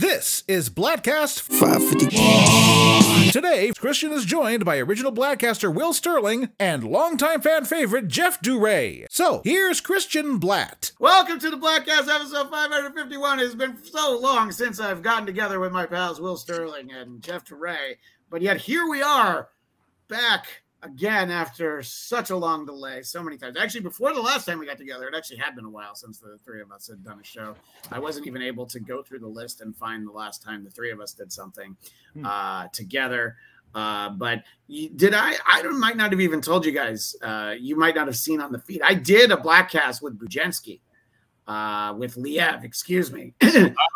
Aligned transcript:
This 0.00 0.44
is 0.48 0.70
Bladtcast 0.70 1.42
550. 1.42 3.32
Today, 3.32 3.70
Christian 3.78 4.12
is 4.12 4.24
joined 4.24 4.64
by 4.64 4.78
original 4.78 5.12
Bladtcaster 5.12 5.70
Will 5.74 5.92
Sterling 5.92 6.48
and 6.58 6.82
longtime 6.84 7.42
fan 7.42 7.66
favorite 7.66 8.08
Jeff 8.08 8.40
Duray. 8.40 9.04
So, 9.10 9.42
here's 9.44 9.82
Christian 9.82 10.38
Blatt. 10.38 10.92
Welcome 10.98 11.38
to 11.40 11.50
the 11.50 11.58
Bladtcast 11.58 12.08
episode 12.08 12.48
551. 12.48 13.40
It's 13.40 13.54
been 13.54 13.76
so 13.84 14.18
long 14.18 14.52
since 14.52 14.80
I've 14.80 15.02
gotten 15.02 15.26
together 15.26 15.60
with 15.60 15.70
my 15.70 15.84
pals 15.84 16.18
Will 16.18 16.38
Sterling 16.38 16.90
and 16.92 17.20
Jeff 17.20 17.44
Duray, 17.44 17.96
but 18.30 18.40
yet 18.40 18.56
here 18.56 18.88
we 18.88 19.02
are 19.02 19.50
back 20.08 20.62
again 20.82 21.30
after 21.30 21.82
such 21.82 22.30
a 22.30 22.36
long 22.36 22.64
delay, 22.64 23.02
so 23.02 23.22
many 23.22 23.36
times. 23.36 23.56
Actually, 23.58 23.80
before 23.82 24.14
the 24.14 24.20
last 24.20 24.46
time 24.46 24.58
we 24.58 24.66
got 24.66 24.78
together, 24.78 25.08
it 25.08 25.14
actually 25.14 25.36
had 25.38 25.54
been 25.54 25.64
a 25.64 25.70
while 25.70 25.94
since 25.94 26.18
the 26.18 26.38
three 26.44 26.60
of 26.60 26.72
us 26.72 26.88
had 26.88 27.04
done 27.04 27.20
a 27.20 27.24
show. 27.24 27.54
I 27.90 27.98
wasn't 27.98 28.26
even 28.26 28.42
able 28.42 28.66
to 28.66 28.80
go 28.80 29.02
through 29.02 29.20
the 29.20 29.28
list 29.28 29.60
and 29.60 29.76
find 29.76 30.06
the 30.06 30.12
last 30.12 30.42
time 30.42 30.64
the 30.64 30.70
three 30.70 30.90
of 30.90 31.00
us 31.00 31.12
did 31.12 31.32
something 31.32 31.76
Hmm. 32.14 32.26
uh, 32.26 32.68
together. 32.72 33.36
Uh, 33.74 34.08
but 34.10 34.42
you, 34.66 34.88
did 34.90 35.14
I? 35.14 35.34
I 35.46 35.62
don't, 35.62 35.78
might 35.78 35.96
not 35.96 36.10
have 36.10 36.20
even 36.20 36.40
told 36.40 36.64
you 36.66 36.72
guys. 36.72 37.14
Uh, 37.22 37.54
you 37.58 37.76
might 37.76 37.94
not 37.94 38.06
have 38.08 38.16
seen 38.16 38.40
on 38.40 38.50
the 38.50 38.58
feed. 38.58 38.82
I 38.82 38.94
did 38.94 39.30
a 39.30 39.36
Bladtcast 39.36 40.02
with 40.02 40.18
Bujensky, 40.18 40.80
uh, 41.46 41.94
with 41.96 42.16
Liev, 42.16 42.64
excuse 42.64 43.12
me, 43.12 43.32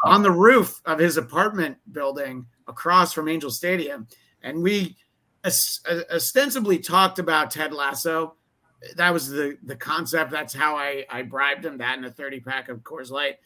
on 0.04 0.22
the 0.22 0.30
roof 0.30 0.80
of 0.84 1.00
his 1.00 1.16
apartment 1.16 1.76
building 1.90 2.46
across 2.68 3.12
from 3.12 3.28
Angel 3.28 3.50
Stadium, 3.50 4.06
and 4.42 4.62
we 4.62 4.96
ostensibly 5.44 6.78
talked 6.78 7.18
about 7.18 7.50
Ted 7.50 7.72
Lasso. 7.72 8.36
That 8.96 9.12
was 9.12 9.28
the 9.28 9.56
the 9.64 9.76
concept. 9.76 10.30
That's 10.30 10.54
how 10.54 10.76
I 10.76 11.04
I 11.10 11.22
bribed 11.22 11.64
him 11.64 11.78
that 11.78 11.98
in 11.98 12.04
a 12.04 12.10
thirty 12.10 12.40
pack 12.40 12.68
of 12.68 12.78
Coors 12.80 13.10
Light, 13.10 13.36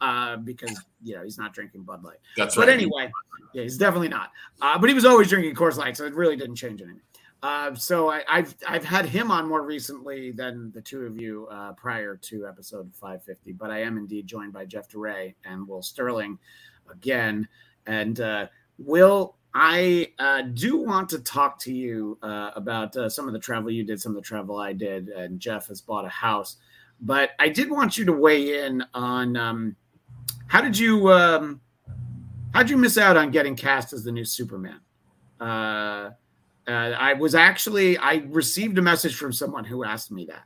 uh, 0.00 0.36
because 0.36 0.78
you 1.02 1.14
know 1.14 1.22
he's 1.22 1.38
not 1.38 1.52
drinking 1.54 1.82
Bud 1.82 2.02
Light. 2.04 2.18
That's 2.36 2.56
But 2.56 2.68
right. 2.68 2.74
anyway, 2.74 3.10
yeah, 3.54 3.62
he's 3.62 3.78
definitely 3.78 4.08
not. 4.08 4.30
Uh, 4.60 4.78
but 4.78 4.88
he 4.88 4.94
was 4.94 5.04
always 5.04 5.28
drinking 5.28 5.54
Coors 5.54 5.76
Light, 5.76 5.96
so 5.96 6.04
it 6.04 6.14
really 6.14 6.36
didn't 6.36 6.56
change 6.56 6.82
anything. 6.82 7.00
Uh, 7.40 7.72
so 7.74 8.10
I, 8.10 8.24
I've 8.28 8.54
I've 8.66 8.84
had 8.84 9.06
him 9.06 9.30
on 9.30 9.48
more 9.48 9.62
recently 9.62 10.32
than 10.32 10.72
the 10.72 10.80
two 10.80 11.02
of 11.06 11.16
you 11.20 11.46
uh, 11.48 11.72
prior 11.74 12.16
to 12.16 12.46
episode 12.48 12.90
550. 12.94 13.52
But 13.52 13.70
I 13.70 13.82
am 13.82 13.96
indeed 13.96 14.26
joined 14.26 14.52
by 14.52 14.64
Jeff 14.64 14.88
DeRay 14.88 15.36
and 15.44 15.66
Will 15.68 15.82
Sterling 15.82 16.38
again. 16.90 17.46
And 17.86 18.20
uh, 18.20 18.48
Will, 18.78 19.36
I 19.54 20.12
uh, 20.18 20.42
do 20.42 20.78
want 20.78 21.08
to 21.10 21.20
talk 21.20 21.58
to 21.60 21.72
you 21.72 22.18
uh, 22.22 22.50
about 22.54 22.96
uh, 22.96 23.08
some 23.08 23.26
of 23.26 23.32
the 23.32 23.38
travel 23.38 23.70
you 23.70 23.84
did, 23.84 24.00
some 24.00 24.12
of 24.12 24.16
the 24.16 24.26
travel 24.26 24.58
I 24.58 24.72
did, 24.72 25.08
and 25.08 25.40
Jeff 25.40 25.68
has 25.68 25.80
bought 25.80 26.04
a 26.04 26.10
house. 26.10 26.56
But 27.00 27.30
I 27.38 27.48
did 27.48 27.70
want 27.70 27.96
you 27.96 28.04
to 28.06 28.12
weigh 28.12 28.64
in 28.64 28.84
on 28.92 29.36
um, 29.36 29.76
how 30.48 30.60
did 30.60 30.76
you 30.76 31.10
um, 31.12 31.60
how'd 32.52 32.68
you 32.68 32.76
miss 32.76 32.98
out 32.98 33.16
on 33.16 33.30
getting 33.30 33.56
cast 33.56 33.92
as 33.92 34.04
the 34.04 34.12
new 34.12 34.24
Superman? 34.24 34.80
Uh, 35.40 36.10
uh, 36.66 36.70
I 36.70 37.14
was 37.14 37.34
actually 37.34 37.96
I 37.98 38.24
received 38.28 38.76
a 38.78 38.82
message 38.82 39.16
from 39.16 39.32
someone 39.32 39.64
who 39.64 39.84
asked 39.84 40.10
me 40.10 40.26
that, 40.26 40.44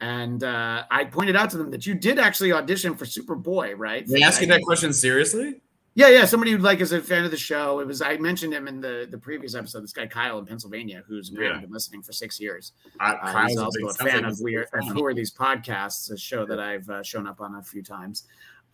and 0.00 0.44
uh, 0.44 0.84
I 0.90 1.04
pointed 1.04 1.34
out 1.34 1.50
to 1.50 1.58
them 1.58 1.70
that 1.72 1.86
you 1.86 1.94
did 1.94 2.18
actually 2.18 2.52
audition 2.52 2.94
for 2.94 3.06
Superboy, 3.06 3.74
right? 3.76 4.06
They 4.06 4.22
ask 4.22 4.40
you 4.40 4.46
that 4.48 4.62
question 4.62 4.92
seriously? 4.92 5.60
Yeah, 5.96 6.08
yeah. 6.10 6.26
Somebody 6.26 6.52
who 6.52 6.58
like 6.58 6.80
is 6.80 6.92
a 6.92 7.00
fan 7.00 7.24
of 7.24 7.30
the 7.30 7.38
show. 7.38 7.80
It 7.80 7.86
was 7.86 8.02
I 8.02 8.18
mentioned 8.18 8.52
him 8.52 8.68
in 8.68 8.82
the 8.82 9.08
the 9.10 9.16
previous 9.16 9.54
episode. 9.54 9.82
This 9.82 9.94
guy 9.94 10.06
Kyle 10.06 10.38
in 10.38 10.44
Pennsylvania, 10.44 11.02
who's 11.08 11.30
Yeah. 11.34 11.58
been 11.58 11.70
listening 11.72 12.02
for 12.02 12.12
six 12.12 12.38
years. 12.38 12.72
I, 13.00 13.12
Uh, 13.14 13.32
Kyle's 13.32 13.48
he's 13.48 13.58
a 13.58 13.64
also 13.64 13.86
a 13.86 13.94
fan 13.94 14.06
like 14.16 14.22
of 14.24 14.28
he's 14.32 14.42
we 14.42 14.56
big 14.56 14.68
fan. 14.68 14.82
Who 14.94 15.04
Are 15.06 15.14
These 15.14 15.32
Podcasts, 15.32 16.12
a 16.12 16.18
show 16.18 16.44
that 16.44 16.60
I've 16.60 16.88
uh, 16.90 17.02
shown 17.02 17.26
up 17.26 17.40
on 17.40 17.54
a 17.54 17.62
few 17.62 17.82
times. 17.82 18.24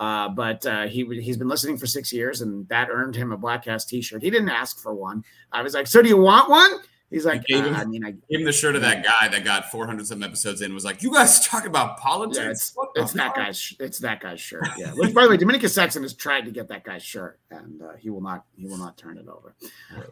Uh, 0.01 0.29
but 0.31 0.67
uh, 0.67 0.89
he 0.89 1.05
he's 1.23 1.37
been 1.37 1.47
listening 1.49 1.77
for 1.77 1.87
six 1.87 2.13
years, 2.13 2.41
and 2.41 2.69
that 2.69 2.89
earned 2.91 3.15
him 3.15 3.31
a 3.31 3.39
Bladtcast 3.39 3.87
T-shirt. 3.87 4.21
He 4.21 4.31
didn't 4.31 4.49
ask 4.49 4.81
for 4.81 4.93
one. 4.93 5.23
I 5.53 5.63
was 5.63 5.75
like, 5.75 5.87
"So 5.87 6.03
do 6.03 6.09
you 6.09 6.17
want 6.17 6.51
one?" 6.51 6.71
He's 7.13 7.27
like, 7.27 7.45
gave 7.45 7.65
uh, 7.65 7.69
him- 7.69 7.75
"I 7.77 7.85
mean, 7.85 8.05
I 8.05 8.11
Give 8.13 8.41
him 8.41 8.45
the 8.45 8.53
shirt 8.53 8.75
of 8.75 8.83
that 8.83 9.05
guy 9.05 9.29
that 9.29 9.45
got 9.45 9.71
400 9.71 10.07
some 10.07 10.23
episodes 10.23 10.63
in 10.63 10.73
was 10.75 10.85
like, 10.85 11.03
You 11.03 11.13
guys 11.13 11.47
talk 11.47 11.67
about 11.67 11.99
politics? 11.99 12.39
Yeah, 12.39 12.51
it's, 12.51 12.73
What 12.75 12.91
it's 12.97 13.13
that 13.13 13.27
fuck?" 13.29 13.37
guy's 13.37 13.75
it's 13.79 13.99
that 13.99 14.21
guy's 14.21 14.41
shirt. 14.41 14.67
Yeah. 14.79 14.93
Which, 14.95 15.13
by 15.15 15.25
the 15.25 15.29
way, 15.31 15.37
Dominicus 15.37 15.75
Saxon 15.75 16.03
has 16.03 16.15
tried 16.15 16.47
to 16.47 16.51
get 16.51 16.69
that 16.69 16.83
guy's 16.85 17.03
shirt, 17.03 17.39
and 17.51 17.83
uh, 17.83 17.93
he 17.99 18.11
will 18.11 18.23
not 18.23 18.45
he 18.57 18.67
will 18.67 18.79
not 18.79 18.97
turn 18.97 19.19
it 19.19 19.27
over. 19.29 19.55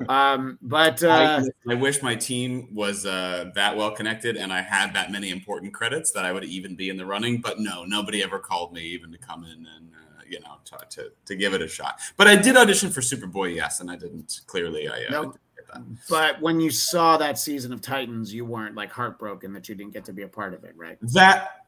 Um, 0.09 0.59
but 0.63 1.03
uh, 1.03 1.43
I, 1.69 1.73
I 1.73 1.75
wish 1.75 2.03
my 2.03 2.15
team 2.15 2.69
was 2.75 3.07
uh, 3.07 3.51
that 3.55 3.77
well 3.77 3.91
connected 3.93 4.37
and 4.37 4.53
I 4.53 4.61
had 4.63 4.95
that 4.95 5.11
many 5.11 5.31
important 5.31 5.73
credits 5.73 6.13
that 6.13 6.25
I 6.25 6.33
would 6.33 6.45
even 6.45 6.77
be 6.77 6.91
in 6.91 6.97
the 6.97 7.07
running. 7.07 7.41
But 7.41 7.59
no, 7.61 7.85
nobody 7.85 8.23
ever 8.23 8.39
called 8.39 8.73
me 8.73 8.83
even 8.83 9.11
to 9.13 9.19
come 9.19 9.45
in 9.45 9.67
and 9.77 9.91
uh, 9.95 10.23
you 10.29 10.41
know 10.41 10.57
to, 10.67 10.79
to 10.91 11.13
to 11.27 11.37
give 11.37 11.55
it 11.55 11.63
a 11.63 11.69
shot. 11.69 12.01
But 12.17 12.29
I 12.29 12.37
did 12.37 12.57
audition 12.57 12.91
for 12.91 13.01
Superboy, 13.01 13.55
yes, 13.55 13.81
and 13.81 13.91
I 13.91 13.97
didn't. 13.97 14.41
Clearly, 14.47 14.89
I 14.89 15.05
uh, 15.05 15.11
Nope. 15.11 15.39
That. 15.73 15.83
but 16.09 16.41
when 16.41 16.61
you 16.61 16.71
saw 16.71 17.17
that 17.17 17.39
season 17.39 17.73
of 17.73 17.81
Titans, 17.81 18.33
you 18.33 18.45
weren't 18.45 18.75
like 18.75 18.91
heartbroken 18.91 19.53
that 19.53 19.69
you 19.69 19.75
didn't 19.75 19.93
get 19.93 20.05
to 20.07 20.13
be 20.13 20.23
a 20.23 20.29
part 20.29 20.55
of 20.55 20.65
it, 20.65 20.75
right? 20.77 20.99
that 21.01 21.61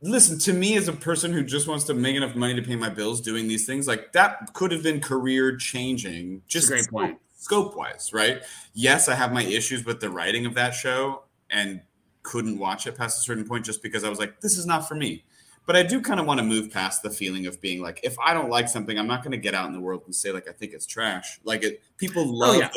listen 0.00 0.38
to 0.38 0.52
me 0.52 0.76
as 0.76 0.88
a 0.88 0.92
person 0.92 1.32
who 1.32 1.42
just 1.42 1.66
wants 1.66 1.84
to 1.84 1.94
make 1.94 2.14
enough 2.14 2.36
money 2.36 2.54
to 2.54 2.62
pay 2.62 2.76
my 2.76 2.88
bills 2.88 3.20
doing 3.20 3.48
these 3.48 3.66
things 3.66 3.88
like 3.88 4.12
that 4.12 4.52
could 4.52 4.70
have 4.70 4.82
been 4.82 5.00
career 5.00 5.56
changing 5.56 6.40
just 6.46 6.68
great 6.68 6.88
point. 6.88 7.18
scope 7.36 7.76
wise 7.76 8.12
right 8.12 8.42
yes 8.74 9.08
i 9.08 9.14
have 9.14 9.32
my 9.32 9.42
issues 9.44 9.84
with 9.84 10.00
the 10.00 10.08
writing 10.08 10.46
of 10.46 10.54
that 10.54 10.70
show 10.70 11.22
and 11.50 11.80
couldn't 12.22 12.58
watch 12.58 12.86
it 12.86 12.96
past 12.96 13.18
a 13.18 13.22
certain 13.22 13.44
point 13.44 13.64
just 13.64 13.82
because 13.82 14.04
i 14.04 14.08
was 14.08 14.18
like 14.18 14.40
this 14.40 14.56
is 14.56 14.66
not 14.66 14.86
for 14.86 14.94
me 14.94 15.24
but 15.66 15.74
i 15.74 15.82
do 15.82 16.00
kind 16.00 16.20
of 16.20 16.26
want 16.26 16.38
to 16.38 16.44
move 16.44 16.70
past 16.70 17.02
the 17.02 17.10
feeling 17.10 17.46
of 17.46 17.60
being 17.60 17.82
like 17.82 17.98
if 18.04 18.16
i 18.20 18.32
don't 18.32 18.50
like 18.50 18.68
something 18.68 18.98
i'm 18.98 19.08
not 19.08 19.22
going 19.22 19.32
to 19.32 19.38
get 19.38 19.54
out 19.54 19.66
in 19.66 19.72
the 19.72 19.80
world 19.80 20.02
and 20.06 20.14
say 20.14 20.30
like 20.30 20.48
i 20.48 20.52
think 20.52 20.72
it's 20.72 20.86
trash 20.86 21.40
like 21.42 21.64
it 21.64 21.82
people 21.96 22.22
oh, 22.22 22.32
love 22.32 22.56
Oh, 22.56 22.58
yeah. 22.60 22.70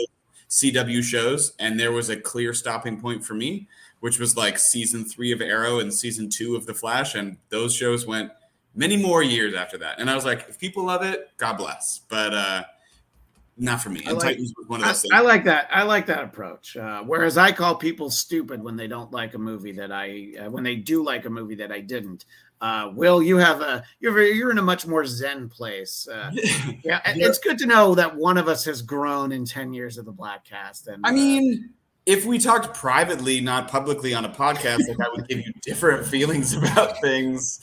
Cw 0.51 1.01
shows 1.01 1.53
and 1.59 1.79
there 1.79 1.91
was 1.91 2.09
a 2.09 2.15
clear 2.15 2.53
stopping 2.53 3.01
point 3.01 3.25
for 3.25 3.33
me 3.33 3.67
which 4.01 4.19
was 4.19 4.35
like 4.35 4.59
season 4.59 5.05
three 5.05 5.31
of 5.31 5.41
Arrow 5.41 5.79
and 5.79 5.93
season 5.93 6.27
two 6.27 6.55
of 6.55 6.65
The 6.65 6.73
Flash. 6.73 7.15
And 7.15 7.37
those 7.49 7.73
shows 7.73 8.05
went 8.05 8.31
many 8.75 8.97
more 8.97 9.23
years 9.23 9.53
after 9.53 9.77
that. 9.77 9.99
And 9.99 10.09
I 10.09 10.15
was 10.15 10.25
like, 10.25 10.47
if 10.49 10.59
people 10.59 10.83
love 10.83 11.03
it, 11.03 11.29
God 11.37 11.53
bless. 11.53 12.01
But 12.09 12.33
uh 12.33 12.63
not 13.57 13.79
for 13.81 13.91
me. 13.91 14.01
And 14.05 14.17
like- 14.17 14.23
Titans 14.23 14.53
was 14.57 14.67
one 14.67 14.79
of 14.79 14.85
I, 14.85 14.89
those 14.89 15.01
things. 15.03 15.11
I 15.13 15.21
like 15.21 15.43
that. 15.43 15.67
I 15.71 15.83
like 15.83 16.07
that 16.07 16.23
approach. 16.23 16.75
Uh, 16.75 17.03
whereas 17.03 17.37
I 17.37 17.51
call 17.51 17.75
people 17.75 18.09
stupid 18.09 18.63
when 18.63 18.75
they 18.75 18.87
don't 18.87 19.11
like 19.11 19.35
a 19.35 19.37
movie 19.37 19.73
that 19.73 19.91
I 19.91 20.33
uh, 20.39 20.49
when 20.49 20.63
they 20.63 20.75
do 20.75 21.03
like 21.03 21.25
a 21.25 21.29
movie 21.29 21.55
that 21.55 21.71
I 21.71 21.79
didn't. 21.81 22.25
Uh, 22.61 22.91
Will, 22.93 23.23
you 23.23 23.37
have 23.37 23.61
a 23.61 23.83
you're 23.99 24.21
you're 24.21 24.51
in 24.51 24.59
a 24.59 24.61
much 24.61 24.85
more 24.85 25.03
zen 25.03 25.49
place. 25.49 26.07
Uh, 26.07 26.31
yeah, 26.83 27.01
it's 27.05 27.39
good 27.39 27.57
to 27.57 27.65
know 27.65 27.95
that 27.95 28.15
one 28.15 28.37
of 28.37 28.47
us 28.47 28.63
has 28.65 28.83
grown 28.83 29.31
in 29.31 29.45
ten 29.45 29.73
years 29.73 29.97
of 29.97 30.05
the 30.05 30.13
Bladtcast. 30.13 30.87
And 30.87 31.03
I 31.03 31.09
uh, 31.09 31.13
mean, 31.13 31.71
if 32.05 32.25
we 32.25 32.37
talked 32.37 32.75
privately, 32.75 33.41
not 33.41 33.67
publicly 33.67 34.13
on 34.13 34.25
a 34.25 34.29
podcast, 34.29 34.87
like 34.87 34.99
I 34.99 35.09
would 35.09 35.27
give 35.27 35.39
you 35.39 35.51
different 35.63 36.05
feelings 36.05 36.53
about 36.53 37.01
things. 37.01 37.59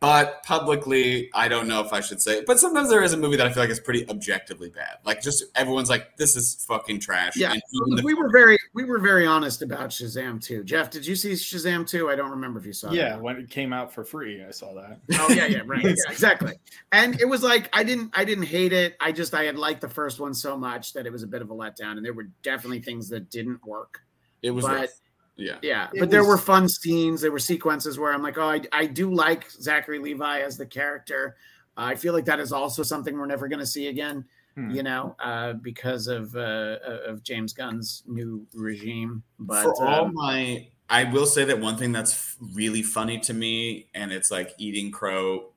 But 0.00 0.44
publicly, 0.44 1.28
I 1.34 1.48
don't 1.48 1.66
know 1.66 1.80
if 1.84 1.92
I 1.92 1.98
should 2.00 2.22
say 2.22 2.38
it. 2.38 2.46
But 2.46 2.60
sometimes 2.60 2.88
there 2.88 3.02
is 3.02 3.12
a 3.14 3.16
movie 3.16 3.36
that 3.36 3.46
I 3.48 3.52
feel 3.52 3.64
like 3.64 3.70
is 3.70 3.80
pretty 3.80 4.08
objectively 4.08 4.70
bad. 4.70 4.98
Like 5.04 5.20
just 5.20 5.44
everyone's 5.56 5.90
like, 5.90 6.16
this 6.16 6.36
is 6.36 6.54
fucking 6.68 7.00
trash. 7.00 7.36
Yeah, 7.36 7.52
And 7.52 7.60
even 7.72 7.96
the- 7.96 8.02
we 8.04 8.14
were 8.14 8.30
very 8.30 8.58
we 8.74 8.84
were 8.84 9.00
very 9.00 9.26
honest 9.26 9.60
about 9.62 9.90
Shazam 9.90 10.40
too. 10.40 10.62
Jeff, 10.62 10.90
did 10.90 11.04
you 11.04 11.16
see 11.16 11.32
Shazam 11.32 11.84
too? 11.84 12.10
I 12.10 12.14
don't 12.14 12.30
remember 12.30 12.60
if 12.60 12.66
you 12.66 12.72
saw. 12.72 12.90
It. 12.90 12.94
Yeah, 12.94 13.16
it. 13.16 13.20
when 13.22 13.36
it 13.38 13.50
came 13.50 13.72
out 13.72 13.92
for 13.92 14.04
free, 14.04 14.44
I 14.44 14.52
saw 14.52 14.72
that. 14.74 14.98
Oh 15.14 15.30
yeah, 15.30 15.46
yeah, 15.46 15.62
right. 15.66 15.84
Yeah, 15.84 15.94
exactly. 16.08 16.54
And 16.92 17.20
it 17.20 17.24
was 17.28 17.42
like 17.42 17.68
I 17.72 17.82
didn't 17.82 18.12
I 18.16 18.24
didn't 18.24 18.44
hate 18.44 18.72
it. 18.72 18.96
I 19.00 19.10
just 19.10 19.34
I 19.34 19.44
had 19.44 19.58
liked 19.58 19.80
the 19.80 19.88
first 19.88 20.20
one 20.20 20.32
so 20.32 20.56
much 20.56 20.92
that 20.92 21.06
it 21.06 21.12
was 21.12 21.24
a 21.24 21.26
bit 21.26 21.42
of 21.42 21.50
a 21.50 21.54
letdown, 21.54 21.96
and 21.96 22.04
there 22.04 22.12
were 22.14 22.28
definitely 22.44 22.80
things 22.80 23.08
that 23.08 23.30
didn't 23.30 23.64
work. 23.66 24.00
it 24.42 24.52
was 24.52 24.64
but- 24.64 24.76
rough. 24.76 24.90
Yeah. 25.38 25.56
Yeah, 25.62 25.88
It 25.94 26.00
but 26.00 26.10
there 26.10 26.24
were 26.24 26.36
fun 26.36 26.68
scenes. 26.68 27.20
There 27.20 27.32
were 27.32 27.38
sequences 27.38 27.98
where 27.98 28.12
I'm 28.12 28.22
like, 28.22 28.36
oh, 28.38 28.48
I, 28.48 28.60
I 28.72 28.86
do 28.86 29.12
like 29.14 29.50
Zachary 29.50 29.98
Levi 29.98 30.40
as 30.40 30.58
the 30.58 30.66
character. 30.66 31.36
I 31.76 31.94
feel 31.94 32.12
like 32.12 32.24
that 32.24 32.40
is 32.40 32.52
also 32.52 32.82
something 32.82 33.16
we're 33.16 33.26
never 33.26 33.48
going 33.48 33.60
to 33.60 33.66
see 33.66 33.86
again. 33.86 34.24
Hmm. 34.56 34.70
You 34.70 34.82
know, 34.82 35.14
uh, 35.22 35.52
because 35.54 36.08
of 36.08 36.34
uh, 36.34 36.78
of 37.06 37.22
James 37.22 37.52
Gunn's 37.52 38.02
new 38.06 38.44
regime. 38.52 39.22
But 39.38 39.62
for 39.62 39.86
all 39.86 40.06
um, 40.06 40.14
my 40.14 40.68
i 40.90 41.04
will 41.04 41.26
say 41.26 41.44
that 41.44 41.60
one 41.60 41.76
thing 41.76 41.92
that's 41.92 42.36
really 42.54 42.82
funny 42.82 43.18
to 43.18 43.34
me 43.34 43.88
and 43.94 44.12
it's 44.12 44.30
like 44.30 44.54
eating 44.58 44.90
crow 44.90 45.50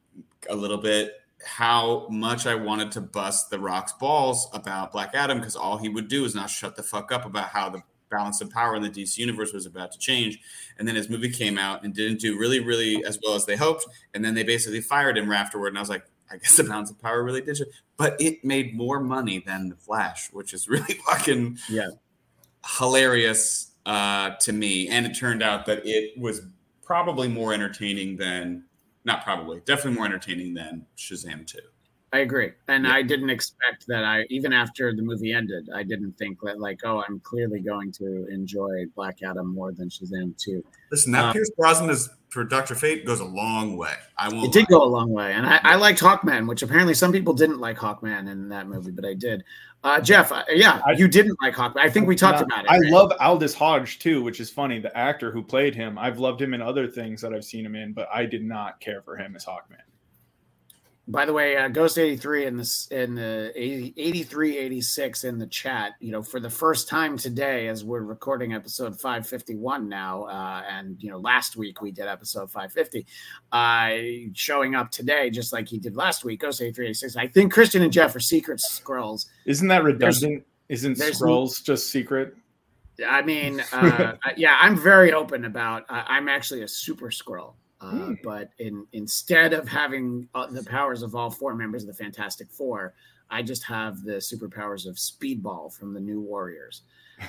a 0.49 0.55
little 0.55 0.77
bit 0.77 1.13
how 1.45 2.07
much 2.09 2.45
i 2.45 2.53
wanted 2.53 2.91
to 2.91 3.01
bust 3.01 3.49
the 3.49 3.59
rock's 3.59 3.93
balls 3.93 4.49
about 4.53 4.91
black 4.91 5.15
adam 5.15 5.39
because 5.39 5.55
all 5.55 5.77
he 5.77 5.89
would 5.89 6.07
do 6.07 6.25
is 6.25 6.35
not 6.35 6.49
shut 6.49 6.75
the 6.75 6.83
fuck 6.83 7.11
up 7.11 7.25
about 7.25 7.47
how 7.49 7.69
the 7.69 7.81
balance 8.11 8.41
of 8.41 8.49
power 8.51 8.75
in 8.75 8.83
the 8.83 8.89
dc 8.89 9.17
universe 9.17 9.53
was 9.53 9.65
about 9.65 9.91
to 9.91 9.97
change 9.97 10.37
and 10.77 10.87
then 10.87 10.95
his 10.95 11.09
movie 11.09 11.29
came 11.29 11.57
out 11.57 11.83
and 11.83 11.93
didn't 11.95 12.19
do 12.19 12.37
really 12.37 12.59
really 12.59 13.03
as 13.05 13.17
well 13.23 13.33
as 13.33 13.45
they 13.47 13.55
hoped 13.55 13.85
and 14.13 14.23
then 14.23 14.33
they 14.35 14.43
basically 14.43 14.81
fired 14.81 15.17
him 15.17 15.31
afterward 15.31 15.69
and 15.69 15.77
i 15.77 15.81
was 15.81 15.89
like 15.89 16.05
I 16.33 16.37
guess 16.37 16.55
the 16.57 16.63
balance 16.63 16.89
of 16.89 16.97
power 17.01 17.23
really 17.23 17.41
did, 17.41 17.57
shit. 17.57 17.67
but 17.97 18.15
it 18.21 18.45
made 18.45 18.73
more 18.73 19.01
money 19.01 19.43
than 19.45 19.67
the 19.67 19.75
Flash, 19.75 20.29
which 20.31 20.53
is 20.53 20.69
really 20.69 20.93
fucking 21.05 21.57
Yeah. 21.69 21.89
hilarious 22.77 23.71
uh, 23.85 24.31
to 24.39 24.53
me. 24.53 24.87
And 24.87 25.05
it 25.05 25.13
turned 25.13 25.43
out 25.43 25.65
that 25.65 25.81
it 25.85 26.17
was 26.17 26.41
probably 26.83 27.27
more 27.27 27.53
entertaining 27.53 28.15
than, 28.15 28.63
not 29.03 29.23
probably, 29.25 29.59
definitely 29.65 29.95
more 29.97 30.05
entertaining 30.05 30.53
than 30.53 30.85
Shazam 30.97 31.45
2. 31.45 31.57
I 32.13 32.19
agree, 32.19 32.51
and 32.67 32.85
yeah. 32.85 32.93
I 32.93 33.03
didn't 33.03 33.29
expect 33.29 33.87
that. 33.87 34.03
I 34.03 34.25
even 34.29 34.51
after 34.51 34.93
the 34.93 35.01
movie 35.01 35.31
ended, 35.31 35.69
I 35.73 35.83
didn't 35.83 36.17
think 36.17 36.39
that 36.41 36.59
like, 36.59 36.81
oh, 36.83 37.01
I'm 37.07 37.21
clearly 37.21 37.61
going 37.61 37.91
to 37.93 38.27
enjoy 38.27 38.85
Black 38.95 39.23
Adam 39.23 39.53
more 39.53 39.71
than 39.71 39.87
Shazam 39.87 40.37
two. 40.37 40.61
Listen, 40.91 41.13
that 41.13 41.25
um, 41.25 41.33
Pierce 41.33 41.49
Brosnan 41.57 41.89
is 41.89 42.09
for 42.27 42.43
Doctor 42.43 42.75
Fate 42.75 43.05
goes 43.05 43.21
a 43.21 43.25
long 43.25 43.77
way. 43.77 43.93
I 44.17 44.27
won't. 44.27 44.45
It 44.45 44.51
did 44.51 44.63
lie. 44.63 44.77
go 44.77 44.83
a 44.83 44.91
long 44.91 45.09
way, 45.09 45.31
and 45.31 45.45
I, 45.45 45.61
I 45.63 45.75
liked 45.75 46.01
Hawkman, 46.01 46.49
which 46.49 46.63
apparently 46.63 46.93
some 46.93 47.13
people 47.13 47.33
didn't 47.33 47.59
like 47.59 47.77
Hawkman 47.77 48.29
in 48.29 48.49
that 48.49 48.67
movie, 48.67 48.91
but 48.91 49.05
I 49.05 49.13
did. 49.13 49.45
Uh, 49.83 50.01
Jeff, 50.01 50.33
uh, 50.33 50.43
yeah, 50.49 50.81
I, 50.85 50.91
you 50.91 51.07
didn't 51.07 51.37
like 51.41 51.55
Hawkman. 51.55 51.79
I 51.79 51.89
think 51.89 52.07
we 52.07 52.17
talked 52.17 52.41
about 52.41 52.65
it. 52.65 52.71
I 52.71 52.77
right? 52.77 52.91
love 52.91 53.13
Aldis 53.21 53.53
Hodge 53.53 53.99
too, 53.99 54.21
which 54.21 54.41
is 54.41 54.49
funny. 54.49 54.79
The 54.79 54.95
actor 54.97 55.31
who 55.31 55.41
played 55.41 55.75
him, 55.75 55.97
I've 55.97 56.19
loved 56.19 56.41
him 56.41 56.53
in 56.53 56.61
other 56.61 56.87
things 56.87 57.21
that 57.21 57.33
I've 57.33 57.45
seen 57.45 57.65
him 57.65 57.75
in, 57.75 57.93
but 57.93 58.09
I 58.13 58.25
did 58.25 58.43
not 58.43 58.81
care 58.81 59.01
for 59.01 59.15
him 59.15 59.33
as 59.35 59.45
Hawkman. 59.45 59.77
By 61.07 61.25
the 61.25 61.33
way, 61.33 61.57
uh, 61.57 61.67
Ghost 61.67 61.97
83 61.97 62.45
in 62.45 62.57
this 62.57 62.87
in 62.87 63.15
the 63.15 63.51
80, 63.55 63.93
83 63.97 64.57
86 64.57 65.23
in 65.23 65.39
the 65.39 65.47
chat, 65.47 65.93
you 65.99 66.11
know, 66.11 66.21
for 66.21 66.39
the 66.39 66.49
first 66.49 66.87
time 66.87 67.17
today, 67.17 67.67
as 67.67 67.83
we're 67.83 68.01
recording 68.01 68.53
episode 68.53 68.93
551 68.99 69.89
now, 69.89 70.23
uh, 70.23 70.63
and 70.69 71.01
you 71.01 71.09
know, 71.09 71.17
last 71.17 71.57
week 71.57 71.81
we 71.81 71.91
did 71.91 72.05
episode 72.05 72.51
550, 72.51 73.05
uh, 73.51 74.31
showing 74.33 74.75
up 74.75 74.91
today 74.91 75.31
just 75.31 75.51
like 75.51 75.67
he 75.67 75.79
did 75.79 75.95
last 75.95 76.23
week, 76.23 76.41
Ghost 76.41 76.61
83 76.61 76.89
86. 76.89 77.15
I 77.17 77.27
think 77.27 77.51
Christian 77.51 77.81
and 77.81 77.91
Jeff 77.91 78.15
are 78.15 78.19
secret 78.19 78.59
Skrulls. 78.59 79.25
Isn't 79.45 79.69
that 79.69 79.83
redundant? 79.83 80.45
There's, 80.67 80.85
Isn't 80.85 80.97
Skrulls 80.97 81.63
just 81.63 81.89
secret? 81.89 82.35
I 83.05 83.21
mean, 83.23 83.63
uh, 83.71 84.13
yeah, 84.37 84.57
I'm 84.61 84.77
very 84.77 85.13
open 85.13 85.45
about. 85.45 85.83
Uh, 85.89 86.03
I'm 86.05 86.29
actually 86.29 86.61
a 86.61 86.67
super 86.67 87.09
Skrull. 87.09 87.53
Uh, 87.81 87.89
hmm. 87.89 88.13
But 88.23 88.51
in 88.59 88.85
instead 88.93 89.53
of 89.53 89.67
having 89.67 90.27
uh, 90.35 90.47
the 90.47 90.63
powers 90.63 91.01
of 91.01 91.15
all 91.15 91.29
four 91.29 91.55
members 91.55 91.83
of 91.83 91.87
the 91.87 91.93
Fantastic 91.93 92.49
Four, 92.51 92.93
I 93.29 93.41
just 93.41 93.63
have 93.63 94.03
the 94.03 94.13
superpowers 94.13 94.85
of 94.85 94.95
Speedball 94.95 95.73
from 95.73 95.93
the 95.93 95.99
New 95.99 96.21
Warriors. 96.21 96.83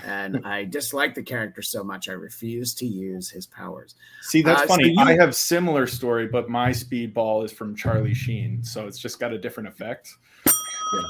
And 0.05 0.41
I 0.45 0.65
dislike 0.65 1.15
the 1.15 1.23
character 1.23 1.63
so 1.63 1.83
much, 1.83 2.09
I 2.09 2.13
refuse 2.13 2.75
to 2.75 2.87
use 2.87 3.31
his 3.31 3.47
powers. 3.47 3.95
See, 4.23 4.43
that's 4.43 4.63
uh, 4.63 4.67
funny. 4.67 4.95
So 4.95 5.03
you, 5.03 5.09
I 5.09 5.15
have 5.15 5.35
similar 5.35 5.87
story, 5.87 6.27
but 6.27 6.49
my 6.49 6.71
Speedball 6.71 7.45
is 7.45 7.53
from 7.53 7.75
Charlie 7.75 8.15
Sheen, 8.15 8.63
so 8.63 8.87
it's 8.87 8.99
just 8.99 9.21
got 9.21 9.33
a 9.33 9.39
different 9.39 9.69
effect. 9.69 10.15
Yeah. 10.47 11.03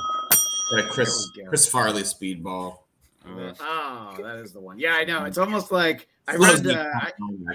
Chris 0.90 1.30
Chris 1.48 1.68
Farley 1.68 2.02
Speedball. 2.02 2.78
Uh, 3.26 3.52
oh, 3.60 4.16
that 4.22 4.38
is 4.38 4.52
the 4.52 4.60
one. 4.60 4.78
Yeah, 4.78 4.94
I 4.94 5.04
know. 5.04 5.24
It's 5.24 5.38
almost 5.38 5.70
like 5.70 6.08
I 6.28 6.36
read. 6.36 6.66
Uh, 6.66 6.88
I, 6.94 7.10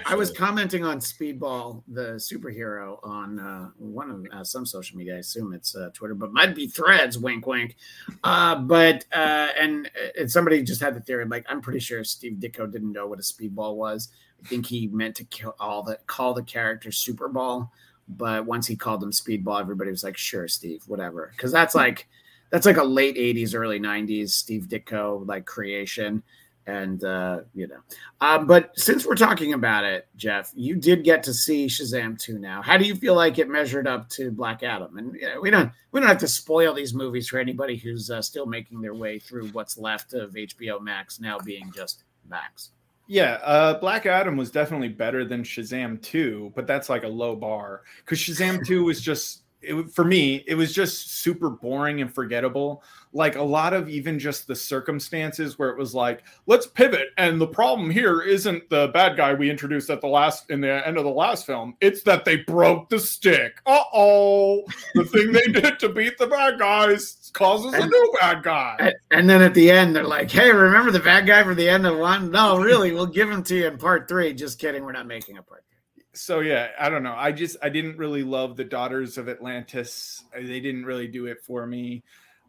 I, 0.06 0.14
was 0.14 0.30
commenting 0.30 0.84
on 0.84 1.00
Speedball, 1.00 1.82
the 1.88 2.16
superhero, 2.16 2.98
on 3.02 3.38
uh, 3.38 3.70
one 3.78 4.10
of 4.10 4.26
uh, 4.30 4.44
some 4.44 4.66
social 4.66 4.98
media. 4.98 5.16
I 5.16 5.18
assume 5.18 5.54
it's 5.54 5.74
uh, 5.74 5.88
Twitter, 5.94 6.14
but 6.14 6.32
might 6.32 6.54
be 6.54 6.66
Threads. 6.66 7.16
Wink, 7.16 7.46
wink. 7.46 7.76
Uh, 8.22 8.56
but 8.56 9.06
uh, 9.12 9.48
and, 9.58 9.90
and 10.18 10.30
somebody 10.30 10.62
just 10.62 10.82
had 10.82 10.94
the 10.94 11.00
theory. 11.00 11.24
Like, 11.24 11.46
I'm 11.48 11.62
pretty 11.62 11.80
sure 11.80 12.04
Steve 12.04 12.34
Ditko 12.40 12.70
didn't 12.70 12.92
know 12.92 13.06
what 13.06 13.18
a 13.18 13.22
Speedball 13.22 13.74
was. 13.76 14.10
I 14.44 14.46
think 14.46 14.66
he 14.66 14.86
meant 14.88 15.16
to 15.16 15.24
kill 15.24 15.56
all 15.58 15.82
the 15.82 15.98
call 16.06 16.34
the 16.34 16.42
character 16.42 16.90
Superball, 16.90 17.70
but 18.06 18.44
once 18.44 18.66
he 18.66 18.76
called 18.76 19.02
him 19.02 19.12
Speedball, 19.12 19.60
everybody 19.60 19.90
was 19.90 20.04
like, 20.04 20.18
"Sure, 20.18 20.46
Steve, 20.46 20.82
whatever," 20.86 21.32
because 21.34 21.50
that's 21.50 21.74
like 21.74 22.06
that's 22.50 22.66
like 22.66 22.76
a 22.76 22.84
late 22.84 23.16
80s 23.16 23.54
early 23.54 23.78
90s 23.78 24.30
steve 24.30 24.68
ditko 24.68 25.26
like 25.26 25.44
creation 25.44 26.22
and 26.68 27.02
uh 27.02 27.40
you 27.54 27.66
know 27.66 27.78
um 28.20 28.46
but 28.46 28.70
since 28.78 29.06
we're 29.06 29.14
talking 29.14 29.54
about 29.54 29.84
it 29.84 30.06
jeff 30.16 30.52
you 30.54 30.76
did 30.76 31.02
get 31.02 31.22
to 31.22 31.32
see 31.32 31.66
shazam 31.66 32.18
2 32.18 32.38
now. 32.38 32.62
How 32.62 32.76
do 32.76 32.84
you 32.84 32.94
feel 32.94 33.14
like 33.14 33.38
it 33.38 33.48
measured 33.48 33.86
up 33.86 34.08
to 34.10 34.30
black 34.30 34.62
adam? 34.62 34.98
And 34.98 35.14
you 35.14 35.22
know, 35.22 35.40
we 35.40 35.50
don't 35.50 35.72
we 35.92 36.00
don't 36.00 36.08
have 36.08 36.18
to 36.18 36.28
spoil 36.28 36.74
these 36.74 36.94
movies 36.94 37.28
for 37.28 37.38
anybody 37.38 37.76
who's 37.76 38.10
uh, 38.10 38.20
still 38.20 38.46
making 38.46 38.82
their 38.82 38.94
way 38.94 39.18
through 39.18 39.48
what's 39.48 39.78
left 39.78 40.12
of 40.12 40.34
hbo 40.34 40.80
max 40.80 41.18
now 41.20 41.38
being 41.38 41.72
just 41.74 42.04
max. 42.28 42.70
Yeah, 43.10 43.38
uh, 43.42 43.78
Black 43.78 44.04
Adam 44.04 44.36
was 44.36 44.50
definitely 44.50 44.90
better 44.90 45.24
than 45.24 45.42
Shazam 45.42 46.02
2, 46.02 46.52
but 46.54 46.66
that's 46.66 46.90
like 46.90 47.04
a 47.04 47.08
low 47.08 47.34
bar. 47.34 47.80
Because 48.04 48.18
Shazam 48.18 48.62
2 48.66 48.84
was 48.84 49.00
just 49.00 49.44
it, 49.60 49.90
for 49.90 50.04
me, 50.04 50.44
it 50.46 50.54
was 50.54 50.72
just 50.72 51.10
super 51.22 51.50
boring 51.50 52.00
and 52.00 52.12
forgettable. 52.12 52.82
Like 53.12 53.36
a 53.36 53.42
lot 53.42 53.72
of 53.72 53.88
even 53.88 54.18
just 54.18 54.46
the 54.46 54.54
circumstances 54.54 55.58
where 55.58 55.70
it 55.70 55.78
was 55.78 55.94
like, 55.94 56.22
let's 56.46 56.66
pivot. 56.66 57.08
And 57.16 57.40
the 57.40 57.46
problem 57.46 57.90
here 57.90 58.20
isn't 58.20 58.68
the 58.70 58.88
bad 58.88 59.16
guy 59.16 59.34
we 59.34 59.50
introduced 59.50 59.90
at 59.90 60.00
the 60.00 60.06
last 60.06 60.50
in 60.50 60.60
the 60.60 60.86
end 60.86 60.98
of 60.98 61.04
the 61.04 61.10
last 61.10 61.46
film. 61.46 61.74
It's 61.80 62.02
that 62.02 62.24
they 62.24 62.36
broke 62.36 62.88
the 62.88 63.00
stick. 63.00 63.60
Uh 63.66 63.82
oh. 63.92 64.64
The 64.94 65.04
thing 65.04 65.32
they 65.32 65.46
did 65.60 65.78
to 65.80 65.88
beat 65.88 66.18
the 66.18 66.26
bad 66.26 66.58
guys 66.58 67.30
causes 67.34 67.72
and, 67.74 67.84
a 67.84 67.86
new 67.86 68.14
bad 68.20 68.42
guy. 68.42 68.76
And, 68.78 68.94
and 69.10 69.30
then 69.30 69.42
at 69.42 69.54
the 69.54 69.70
end, 69.70 69.96
they're 69.96 70.04
like, 70.04 70.30
hey, 70.30 70.52
remember 70.52 70.90
the 70.90 71.00
bad 71.00 71.26
guy 71.26 71.42
from 71.42 71.56
the 71.56 71.68
end 71.68 71.86
of 71.86 71.98
one? 71.98 72.30
No, 72.30 72.58
really, 72.58 72.92
we'll 72.92 73.06
give 73.06 73.30
him 73.30 73.42
to 73.44 73.56
you 73.56 73.66
in 73.66 73.78
part 73.78 74.08
three. 74.08 74.34
Just 74.34 74.58
kidding. 74.58 74.84
We're 74.84 74.92
not 74.92 75.06
making 75.06 75.38
a 75.38 75.42
part 75.42 75.64
three 75.68 75.77
so 76.18 76.40
yeah, 76.40 76.68
I 76.78 76.88
don't 76.90 77.02
know. 77.02 77.14
I 77.16 77.32
just 77.32 77.56
I 77.62 77.68
didn't 77.68 77.98
really 77.98 78.22
love 78.22 78.56
the 78.56 78.64
Daughters 78.64 79.18
of 79.18 79.28
Atlantis. 79.28 80.24
Uh, 80.36 80.40
they 80.40 80.60
didn't 80.60 80.84
really 80.84 81.08
do 81.08 81.26
it 81.26 81.42
for 81.42 81.66
me. 81.66 82.02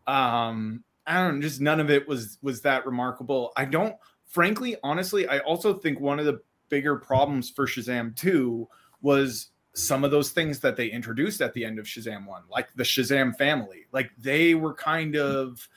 Um, 0.07 0.83
I 1.05 1.23
don't 1.23 1.35
know, 1.35 1.41
just 1.41 1.61
none 1.61 1.79
of 1.79 1.89
it 1.89 2.07
was 2.07 2.37
was 2.41 2.61
that 2.61 2.85
remarkable. 2.85 3.51
I 3.55 3.65
don't 3.65 3.95
frankly, 4.27 4.77
honestly, 4.83 5.27
I 5.27 5.39
also 5.39 5.73
think 5.73 5.99
one 5.99 6.19
of 6.19 6.25
the 6.25 6.41
bigger 6.69 6.95
problems 6.95 7.49
for 7.49 7.65
Shazam 7.65 8.15
2 8.15 8.67
was 9.01 9.49
some 9.73 10.03
of 10.03 10.11
those 10.11 10.31
things 10.31 10.59
that 10.59 10.75
they 10.75 10.87
introduced 10.87 11.41
at 11.41 11.53
the 11.53 11.65
end 11.65 11.79
of 11.79 11.85
Shazam 11.85 12.25
1, 12.25 12.43
like 12.49 12.73
the 12.75 12.83
Shazam 12.83 13.35
family. 13.37 13.85
Like 13.91 14.11
they 14.17 14.55
were 14.55 14.73
kind 14.73 15.15
of 15.15 15.67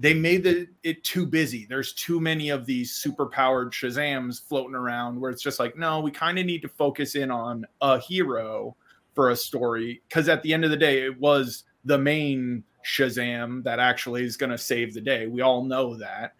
they 0.00 0.14
made 0.14 0.44
the, 0.44 0.68
it 0.84 1.02
too 1.02 1.26
busy. 1.26 1.66
There's 1.68 1.92
too 1.92 2.20
many 2.20 2.50
of 2.50 2.66
these 2.66 2.92
super 2.92 3.26
powered 3.26 3.72
Shazams 3.72 4.40
floating 4.40 4.76
around 4.76 5.20
where 5.20 5.30
it's 5.30 5.42
just 5.42 5.58
like, 5.58 5.76
no, 5.76 5.98
we 5.98 6.12
kind 6.12 6.38
of 6.38 6.46
need 6.46 6.62
to 6.62 6.68
focus 6.68 7.16
in 7.16 7.32
on 7.32 7.64
a 7.80 7.98
hero 7.98 8.76
for 9.14 9.30
a 9.30 9.36
story. 9.36 10.00
Because 10.08 10.28
at 10.28 10.42
the 10.44 10.54
end 10.54 10.64
of 10.64 10.70
the 10.70 10.76
day, 10.76 11.02
it 11.02 11.18
was 11.18 11.64
the 11.84 11.98
main 11.98 12.62
Shazam 12.86 13.64
that 13.64 13.80
actually 13.80 14.22
is 14.22 14.36
going 14.36 14.50
to 14.50 14.58
save 14.58 14.94
the 14.94 15.00
day. 15.00 15.26
We 15.26 15.42
all 15.42 15.64
know 15.64 15.96
that. 15.96 16.34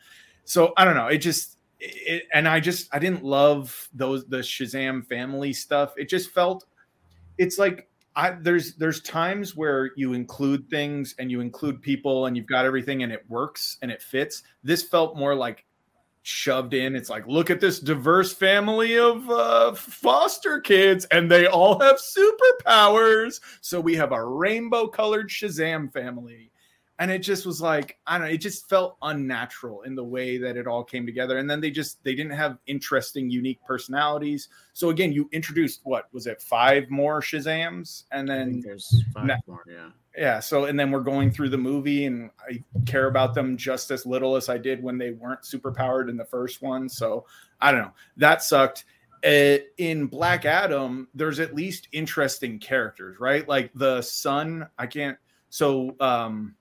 So 0.45 0.73
I 0.77 0.85
don't 0.85 0.95
know. 0.95 1.09
It 1.09 1.19
just, 1.19 1.59
it, 1.81 2.29
and 2.33 2.47
I 2.47 2.61
just, 2.61 2.89
I 2.95 3.01
didn't 3.01 3.25
love 3.25 3.89
those, 3.93 4.25
the 4.27 4.39
Shazam 4.39 5.05
family 5.05 5.53
stuff. 5.53 5.95
It 5.97 6.09
just 6.09 6.31
felt, 6.31 6.65
it's 7.39 7.59
like 7.59 7.88
I, 8.19 8.31
there's 8.33 8.75
there's 8.75 9.01
times 9.01 9.55
where 9.55 9.93
you 9.95 10.13
include 10.13 10.69
things 10.69 11.15
and 11.21 11.31
you 11.31 11.41
include 11.41 11.81
people 11.81 12.27
and 12.27 12.37
you've 12.37 12.49
got 12.49 12.65
everything 12.65 13.05
and 13.05 13.13
it 13.13 13.25
works 13.29 13.79
and 13.81 13.93
it 13.93 14.03
fits. 14.03 14.43
This 14.65 14.83
felt 14.83 15.17
more 15.17 15.37
like 15.37 15.65
shoved 16.23 16.75
in. 16.75 16.97
It's 16.97 17.09
like, 17.09 17.29
look 17.29 17.49
at 17.49 17.61
this 17.61 17.79
diverse 17.79 18.35
family 18.35 18.99
of 18.99 19.31
uh, 19.31 19.73
foster 19.75 20.61
kids, 20.61 21.05
and 21.13 21.31
they 21.31 21.47
all 21.47 21.81
have 21.81 22.01
superpowers. 22.01 23.41
So 23.61 23.81
we 23.81 23.95
have 23.95 24.11
a 24.11 24.25
rainbow 24.25 24.89
colored 24.89 25.29
Shazam 25.29 25.93
family 25.93 26.51
and 26.99 27.11
it 27.11 27.21
just 27.21 27.47
was 27.47 27.61
like 27.61 27.99
i 28.07 28.19
don't 28.19 28.27
know 28.27 28.33
it 28.33 28.39
just 28.39 28.69
felt 28.69 28.97
unnatural 29.03 29.83
in 29.83 29.95
the 29.95 30.05
way 30.05 30.39
that 30.39 30.57
it 30.57 30.67
all 30.67 30.85
came 30.85 31.07
together. 31.07 31.39
And 31.39 31.49
then 31.49 31.61
they 31.61 31.71
just 31.71 32.03
they 32.05 32.15
didn't 32.15 32.33
have 32.33 32.59
interesting 32.67 33.31
unique 33.31 33.61
personalities. 33.67 34.49
So 34.73 34.91
again 34.91 35.13
you 35.13 35.29
introduced 35.33 35.81
what 35.85 36.13
was 36.13 36.27
it 36.27 36.43
five 36.43 36.91
more 36.91 37.21
shazams? 37.21 38.05
And 38.13 38.29
then 38.29 38.61
there's 38.61 39.05
five 39.15 39.31
more 39.47 39.65
yeah. 39.69 39.91
Yeah 40.17 40.41
so 40.41 40.65
and 40.65 40.79
then 40.79 40.91
we're 40.91 41.01
going 41.01 41.31
through 41.31 41.51
the 41.51 41.59
movie 41.59 42.07
and 42.07 42.31
i 42.49 42.63
care 42.87 43.07
about 43.07 43.35
them 43.35 43.57
just 43.57 43.91
as 43.91 44.05
little 44.05 44.37
as 44.37 44.49
i 44.49 44.59
did 44.59 44.83
when 44.83 44.99
they 44.99 45.13
weren't 45.13 45.45
super 45.45 45.73
powered 45.73 46.09
in 46.09 46.17
the 46.17 46.25
first 46.25 46.63
one. 46.63 46.89
So 46.89 47.27
i 47.61 47.71
don't 47.71 47.83
know 47.83 47.93
that 48.17 48.43
sucked. 48.43 48.85
Uh, 49.27 49.59
in 49.79 50.07
Black 50.07 50.45
Adam, 50.45 51.09
there's 51.13 51.41
at 51.41 51.53
least 51.53 51.89
interesting 51.91 52.57
characters, 52.61 53.19
right? 53.19 53.49
Like 53.49 53.73
the 53.75 54.01
son, 54.01 54.69
I 54.79 54.87
can't. 54.87 55.19
So, 55.51 55.97
um, 55.99 56.55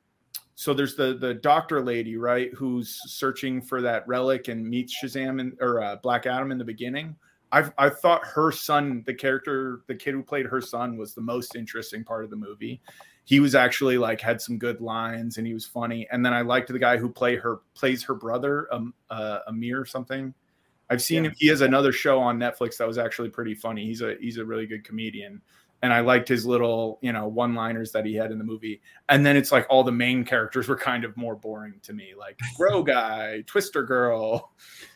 so 0.59 0.73
there's 0.73 0.95
the 0.95 1.13
the 1.13 1.35
doctor 1.35 1.83
lady 1.83 2.17
right 2.17 2.51
who's 2.55 2.99
searching 3.05 3.61
for 3.61 3.79
that 3.79 4.07
relic 4.07 4.47
and 4.47 4.67
meets 4.67 4.97
shazam 5.01 5.39
and 5.39 5.55
or 5.61 5.81
uh, 5.83 5.95
black 5.97 6.25
adam 6.25 6.51
in 6.51 6.57
the 6.57 6.65
beginning 6.65 7.15
I've, 7.51 7.71
I 7.77 7.89
thought 7.89 8.25
her 8.25 8.51
son, 8.51 9.03
the 9.05 9.13
character, 9.13 9.81
the 9.87 9.95
kid 9.95 10.13
who 10.13 10.23
played 10.23 10.45
her 10.47 10.61
son, 10.61 10.97
was 10.97 11.13
the 11.13 11.21
most 11.21 11.55
interesting 11.55 12.03
part 12.03 12.23
of 12.23 12.29
the 12.29 12.35
movie. 12.35 12.81
He 13.23 13.39
was 13.39 13.55
actually 13.55 13.97
like 13.97 14.19
had 14.19 14.41
some 14.41 14.57
good 14.57 14.81
lines 14.81 15.37
and 15.37 15.47
he 15.47 15.53
was 15.53 15.65
funny. 15.65 16.07
And 16.11 16.25
then 16.25 16.33
I 16.33 16.41
liked 16.41 16.67
the 16.67 16.79
guy 16.79 16.97
who 16.97 17.09
play 17.09 17.35
her 17.37 17.61
plays 17.73 18.03
her 18.03 18.15
brother, 18.15 18.67
um, 18.73 18.93
uh, 19.09 19.39
Amir 19.47 19.79
or 19.79 19.85
something. 19.85 20.33
I've 20.89 21.01
seen 21.01 21.23
yeah. 21.23 21.29
him. 21.29 21.35
He 21.37 21.47
has 21.47 21.61
another 21.61 21.91
show 21.91 22.19
on 22.19 22.37
Netflix 22.37 22.77
that 22.77 22.87
was 22.87 22.97
actually 22.97 23.29
pretty 23.29 23.55
funny. 23.55 23.85
He's 23.85 24.01
a 24.01 24.15
he's 24.19 24.37
a 24.37 24.45
really 24.45 24.65
good 24.65 24.83
comedian 24.83 25.41
and 25.84 25.93
I 25.93 26.00
liked 26.00 26.27
his 26.27 26.46
little, 26.46 26.98
you 27.01 27.12
know, 27.13 27.27
one-liners 27.27 27.91
that 27.91 28.05
he 28.05 28.15
had 28.15 28.31
in 28.31 28.38
the 28.38 28.43
movie. 28.43 28.81
And 29.10 29.25
then 29.25 29.38
it's 29.38 29.51
like 29.51 29.67
all 29.69 29.84
the 29.84 29.91
main 29.91 30.24
characters 30.25 30.67
were 30.67 30.75
kind 30.75 31.03
of 31.03 31.15
more 31.15 31.36
boring 31.36 31.75
to 31.84 31.93
me, 31.93 32.13
like 32.17 32.39
Grow 32.57 32.81
Guy, 32.81 33.43
Twister 33.46 33.84
Girl, 33.84 34.51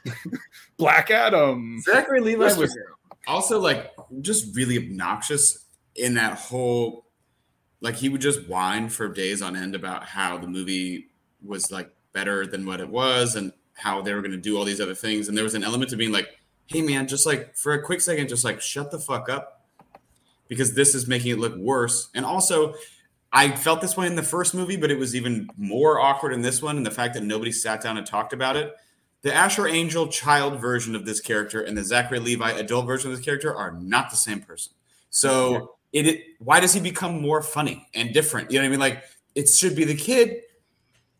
Black 0.77 1.11
Adam. 1.11 1.79
Zachary 1.81 2.21
Levi 2.21 2.53
was 2.53 2.75
also 3.27 3.59
like 3.59 3.91
just 4.21 4.55
really 4.55 4.77
obnoxious 4.77 5.65
in 5.95 6.15
that 6.15 6.37
whole 6.37 7.05
Like 7.81 7.95
he 7.95 8.09
would 8.09 8.21
just 8.21 8.47
whine 8.47 8.89
for 8.89 9.07
days 9.07 9.41
on 9.41 9.55
end 9.55 9.75
about 9.75 10.05
how 10.05 10.37
the 10.37 10.47
movie 10.47 11.09
was 11.43 11.71
like 11.71 11.91
better 12.13 12.47
than 12.47 12.65
what 12.65 12.81
it 12.81 12.89
was 12.89 13.35
and 13.35 13.53
how 13.75 14.01
they 14.01 14.13
were 14.13 14.21
going 14.21 14.31
to 14.31 14.37
do 14.37 14.57
all 14.57 14.65
these 14.65 14.81
other 14.81 14.95
things. 14.95 15.27
And 15.27 15.37
there 15.37 15.43
was 15.43 15.55
an 15.55 15.63
element 15.63 15.91
to 15.91 15.97
being 15.97 16.11
like, 16.11 16.27
hey, 16.65 16.81
man, 16.81 17.07
just 17.07 17.25
like 17.25 17.55
for 17.55 17.73
a 17.73 17.83
quick 17.83 18.01
second, 18.01 18.29
just 18.29 18.43
like 18.43 18.61
shut 18.61 18.89
the 18.89 18.99
fuck 18.99 19.29
up 19.29 19.60
because 20.51 20.73
this 20.73 20.93
is 20.93 21.07
making 21.07 21.31
it 21.31 21.39
look 21.39 21.55
worse. 21.55 22.09
And 22.13 22.25
also, 22.25 22.73
I 23.31 23.55
felt 23.55 23.79
this 23.79 23.95
way 23.95 24.05
in 24.05 24.15
the 24.15 24.21
first 24.21 24.53
movie, 24.53 24.75
but 24.75 24.91
it 24.91 24.99
was 24.99 25.15
even 25.15 25.49
more 25.55 26.01
awkward 26.01 26.33
in 26.33 26.41
this 26.41 26.61
one. 26.61 26.75
And 26.75 26.85
the 26.85 26.91
fact 26.91 27.13
that 27.13 27.23
nobody 27.23 27.53
sat 27.53 27.81
down 27.81 27.97
and 27.97 28.05
talked 28.05 28.33
about 28.33 28.57
it. 28.57 28.75
The 29.21 29.33
Asher 29.33 29.65
Angel 29.65 30.07
child 30.07 30.59
version 30.59 30.93
of 30.93 31.05
this 31.05 31.21
character 31.21 31.61
and 31.61 31.77
the 31.77 31.85
Zachary 31.85 32.19
Levi 32.19 32.51
adult 32.51 32.85
version 32.85 33.09
of 33.09 33.15
this 33.15 33.23
character 33.23 33.55
are 33.55 33.71
not 33.79 34.09
the 34.09 34.17
same 34.17 34.41
person. 34.41 34.73
So 35.09 35.75
it, 35.93 36.05
it 36.05 36.21
why 36.39 36.59
does 36.59 36.73
he 36.73 36.81
become 36.81 37.21
more 37.21 37.41
funny 37.41 37.87
and 37.93 38.13
different? 38.13 38.51
You 38.51 38.59
know 38.59 38.63
what 38.63 38.67
I 38.67 38.71
mean? 38.71 38.79
Like 38.81 39.03
it 39.35 39.47
should 39.47 39.73
be 39.77 39.85
the 39.85 39.95
kid 39.95 40.41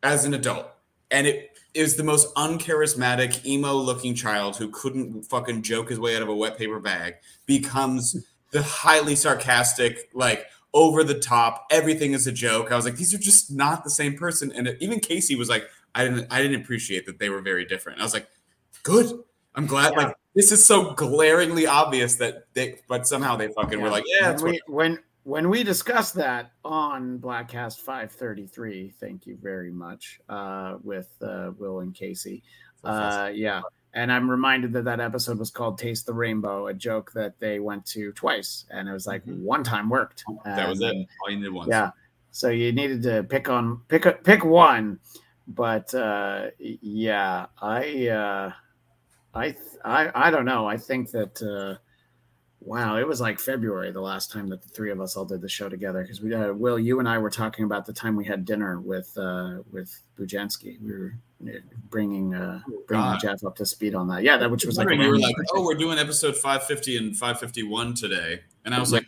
as 0.03 0.25
an 0.25 0.33
adult. 0.33 0.67
And 1.09 1.25
it 1.25 1.57
is 1.73 1.95
the 1.95 2.03
most 2.03 2.35
uncharismatic, 2.35 3.45
emo 3.45 3.75
looking 3.75 4.13
child 4.13 4.57
who 4.57 4.67
couldn't 4.71 5.23
fucking 5.23 5.61
joke 5.61 5.89
his 5.89 6.01
way 6.01 6.17
out 6.17 6.21
of 6.21 6.27
a 6.27 6.35
wet 6.35 6.57
paper 6.57 6.81
bag 6.81 7.13
becomes 7.45 8.17
the 8.51 8.62
highly 8.62 9.15
sarcastic, 9.15 10.10
like 10.13 10.48
over 10.74 11.03
the 11.03 11.20
top, 11.20 11.67
everything 11.72 12.13
is 12.13 12.27
a 12.27 12.31
joke. 12.31 12.72
I 12.72 12.75
was 12.75 12.86
like, 12.86 12.96
these 12.96 13.13
are 13.13 13.17
just 13.17 13.51
not 13.51 13.84
the 13.84 13.89
same 13.89 14.17
person. 14.17 14.51
And 14.51 14.75
even 14.79 15.00
Casey 15.00 15.36
was 15.36 15.50
like, 15.50 15.67
I 15.96 16.05
didn't 16.05 16.27
I 16.31 16.41
didn't 16.41 16.62
appreciate 16.62 17.05
that 17.05 17.20
they 17.20 17.29
were 17.29 17.41
very 17.41 17.65
different. 17.65 18.00
I 18.00 18.03
was 18.03 18.13
like, 18.13 18.27
good. 18.84 19.24
I'm 19.55 19.65
glad 19.65 19.93
Yeah. 19.93 20.08
like 20.08 20.15
this 20.36 20.51
is 20.51 20.65
so 20.65 20.93
glaringly 20.93 21.67
obvious 21.67 22.15
that 22.15 22.46
they 22.53 22.79
but 22.88 23.08
somehow 23.08 23.36
they 23.36 23.50
fucking 23.50 23.81
were 23.81 23.89
like, 23.89 24.05
yeah, 24.08 24.31
when 24.39 24.51
we, 24.51 24.62
when 24.67 25.00
when 25.24 25.50
we 25.50 25.63
discussed 25.63 26.15
that 26.15 26.53
on 26.65 27.20
Bladtcast 27.20 27.79
533, 27.81 28.93
thank 29.00 29.27
you 29.27 29.38
very 29.39 29.72
much, 29.72 30.20
uh, 30.29 30.77
with 30.81 31.10
uh, 31.22 31.51
Will 31.60 31.81
and 31.81 31.93
Casey. 31.93 32.41
Uh, 32.84 33.29
yeah. 33.31 33.62
And 33.93 34.12
I'm 34.12 34.29
reminded 34.31 34.71
that 34.74 34.86
that 34.86 35.00
episode 35.01 35.38
was 35.38 35.51
called 35.51 35.77
Taste 35.77 36.05
the 36.05 36.13
Rainbow, 36.13 36.67
a 36.67 36.74
joke 36.74 37.12
that 37.13 37.38
they 37.39 37.60
went 37.60 37.86
to 37.88 38.12
twice. 38.13 38.65
And 38.69 38.88
it 38.88 38.93
was 38.93 39.05
like 39.05 39.25
Mhm. 39.25 39.41
one 39.41 39.63
time 39.63 39.89
worked. 39.89 40.24
that 40.45 40.69
was 40.69 40.79
And, 40.81 41.01
it. 41.01 41.07
All 41.24 41.29
you 41.29 41.41
did 41.43 41.51
once. 41.51 41.69
Yeah. 41.69 41.91
So 42.31 42.50
you 42.50 42.71
needed 42.71 43.03
to 43.03 43.24
pick 43.24 43.50
on 43.50 43.81
pick 43.89 44.05
a, 44.05 44.13
pick 44.13 44.45
one, 44.45 45.00
but 45.48 45.93
uh, 45.93 46.51
yeah, 46.57 47.48
I 47.62 48.07
uh, 48.07 48.51
I 49.36 49.55
I 49.83 50.12
I 50.27 50.31
don't 50.31 50.45
know. 50.45 50.65
I 50.65 50.77
think 50.77 51.12
that 51.12 51.41
uh, 51.41 51.77
wow, 52.62 52.98
it 52.98 53.08
was 53.08 53.20
like 53.20 53.39
February 53.39 53.91
the 53.91 54.01
last 54.01 54.32
time 54.32 54.48
that 54.50 54.62
the 54.62 54.70
three 54.70 54.91
of 54.91 55.01
us 55.01 55.18
all 55.18 55.25
did 55.25 55.41
the 55.41 55.50
show 55.50 55.68
together 55.68 56.01
because 56.03 56.22
we 56.22 56.34
uh, 56.34 56.53
Will, 56.53 56.80
you 56.80 57.00
and 57.00 57.10
I 57.10 57.18
were 57.18 57.30
talking 57.30 57.65
about 57.65 57.86
the 57.86 57.94
time 57.94 58.15
we 58.15 58.25
had 58.25 58.46
dinner 58.46 58.80
with 58.80 59.18
uh, 59.18 59.60
with 59.72 60.00
Bujanski. 60.18 60.82
We 60.82 60.91
were 60.91 61.13
uh, 61.44 61.60
bringing 61.89 62.34
uh, 62.34 62.62
bringing 62.88 63.06
God. 63.06 63.20
Jeff 63.20 63.44
up 63.44 63.56
to 63.58 63.65
speed 63.65 63.96
on 63.96 64.08
that. 64.10 64.24
Yeah, 64.24 64.38
that 64.38 64.50
which 64.50 64.65
was 64.65 64.77
like 64.77 64.89
you 64.89 64.98
were 64.98 65.20
like, 65.20 65.36
oh, 65.53 65.63
we're 65.63 65.75
doing 65.75 65.98
episode 65.98 66.36
550 66.36 66.98
and 66.98 67.18
551 67.18 67.96
today. 67.96 68.41
And 68.63 68.75
I 68.75 68.80
was 68.80 68.94
like, 68.94 69.08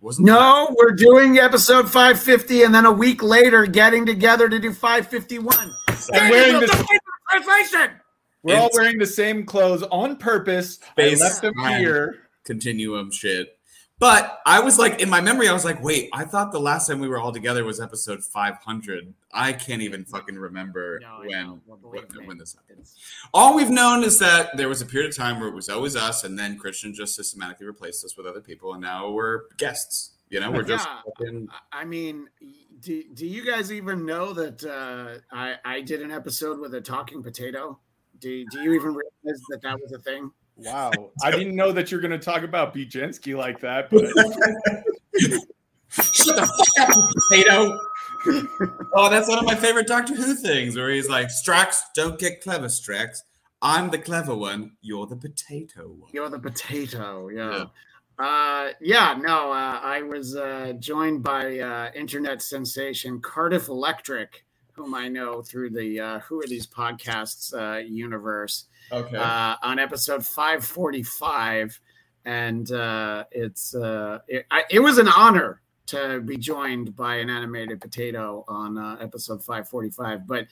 wasn't 0.00 0.26
No, 0.26 0.74
we're 0.78 0.92
doing 0.92 1.38
episode 1.38 1.90
550 1.90 2.62
and 2.62 2.74
then 2.74 2.86
a 2.86 2.92
week 2.92 3.22
later 3.22 3.66
getting 3.66 4.06
together 4.06 4.48
to 4.48 4.58
do 4.58 4.72
551. 4.72 5.74
I'm 6.12 6.30
wearing 6.30 6.60
the 6.60 6.86
translation. 7.30 8.00
We're 8.42 8.58
all 8.58 8.70
wearing 8.74 8.98
the 8.98 9.06
same 9.06 9.46
clothes 9.46 9.82
on 9.84 10.16
purpose. 10.16 10.74
Space 10.74 11.20
I 11.20 11.24
left 11.24 11.42
them 11.42 11.54
time. 11.54 11.80
here. 11.80 12.23
Continuum 12.44 13.10
shit. 13.10 13.58
But 14.00 14.40
I 14.44 14.58
was 14.58 14.76
like, 14.76 15.00
in 15.00 15.08
my 15.08 15.20
memory, 15.20 15.48
I 15.48 15.52
was 15.52 15.64
like, 15.64 15.80
wait, 15.82 16.10
I 16.12 16.24
thought 16.24 16.50
the 16.50 16.58
last 16.58 16.88
time 16.88 16.98
we 16.98 17.06
were 17.08 17.18
all 17.18 17.32
together 17.32 17.64
was 17.64 17.80
episode 17.80 18.24
500. 18.24 19.14
I 19.32 19.52
can't 19.52 19.82
even 19.82 20.04
fucking 20.04 20.34
remember 20.36 20.98
No, 21.00 21.20
when 21.20 21.30
know. 21.30 21.60
Well, 21.64 21.78
believe 21.78 22.04
when, 22.16 22.26
when 22.26 22.38
this 22.38 22.54
happened. 22.54 22.86
All 23.32 23.54
we've 23.54 23.70
known 23.70 24.02
is 24.02 24.18
that 24.18 24.56
there 24.56 24.68
was 24.68 24.82
a 24.82 24.86
period 24.86 25.10
of 25.10 25.16
time 25.16 25.38
where 25.38 25.48
it 25.48 25.54
was 25.54 25.68
always 25.68 25.94
us, 25.94 26.24
and 26.24 26.36
then 26.36 26.58
Christian 26.58 26.92
just 26.92 27.14
systematically 27.14 27.66
replaced 27.66 28.04
us 28.04 28.16
with 28.16 28.26
other 28.26 28.40
people, 28.40 28.72
and 28.72 28.82
now 28.82 29.10
we're 29.10 29.42
guests. 29.58 30.10
You 30.28 30.40
know, 30.40 30.50
we're 30.50 30.64
just 30.64 30.88
fucking. 31.18 31.48
I- 31.72 31.82
I 31.82 31.84
mean, 31.84 32.28
do, 32.80 33.04
do 33.14 33.26
you 33.26 33.46
guys 33.46 33.70
even 33.70 34.04
know 34.04 34.32
that 34.32 34.64
uh, 34.64 35.20
I, 35.34 35.54
I 35.64 35.80
did 35.82 36.02
an 36.02 36.10
episode 36.10 36.58
with 36.58 36.74
a 36.74 36.80
talking 36.80 37.22
potato? 37.22 37.78
Do, 38.18 38.44
do 38.50 38.60
you 38.62 38.72
even 38.72 38.88
realize 38.88 39.40
that 39.50 39.60
that 39.62 39.78
was 39.80 39.92
a 39.92 39.98
thing? 39.98 40.30
Wow. 40.56 40.92
I 41.22 41.30
didn't 41.30 41.56
know 41.56 41.72
that 41.72 41.90
you're 41.90 42.00
going 42.00 42.10
to 42.10 42.18
talk 42.18 42.42
about 42.42 42.74
Bjensky 42.74 43.36
like 43.36 43.60
that, 43.60 43.90
but 43.90 44.04
Shut 45.90 46.34
the 46.34 46.46
fuck 46.46 46.88
up, 46.88 46.96
potato. 47.30 47.78
oh, 48.94 49.10
that's 49.10 49.28
one 49.28 49.38
of 49.38 49.44
my 49.44 49.54
favorite 49.54 49.86
Doctor 49.86 50.14
Who 50.14 50.34
things 50.34 50.76
where 50.76 50.90
he's 50.90 51.08
like, 51.08 51.28
Strax, 51.28 51.82
don't 51.94 52.18
get 52.18 52.40
clever, 52.40 52.66
Strax. 52.66 53.18
I'm 53.62 53.90
the 53.90 53.98
clever 53.98 54.34
one. 54.34 54.72
You're 54.82 55.06
the 55.06 55.16
potato 55.16 55.88
one. 55.88 56.10
You're 56.12 56.28
the 56.28 56.38
potato, 56.38 57.28
yeah. 57.28 57.66
Uh, 58.18 58.70
yeah, 58.80 59.16
no, 59.18 59.52
uh, 59.52 59.80
I 59.82 60.02
was 60.02 60.36
uh, 60.36 60.74
joined 60.78 61.22
by 61.22 61.58
uh, 61.58 61.90
internet 61.94 62.42
sensation 62.42 63.20
Cardiff 63.20 63.68
Electric, 63.68 64.44
whom 64.72 64.94
I 64.94 65.08
know 65.08 65.42
through 65.42 65.70
the 65.70 66.00
uh, 66.00 66.18
Who 66.20 66.40
Are 66.40 66.46
These 66.46 66.66
Podcasts 66.66 67.54
uh, 67.54 67.78
universe. 67.78 68.66
Okay. 68.92 69.16
uh, 69.16 69.56
on 69.62 69.78
episode 69.78 70.24
545 70.24 71.80
and 72.24 72.70
uh, 72.72 73.24
it's 73.30 73.74
uh, 73.74 74.18
it, 74.28 74.46
I, 74.50 74.64
it 74.70 74.80
was 74.80 74.98
an 74.98 75.08
honor 75.08 75.62
to 75.86 76.20
be 76.20 76.36
joined 76.36 76.96
by 76.96 77.16
an 77.16 77.28
animated 77.28 77.80
potato 77.80 78.44
on 78.48 78.78
uh, 78.78 78.96
episode 79.00 79.40
545 79.44 80.26
but 80.26 80.46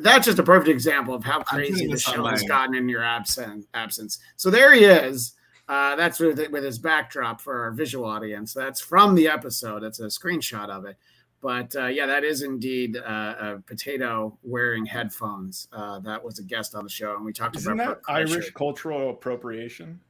that's 0.00 0.26
just 0.26 0.38
a 0.38 0.42
perfect 0.42 0.68
example 0.68 1.14
of 1.14 1.24
how 1.24 1.42
crazy 1.42 1.86
the 1.86 1.98
show 1.98 2.24
has 2.26 2.42
gotten 2.42 2.74
in 2.74 2.88
your 2.88 3.02
absence 3.02 3.66
absence. 3.74 4.18
So 4.36 4.50
there 4.50 4.74
he 4.74 4.84
is. 4.84 5.32
Uh, 5.68 5.96
that's 5.96 6.20
with, 6.20 6.38
with 6.50 6.62
his 6.62 6.78
backdrop 6.78 7.40
for 7.40 7.62
our 7.62 7.72
visual 7.72 8.04
audience. 8.04 8.52
That's 8.52 8.80
from 8.80 9.14
the 9.14 9.26
episode. 9.26 9.82
It's 9.82 9.98
a 10.00 10.06
screenshot 10.06 10.68
of 10.68 10.84
it 10.84 10.96
but 11.40 11.74
uh, 11.76 11.86
yeah, 11.86 12.06
that 12.06 12.24
is 12.24 12.42
indeed 12.42 12.96
uh, 12.96 13.34
a 13.38 13.62
potato 13.66 14.36
wearing 14.42 14.84
headphones. 14.84 15.68
Uh, 15.72 16.00
that 16.00 16.22
was 16.22 16.38
a 16.38 16.42
guest 16.42 16.74
on 16.74 16.84
the 16.84 16.90
show, 16.90 17.14
and 17.14 17.24
we 17.24 17.32
talked 17.32 17.56
isn't 17.56 17.72
about 17.72 18.02
that 18.02 18.12
Bert 18.12 18.32
Irish 18.32 18.50
cultural 18.50 19.10
appropriation? 19.10 20.00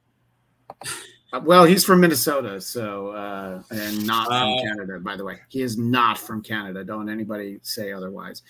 Uh, 1.33 1.41
well, 1.43 1.65
he's 1.65 1.83
from 1.83 1.99
Minnesota, 1.99 2.61
so 2.61 3.09
uh, 3.09 3.61
and 3.71 4.07
not 4.07 4.27
from 4.27 4.53
Uh, 4.53 4.61
Canada. 4.63 4.99
By 4.99 5.17
the 5.17 5.25
way, 5.25 5.39
he 5.49 5.61
is 5.61 5.77
not 5.77 6.17
from 6.17 6.41
Canada. 6.41 6.83
Don't 6.83 7.09
anybody 7.09 7.59
say 7.63 7.91
otherwise. 7.91 8.43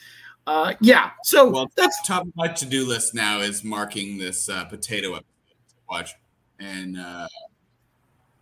Uh, 0.45 0.73
yeah, 0.79 1.11
so 1.23 1.49
well, 1.49 1.69
that's 1.75 2.07
top 2.07 2.23
of 2.25 2.31
my 2.35 2.47
to-do 2.47 2.87
list 2.87 3.13
now 3.13 3.39
is 3.41 3.63
marking 3.63 4.17
this 4.17 4.47
uh, 4.47 4.63
potato 4.65 5.15
episode 5.15 5.25
to 5.69 5.75
watch, 5.89 6.11
and 6.59 6.97
uh, 6.97 7.27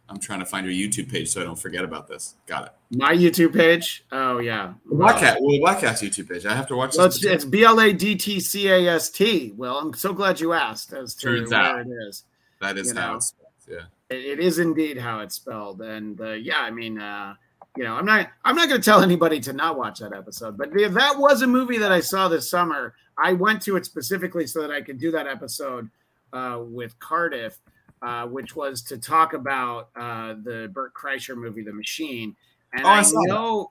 I'm 0.09 0.19
trying 0.19 0.39
to 0.39 0.45
find 0.45 0.65
your 0.65 0.73
YouTube 0.75 1.09
page 1.11 1.29
so 1.29 1.41
I 1.41 1.43
don't 1.43 1.57
forget 1.57 1.83
about 1.83 2.07
this. 2.07 2.35
Got 2.45 2.65
it. 2.67 2.97
my 2.97 3.13
YouTube 3.13 3.53
page. 3.53 4.05
Oh 4.11 4.39
yeah, 4.39 4.73
The 4.89 4.95
Blackcat, 4.95 5.37
well, 5.41 5.51
the 5.51 5.61
Bladtcast 5.65 6.03
YouTube 6.07 6.29
page. 6.29 6.45
I 6.45 6.53
have 6.55 6.67
to 6.67 6.75
watch 6.75 6.95
Well, 6.97 7.07
this. 7.07 7.17
it's, 7.17 7.25
it's 7.25 7.45
B 7.45 7.63
L 7.63 7.79
A 7.79 7.91
D 7.91 8.15
T 8.15 8.39
C 8.39 8.67
A 8.69 8.87
S 8.95 9.09
T. 9.09 9.53
Well, 9.57 9.77
I'm 9.77 9.93
so 9.93 10.13
glad 10.13 10.39
you 10.39 10.53
asked 10.53 10.93
as 10.93 11.15
to 11.15 11.27
Turns 11.27 11.49
where 11.51 11.59
out. 11.59 11.79
it 11.79 11.87
is. 12.07 12.23
that 12.61 12.77
is 12.77 12.89
you 12.93 12.99
how 12.99 13.11
know. 13.11 13.15
it's 13.17 13.33
yeah. 13.67 13.77
It, 14.09 14.25
it 14.25 14.39
is 14.39 14.59
indeed 14.59 14.97
how 14.99 15.19
it's 15.21 15.35
spelled, 15.35 15.81
and 15.81 16.21
uh, 16.21 16.33
yeah, 16.33 16.59
I 16.59 16.69
mean, 16.69 16.99
uh, 16.99 17.33
you 17.75 17.83
know, 17.83 17.95
I'm 17.95 18.05
not, 18.05 18.29
I'm 18.45 18.55
not 18.55 18.69
going 18.69 18.79
to 18.79 18.85
tell 18.85 19.01
anybody 19.01 19.39
to 19.41 19.53
not 19.53 19.77
watch 19.77 19.99
that 19.99 20.13
episode, 20.13 20.55
but 20.57 20.69
if 20.79 20.93
that 20.93 21.17
was 21.17 21.41
a 21.41 21.47
movie 21.47 21.77
that 21.79 21.91
I 21.91 21.99
saw 22.01 22.27
this 22.27 22.49
summer. 22.49 22.93
I 23.17 23.31
went 23.31 23.61
to 23.61 23.77
it 23.77 23.85
specifically 23.85 24.45
so 24.45 24.59
that 24.59 24.71
I 24.71 24.81
could 24.81 24.99
do 24.99 25.09
that 25.11 25.25
episode 25.25 25.89
uh, 26.33 26.59
with 26.61 26.99
Cardiff, 26.99 27.57
uh, 28.01 28.25
which 28.27 28.55
was 28.55 28.81
to 28.83 28.97
talk 28.97 29.33
about 29.33 29.89
uh, 29.95 30.35
the 30.43 30.69
Bert 30.73 30.93
Kreischer 30.93 31.35
movie, 31.35 31.63
The 31.63 31.73
Machine, 31.73 32.35
and 32.73 32.85
Oh, 32.85 32.89
I 32.89 32.99
I, 32.99 33.01
saw 33.01 33.21
that. 33.27 33.67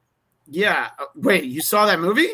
yeah. 0.58 0.90
uh, 0.98 1.06
Wait, 1.16 1.44
you 1.44 1.60
saw 1.60 1.86
that 1.86 2.00
movie? 2.00 2.28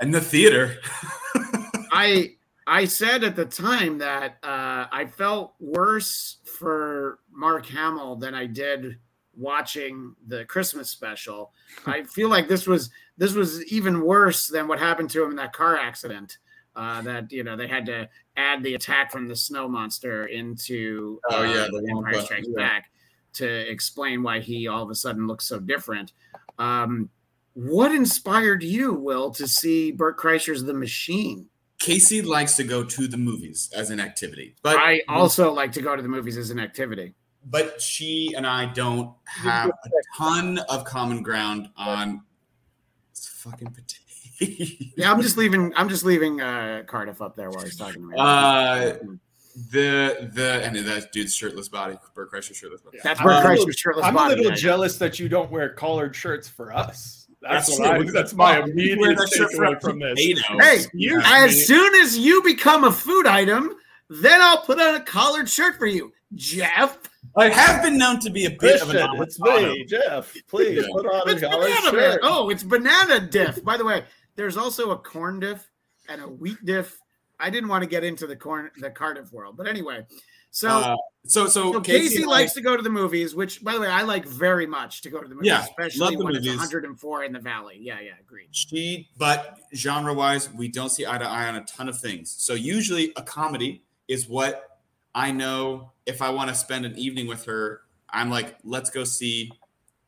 In 0.00 0.10
the 0.10 0.20
theater. 0.20 0.76
I 1.92 2.32
I 2.66 2.84
said 2.84 3.22
at 3.24 3.36
the 3.36 3.44
time 3.44 3.98
that 3.98 4.38
uh, 4.42 4.86
I 4.90 5.06
felt 5.06 5.54
worse 5.60 6.38
for 6.58 7.20
Mark 7.30 7.64
Hamill 7.66 8.16
than 8.16 8.34
I 8.34 8.46
did 8.46 8.98
watching 9.36 10.14
the 10.26 10.44
Christmas 10.46 10.90
special. 10.90 11.52
I 11.86 12.02
feel 12.02 12.28
like 12.28 12.48
this 12.48 12.66
was 12.66 12.90
this 13.16 13.34
was 13.34 13.64
even 13.72 14.00
worse 14.02 14.48
than 14.48 14.66
what 14.68 14.78
happened 14.78 15.10
to 15.10 15.22
him 15.22 15.30
in 15.30 15.36
that 15.36 15.52
car 15.52 15.76
accident. 15.76 16.38
Uh, 16.76 17.00
that 17.00 17.32
you 17.32 17.42
know 17.42 17.56
they 17.56 17.66
had 17.66 17.86
to 17.86 18.06
add 18.36 18.62
the 18.62 18.74
attack 18.74 19.10
from 19.10 19.26
the 19.26 19.34
snow 19.34 19.66
monster 19.66 20.26
into 20.26 21.18
Oh, 21.30 21.42
yeah, 21.42 21.62
uh, 21.62 21.68
the 21.68 21.88
Empire 21.90 22.20
Strikes 22.20 22.48
yeah. 22.50 22.56
Back 22.56 22.90
to 23.34 23.70
explain 23.70 24.22
why 24.22 24.40
he 24.40 24.68
all 24.68 24.82
of 24.82 24.90
a 24.90 24.94
sudden 24.94 25.26
looks 25.26 25.46
so 25.46 25.58
different. 25.58 26.12
Um, 26.58 27.08
what 27.54 27.92
inspired 27.92 28.62
you, 28.62 28.92
Will, 28.92 29.30
to 29.32 29.48
see 29.48 29.90
Bert 29.90 30.18
Kreischer's 30.18 30.64
The 30.64 30.74
Machine? 30.74 31.46
Casey 31.78 32.20
likes 32.22 32.56
to 32.56 32.64
go 32.64 32.84
to 32.84 33.08
the 33.08 33.16
movies 33.16 33.70
as 33.74 33.90
an 33.90 34.00
activity, 34.00 34.54
but 34.62 34.76
I 34.76 35.02
also 35.08 35.52
like 35.52 35.72
to 35.72 35.82
go 35.82 35.96
to 35.96 36.02
the 36.02 36.08
movies 36.08 36.36
as 36.36 36.50
an 36.50 36.58
activity. 36.60 37.14
but 37.48 37.80
she 37.80 38.34
and 38.36 38.46
I 38.46 38.66
don't 38.66 39.12
have 39.24 39.70
a 39.70 39.90
ton 40.16 40.58
of 40.68 40.84
common 40.84 41.22
ground 41.22 41.68
on 41.76 42.22
fucking 43.14 43.68
potato. 43.68 44.05
Yeah, 44.96 45.10
I'm 45.12 45.20
just 45.22 45.36
leaving. 45.36 45.72
I'm 45.76 45.88
just 45.88 46.04
leaving 46.04 46.40
uh, 46.40 46.82
Cardiff 46.86 47.20
up 47.22 47.36
there 47.36 47.50
while 47.50 47.64
he's 47.64 47.76
talking 47.76 48.00
to 48.02 48.08
me. 48.08 48.14
Uh, 48.18 48.94
the 49.70 50.30
the 50.34 50.60
and 50.64 50.76
that 50.76 51.12
dude's 51.12 51.34
shirtless 51.34 51.68
body, 51.68 51.96
Bert 52.14 52.30
Kreischer 52.30 52.54
shirtless 52.54 52.82
body. 52.82 52.98
That's 53.02 53.20
I'm 53.20 53.26
Bert 53.26 53.44
a 53.44 53.48
Kreischer's 53.48 53.78
shirtless 53.78 54.04
I'm 54.04 54.14
body. 54.14 54.34
a 54.34 54.36
little 54.36 54.52
yeah. 54.52 54.56
jealous 54.56 54.98
that 54.98 55.18
you 55.18 55.28
don't 55.28 55.50
wear 55.50 55.70
collared 55.70 56.14
shirts 56.14 56.48
for 56.48 56.72
us. 56.74 57.26
That's, 57.40 57.66
That's 57.68 57.80
what 57.80 57.90
I, 57.90 58.10
that's 58.10 58.34
my 58.34 58.60
immediate 58.62 59.16
that 59.16 59.32
shirt 59.34 59.52
takeaway 59.52 59.80
from 59.80 59.98
this. 60.00 60.18
Hey, 60.18 60.74
Excuse 60.76 61.22
As 61.26 61.66
soon 61.66 61.94
as 62.02 62.18
you 62.18 62.42
become 62.42 62.84
a 62.84 62.92
food 62.92 63.26
item, 63.26 63.74
then 64.08 64.40
I'll 64.40 64.62
put 64.62 64.80
on 64.80 64.94
a 64.96 65.00
collared 65.00 65.48
shirt 65.48 65.76
for 65.76 65.86
you, 65.86 66.12
Jeff. 66.34 66.98
I 67.36 67.48
have 67.48 67.82
been 67.82 67.98
known 67.98 68.20
to 68.20 68.30
be 68.30 68.46
a 68.46 68.50
bit 68.50 68.80
of 68.80 68.90
an 68.90 68.96
it's 69.22 69.38
me, 69.38 69.84
Jeff. 69.84 70.34
Please 70.48 70.78
Yeah. 70.78 70.88
put 70.92 71.06
on 71.06 71.28
a 71.28 71.32
It's 71.32 71.40
collared 71.42 71.60
banana 71.60 71.90
shirt. 71.90 71.94
man. 71.94 72.18
Oh, 72.22 72.48
it's 72.48 72.62
banana 72.62 73.20
diff. 73.20 73.62
By 73.64 73.76
the 73.76 73.84
way, 73.84 74.04
there's 74.36 74.56
also 74.56 74.90
a 74.90 74.98
corn 74.98 75.40
diff 75.40 75.68
and 76.08 76.22
a 76.22 76.28
wheat 76.28 76.58
diff. 76.64 76.98
I 77.40 77.50
didn't 77.50 77.68
want 77.68 77.82
to 77.82 77.88
get 77.90 78.04
into 78.04 78.26
the 78.26 78.36
corn, 78.36 78.70
the 78.78 78.90
Cardiff 78.90 79.32
world, 79.32 79.56
but 79.56 79.66
anyway. 79.66 80.06
So, 80.50 80.68
Uh, 80.68 80.96
so 81.26 81.46
so, 81.48 81.72
so 81.72 81.80
Casey, 81.82 81.98
Casey 82.00 82.16
and 82.22 82.26
I- 82.26 82.28
likes 82.28 82.54
to 82.54 82.62
go 82.62 82.76
to 82.76 82.82
the 82.82 82.88
movies, 82.88 83.34
which, 83.34 83.62
by 83.62 83.74
the 83.74 83.80
way, 83.80 83.88
I 83.88 84.02
like 84.02 84.24
very 84.24 84.66
much 84.66 85.02
to 85.02 85.10
go 85.10 85.20
to 85.20 85.28
the 85.28 85.34
movies, 85.34 85.48
Yeah, 85.48 85.64
especially 85.64 86.16
when 86.16 86.28
movies. 86.28 86.46
it's 86.46 86.56
104 86.56 87.24
in 87.24 87.32
the 87.34 87.38
valley. 87.40 87.76
Yeah, 87.78 88.00
yeah, 88.00 88.12
agreed. 88.20 88.48
She, 88.52 89.10
but 89.18 89.58
genre 89.74 90.14
wise, 90.14 90.50
we 90.54 90.68
don't 90.68 90.88
see 90.88 91.04
eye 91.04 91.18
to 91.18 91.26
eye 91.28 91.46
on 91.48 91.56
a 91.56 91.64
ton 91.64 91.90
of 91.90 92.00
things. 92.00 92.30
So 92.30 92.54
usually 92.54 93.12
a 93.16 93.22
comedy 93.22 93.82
is 94.08 94.28
what 94.28 94.80
I 95.14 95.30
know 95.30 95.92
if 96.06 96.22
I 96.22 96.30
want 96.30 96.48
to 96.48 96.54
spend 96.54 96.86
an 96.86 96.96
evening 96.96 97.26
with 97.26 97.44
her, 97.46 97.82
I'm 98.08 98.30
like, 98.30 98.56
let's 98.64 98.88
go 98.88 99.04
see 99.04 99.52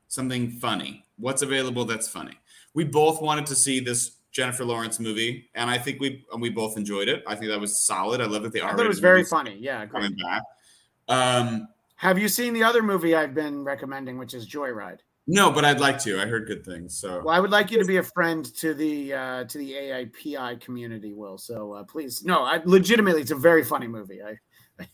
something 0.06 0.50
funny. 0.52 1.04
What's 1.18 1.42
available 1.42 1.85
that's 1.85 2.08
funny? 2.08 2.38
We 2.73 2.85
both 2.85 3.20
wanted 3.20 3.44
to 3.47 3.54
see 3.54 3.80
this 3.80 4.12
Jennifer 4.30 4.64
Lawrence 4.64 5.00
movie, 5.00 5.49
and 5.54 5.70
I 5.70 5.78
think 5.78 6.00
we 6.00 6.25
we 6.38 6.50
both 6.50 6.76
enjoyed 6.76 7.08
it. 7.08 7.23
I 7.26 7.35
think 7.35 7.50
that 7.50 7.61
was 7.61 7.85
solid. 7.85 8.20
I 8.20 8.26
love 8.26 8.42
that 8.42 8.52
they 8.52 8.61
are 8.61 8.78
it 8.80 8.88
was 8.88 8.99
very 9.00 9.25
funny. 9.25 9.56
Yeah, 9.58 9.82
agreed. 9.82 10.02
coming 10.02 10.18
back. 10.18 10.42
Um, 11.08 11.68
Have 11.97 12.18
you 12.18 12.28
seen 12.28 12.52
the 12.52 12.62
other 12.62 12.82
movie 12.82 13.14
I've 13.14 13.35
been 13.35 13.64
recommending, 13.64 14.18
which 14.18 14.35
is 14.35 14.49
Joyride? 14.49 14.99
no, 15.30 15.50
but 15.50 15.64
I'd 15.64 15.80
like 15.80 15.99
to. 16.04 16.20
I 16.20 16.26
heard 16.26 16.47
good 16.47 16.64
things. 16.64 16.99
So 16.99 17.23
Well, 17.23 17.35
I 17.35 17.40
would 17.40 17.50
like 17.50 17.70
you 17.70 17.78
to 17.78 17.85
be 17.85 17.99
a 17.99 18.02
friend 18.02 18.44
to 18.56 18.73
the 18.75 19.12
uh, 19.12 19.44
to 19.44 19.58
the 19.58 19.73
AAPI 19.73 20.61
community, 20.61 21.12
Will. 21.12 21.37
So 21.38 21.73
uh, 21.75 21.85
please, 21.85 22.25
no, 22.25 22.44
I, 22.44 22.61
legitimately, 22.64 23.23
it's 23.23 23.30
a 23.30 23.37
very 23.37 23.62
funny 23.62 23.88
movie. 23.88 24.23
I, 24.23 24.38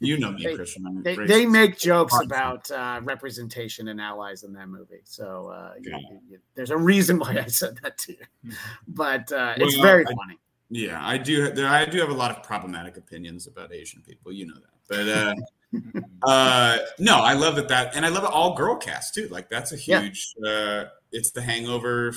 you 0.00 0.18
know 0.18 0.32
me, 0.32 0.44
They- 0.44 0.54
Christian. 0.56 1.02
They, 1.02 1.16
they 1.16 1.46
make 1.46 1.78
jokes 1.78 2.14
about 2.22 2.70
uh, 2.70 3.00
representation 3.02 3.88
and 3.88 4.00
allies 4.00 4.42
in 4.42 4.52
that 4.54 4.68
movie. 4.68 5.00
So 5.04 5.48
uh, 5.48 5.74
Yeah. 5.80 5.96
you- 5.98 6.20
you- 6.30 6.38
there's 6.54 6.70
a 6.70 6.76
reason 6.78 7.18
why 7.18 7.38
I 7.38 7.46
said 7.46 7.78
that 7.82 7.98
to 7.98 8.12
you, 8.12 8.52
but 8.88 9.30
uh, 9.32 9.54
it's 9.58 9.76
very 9.76 10.04
I- 10.06 10.10
funny. 10.14 10.38
Yeah, 10.70 11.06
I 11.06 11.18
do. 11.18 11.50
There, 11.52 11.68
I 11.68 11.84
do 11.84 11.98
have 12.00 12.08
a 12.08 12.14
lot 12.14 12.30
of 12.30 12.42
problematic 12.42 12.96
opinions 12.96 13.46
about 13.46 13.72
Asian 13.72 14.00
people. 14.02 14.32
You 14.32 14.46
know 14.46 14.54
that, 14.54 14.74
but 14.88 15.08
uh, 15.08 16.00
uh, 16.26 16.78
no, 16.98 17.16
I 17.20 17.34
love 17.34 17.54
that. 17.56 17.68
That 17.68 17.94
and 17.94 18.04
I 18.04 18.08
love 18.08 18.24
it 18.24 18.30
all 18.30 18.54
girl 18.56 18.74
cast 18.74 19.14
too. 19.14 19.28
Like 19.28 19.48
that's 19.50 19.72
a 19.72 19.78
Yeah. 19.78 20.00
huge. 20.00 20.34
Uh, 20.44 20.86
it's 21.12 21.30
the 21.30 21.42
Hangover 21.42 22.12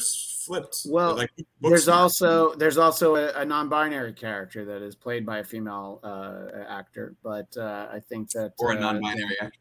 flipped. 0.47 0.77
Well, 0.85 1.15
like 1.15 1.31
There's 1.61 1.87
also 1.87 2.55
there's 2.55 2.77
also 2.77 3.15
a, 3.15 3.41
a 3.41 3.45
non-binary 3.45 4.13
character 4.13 4.65
that 4.65 4.81
is 4.81 4.95
played 4.95 5.25
by 5.25 5.39
a 5.39 5.43
female 5.43 5.99
uh, 6.03 6.63
actor, 6.67 7.15
but 7.23 7.55
uh, 7.57 7.87
I 7.91 7.99
think 7.99 8.31
that 8.31 8.53
or 8.57 8.71
a 8.71 8.77
uh, 8.77 8.79
non-binary 8.79 9.37
actor. 9.41 9.59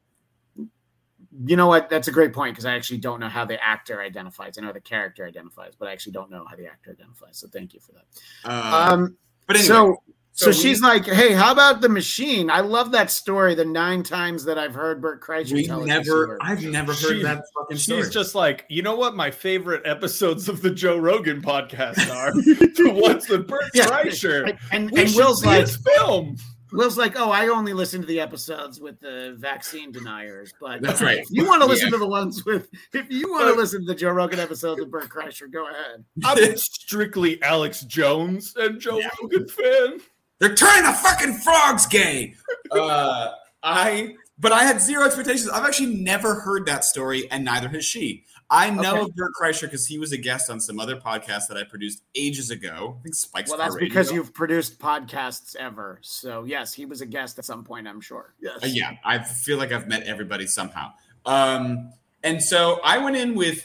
You 1.44 1.56
know 1.56 1.66
what? 1.66 1.90
That's 1.90 2.08
a 2.08 2.12
great 2.12 2.32
point 2.32 2.54
because 2.54 2.64
I 2.64 2.74
actually 2.74 2.98
don't 2.98 3.20
know 3.20 3.28
how 3.28 3.44
the 3.44 3.62
actor 3.62 4.00
identifies. 4.00 4.56
I 4.56 4.62
know 4.62 4.72
the 4.72 4.80
character 4.80 5.26
identifies, 5.26 5.74
but 5.78 5.88
I 5.88 5.92
actually 5.92 6.12
don't 6.12 6.30
know 6.30 6.46
how 6.48 6.56
the 6.56 6.66
actor 6.66 6.92
identifies. 6.92 7.36
So 7.38 7.48
thank 7.48 7.74
you 7.74 7.80
for 7.80 7.92
that. 7.92 8.06
Uh, 8.44 8.92
Um, 8.92 9.16
but 9.46 9.56
anyway, 9.56 9.68
so 9.68 10.02
so, 10.36 10.50
so 10.52 10.56
we- 10.56 10.62
she's 10.62 10.80
like, 10.82 11.04
"Hey, 11.06 11.32
how 11.32 11.50
about 11.50 11.80
the 11.80 11.88
machine?" 11.88 12.50
I 12.50 12.60
love 12.60 12.92
that 12.92 13.10
story. 13.10 13.54
The 13.54 13.64
nine 13.64 14.02
times 14.02 14.44
that 14.44 14.58
I've 14.58 14.74
heard 14.74 15.00
Bert 15.02 15.20
Kreischer 15.22 15.52
we 15.54 15.66
tell 15.66 15.84
never. 15.84 16.04
year. 16.26 16.38
I've 16.40 16.62
never 16.62 16.92
heard 16.92 17.16
She- 17.16 17.22
that 17.22 17.42
fucking 17.58 17.78
story. 17.78 18.02
She's 18.02 18.10
just 18.12 18.34
like, 18.34 18.64
you 18.68 18.82
know 18.82 18.94
what 18.96 19.16
my 19.16 19.30
favorite 19.30 19.82
episodes 19.84 20.48
of 20.48 20.62
the 20.62 20.70
Joe 20.70 20.98
Rogan 20.98 21.42
podcast 21.42 22.08
are? 22.14 22.32
the 22.32 22.90
ones 22.94 23.28
with 23.28 23.48
Bert 23.48 23.64
Yeah. 23.74 23.86
Kreischer. 23.86 24.48
And, 24.50 24.58
and, 24.72 24.90
We 24.92 25.00
and 25.00 25.10
should 25.10 25.16
Will's 25.18 25.40
see 25.42 25.46
like, 25.48 25.66
film. 25.68 26.36
Will's 26.72 26.98
like, 26.98 27.14
"Oh, 27.18 27.30
I 27.30 27.46
only 27.46 27.72
listen 27.72 28.00
to 28.00 28.06
the 28.08 28.18
episodes 28.20 28.80
with 28.80 28.98
the 29.00 29.36
vaccine 29.38 29.92
deniers." 29.92 30.52
But 30.60 30.82
That's 30.82 31.00
uh, 31.00 31.04
right. 31.06 31.18
If 31.18 31.28
you 31.30 31.46
want 31.46 31.62
to 31.62 31.66
listen 31.68 31.86
Yeah. 31.86 31.92
to 31.92 31.98
the 31.98 32.08
ones 32.08 32.44
with, 32.44 32.68
if 32.92 33.06
you 33.08 33.30
want 33.30 33.46
to 33.46 33.54
listen 33.54 33.82
to 33.82 33.86
the 33.86 33.94
Joe 33.94 34.10
Rogan 34.10 34.40
episodes 34.40 34.80
with 34.80 34.90
Bert 34.90 35.08
Kreischer, 35.08 35.50
go 35.50 35.68
ahead. 35.70 36.04
I'm 36.24 36.56
strictly 36.56 37.40
Alex 37.42 37.82
Jones 37.82 38.52
and 38.56 38.80
Joe 38.80 38.98
Yeah. 38.98 39.08
Rogan 39.22 39.48
fan. 39.48 40.00
They're 40.38 40.54
turning 40.54 40.84
the 40.84 40.92
fucking 40.92 41.34
frogs 41.34 41.86
gay. 41.86 42.34
Uh, 42.72 43.30
I, 43.62 44.16
but 44.38 44.50
I 44.50 44.64
had 44.64 44.80
zero 44.80 45.04
expectations. 45.06 45.48
I've 45.48 45.64
actually 45.64 45.94
never 45.94 46.34
heard 46.34 46.66
that 46.66 46.84
story, 46.84 47.30
and 47.30 47.44
neither 47.44 47.68
has 47.68 47.84
she. 47.84 48.24
I 48.50 48.70
know 48.70 48.94
Okay. 48.94 49.00
of 49.02 49.14
Bert 49.14 49.30
Kreischer 49.40 49.62
because 49.62 49.86
he 49.86 49.98
was 49.98 50.10
a 50.12 50.16
guest 50.16 50.50
on 50.50 50.58
some 50.60 50.80
other 50.80 50.96
podcast 50.96 51.46
that 51.48 51.56
I 51.56 51.62
produced 51.64 52.02
ages 52.16 52.50
ago. 52.50 52.96
I 52.98 53.02
think 53.04 53.14
Spike's. 53.14 53.50
Well, 53.50 53.58
Car 53.58 53.68
that's 53.68 53.78
because 53.78 54.10
you've 54.12 54.34
produced 54.34 54.80
podcasts 54.80 55.54
ever. 55.56 55.98
So 56.02 56.42
yes, 56.44 56.72
he 56.72 56.86
was 56.86 57.00
a 57.00 57.06
guest 57.06 57.38
at 57.38 57.44
some 57.44 57.62
point. 57.64 57.86
I'm 57.86 58.00
sure. 58.00 58.34
Yes. 58.40 58.58
Uh, 58.62 58.66
yeah, 58.66 58.92
I 59.04 59.20
feel 59.22 59.58
like 59.58 59.70
I've 59.72 59.86
met 59.86 60.02
everybody 60.02 60.46
somehow. 60.48 60.92
Um, 61.24 61.92
and 62.24 62.42
so 62.42 62.80
I 62.84 62.98
went 62.98 63.16
in 63.16 63.36
with 63.36 63.64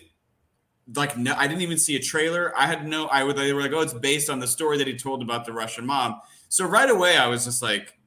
like 0.96 1.18
no, 1.18 1.34
I 1.36 1.48
didn't 1.48 1.62
even 1.62 1.78
see 1.80 1.96
a 1.96 2.02
trailer. 2.02 2.54
I 2.58 2.68
had 2.68 2.88
no. 2.88 3.08
I 3.08 3.24
would. 3.24 3.36
They 3.36 3.52
were 3.54 3.62
like, 3.62 3.74
oh, 3.74 3.82
it's 3.82 3.94
based 3.94 4.30
on 4.30 4.40
the 4.40 4.48
story 4.48 4.78
that 4.78 4.88
he 4.88 4.96
told 4.96 5.22
about 5.24 5.46
the 5.46 5.54
Russian 5.54 5.86
mob. 5.86 6.20
So 6.52 6.66
right 6.66 6.90
away, 6.90 7.16
I 7.16 7.28
was 7.28 7.46
just 7.46 7.62
like, 7.62 7.98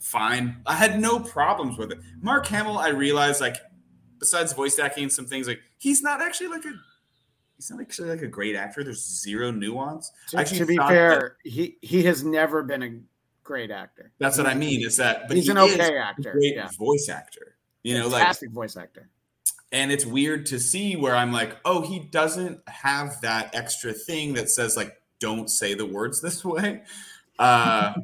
fine. 0.00 0.56
I 0.66 0.74
had 0.74 1.00
no 1.00 1.20
problems 1.20 1.78
with 1.78 1.92
it. 1.92 1.98
Mark 2.20 2.44
Hamill, 2.46 2.78
I 2.78 2.88
realized 2.88 3.40
like, 3.40 3.56
besides 4.18 4.52
voice 4.52 4.78
acting 4.80 5.04
and 5.04 5.12
some 5.12 5.26
things, 5.26 5.46
like 5.46 5.60
he's 5.78 6.02
not 6.02 6.20
actually 6.20 6.48
like 6.48 6.64
a. 6.64 6.72
He's 7.56 7.70
not 7.70 7.80
actually 7.80 8.10
like 8.10 8.22
a 8.22 8.26
great 8.26 8.56
actor. 8.56 8.82
There's 8.82 9.06
zero 9.22 9.52
nuance. 9.52 10.10
To, 10.30 10.38
actually 10.38 10.58
to 10.58 10.66
be 10.66 10.76
fair, 10.76 11.36
he 11.44 11.76
he 11.80 12.02
has 12.02 12.24
never 12.24 12.62
been 12.64 12.82
a 12.82 12.98
great 13.44 13.70
actor. 13.70 14.12
That's 14.18 14.36
what 14.36 14.48
I 14.48 14.54
mean. 14.54 14.84
Is 14.84 14.96
that? 14.96 15.28
But 15.28 15.36
He's 15.36 15.46
he 15.46 15.52
an 15.52 15.58
okay 15.58 15.96
a 15.96 16.00
actor. 16.00 16.32
great 16.32 16.54
Yeah, 16.56 16.68
voice 16.76 17.08
actor. 17.08 17.56
You 17.84 17.98
know, 17.98 18.08
like 18.08 18.18
fantastic 18.18 18.50
voice 18.50 18.76
actor. 18.76 19.08
and 19.70 19.92
it's 19.92 20.04
weird 20.04 20.44
to 20.46 20.58
see 20.58 20.96
where 20.96 21.14
I'm 21.14 21.32
like, 21.32 21.56
oh, 21.64 21.82
he 21.82 22.00
doesn't 22.00 22.60
have 22.68 23.20
that 23.22 23.54
extra 23.54 23.92
thing 23.92 24.34
that 24.34 24.50
says 24.50 24.76
like, 24.76 24.92
don't 25.20 25.48
say 25.48 25.72
the 25.74 25.86
words 25.86 26.20
this 26.22 26.44
way. 26.44 26.82
Uh, 27.38 27.94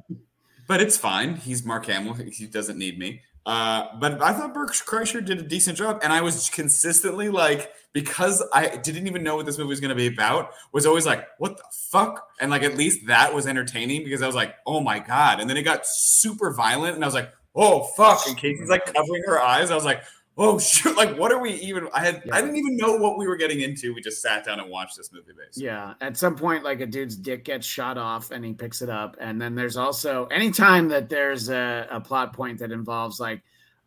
but 0.69 0.81
it's 0.81 0.97
fine. 0.97 1.37
He's 1.37 1.65
Mark 1.65 1.87
Hamill. 1.87 2.15
He 2.15 2.47
doesn't 2.47 2.79
need 2.79 2.99
me. 2.99 3.23
Uh, 3.45 3.89
but 3.99 4.23
I 4.23 4.33
thought 4.33 4.55
Bert 4.55 4.71
Kreischer 4.71 5.25
did 5.25 5.39
a 5.39 5.43
decent 5.43 5.77
job, 5.77 6.01
and 6.03 6.13
I 6.13 6.21
was 6.21 6.49
consistently 6.49 7.29
like, 7.29 7.73
because 7.93 8.43
I 8.53 8.77
didn't 8.77 9.09
even 9.09 9.25
know 9.25 9.37
what 9.37 9.47
this 9.47 9.59
movie 9.59 9.69
was 9.69 9.81
going 9.81 9.89
to 9.89 9.97
be 9.97 10.07
about, 10.07 10.53
was 10.73 10.87
always 10.87 11.07
like, 11.07 11.27
what 11.39 11.57
the 11.57 11.65
fuck? 11.73 12.29
And 12.41 12.51
like, 12.51 12.63
at 12.63 12.77
least 12.77 13.07
that 13.09 13.35
was 13.35 13.47
entertaining 13.47 14.05
because 14.05 14.23
I 14.23 14.27
was 14.27 14.37
like, 14.37 14.55
oh 14.65 14.81
my 14.81 15.01
god. 15.01 15.41
And 15.41 15.51
then 15.51 15.57
it 15.57 15.63
got 15.63 15.85
super 15.85 16.53
violent, 16.53 16.95
and 16.95 17.05
I 17.05 17.07
was 17.07 17.15
like, 17.15 17.33
oh 17.55 17.83
fuck. 17.97 18.27
And 18.29 18.37
Casey's 18.37 18.69
like 18.69 18.87
covering 18.87 19.25
her 19.27 19.41
eyes. 19.41 19.71
I 19.71 19.75
was 19.75 19.85
like, 19.85 20.05
oh 20.39 20.59
shit 20.59 20.97
like 20.97 21.17
what 21.19 21.31
are 21.31 21.39
we 21.41 21.53
even 21.55 21.87
i 21.93 22.01
had 22.01 22.23
i 22.33 22.41
didn't 22.41 22.57
even 22.57 22.77
know 22.77 22.97
what 22.97 23.19
we 23.19 23.27
were 23.27 23.37
getting 23.37 23.61
into 23.61 23.93
we 23.95 24.01
just 24.01 24.23
sat 24.23 24.45
down 24.45 24.59
and 24.61 24.71
watched 24.71 24.97
this 24.97 25.13
movie 25.13 25.33
basically 25.37 25.67
Yeah, 25.67 25.95
at 26.01 26.17
some 26.17 26.37
point, 26.37 26.65
like 26.65 26.81
a 26.81 26.87
dude's 26.87 27.17
dick 27.17 27.45
gets 27.45 27.67
shot 27.67 27.99
off, 27.99 28.31
and 28.31 28.43
he 28.45 28.55
picks 28.55 28.81
it 28.81 28.89
up. 28.89 29.17
And 29.21 29.41
then 29.41 29.55
there's 29.55 29.77
also 29.77 30.27
anytime 30.27 30.89
that 30.89 31.09
there's 31.11 31.51
a, 31.51 31.87
a 31.91 32.01
plot 32.01 32.33
point 32.33 32.59
that 32.61 32.73
involves 32.73 33.21
like, 33.21 33.43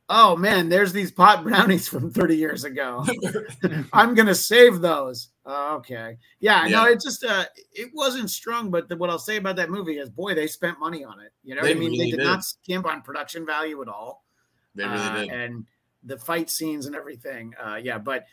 oh 0.10 0.36
man, 0.36 0.69
there's 0.69 0.93
these 0.93 1.12
pot 1.12 1.43
brownies 1.47 1.88
from 1.88 2.12
30 2.12 2.38
years 2.38 2.63
ago. 2.63 3.03
I'm 3.93 4.13
gonna 4.13 4.36
save 4.36 4.81
those. 4.81 5.29
Okay, 5.47 6.17
yeah, 6.39 6.67
no, 6.67 6.86
it 6.86 7.01
just 7.01 7.23
uh, 7.23 7.45
it 7.73 7.89
wasn't 7.93 8.29
strong. 8.29 8.69
But 8.69 8.88
the, 8.88 8.97
what 8.97 9.10
I'll 9.10 9.17
say 9.19 9.38
about 9.38 9.55
that 9.58 9.69
movie 9.71 9.97
is, 9.97 10.10
boy, 10.12 10.36
they 10.36 10.45
spent 10.47 10.79
money 10.79 11.03
on 11.03 11.19
it. 11.21 11.31
You 11.43 11.55
know, 11.55 11.62
what 11.62 11.71
I 11.71 11.73
They 11.73 11.79
mean, 11.79 11.97
they 11.97 12.12
did, 12.12 12.17
did. 12.17 12.23
not 12.23 12.43
skimp 12.43 12.86
on 12.86 13.01
production 13.01 13.45
value 13.47 13.81
at 13.81 13.88
all. 13.88 14.23
they 14.75 14.84
really 14.86 14.97
uh, 14.97 15.15
did 15.21 15.29
and 15.29 15.65
the 16.06 16.18
fight 16.18 16.50
scenes 16.50 16.86
and 16.86 16.96
everything. 16.96 17.54
Uh, 17.62 17.76
yeah, 17.76 17.98
but 17.98 18.26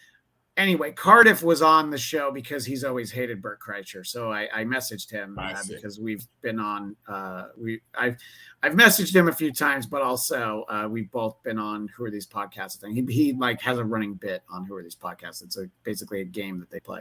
anyway, 0.56 0.92
Cardiff 0.92 1.42
was 1.42 1.62
on 1.62 1.90
the 1.90 1.98
show 1.98 2.30
because 2.30 2.64
he's 2.64 2.84
always 2.84 3.10
hated 3.10 3.40
Bert 3.40 3.60
Kreischer. 3.60 4.06
So 4.06 4.30
I, 4.30 4.48
I 4.52 4.64
messaged 4.64 5.10
him 5.10 5.38
I 5.38 5.52
uh, 5.52 5.62
because 5.68 5.98
we've 5.98 6.26
been 6.42 6.60
on. 6.60 6.96
Uh, 7.08 7.44
we 7.56 7.80
I've 7.94 8.16
I've 8.62 8.74
messaged 8.74 9.14
him 9.14 9.28
a 9.28 9.32
few 9.32 9.52
times, 9.52 9.86
but 9.86 10.02
also 10.02 10.64
uh, 10.68 10.88
we've 10.90 11.10
both 11.10 11.42
been 11.42 11.58
on 11.58 11.88
Who 11.96 12.04
Are 12.04 12.10
These 12.10 12.26
Podcasts 12.26 12.78
thing. 12.78 12.94
He, 12.94 13.12
he 13.12 13.32
like 13.32 13.60
has 13.62 13.78
a 13.78 13.84
running 13.84 14.14
bit 14.14 14.42
on 14.50 14.64
Who 14.64 14.76
Are 14.76 14.82
These 14.82 14.96
Podcasts. 14.96 15.42
It's 15.42 15.56
a, 15.56 15.68
basically 15.84 16.20
a 16.20 16.24
game 16.24 16.60
that 16.60 16.70
they 16.70 16.80
play, 16.80 17.00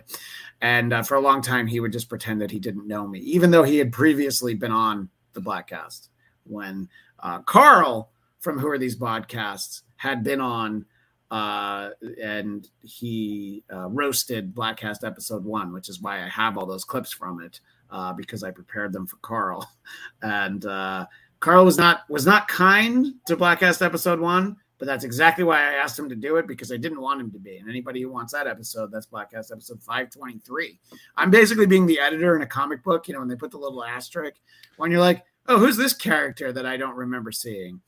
and 0.62 0.94
uh, 0.94 1.04
for 1.04 1.16
a 1.16 1.22
long 1.22 1.42
time 1.42 1.68
he 1.68 1.80
would 1.80 1.92
just 1.92 2.10
pretend 2.10 2.42
that 2.42 2.52
he 2.52 2.60
didn't 2.60 2.88
know 2.88 3.08
me, 3.08 3.20
even 3.20 3.52
though 3.52 3.64
he 3.64 3.78
had 3.78 3.92
previously 3.92 4.54
been 4.54 4.72
on 4.72 5.10
the 5.34 5.42
Bladtcast 5.42 6.10
when 6.44 6.90
uh, 7.20 7.40
Carl 7.40 8.12
from 8.40 8.58
Who 8.58 8.68
Are 8.68 8.78
These 8.78 8.98
Podcasts 8.98 9.84
had 10.02 10.24
been 10.24 10.42
on 10.42 10.84
uh, 11.30 11.92
and 12.22 12.68
he 12.82 13.64
uh, 13.72 13.88
roasted 13.88 14.54
Bladtcast 14.54 15.06
episode 15.06 15.46
one, 15.46 15.72
which 15.72 15.90
is 15.90 16.02
why 16.02 16.26
I 16.26 16.28
have 16.28 16.58
all 16.58 16.66
those 16.66 16.84
clips 16.84 17.14
from 17.14 17.40
it 17.40 17.60
uh, 17.92 18.12
because 18.12 18.44
I 18.44 18.50
prepared 18.50 18.94
them 18.94 19.06
for 19.06 19.18
Carl, 19.18 19.72
and 20.24 20.66
uh, 20.66 21.06
Carl 21.40 21.66
was 21.66 21.78
not 21.78 22.10
was 22.10 22.26
not 22.26 22.48
kind 22.48 23.14
to 23.28 23.38
Bladtcast 23.38 23.86
episode 23.86 24.20
one, 24.20 24.58
but 24.80 24.88
that's 24.88 25.04
exactly 25.04 25.44
why 25.44 25.60
I 25.60 25.74
asked 25.74 26.00
him 26.00 26.10
to 26.10 26.16
do 26.16 26.38
it 26.38 26.48
because 26.48 26.72
I 26.72 26.78
didn't 26.78 27.00
want 27.00 27.22
him 27.22 27.30
to 27.32 27.40
be. 27.40 27.58
And 27.58 27.70
anybody 27.70 28.02
who 28.02 28.10
wants 28.10 28.34
that 28.34 28.48
episode, 28.48 28.92
that's 28.92 29.06
Bladtcast 29.06 29.52
episode 29.52 29.84
five 29.84 30.10
twenty 30.10 30.40
three. 30.40 30.80
I'm 31.16 31.30
basically 31.30 31.68
being 31.68 31.86
the 31.86 32.00
editor 32.00 32.36
in 32.36 32.42
a 32.42 32.48
comic 32.48 32.84
book, 32.84 33.08
you 33.08 33.14
know, 33.14 33.20
when 33.20 33.30
they 33.30 33.36
put 33.36 33.52
the 33.52 33.60
little 33.60 33.84
asterisk 33.84 34.38
when 34.78 34.90
you're 34.90 35.00
like, 35.00 35.24
oh, 35.48 35.60
who's 35.60 35.78
this 35.78 35.94
character 35.94 36.52
that 36.52 36.66
I 36.66 36.76
don't 36.76 36.96
remember 36.96 37.32
seeing? 37.32 37.82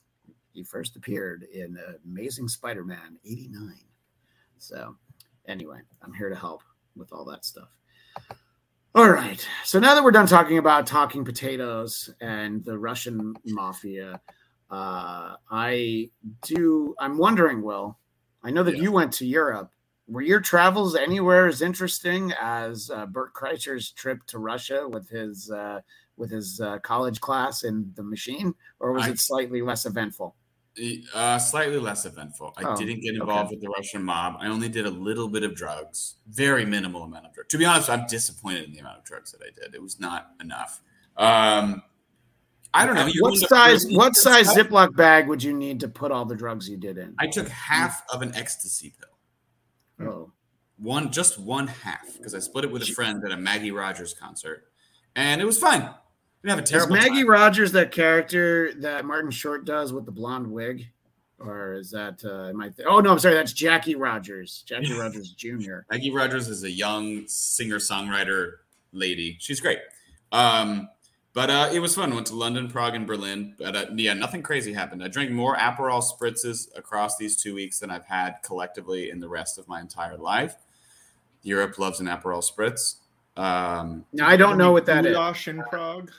He 0.53 0.63
first 0.63 0.95
appeared 0.95 1.43
in 1.43 1.77
Amazing 2.05 2.47
Spider-Man 2.47 3.17
'89. 3.25 3.73
So, 4.57 4.95
anyway, 5.47 5.79
I'm 6.01 6.13
here 6.13 6.29
to 6.29 6.35
help 6.35 6.61
with 6.95 7.11
all 7.11 7.25
that 7.25 7.43
stuff. 7.43 7.69
All 8.95 9.09
right. 9.09 9.45
So 9.63 9.79
now 9.79 9.95
that 9.95 10.03
we're 10.03 10.11
done 10.11 10.27
talking 10.27 10.59
about 10.59 10.85
talking 10.85 11.25
potatoes 11.25 12.13
and 12.21 12.63
the 12.63 12.77
Russian 12.77 13.33
mafia, 13.45 14.21
uh, 14.69 15.35
I 15.49 16.11
do. 16.43 16.93
I'm 16.99 17.17
wondering, 17.17 17.63
Will. 17.63 17.97
I 18.43 18.51
know 18.51 18.61
that 18.63 18.75
Yeah. 18.77 18.83
you 18.83 18.91
went 18.91 19.11
to 19.13 19.25
Europe. 19.25 19.71
Were 20.07 20.21
your 20.21 20.41
travels 20.41 20.95
anywhere 20.95 21.47
as 21.47 21.61
interesting 21.63 22.33
as 22.39 22.91
uh, 22.91 23.05
Bert 23.07 23.33
Kreischer's 23.33 23.89
trip 23.91 24.23
to 24.27 24.37
Russia 24.37 24.87
with 24.87 25.09
his 25.09 25.49
uh, 25.49 25.81
with 26.17 26.29
his 26.29 26.61
uh, 26.61 26.77
college 26.79 27.19
class 27.19 27.63
in 27.63 27.91
the 27.95 28.03
machine, 28.03 28.53
or 28.79 28.91
was 28.91 29.05
I- 29.05 29.11
it 29.11 29.19
slightly 29.19 29.63
less 29.63 29.87
eventful? 29.87 30.35
Uh, 31.13 31.37
slightly 31.37 31.77
less 31.77 32.05
eventful. 32.05 32.53
I 32.57 32.63
Oh, 32.63 32.75
didn't 32.75 33.01
get 33.01 33.09
okay. 33.11 33.19
involved 33.21 33.51
with 33.51 33.61
the 33.61 33.69
Russian 33.69 34.03
mob. 34.03 34.37
I 34.39 34.47
only 34.47 34.69
did 34.69 34.85
a 34.87 34.89
little 34.89 35.27
bit 35.27 35.43
of 35.43 35.53
drugs, 35.55 36.15
very 36.27 36.65
minimal 36.65 37.03
amount 37.03 37.27
of 37.27 37.33
drugs. 37.33 37.49
To 37.49 37.57
be 37.59 37.65
honest, 37.65 37.89
I'm 37.91 38.07
disappointed 38.07 38.63
in 38.65 38.71
the 38.73 38.79
amount 38.79 38.97
of 38.97 39.03
drugs 39.03 39.31
that 39.33 39.41
I 39.41 39.51
did. 39.53 39.75
It 39.75 39.81
was 39.83 39.99
not 39.99 40.31
enough. 40.41 40.81
Um, 41.15 41.83
I 42.73 42.87
don't 42.87 42.95
know. 42.95 43.05
You 43.05 43.21
what 43.21 43.37
size? 43.37 43.85
What 43.91 44.15
size 44.15 44.49
stuff. 44.49 44.67
Ziploc 44.67 44.95
bag 44.95 45.27
would 45.27 45.43
you 45.43 45.53
need 45.53 45.79
to 45.81 45.87
put 45.87 46.11
all 46.11 46.25
the 46.25 46.35
drugs 46.35 46.67
you 46.67 46.77
did 46.77 46.97
in? 46.97 47.13
I 47.19 47.27
took 47.27 47.47
half 47.49 48.01
of 48.11 48.23
an 48.23 48.33
ecstasy 48.33 48.95
pill. 48.99 50.07
Oh, 50.09 50.31
One, 50.77 51.11
just 51.11 51.37
one 51.37 51.67
half, 51.67 52.17
because 52.17 52.33
I 52.33 52.39
split 52.39 52.65
it 52.65 52.71
with 52.71 52.81
a 52.81 52.87
friend 52.93 53.23
at 53.23 53.31
a 53.31 53.37
Maggie 53.37 53.69
Rogers 53.69 54.15
concert, 54.15 54.63
and 55.15 55.39
it 55.39 55.45
was 55.45 55.59
fine. 55.59 55.87
Didn't 56.43 56.69
have 56.71 56.81
a 56.81 56.83
is 56.83 56.89
Maggie 56.89 57.21
time. 57.21 57.29
Rogers 57.29 57.71
that 57.71 57.91
character 57.91 58.73
that 58.79 59.05
Martin 59.05 59.31
Short 59.31 59.63
does 59.63 59.93
with 59.93 60.05
the 60.05 60.11
blonde 60.11 60.51
wig, 60.51 60.87
or 61.39 61.73
is 61.73 61.89
that? 61.91 62.21
Uh, 62.23 62.49
am 62.49 62.61
I 62.61 62.69
th- 62.69 62.87
oh 62.87 62.99
no, 62.99 63.11
I'm 63.11 63.19
sorry. 63.19 63.35
That's 63.35 63.53
Jackie 63.53 63.95
Rogers. 63.95 64.63
Jackie 64.65 64.91
Rogers 64.99 65.31
Jr. 65.31 65.79
Maggie 65.89 66.11
Rogers 66.11 66.49
is 66.49 66.63
a 66.63 66.69
young 66.71 67.25
singer 67.27 67.77
songwriter 67.77 68.55
lady. 68.91 69.37
She's 69.39 69.61
great. 69.61 69.79
Um, 70.33 70.89
but 71.33 71.49
uh, 71.49 71.69
it 71.71 71.79
was 71.79 71.95
fun. 71.95 72.13
Went 72.13 72.27
to 72.27 72.35
London, 72.35 72.69
Prague, 72.69 72.95
and 72.95 73.07
Berlin. 73.07 73.55
But 73.57 73.75
uh, 73.75 73.85
yeah, 73.95 74.13
nothing 74.13 74.43
crazy 74.43 74.73
happened. 74.73 75.01
I 75.01 75.07
drank 75.07 75.31
more 75.31 75.55
Aperol 75.55 76.03
spritzes 76.03 76.67
across 76.77 77.17
these 77.17 77.41
two 77.41 77.55
weeks 77.55 77.79
than 77.79 77.89
I've 77.89 78.05
had 78.05 78.35
collectively 78.43 79.09
in 79.09 79.19
the 79.21 79.29
rest 79.29 79.57
of 79.57 79.67
my 79.69 79.79
entire 79.79 80.17
life. 80.17 80.57
Europe 81.41 81.79
loves 81.79 82.01
an 82.01 82.07
Aperol 82.07 82.43
spritz. 82.43 82.97
Um, 83.35 84.05
Now 84.11 84.27
I 84.27 84.35
don't 84.35 84.57
know 84.57 84.71
what 84.73 84.85
that 84.87 85.05
is. 85.05 85.13
Goulash 85.13 85.47
in 85.47 85.63
Prague. 85.63 86.11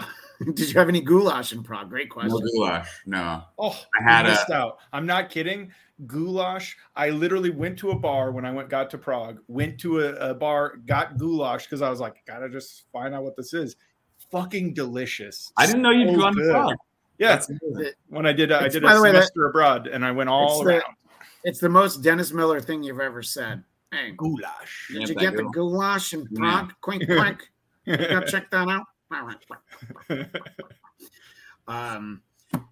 Did 0.54 0.58
you 0.72 0.78
have 0.78 0.88
any 0.88 1.00
goulash 1.00 1.52
in 1.52 1.62
Prague? 1.62 1.88
Great 1.88 2.10
question. 2.10 2.30
no 2.30 2.40
goulash. 2.52 2.88
No. 3.06 3.42
Oh, 3.58 3.78
I 4.00 4.02
had 4.02 4.26
I 4.26 4.28
a- 4.28 4.32
missed 4.32 4.50
out. 4.50 4.78
I'm 4.92 5.06
not 5.06 5.30
kidding. 5.30 5.70
Goulash. 6.06 6.76
I 6.96 7.10
literally 7.10 7.50
went 7.50 7.78
to 7.80 7.90
a 7.90 7.96
bar 7.98 8.32
when 8.32 8.44
I 8.44 8.50
went 8.50 8.68
got 8.68 8.90
to 8.90 8.98
Prague. 8.98 9.38
Went 9.48 9.78
to 9.80 10.00
a, 10.00 10.30
a 10.30 10.34
bar, 10.34 10.76
got 10.86 11.16
goulash 11.18 11.64
because 11.66 11.80
I 11.82 11.88
was 11.90 12.00
like, 12.00 12.16
gotta 12.26 12.48
just 12.48 12.84
find 12.92 13.14
out 13.14 13.22
what 13.22 13.36
this 13.36 13.54
is. 13.54 13.76
Fucking 14.30 14.74
delicious. 14.74 15.52
I 15.56 15.66
didn't 15.66 15.82
know 15.82 15.90
you'd 15.90 16.10
So 16.10 16.16
gone 16.16 16.34
to. 16.36 16.50
Prague. 16.50 16.76
Yeah, 17.18 17.40
when 18.08 18.26
I 18.26 18.32
did, 18.32 18.50
I 18.50 18.66
did 18.68 18.82
by 18.82 18.92
a 18.92 18.96
the 18.96 19.02
way, 19.02 19.12
that- 19.12 19.18
semester 19.18 19.46
abroad, 19.46 19.86
and 19.86 20.04
I 20.04 20.10
went 20.10 20.28
all 20.28 20.56
It's 20.60 20.64
the- 20.64 20.70
around. 20.78 20.96
It's 21.44 21.58
the 21.60 21.68
most 21.68 22.02
Dennis 22.02 22.32
Miller 22.32 22.60
thing 22.60 22.82
you've 22.82 23.00
ever 23.00 23.22
said. 23.22 23.62
Hey, 23.92 24.12
Goulash. 24.16 24.88
Yeah, 24.92 25.00
did 25.00 25.08
you 25.10 25.14
thank 25.16 25.20
get 25.30 25.36
the 25.36 25.42
you. 25.42 25.50
goulash 25.52 26.14
in 26.14 26.26
Yeah. 26.30 26.38
Prague? 26.38 26.72
Quink 26.82 27.02
quink. 27.08 27.40
You 27.84 27.96
check 28.28 28.50
that 28.50 28.68
out. 28.68 28.84
Um, 31.68 32.22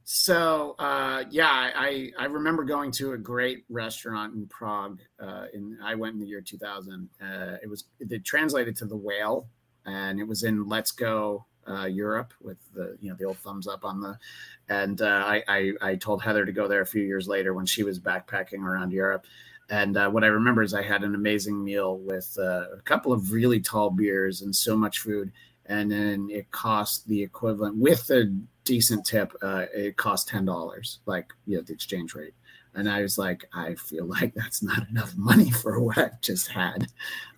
so 0.04 0.74
uh, 0.78 1.24
yeah, 1.30 1.70
I 1.74 2.10
I 2.18 2.24
remember 2.26 2.64
going 2.64 2.90
to 2.92 3.12
a 3.12 3.18
great 3.18 3.64
restaurant 3.68 4.34
in 4.34 4.46
Prague. 4.46 5.00
Uh, 5.18 5.46
in 5.54 5.78
I 5.82 5.94
went 5.94 6.14
in 6.14 6.20
the 6.20 6.26
year 6.26 6.40
2000. 6.40 7.08
Uh, 7.20 7.56
it 7.62 7.68
was 7.68 7.84
it 8.00 8.24
translated 8.24 8.76
to 8.76 8.86
the 8.86 8.96
whale, 8.96 9.46
and 9.86 10.18
it 10.20 10.26
was 10.26 10.42
in 10.42 10.68
Let's 10.68 10.90
Go 10.90 11.46
uh, 11.68 11.86
Europe 11.86 12.34
with 12.40 12.58
the 12.74 12.96
you 13.00 13.10
know 13.10 13.16
the 13.16 13.24
old 13.24 13.38
thumbs 13.38 13.68
up 13.68 13.84
on 13.84 14.00
the. 14.00 14.18
And 14.68 15.00
uh, 15.00 15.24
I, 15.26 15.42
I 15.48 15.72
I 15.80 15.96
told 15.96 16.22
Heather 16.22 16.44
to 16.44 16.52
go 16.52 16.68
there 16.68 16.82
a 16.82 16.86
few 16.86 17.02
years 17.02 17.28
later 17.28 17.54
when 17.54 17.66
she 17.66 17.82
was 17.82 18.00
backpacking 18.00 18.64
around 18.64 18.92
Europe. 18.92 19.26
And 19.68 19.96
uh, 19.96 20.10
what 20.10 20.24
I 20.24 20.26
remember 20.26 20.62
is 20.62 20.74
I 20.74 20.82
had 20.82 21.04
an 21.04 21.14
amazing 21.14 21.62
meal 21.62 21.98
with 21.98 22.36
uh, 22.40 22.64
a 22.76 22.82
couple 22.84 23.12
of 23.12 23.30
really 23.30 23.60
tall 23.60 23.90
beers 23.90 24.42
and 24.42 24.54
so 24.54 24.76
much 24.76 24.98
food 24.98 25.30
and 25.70 25.90
then 25.90 26.28
it 26.30 26.50
cost 26.50 27.06
the 27.06 27.22
equivalent 27.22 27.76
with 27.76 28.10
a 28.10 28.24
decent 28.64 29.06
tip. 29.06 29.32
Uh, 29.40 29.66
it 29.72 29.96
cost 29.96 30.28
ten 30.28 30.44
dollars, 30.44 30.98
like 31.06 31.32
you 31.46 31.56
know 31.56 31.62
the 31.62 31.72
exchange 31.72 32.14
rate. 32.14 32.34
And 32.74 32.88
I 32.88 33.02
was 33.02 33.18
like, 33.18 33.44
I 33.54 33.74
feel 33.76 34.06
like 34.20 34.34
that's 34.34 34.62
not 34.62 34.88
enough 34.90 35.16
money 35.16 35.50
for 35.50 35.80
what 35.80 35.98
I 35.98 36.10
just 36.20 36.48
had. 36.48 36.88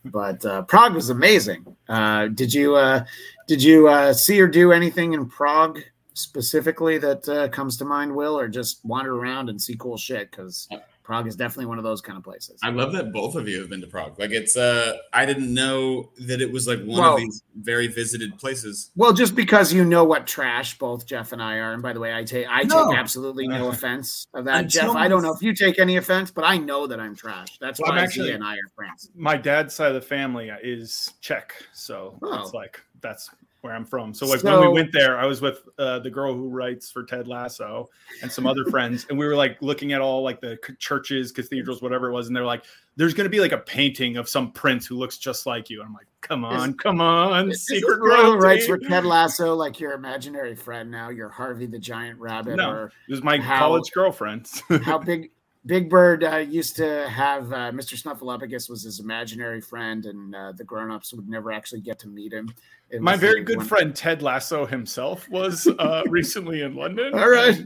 But 0.06 0.44
uh, 0.44 0.62
Prague 0.62 0.94
was 0.94 1.10
amazing. 1.10 1.76
Uh, 1.88 2.28
did 2.28 2.52
you 2.52 2.74
uh, 2.74 3.04
did 3.46 3.62
you 3.62 3.88
uh, 3.88 4.14
see 4.14 4.40
or 4.40 4.48
do 4.48 4.72
anything 4.72 5.12
in 5.12 5.28
Prague 5.28 5.80
specifically 6.14 6.98
that 6.98 7.28
uh, 7.28 7.48
comes 7.48 7.76
to 7.76 7.84
mind, 7.84 8.14
Will, 8.14 8.38
or 8.38 8.48
just 8.48 8.82
wander 8.84 9.14
around 9.14 9.50
and 9.50 9.60
see 9.60 9.76
cool 9.76 9.98
shit? 9.98 10.30
Because 10.30 10.68
Prague 11.02 11.26
is 11.26 11.34
definitely 11.36 11.66
one 11.66 11.78
of 11.78 11.84
those 11.84 12.00
kind 12.00 12.16
of 12.16 12.24
places. 12.24 12.60
I 12.62 12.70
love 12.70 12.92
that 12.92 13.12
both 13.12 13.34
of 13.34 13.48
you 13.48 13.58
have 13.60 13.68
been 13.68 13.80
to 13.80 13.86
Prague. 13.86 14.18
Like 14.18 14.30
it's 14.30 14.56
uh 14.56 14.96
I 15.12 15.26
didn't 15.26 15.52
know 15.52 16.10
that 16.26 16.40
it 16.40 16.50
was 16.52 16.66
like 16.68 16.78
one 16.80 17.00
Well- 17.00 17.14
of 17.14 17.20
these 17.20 17.42
very 17.56 17.86
visited 17.88 18.38
places. 18.38 18.90
Well, 18.96 19.12
just 19.12 19.34
because 19.34 19.72
you 19.72 19.84
know 19.84 20.04
what 20.04 20.26
trash 20.26 20.78
both 20.78 21.04
Jeff 21.06 21.32
and 21.32 21.42
I 21.42 21.56
are, 21.56 21.72
and 21.72 21.82
by 21.82 21.92
the 21.92 22.00
way, 22.00 22.14
I 22.14 22.24
take 22.24 22.46
I 22.48 22.62
No. 22.62 22.90
take 22.90 22.98
absolutely 22.98 23.48
no 23.48 23.68
offense 23.74 24.26
of 24.34 24.44
that, 24.46 24.64
Until 24.64 24.88
Jeff. 24.88 24.96
I 24.96 25.08
don't 25.08 25.22
know 25.22 25.32
if 25.34 25.42
you 25.42 25.54
take 25.54 25.78
any 25.78 25.96
offense, 25.96 26.30
but 26.30 26.44
I 26.44 26.56
know 26.58 26.86
that 26.86 27.00
I'm 27.00 27.14
trash. 27.16 27.58
That's 27.60 27.80
Well, 27.80 27.90
I'm 27.90 27.96
why 27.98 28.04
actually- 28.04 28.26
Zia 28.26 28.34
and 28.36 28.44
I 28.44 28.54
are 28.54 28.70
friends. 28.76 29.10
My 29.14 29.36
dad's 29.36 29.74
side 29.74 29.88
of 29.88 29.94
the 29.94 30.00
family 30.00 30.50
is 30.62 31.12
Czech, 31.20 31.54
so 31.72 32.18
Oh. 32.22 32.42
it's 32.42 32.54
like 32.54 32.80
that's 33.00 33.28
where 33.62 33.72
I'm 33.72 33.84
from. 33.84 34.12
So 34.12 34.26
like 34.26 34.42
when 34.42 34.60
we 34.60 34.68
went 34.68 34.92
there, 34.92 35.16
I 35.18 35.24
was 35.24 35.40
with 35.40 35.62
uh, 35.78 36.00
the 36.00 36.10
girl 36.10 36.34
who 36.34 36.48
writes 36.48 36.90
for 36.90 37.04
Ted 37.04 37.26
Lasso 37.28 37.88
and 38.20 38.30
some 38.30 38.46
other 38.46 38.64
friends, 38.66 39.06
and 39.08 39.18
we 39.18 39.24
were 39.26 39.36
like 39.36 39.56
looking 39.62 39.92
at 39.92 40.00
all 40.00 40.22
like 40.22 40.40
the 40.40 40.58
c- 40.66 40.74
churches, 40.78 41.32
cathedrals, 41.32 41.80
whatever 41.80 42.08
it 42.08 42.12
was, 42.12 42.26
and 42.26 42.34
they're 42.36 42.44
like, 42.44 42.64
"There's 42.96 43.14
going 43.14 43.24
to 43.24 43.30
be 43.30 43.40
like 43.40 43.52
a 43.52 43.58
painting 43.58 44.16
of 44.16 44.28
some 44.28 44.50
prince 44.52 44.84
who 44.86 44.96
looks 44.96 45.16
just 45.16 45.46
like 45.46 45.70
you." 45.70 45.80
And 45.80 45.86
I'm 45.88 45.94
like, 45.94 46.06
"Come 46.20 46.44
on, 46.44 46.74
come 46.74 47.00
on, 47.00 47.50
Is 47.52 47.64
secret 47.66 47.88
this 47.88 47.98
girl 47.98 48.32
who 48.32 48.36
writes 48.36 48.66
for 48.66 48.78
Ted 48.78 49.04
Lasso 49.04 49.54
like 49.54 49.78
your 49.80 49.92
imaginary 49.92 50.56
friend 50.56 50.90
now? 50.90 51.08
You're 51.10 51.28
Harvey 51.28 51.66
the 51.66 51.78
Giant 51.78 52.18
Rabbit, 52.18 52.56
No. 52.56 52.70
or 52.70 52.92
It 53.08 53.12
was 53.12 53.22
my 53.22 53.38
How- 53.38 53.60
college 53.60 53.90
girlfriend. 53.94 54.50
how 54.82 54.98
big 54.98 55.30
Big 55.64 55.88
Bird 55.88 56.24
uh, 56.24 56.38
used 56.38 56.76
to 56.76 57.08
have 57.08 57.52
uh, 57.52 57.70
Mr. 57.70 57.94
Snuffleupagus 58.00 58.68
was 58.68 58.82
his 58.82 58.98
imaginary 58.98 59.60
friend, 59.60 60.06
and 60.06 60.34
uh, 60.34 60.52
the 60.52 60.64
grown-ups 60.64 61.14
would 61.14 61.28
never 61.28 61.52
actually 61.52 61.80
get 61.80 62.00
to 62.00 62.08
meet 62.08 62.32
him. 62.32 62.52
It 62.90 63.00
my 63.00 63.16
very 63.16 63.42
good 63.42 63.58
one- 63.58 63.66
friend 63.66 63.94
Ted 63.94 64.22
Lasso 64.22 64.66
himself 64.66 65.28
was 65.28 65.68
uh, 65.78 66.02
recently 66.08 66.62
in 66.62 66.74
London. 66.74 67.14
All 67.14 67.30
right. 67.30 67.64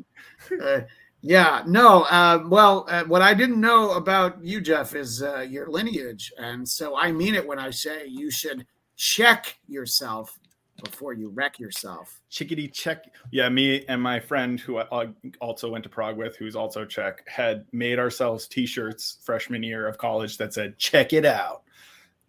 Uh, 0.62 0.80
yeah, 1.22 1.62
no. 1.66 2.02
Uh, 2.02 2.44
well, 2.46 2.86
uh, 2.88 3.04
what 3.04 3.22
I 3.22 3.32
didn't 3.32 3.60
know 3.60 3.92
about 3.92 4.44
you, 4.44 4.60
Jeff, 4.60 4.94
is 4.94 5.22
uh, 5.22 5.40
your 5.40 5.68
lineage, 5.68 6.32
and 6.38 6.68
so 6.68 6.96
I 6.98 7.12
mean 7.12 7.34
it 7.34 7.46
when 7.46 7.58
I 7.58 7.70
say 7.70 8.06
you 8.06 8.30
should 8.30 8.66
check 8.96 9.56
yourself 9.66 10.38
before 10.84 11.12
you 11.14 11.28
wreck 11.30 11.58
yourself. 11.58 12.20
chickadee 12.28 12.68
check 12.68 13.04
yeah 13.30 13.48
me 13.48 13.84
and 13.88 14.00
my 14.00 14.20
friend 14.20 14.60
who 14.60 14.78
i 14.78 15.08
also 15.40 15.70
went 15.70 15.82
to 15.82 15.88
prague 15.90 16.16
with 16.16 16.36
who's 16.36 16.54
also 16.56 16.84
czech 16.84 17.26
had 17.28 17.64
made 17.72 17.98
ourselves 17.98 18.46
t-shirts 18.46 19.18
freshman 19.22 19.62
year 19.62 19.86
of 19.88 19.96
college 19.98 20.36
that 20.36 20.52
said 20.52 20.76
check 20.78 21.12
it 21.12 21.24
out 21.24 21.62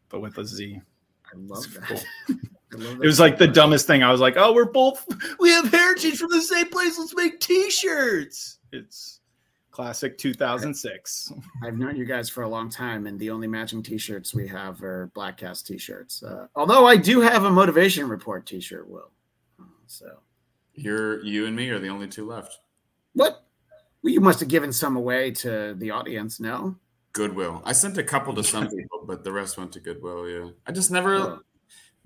but 0.10 0.22
with 0.22 0.38
a 0.38 0.46
z 0.46 0.80
I 1.26 1.36
love 1.36 1.66
It's 1.66 1.74
that. 1.74 1.84
cool. 1.84 2.38
I 2.74 2.76
love 2.78 3.02
it 3.04 3.06
was 3.06 3.20
like 3.20 3.38
the 3.38 3.48
dumbest 3.48 3.86
thing 3.88 4.02
i 4.04 4.12
was 4.12 4.22
like 4.22 4.36
oh 4.38 4.54
we're 4.54 4.66
both 4.72 5.06
we 5.40 5.50
have 5.52 5.70
heritage 5.72 6.18
from 6.18 6.32
the 6.32 6.42
same 6.42 6.70
place 6.70 6.98
let's 6.98 7.16
make 7.16 7.40
t-shirts 7.40 8.60
it's 8.72 9.17
classic 9.78 10.18
2006 10.18 11.34
I've 11.63 11.78
known 11.78 11.96
you 11.96 12.04
guys 12.04 12.32
for 12.32 12.42
a 12.42 12.50
long 12.50 12.68
time, 12.68 13.06
and 13.06 13.20
the 13.20 13.30
only 13.30 13.48
matching 13.48 13.84
T-shirts 13.84 14.34
we 14.34 14.48
have 14.48 14.82
are 14.82 15.12
Bladtcast 15.16 15.68
T-shirts. 15.68 16.24
Uh, 16.24 16.48
although 16.56 16.88
I 16.88 16.98
do 16.98 17.22
have 17.22 17.44
a 17.44 17.52
motivation 17.52 18.10
report 18.10 18.48
T-shirt, 18.48 18.90
Will. 18.90 19.12
Uh, 19.62 19.66
So 19.86 20.18
You're 20.74 21.24
you 21.24 21.46
and 21.46 21.56
me 21.56 21.70
are 21.70 21.78
the 21.78 21.90
only 21.90 22.08
two 22.08 22.26
left. 22.26 22.58
what? 23.13 23.46
Well, 24.02 24.12
you 24.12 24.20
must 24.20 24.40
have 24.40 24.50
given 24.50 24.74
some 24.74 24.98
away 24.98 25.30
to 25.46 25.76
the 25.78 25.92
audience, 25.92 26.40
no? 26.40 26.76
Goodwill. 27.13 27.62
I 27.63 27.74
sent 27.74 28.00
a 28.00 28.04
couple 28.04 28.34
to 28.34 28.44
some 28.44 28.68
people, 28.70 29.04
but 29.06 29.24
the 29.24 29.32
rest 29.32 29.60
went 29.60 29.72
to 29.74 29.80
Goodwill. 29.80 30.28
Yeah, 30.28 30.50
I 30.66 30.72
just 30.72 30.90
never. 30.90 31.13
Oh. 31.16 31.40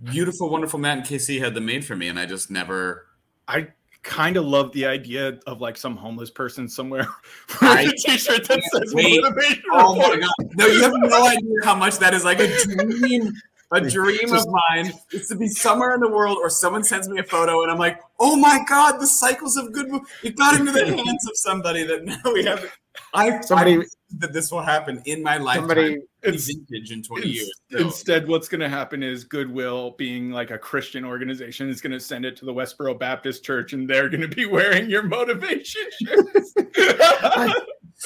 Beautiful, 0.04 0.50
wonderful 0.50 0.78
Matt 0.78 0.98
and 0.98 1.08
KC 1.08 1.40
had 1.40 1.54
them 1.54 1.68
made 1.68 1.86
for 1.86 1.96
me, 1.96 2.10
and 2.10 2.20
I 2.20 2.26
just 2.26 2.52
never. 2.52 3.08
I 3.48 3.70
kind 4.04 4.38
of 4.38 4.46
love 4.46 4.72
the 4.74 4.86
idea 4.86 5.40
of 5.48 5.62
like 5.62 5.78
some 5.78 5.96
homeless 5.96 6.30
person 6.30 6.68
somewhere 6.68 7.08
with 7.62 7.62
a 7.62 7.94
t-shirt 7.98 8.48
that 8.48 8.62
says 8.64 8.94
wait. 8.94 9.22
motivation 9.22 9.64
Oh 9.72 9.96
my 9.96 10.18
god! 10.18 10.50
No, 10.56 10.66
you 10.66 10.82
have 10.82 10.94
no 10.96 11.28
idea 11.28 11.54
how 11.64 11.76
much 11.76 11.98
that 12.00 12.14
is 12.14 12.24
like 12.26 12.40
a 12.40 12.48
dream. 12.64 13.32
A 13.74 13.80
dream 13.90 14.34
of 14.34 14.46
mine 14.70 14.92
is 15.12 15.30
to 15.30 15.36
be 15.36 15.48
somewhere 15.48 15.94
in 15.94 16.02
the 16.02 16.10
world, 16.10 16.38
or 16.42 16.50
someone 16.50 16.84
sends 16.84 17.08
me 17.08 17.20
a 17.20 17.24
photo, 17.24 17.62
and 17.64 17.72
I'm 17.72 17.78
like, 17.78 18.02
"Oh 18.20 18.36
my 18.36 18.64
god, 18.68 19.00
the 19.00 19.08
cycles 19.08 19.56
of 19.56 19.72
good." 19.72 19.88
It 20.24 20.36
got 20.36 20.60
into 20.60 20.74
the 20.74 20.86
hands 20.86 21.26
of 21.30 21.38
somebody 21.38 21.84
that 21.84 22.04
now 22.04 22.20
we 22.34 22.44
have." 22.44 22.66
I 23.14 23.40
Somebody- 23.42 23.78
I 23.78 23.84
that 24.18 24.34
this 24.34 24.52
will 24.52 24.62
happen 24.62 25.02
in 25.06 25.24
my 25.24 25.38
lifetime. 25.38 25.70
Somebody, 25.70 25.98
vintage 26.24 26.92
in 26.92 27.04
20 27.04 27.26
Ins- 27.26 27.36
years. 27.36 27.62
So, 27.72 27.78
Instead, 27.80 28.28
what's 28.28 28.48
going 28.48 28.62
to 28.62 28.70
happen 28.70 29.04
is 29.04 29.24
Goodwill, 29.24 29.96
being 29.98 30.32
like 30.32 30.52
a 30.52 30.58
Christian 30.58 31.06
organization, 31.06 31.70
is 31.70 31.82
going 31.82 31.92
to 31.92 32.00
send 32.00 32.26
it 32.26 32.36
to 32.38 32.46
the 32.46 32.54
Westboro 32.54 32.98
Baptist 32.98 33.44
Church, 33.44 33.74
and 33.74 33.90
they're 33.90 34.10
going 34.10 34.22
to 34.22 34.28
be 34.28 34.46
wearing 34.48 34.90
your 34.90 35.04
motivation 35.04 35.84
shirts. 36.02 36.54
I, 36.78 37.56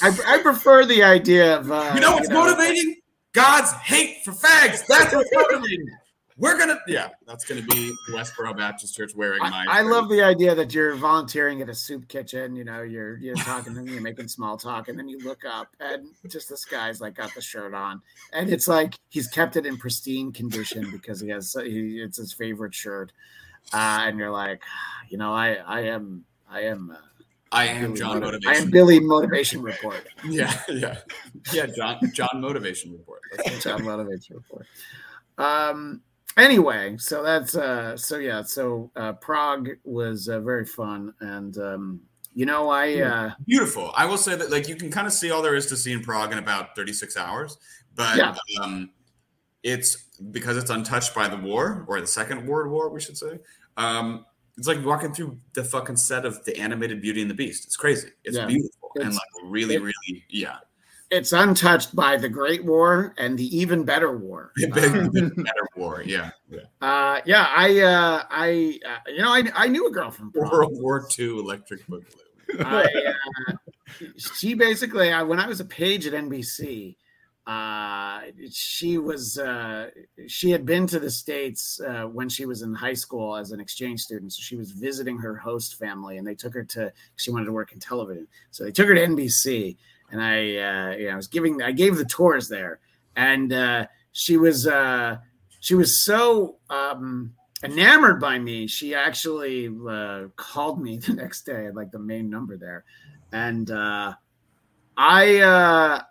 I 0.02 0.38
prefer 0.42 0.84
the 0.84 1.02
idea 1.02 1.58
of 1.58 1.70
uh, 1.70 1.92
you 1.94 2.00
know 2.00 2.14
what's 2.14 2.28
know, 2.28 2.44
motivating? 2.44 2.96
God's 3.32 3.72
hate 3.72 4.24
for 4.24 4.32
fags. 4.32 4.86
That's 4.86 5.14
what's 5.14 5.30
motivating. 5.32 5.86
We're 6.38 6.58
gonna, 6.58 6.78
yeah, 6.86 7.08
that's 7.26 7.46
gonna 7.46 7.62
be 7.62 7.94
Westboro 8.10 8.54
Baptist 8.54 8.94
Church 8.94 9.14
wearing 9.14 9.38
my. 9.38 9.64
I, 9.70 9.78
I 9.78 9.82
love 9.82 10.10
the 10.10 10.22
idea 10.22 10.54
that 10.54 10.74
you're 10.74 10.94
volunteering 10.94 11.62
at 11.62 11.70
a 11.70 11.74
soup 11.74 12.08
kitchen. 12.08 12.54
You 12.54 12.64
know, 12.64 12.82
you're 12.82 13.16
you're 13.16 13.36
talking 13.36 13.72
to 13.72 13.80
them, 13.80 13.88
you're 13.88 14.02
making 14.02 14.28
small 14.28 14.58
talk, 14.58 14.88
and 14.88 14.98
then 14.98 15.08
you 15.08 15.18
look 15.20 15.44
up, 15.50 15.68
and 15.80 16.08
just 16.28 16.50
this 16.50 16.66
guy's 16.66 17.00
like 17.00 17.14
got 17.14 17.34
the 17.34 17.40
shirt 17.40 17.72
on, 17.72 18.02
and 18.34 18.50
it's 18.50 18.68
like 18.68 18.96
he's 19.08 19.28
kept 19.28 19.56
it 19.56 19.64
in 19.64 19.78
pristine 19.78 20.30
condition 20.30 20.90
because 20.90 21.22
he 21.22 21.30
has 21.30 21.56
he, 21.64 22.02
it's 22.02 22.18
his 22.18 22.34
favorite 22.34 22.74
shirt, 22.74 23.12
uh, 23.72 24.00
and 24.02 24.18
you're 24.18 24.30
like, 24.30 24.62
you 25.08 25.16
know, 25.16 25.32
I 25.32 25.54
I 25.54 25.80
am 25.82 26.26
I 26.50 26.62
am. 26.62 26.90
Uh, 26.90 26.96
I 27.52 27.66
am 27.66 27.92
Billy 27.92 27.98
John 27.98 28.20
Motiv- 28.20 28.22
Motivation. 28.22 28.50
I 28.50 28.64
am 28.64 28.70
Billy 28.70 29.00
Motivation 29.00 29.62
Report. 29.62 30.06
Yeah, 30.28 30.52
yeah, 30.68 30.96
yeah. 31.54 31.66
John 31.66 31.98
John 32.12 32.40
Motivation 32.42 32.92
Report. 32.92 33.20
That's 33.36 33.62
John 33.64 33.84
Motivation 33.84 34.36
Report. 34.36 34.66
Um. 35.38 36.02
Anyway, 36.36 36.96
so 36.98 37.22
that's 37.22 37.56
uh. 37.56 37.96
So 37.96 38.18
yeah. 38.18 38.42
So 38.42 38.90
uh, 38.96 39.14
Prague 39.14 39.70
was 39.84 40.28
uh, 40.28 40.40
very 40.40 40.66
fun, 40.66 41.14
and 41.20 41.56
um. 41.58 42.00
You 42.34 42.44
know, 42.44 42.68
I 42.68 43.00
uh. 43.00 43.30
beautiful. 43.46 43.92
I 43.96 44.04
will 44.04 44.18
say 44.18 44.36
that 44.36 44.50
like 44.50 44.68
you 44.68 44.76
can 44.76 44.90
kind 44.90 45.06
of 45.06 45.14
see 45.14 45.30
all 45.30 45.40
there 45.40 45.54
is 45.54 45.64
to 45.68 45.76
see 45.76 45.92
in 45.92 46.02
Prague 46.02 46.32
in 46.32 46.38
about 46.38 46.76
36 46.76 47.16
hours, 47.16 47.56
but 47.94 48.18
Yeah. 48.18 48.34
um, 48.62 48.90
it's 49.62 49.96
because 50.30 50.58
it's 50.58 50.68
untouched 50.68 51.14
by 51.14 51.28
the 51.28 51.36
war 51.38 51.86
or 51.88 51.98
the 51.98 52.06
Second 52.06 52.46
World 52.46 52.70
War, 52.70 52.90
we 52.90 53.00
should 53.00 53.16
say. 53.16 53.38
Um, 53.78 54.26
it's 54.58 54.68
like 54.68 54.84
walking 54.84 55.14
through 55.14 55.38
the 55.54 55.64
fucking 55.64 55.96
set 55.96 56.26
of 56.26 56.44
the 56.44 56.54
animated 56.58 57.00
Beauty 57.00 57.22
and 57.22 57.30
the 57.30 57.34
Beast. 57.34 57.64
It's 57.64 57.76
crazy. 57.76 58.08
It's 58.22 58.36
Yeah. 58.36 58.44
beautiful 58.44 58.90
and 59.00 59.14
like 59.14 59.22
really, 59.46 59.76
it- 59.76 59.82
really, 59.82 60.24
yeah. 60.28 60.58
It's 61.10 61.32
untouched 61.32 61.94
by 61.94 62.16
the 62.16 62.28
Great 62.28 62.64
War 62.64 63.14
and 63.18 63.38
the 63.38 63.56
Even 63.56 63.84
Better 63.84 64.16
War. 64.16 64.52
Uh, 64.62 64.74
better 64.74 65.68
war. 65.76 66.02
Yeah, 66.04 66.30
yeah. 66.50 66.60
uh, 66.80 67.20
yeah, 67.24 67.48
I, 67.54 67.80
uh, 67.80 68.22
I, 68.30 68.80
uh, 68.86 69.10
you 69.10 69.18
know, 69.18 69.32
I, 69.32 69.44
I 69.54 69.68
knew 69.68 69.86
a 69.86 69.90
girl 69.90 70.10
from. 70.10 70.32
World 70.34 70.72
War 70.80 71.06
II 71.18 71.38
Electric 71.38 71.86
Boogaloo. 71.86 72.04
I, 72.60 72.84
uh, 72.84 73.52
she 74.16 74.54
basically, 74.54 75.12
I, 75.12 75.22
when 75.22 75.38
I 75.38 75.46
was 75.46 75.60
a 75.60 75.64
page 75.64 76.06
at 76.06 76.12
NBC, 76.12 76.96
uh, 77.46 78.22
she 78.50 78.98
was, 78.98 79.38
uh, 79.38 79.90
she 80.26 80.50
had 80.50 80.66
been 80.66 80.86
to 80.88 80.98
the 80.98 81.10
States 81.10 81.80
uh, 81.80 82.04
when 82.04 82.28
she 82.28 82.44
was 82.44 82.62
in 82.62 82.74
high 82.74 82.94
school 82.94 83.36
as 83.36 83.52
an 83.52 83.60
exchange 83.60 84.00
student. 84.00 84.32
So 84.32 84.40
she 84.42 84.56
was 84.56 84.72
visiting 84.72 85.18
her 85.18 85.36
host 85.36 85.78
family 85.78 86.18
and 86.18 86.26
they 86.26 86.34
took 86.34 86.54
her 86.54 86.64
to, 86.64 86.92
she 87.14 87.30
wanted 87.30 87.44
to 87.44 87.52
work 87.52 87.72
in 87.72 87.78
television. 87.78 88.26
So 88.50 88.64
they 88.64 88.72
took 88.72 88.88
her 88.88 88.94
to 88.94 89.06
NBC 89.06 89.76
and 90.10 90.22
I, 90.22 90.36
uh, 90.36 90.96
you 90.96 91.06
know, 91.06 91.12
I 91.12 91.16
was 91.16 91.28
giving, 91.28 91.62
I 91.62 91.72
gave 91.72 91.96
the 91.96 92.04
tours 92.04 92.48
there 92.48 92.80
and 93.16 93.52
uh, 93.52 93.86
she 94.12 94.36
was, 94.36 94.66
uh, 94.66 95.18
she 95.60 95.74
was 95.74 96.04
so, 96.04 96.56
um, 96.70 97.32
enamored 97.62 98.20
by 98.20 98.38
me, 98.38 98.66
she 98.66 98.94
actually 98.94 99.68
uh, 99.88 100.24
called 100.36 100.80
me 100.80 100.98
the 101.06 101.14
next 101.14 101.46
day 101.46 101.70
like 101.70 101.90
the 101.90 101.98
main 101.98 102.28
number 102.28 102.56
there, 102.56 102.84
and 103.32 103.70
uh, 103.70 104.14
I 104.96 105.38
uh, 105.38 106.02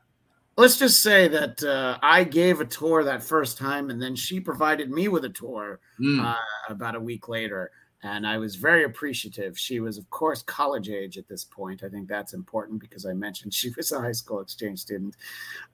let's 0.57 0.79
just 0.79 1.01
say 1.03 1.27
that 1.27 1.63
uh, 1.63 1.97
I 2.01 2.23
gave 2.23 2.61
a 2.61 2.65
tour 2.65 3.03
that 3.03 3.23
first 3.23 3.57
time, 3.57 3.89
and 3.89 4.01
then 4.01 4.15
she 4.15 4.39
provided 4.39 4.89
me 4.89 5.07
with 5.07 5.25
a 5.25 5.29
tour 5.29 5.79
Mm. 6.01 6.25
uh, 6.25 6.35
about 6.73 6.95
a 6.95 6.99
week 6.99 7.29
later. 7.29 7.71
And 8.05 8.27
I 8.27 8.37
was 8.37 8.55
very 8.55 8.83
appreciative. 8.83 9.57
She 9.57 9.79
was, 9.79 9.97
of 9.97 10.07
course, 10.11 10.43
college 10.43 10.89
age 10.89 11.17
at 11.17 11.27
this 11.27 11.43
point. 11.43 11.83
I 11.83 11.89
think 11.89 12.07
that's 12.07 12.35
important 12.35 12.79
because 12.79 13.03
I 13.03 13.13
mentioned 13.13 13.51
she 13.51 13.71
was 13.75 13.91
a 13.91 13.99
high 13.99 14.11
school 14.11 14.41
exchange 14.41 14.79
student. 14.79 15.15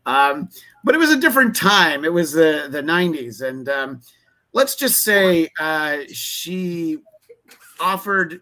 Um, 0.05 0.47
but 0.85 0.95
it 0.95 0.97
was 0.97 1.11
a 1.11 1.19
different 1.19 1.57
time. 1.57 2.05
It 2.05 2.13
was 2.13 2.31
the 2.31 2.69
the 2.71 2.81
'90s, 2.81 3.41
and 3.41 3.67
um, 3.67 4.01
let's 4.53 4.75
just 4.75 5.03
say 5.03 5.49
uh, 5.59 5.97
she 6.07 6.99
offered 7.81 8.39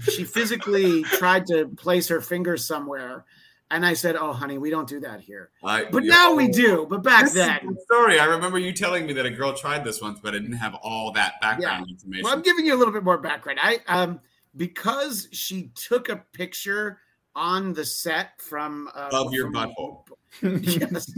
she 0.00 0.24
physically 0.24 1.02
tried 1.04 1.46
to 1.46 1.68
place 1.68 2.08
her 2.08 2.20
finger 2.20 2.58
somewhere 2.58 3.24
and 3.70 3.84
i 3.84 3.94
said 3.94 4.14
oh 4.16 4.32
honey 4.32 4.58
we 4.58 4.68
don't 4.70 4.88
do 4.88 5.00
that 5.00 5.20
here 5.20 5.50
I- 5.64 5.84
but 5.90 6.04
now 6.04 6.34
we 6.34 6.48
do 6.48 6.86
but 6.88 7.02
back 7.02 7.24
This 7.24 7.32
is 7.36 7.42
a 7.42 7.46
then 7.46 7.58
good 7.66 7.80
story. 7.82 8.18
I 8.20 8.26
remember 8.26 8.58
you 8.58 8.72
telling 8.72 9.06
me 9.06 9.12
that 9.14 9.26
a 9.26 9.30
girl 9.30 9.52
tried 9.54 9.84
this 9.84 10.00
once, 10.02 10.20
but 10.20 10.34
I 10.34 10.38
didn't 10.38 10.52
have 10.56 10.74
all 10.82 11.12
that 11.12 11.40
background 11.40 11.88
information. 11.88 12.24
well 12.24 12.32
i'm 12.34 12.42
giving 12.42 12.66
you 12.66 12.74
a 12.74 12.78
little 12.78 12.92
bit 12.92 13.02
more 13.04 13.18
background 13.18 13.58
i 13.62 13.78
um 13.88 14.20
because 14.56 15.28
she 15.32 15.70
took 15.74 16.08
a 16.08 16.16
picture 16.32 16.98
on 17.36 17.72
the 17.72 17.84
set 17.84 18.40
from 18.40 18.88
uh, 18.94 19.08
Of 19.12 19.32
your 19.32 19.50
from- 19.50 19.72
butthole. 19.76 20.04
yes 20.42 21.10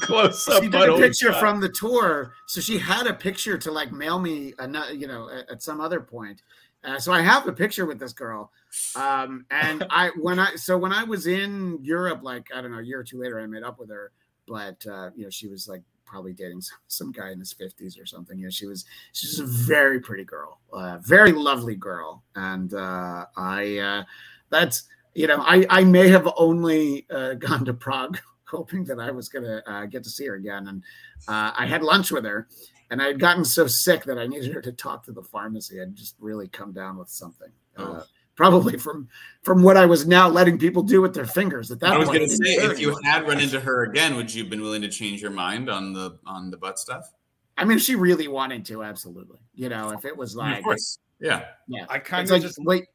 Close 0.00 0.46
up 0.48 0.62
she 0.62 0.68
took 0.68 0.88
a 0.88 1.00
picture 1.00 1.32
shot. 1.32 1.40
from 1.40 1.60
the 1.60 1.68
tour, 1.68 2.34
so 2.46 2.60
she 2.60 2.78
had 2.78 3.06
a 3.06 3.14
picture 3.14 3.56
to 3.58 3.70
like 3.72 3.90
mail 3.92 4.18
me, 4.18 4.54
another, 4.58 4.92
you 4.92 5.06
know, 5.06 5.28
at, 5.30 5.50
at 5.50 5.62
some 5.62 5.80
other 5.80 6.00
point. 6.00 6.42
Uh, 6.84 6.98
so 6.98 7.12
I 7.12 7.22
have 7.22 7.46
a 7.46 7.52
picture 7.52 7.86
with 7.86 7.98
this 7.98 8.12
girl, 8.12 8.50
um, 8.96 9.46
and 9.50 9.84
I 9.90 10.10
when 10.20 10.38
I 10.38 10.54
so 10.56 10.76
when 10.76 10.92
I 10.92 11.04
was 11.04 11.26
in 11.26 11.78
Europe, 11.82 12.20
like 12.22 12.48
I 12.54 12.60
don't 12.60 12.72
know, 12.72 12.78
a 12.78 12.82
year 12.82 13.00
or 13.00 13.04
two 13.04 13.20
later, 13.20 13.40
I 13.40 13.46
met 13.46 13.62
up 13.62 13.78
with 13.78 13.90
her, 13.90 14.12
but 14.46 14.84
uh, 14.86 15.10
you 15.16 15.24
know, 15.24 15.30
she 15.30 15.48
was 15.48 15.68
like 15.68 15.82
probably 16.04 16.32
dating 16.32 16.60
some, 16.60 16.78
some 16.86 17.12
guy 17.12 17.30
in 17.32 17.38
his 17.38 17.52
fifties 17.52 17.98
or 17.98 18.06
something. 18.06 18.38
You 18.38 18.44
know, 18.44 18.50
she 18.50 18.66
was 18.66 18.84
she's 19.12 19.40
a 19.40 19.46
very 19.46 20.00
pretty 20.00 20.24
girl, 20.24 20.60
uh, 20.72 20.98
very 20.98 21.32
lovely 21.32 21.76
girl, 21.76 22.22
and 22.36 22.74
uh, 22.74 23.26
I 23.36 23.78
uh, 23.78 24.04
that's 24.50 24.84
you 25.14 25.26
know, 25.26 25.40
I 25.40 25.66
I 25.70 25.84
may 25.84 26.08
have 26.08 26.30
only 26.36 27.06
uh, 27.10 27.34
gone 27.46 27.64
to 27.64 27.74
Prague 27.74 28.18
hoping 28.54 28.84
that 28.84 29.00
I 29.00 29.10
was 29.10 29.28
going 29.28 29.44
to 29.44 29.70
uh, 29.70 29.86
get 29.86 30.04
to 30.04 30.10
see 30.10 30.26
her 30.26 30.34
again. 30.34 30.68
And 30.68 30.82
uh, 31.28 31.52
I 31.56 31.66
had 31.66 31.82
lunch 31.82 32.10
with 32.10 32.24
her, 32.24 32.46
and 32.90 33.00
I 33.02 33.06
had 33.06 33.18
gotten 33.18 33.44
so 33.44 33.66
sick 33.66 34.04
that 34.04 34.18
I 34.18 34.26
needed 34.26 34.52
her 34.52 34.60
to 34.62 34.72
talk 34.72 35.04
to 35.06 35.12
the 35.12 35.22
pharmacy. 35.22 35.80
I'd 35.80 35.94
just 35.94 36.16
really 36.20 36.48
come 36.48 36.72
down 36.72 36.96
with 36.98 37.08
something. 37.08 37.50
Uh, 37.76 37.82
Oh. 37.82 38.02
probably 38.36 38.76
from 38.78 39.08
from 39.42 39.62
what 39.62 39.76
I 39.76 39.86
was 39.86 40.06
now 40.06 40.28
letting 40.28 40.58
people 40.58 40.82
do 40.82 41.00
with 41.00 41.14
their 41.14 41.26
fingers 41.26 41.70
at 41.70 41.78
that 41.80 41.92
I 41.92 41.98
was 41.98 42.08
going 42.08 42.20
to 42.20 42.28
say, 42.28 42.54
if 42.54 42.80
you 42.80 42.88
anymore. 42.88 43.00
had 43.04 43.28
run 43.28 43.40
into 43.40 43.60
her 43.60 43.84
again, 43.84 44.16
would 44.16 44.32
you 44.34 44.42
have 44.42 44.50
been 44.50 44.60
willing 44.62 44.82
to 44.82 44.88
change 44.88 45.22
your 45.22 45.30
mind 45.30 45.68
on 45.70 45.92
the 45.92 46.18
on 46.26 46.50
the 46.50 46.56
butt 46.56 46.78
stuff? 46.78 47.12
I 47.56 47.64
mean, 47.64 47.76
if 47.78 47.84
she 47.84 47.94
really 47.94 48.26
wanted 48.26 48.64
to, 48.66 48.82
absolutely. 48.82 49.38
You 49.54 49.68
know, 49.68 49.90
if 49.92 50.04
it 50.04 50.16
was 50.16 50.34
like, 50.34 50.58
of 50.58 50.64
course, 50.64 50.98
yeah. 51.20 51.44
yeah, 51.68 51.86
I 51.88 51.98
kind 52.00 52.22
it's 52.22 52.30
of 52.32 52.34
like, 52.36 52.42
just 52.42 52.58
wait, 52.64 52.86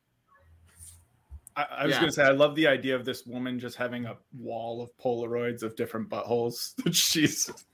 I, 1.56 1.66
I 1.70 1.86
was 1.86 1.94
Yeah. 1.94 2.00
gonna 2.02 2.12
say 2.12 2.24
I 2.24 2.32
love 2.32 2.56
the 2.56 2.68
idea 2.68 2.96
of 2.96 3.06
this 3.06 3.26
woman 3.26 3.60
just 3.60 3.78
having 3.78 4.06
a 4.06 4.18
wall 4.38 4.82
of 4.82 4.90
Polaroids 4.98 5.64
of 5.64 5.76
different 5.78 6.10
buttholes 6.10 6.76
that 6.84 6.94
she's 6.96 7.46
just 7.46 7.66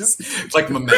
it's 0.00 0.54
like 0.54 0.70
memento. 0.70 0.96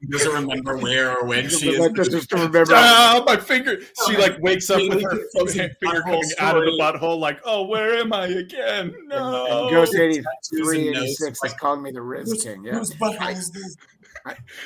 She 0.00 0.06
doesn't 0.08 0.32
remember 0.32 0.76
where 0.76 1.18
or 1.18 1.24
when 1.24 1.48
she 1.48 1.70
is. 1.70 1.92
just 2.10 2.30
to 2.30 2.36
remember. 2.36 2.64
ah, 2.74 3.22
my 3.26 3.36
finger. 3.36 3.80
She 4.06 4.16
like 4.16 4.38
wakes 4.40 4.70
up 4.70 4.78
with 4.78 5.02
her 5.02 5.10
Really? 5.34 5.52
finger 5.52 6.02
coming 6.02 6.30
out 6.38 6.56
of 6.56 6.64
the 6.64 6.78
butthole, 6.80 7.18
like, 7.18 7.40
oh, 7.44 7.64
where 7.64 7.94
am 7.98 8.12
I 8.12 8.26
again? 8.26 8.94
No. 9.06 9.68
Ghost 9.70 9.94
83, 9.94 10.88
and 10.88 10.96
notes, 10.96 11.22
86 11.22 11.22
is 11.22 11.42
like, 11.42 11.56
calling 11.58 11.82
me 11.82 11.90
the 11.90 12.02
Riz 12.02 12.30
Whose, 12.30 12.44
King. 12.44 12.64
Yeah. 12.64 12.78
whose 12.78 12.90
butthole 12.94 13.32
is 13.32 13.50
this? 13.50 13.76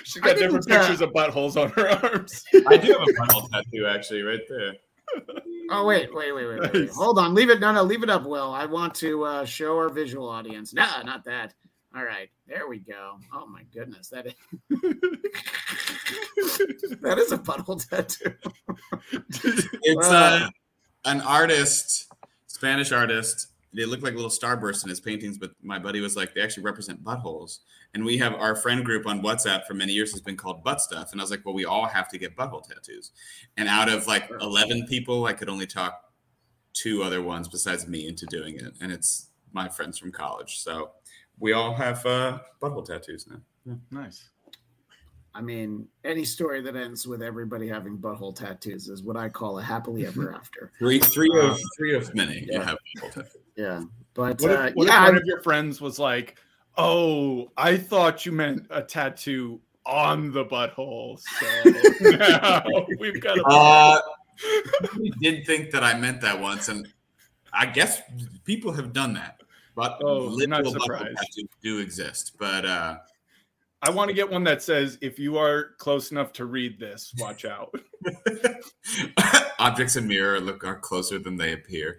She's 0.05 0.23
I 0.23 0.27
got 0.27 0.37
different 0.37 0.65
didn't, 0.67 0.79
uh, 0.79 0.81
pictures 0.81 1.01
of 1.01 1.11
buttholes 1.11 1.61
on 1.61 1.71
her 1.71 1.89
arms. 1.89 2.45
I 2.67 2.77
do 2.77 2.93
have 2.93 3.03
a 3.03 3.13
butthole 3.13 3.51
tattoo 3.51 3.87
actually, 3.87 4.23
right 4.23 4.41
there. 4.49 4.75
Oh 5.71 5.85
wait, 5.87 6.13
wait, 6.15 6.35
wait, 6.35 6.47
wait, 6.47 6.61
wait, 6.61 6.73
wait. 6.73 6.91
Hold 6.91 7.19
on. 7.19 7.35
Leave 7.35 7.49
it. 7.51 7.61
No, 7.61 7.73
no, 7.73 7.83
leave 7.83 8.03
it 8.03 8.11
up, 8.11 8.25
Will. 8.25 8.53
I 8.53 8.67
want 8.67 8.95
to 8.97 9.25
uh, 9.25 9.45
show 9.45 9.77
our 9.77 9.89
visual 9.89 10.29
audience. 10.29 10.75
No, 10.75 10.87
not 11.05 11.25
that. 11.25 11.55
All 11.97 12.05
right, 12.05 12.29
there 12.47 12.69
we 12.69 12.81
go. 12.81 13.17
Oh 13.33 13.47
my 13.47 13.63
goodness, 13.73 14.11
that 14.11 14.27
is, 14.27 14.35
that 17.01 17.19
is 17.19 17.33
a 17.33 17.39
butthole 17.39 17.83
tattoo. 17.89 18.35
It's 19.83 20.07
Uh, 20.07 20.11
uh, 20.11 20.51
an 21.07 21.23
artist 21.23 22.13
Spanish 22.49 22.93
artist. 22.93 23.47
They 23.73 23.87
look 23.87 24.03
like 24.03 24.15
little 24.15 24.29
starbursts 24.29 24.85
in 24.85 24.91
his 24.91 25.01
paintings, 25.01 25.39
but 25.39 25.53
my 25.63 25.79
buddy 25.79 26.01
was 26.01 26.17
like, 26.17 26.35
they 26.35 26.43
actually 26.43 26.65
represent 26.65 27.03
buttholes. 27.03 27.61
And 27.95 28.05
we 28.05 28.19
have 28.19 28.35
our 28.35 28.55
friend 28.57 28.85
group 28.85 29.07
on 29.07 29.23
WhatsApp 29.23 29.65
for 29.65 29.73
many 29.73 29.95
years 29.95 30.13
has 30.13 30.21
been 30.21 30.37
called 30.37 30.63
Butt 30.65 30.83
Stuff. 30.83 31.13
And 31.13 31.21
I 31.21 31.25
was 31.25 31.31
like, 31.31 31.47
well, 31.47 31.55
we 31.55 31.65
all 31.65 31.87
have 31.87 32.11
to 32.11 32.19
get 32.19 32.37
butthole 32.37 32.63
tattoos. 32.63 33.13
And 33.57 33.69
out 33.69 33.89
of 33.89 34.07
like 34.07 34.31
11 34.41 34.87
people, 34.87 35.25
I 35.25 35.33
could 35.33 35.49
only 35.49 35.67
talk 35.67 36.13
two 36.75 37.03
other 37.03 37.23
ones 37.23 37.49
besides 37.49 37.87
me 37.87 38.07
into 38.07 38.27
doing 38.27 38.57
it. 38.57 38.75
And 38.83 38.93
it's 38.93 39.31
my 39.53 39.69
friends 39.69 39.99
from 39.99 40.13
college. 40.13 40.59
So 40.59 40.91
we 41.39 41.53
all 41.53 41.75
have 41.75 42.05
uh, 42.07 42.39
butthole 42.61 42.85
tattoos 42.85 43.27
now. 43.29 43.77
Nice. 43.91 44.31
I 45.35 45.43
mean, 45.43 45.87
any 46.05 46.25
story 46.25 46.63
that 46.63 46.77
ends 46.77 47.07
with 47.07 47.23
everybody 47.23 47.69
having 47.69 47.99
butthole 47.99 48.35
tattoos 48.35 48.89
is 48.89 49.03
what 49.03 49.17
I 49.19 49.29
call 49.29 49.59
a 49.59 49.63
happily 49.63 50.07
ever 50.07 50.33
after. 50.41 50.73
Three, 50.79 50.99
three 50.99 51.31
of 51.39 51.59
three 51.77 51.95
of 51.95 52.15
many 52.15 52.47
Yeah. 52.51 52.65
have 52.65 52.79
tattoos. 53.01 53.37
Yeah, 53.57 53.83
but 54.15 54.41
What 54.41 54.51
uh, 54.51 54.63
if, 54.65 54.75
what 54.75 54.87
yeah, 54.87 55.03
if 55.03 55.07
one 55.09 55.15
I- 55.15 55.19
of 55.19 55.25
your 55.27 55.43
friends 55.43 55.81
was 55.81 55.99
like, 55.99 56.39
"Oh, 56.79 57.51
I 57.57 57.77
thought 57.77 58.25
you 58.25 58.33
meant 58.33 58.67
a 58.71 58.83
tattoo 58.83 59.61
on 59.85 60.33
the 60.33 60.45
butthole." 60.45 61.19
So 61.21 61.71
now 62.17 62.87
we've 62.99 63.21
got 63.21 63.39
a 63.39 63.45
Uh, 63.45 64.01
we 64.99 65.11
did 65.21 65.45
think 65.47 65.71
that 65.71 65.83
I 65.85 65.99
meant 65.99 66.21
that 66.23 66.39
once, 66.41 66.69
and 66.69 66.87
I 67.53 67.67
guess 67.67 68.01
people 68.45 68.73
have 68.73 68.93
done 68.95 69.15
that. 69.15 69.36
But 69.77 70.01
Oh, 70.03 70.31
I'm 70.43 70.51
not 70.51 70.65
literal 70.65 70.73
butthole 70.75 70.83
surprised. 70.83 71.17
tattoos 71.19 71.49
do 71.63 71.79
exist. 71.79 72.33
But 72.39 72.65
uh, 72.67 72.97
I 73.83 73.91
want 73.91 74.09
to 74.09 74.15
get 74.15 74.29
one 74.29 74.43
that 74.45 74.63
says, 74.63 74.99
"If 75.01 75.19
you 75.19 75.37
are 75.37 75.75
close 75.79 76.11
enough 76.11 76.33
to 76.35 76.47
read 76.47 76.81
this, 76.81 77.15
watch 77.19 77.45
out." 77.45 77.73
objects 79.59 79.97
in 79.97 80.09
mirror 80.09 80.41
look 80.41 80.65
are 80.65 80.77
closer 80.77 81.19
than 81.19 81.37
they 81.37 81.53
appear. 81.53 81.99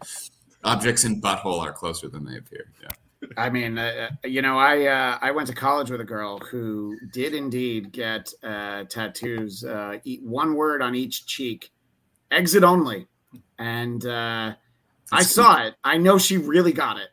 Objects 0.64 1.06
in 1.06 1.22
butthole 1.22 1.62
are 1.62 1.72
closer 1.72 2.10
than 2.10 2.26
they 2.26 2.38
appear. 2.38 2.72
Yeah. 2.82 2.90
I 3.36 3.50
mean, 3.50 3.78
uh, 3.78 4.10
uh, 4.24 4.28
you 4.28 4.42
know, 4.42 4.58
I 4.58 4.86
uh, 4.86 5.18
I 5.22 5.32
went 5.32 5.48
to 5.48 5.56
college 5.56 5.90
with 5.90 6.02
a 6.02 6.06
girl 6.06 6.40
who 6.40 6.98
did 7.14 7.34
indeed 7.34 7.92
get 7.92 8.34
uh, 8.44 8.84
tattoos, 8.86 9.64
uh, 9.64 10.00
one 10.22 10.56
word 10.56 10.82
on 10.82 10.96
each 10.96 11.26
cheek, 11.26 11.72
exit 12.32 12.64
only, 12.64 13.08
and 13.60 14.06
uh, 14.06 14.54
I 15.12 15.24
saw 15.24 15.64
it. 15.64 15.76
I 15.84 15.98
know 15.98 16.18
she 16.18 16.38
really 16.38 16.74
got 16.74 16.98
it, 16.98 17.10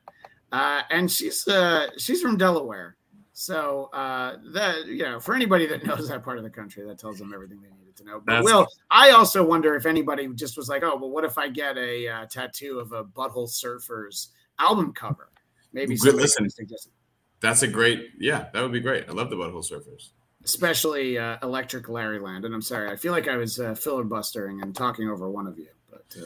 uh, 0.55 0.83
and 0.90 1.11
she's 1.11 1.47
uh, 1.49 1.88
she's 1.99 2.21
from 2.23 2.37
Delaware, 2.37 2.97
so 3.33 3.90
uh, 3.93 4.37
that 4.53 4.87
you 4.87 5.03
know, 5.03 5.19
for 5.19 5.35
anybody 5.35 5.67
that 5.67 5.85
knows 5.85 6.09
that 6.09 6.23
part 6.25 6.38
of 6.38 6.45
the 6.45 6.51
country, 6.51 6.85
that 6.87 6.99
tells 6.99 7.19
them 7.19 7.33
everything 7.35 7.61
they 7.61 7.69
needed 7.79 7.97
to 7.97 8.05
know. 8.05 8.21
But 8.25 8.33
That's- 8.43 8.45
Will, 8.45 8.67
I 8.90 9.11
also 9.11 9.45
wonder 9.45 9.75
if 9.75 9.87
anybody 9.87 10.29
just 10.35 10.57
was 10.57 10.69
like, 10.69 10.83
oh, 10.85 10.97
well, 10.97 11.11
what 11.11 11.25
if 11.25 11.38
I 11.38 11.49
get 11.49 11.77
a 11.77 12.07
uh, 12.09 12.27
tattoo 12.27 12.79
of 12.79 12.93
a 12.93 13.03
Butthole 13.05 13.49
Surfers 13.49 14.29
album 14.59 14.93
cover? 14.93 15.29
Maybe 15.73 15.97
Good, 15.97 16.14
listen. 16.14 16.45
could 16.45 16.53
suggest 16.53 16.87
it. 16.87 16.93
That's 17.40 17.62
a 17.62 17.69
great. 17.69 18.11
Yeah, 18.19 18.47
that 18.53 18.62
would 18.62 18.73
be 18.73 18.81
great. 18.81 19.09
I 19.09 19.12
love 19.12 19.29
the 19.29 19.37
butthole 19.37 19.69
surfers. 19.69 20.11
especially 20.45 21.19
uh, 21.19 21.37
Electriclarryland. 21.38 22.47
And 22.47 22.55
I'm 22.55 22.62
sorry, 22.62 22.90
I 22.90 22.97
feel 22.97 23.12
like 23.12 23.27
I 23.29 23.37
was 23.37 23.59
uh, 23.59 23.75
filibustering 23.75 24.62
and 24.62 24.75
talking 24.75 25.11
over 25.11 25.29
one 25.29 25.47
of 25.49 25.59
you, 25.59 25.69
but 25.90 26.05
uh, 26.19 26.25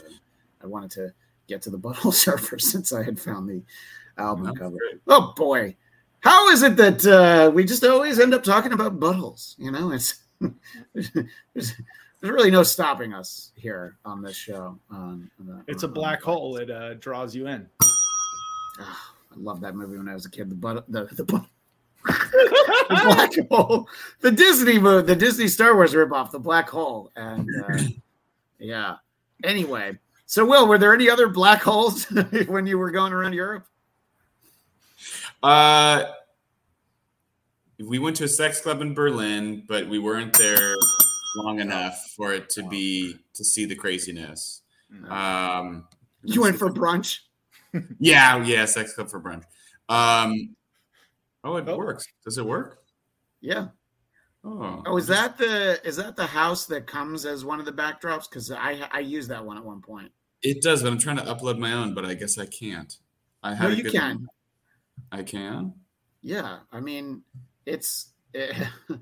I 0.63 0.67
wanted 0.67 0.91
to 0.91 1.13
get 1.47 1.61
to 1.63 1.71
the 1.71 1.79
Butthole 1.79 2.13
Surfers 2.25 2.61
since 2.61 2.93
I 2.93 3.03
had 3.03 3.19
found 3.19 3.49
the 3.49 3.63
album 4.19 4.45
That's 4.45 4.57
cover. 4.57 4.77
great. 4.77 5.01
Oh 5.07 5.33
boy, 5.35 5.75
how 6.21 6.49
is 6.49 6.63
it 6.63 6.75
that 6.77 7.05
uh, 7.05 7.49
we 7.51 7.63
just 7.65 7.83
always 7.83 8.19
end 8.19 8.33
up 8.33 8.43
talking 8.43 8.73
about 8.73 8.99
buttholes? 8.99 9.55
You 9.57 9.71
know, 9.71 9.91
it's 9.91 10.21
there's, 10.93 11.11
there's 11.53 11.73
really 12.21 12.51
no 12.51 12.63
stopping 12.63 13.13
us 13.13 13.51
here 13.55 13.97
on 14.05 14.21
this 14.21 14.35
show. 14.35 14.77
On, 14.91 15.29
on- 15.39 15.63
It's 15.67 15.83
a 15.83 15.87
black 15.87 16.21
hole. 16.21 16.57
It 16.57 16.69
uh, 16.69 16.95
draws 16.95 17.35
you 17.35 17.47
in. 17.47 17.67
Ah, 18.81 19.13
I 19.31 19.35
loved 19.37 19.61
that 19.63 19.75
movie 19.75 19.97
when 19.97 20.07
I 20.09 20.13
was 20.13 20.25
a 20.25 20.29
kid. 20.29 20.49
The 20.49 20.55
butt, 20.55 20.89
the 20.91 21.05
the, 21.13 21.23
butt, 21.25 21.45
the 22.05 22.85
black 22.89 23.31
hole, 23.49 23.87
the 24.21 24.31
Disney 24.31 24.79
movie, 24.79 25.05
the 25.07 25.15
Disney 25.15 25.47
Star 25.47 25.75
Wars 25.75 25.93
ripoff, 25.93 26.31
the 26.31 26.39
black 26.39 26.69
hole, 26.69 27.11
and 27.15 27.47
uh, 27.69 27.77
yeah. 28.59 28.95
Anyway, 29.43 29.97
so 30.25 30.45
Will, 30.45 30.67
were 30.67 30.77
there 30.77 30.93
any 30.93 31.09
other 31.09 31.27
black 31.29 31.61
holes 31.61 32.05
when 32.47 32.65
you 32.67 32.77
were 32.77 32.91
going 32.91 33.13
around 33.13 33.33
Europe? 33.33 33.65
Uh, 35.43 36.05
we 37.79 37.99
went 37.99 38.15
to 38.17 38.25
a 38.25 38.27
sex 38.27 38.61
club 38.61 38.81
in 38.81 38.93
Berlin, 38.93 39.63
but 39.67 39.87
we 39.87 39.99
weren't 39.99 40.37
there 40.37 40.75
long 41.37 41.59
enough 41.59 41.97
for 42.17 42.33
it 42.33 42.49
to 42.49 42.63
be 42.67 43.15
to 43.35 43.43
see 43.43 43.65
the 43.65 43.75
craziness. 43.75 44.61
Um, 45.09 45.87
You 46.23 46.41
went 46.41 46.57
for 46.57 46.69
brunch. 46.69 47.19
yeah, 47.99 48.43
yeah, 48.43 48.65
sex 48.65 48.93
club 48.93 49.09
for 49.09 49.21
brunch. 49.21 49.43
Um, 49.87 50.55
oh, 51.43 51.55
it 51.57 51.67
Oh. 51.69 51.77
works. 51.77 52.05
Does 52.25 52.37
it 52.37 52.45
work? 52.45 52.79
Yeah. 53.41 53.67
Oh, 54.43 54.83
Oh, 54.85 54.97
is 54.97 55.07
that 55.07 55.37
the 55.37 55.79
is 55.85 55.95
that 55.97 56.15
the 56.15 56.25
house 56.25 56.65
that 56.67 56.87
comes 56.87 57.25
as 57.25 57.45
one 57.45 57.59
of 57.59 57.65
the 57.65 57.71
backdrops? 57.73 58.29
Because 58.29 58.51
I 58.51 58.87
I 58.91 58.99
used 58.99 59.29
that 59.29 59.43
one 59.45 59.57
at 59.57 59.63
one 59.63 59.81
point. 59.81 60.11
It 60.41 60.61
does, 60.61 60.81
but 60.83 60.91
I'm 60.91 60.97
trying 60.97 61.17
to 61.17 61.23
upload 61.23 61.57
my 61.59 61.73
own, 61.73 61.93
but 61.93 62.05
I 62.05 62.13
guess 62.13 62.37
I 62.37 62.45
can't. 62.45 62.97
I 63.43 63.49
No, 63.51 63.55
had 63.55 63.71
a 63.71 63.75
you 63.75 63.83
good 63.83 63.91
can. 63.93 64.15
one. 64.15 64.27
I 65.11 65.23
can. 65.23 65.73
Yeah, 66.21 66.59
I 66.71 66.79
mean, 66.79 67.21
it's 67.65 68.13
eh, 68.35 68.53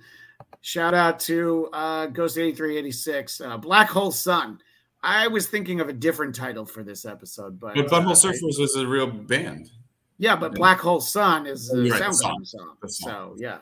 shout 0.61 0.93
out 0.93 1.19
to 1.21 1.69
uh, 1.73 2.05
Ghost 2.07 2.37
eighty 2.37 2.53
three 2.55 2.77
eighty 2.77 2.91
six, 2.91 3.41
uh, 3.41 3.57
Black 3.57 3.89
Hole 3.89 4.11
Sun. 4.11 4.59
I 5.03 5.27
was 5.27 5.47
thinking 5.47 5.79
of 5.79 5.89
a 5.89 5.93
different 5.93 6.35
title 6.35 6.65
for 6.65 6.83
this 6.83 7.05
episode, 7.05 7.59
but 7.59 7.75
But 7.75 7.85
uh, 7.85 7.89
Butthole 7.89 8.09
I- 8.09 8.31
Surfers 8.33 8.59
was 8.59 8.75
a 8.75 8.85
real 8.87 9.07
band. 9.07 9.69
yeah, 10.17 10.35
but 10.35 10.53
Black 10.55 10.79
Hole 10.79 11.01
Sun 11.01 11.45
is 11.47 11.71
a 11.71 11.77
Right, 11.77 12.03
the 12.05 12.13
song. 12.13 12.43
song. 12.43 12.75
So 12.87 13.35
yeah, 13.37 13.59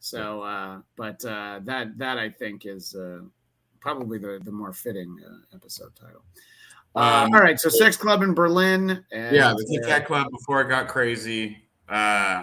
so 0.00 0.42
uh, 0.42 0.80
but 0.96 1.24
uh, 1.24 1.60
that 1.64 1.96
that 1.98 2.18
I 2.18 2.28
think 2.30 2.66
is 2.66 2.94
uh, 2.94 3.20
probably 3.80 4.18
the 4.18 4.40
the 4.44 4.52
more 4.52 4.72
fitting 4.72 5.16
uh, 5.26 5.54
episode 5.56 5.94
title. 5.94 6.24
Uh, 6.96 7.24
Um, 7.26 7.34
all 7.34 7.40
right, 7.40 7.60
so 7.60 7.68
Sex 7.68 7.96
Club 7.96 8.22
in 8.22 8.32
Berlin. 8.34 9.04
And, 9.12 9.36
yeah, 9.36 9.52
the 9.54 9.64
Kit 9.82 9.90
uh, 10.02 10.06
Club 10.06 10.26
before 10.30 10.62
it 10.62 10.68
got 10.68 10.88
crazy. 10.88 11.58
Uh, 11.88 12.42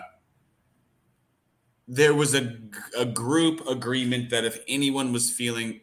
there 1.87 2.13
was 2.13 2.33
a, 2.33 2.57
a 2.97 3.05
group 3.05 3.65
agreement 3.67 4.29
that 4.31 4.43
if 4.43 4.59
anyone 4.67 5.13
was 5.13 5.29
feeling 5.29 5.81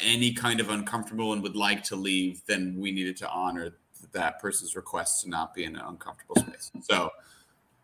any 0.00 0.32
kind 0.32 0.60
of 0.60 0.70
uncomfortable 0.70 1.32
and 1.32 1.42
would 1.42 1.56
like 1.56 1.82
to 1.84 1.96
leave, 1.96 2.42
then 2.46 2.76
we 2.78 2.90
needed 2.90 3.16
to 3.18 3.28
honor 3.28 3.76
that 4.12 4.40
person's 4.40 4.74
request 4.76 5.22
to 5.22 5.28
not 5.28 5.54
be 5.54 5.64
in 5.64 5.76
an 5.76 5.82
uncomfortable 5.86 6.36
space. 6.36 6.70
So 6.82 7.10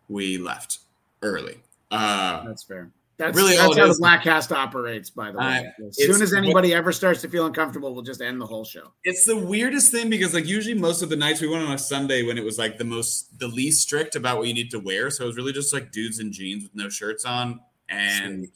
we 0.09 0.39
left 0.39 0.79
early. 1.23 1.61
Uh, 1.91 2.45
That's 2.45 2.63
fair. 2.63 2.91
That's 3.21 3.37
Really, 3.37 3.55
that's 3.55 3.77
how 3.77 3.87
the 3.87 3.97
Black 3.99 4.23
Cast 4.23 4.51
operates, 4.51 5.11
by 5.11 5.31
the 5.31 5.37
way. 5.37 5.45
I- 5.45 5.83
as 5.87 5.97
soon 5.97 6.23
as 6.23 6.33
anybody 6.33 6.73
ever 6.73 6.91
starts 6.91 7.21
to 7.21 7.29
feel 7.29 7.45
uncomfortable, 7.45 7.93
we'll 7.95 8.03
just 8.03 8.23
end 8.23 8.41
the 8.41 8.47
whole 8.47 8.65
show. 8.65 8.95
It's 9.05 9.27
the 9.27 9.37
weirdest 9.37 9.93
thing 9.93 10.09
because 10.09 10.33
like 10.33 10.47
usually 10.47 10.75
most 10.75 11.03
of 11.03 11.11
the 11.11 11.17
nights 11.17 11.43
we 11.43 11.47
went 11.49 11.63
on 11.63 11.73
a 11.73 11.79
Sunday 11.79 12.23
when 12.23 12.39
it 12.39 12.45
was 12.45 12.57
like 12.59 12.79
the 12.79 12.85
most 12.85 13.39
the 13.39 13.47
least 13.47 13.83
strict 13.83 14.17
about 14.17 14.39
what 14.39 14.49
you 14.49 14.55
need 14.55 14.71
to 14.71 14.79
wear. 14.81 15.11
So 15.11 15.25
it 15.25 15.27
was 15.27 15.37
really 15.37 15.53
just 15.53 15.73
like 15.75 15.93
dudes 15.93 16.19
in 16.19 16.33
jeans 16.33 16.63
with 16.63 16.75
no 16.75 16.89
shirts 16.89 17.27
on 17.27 17.61
and 17.91 18.49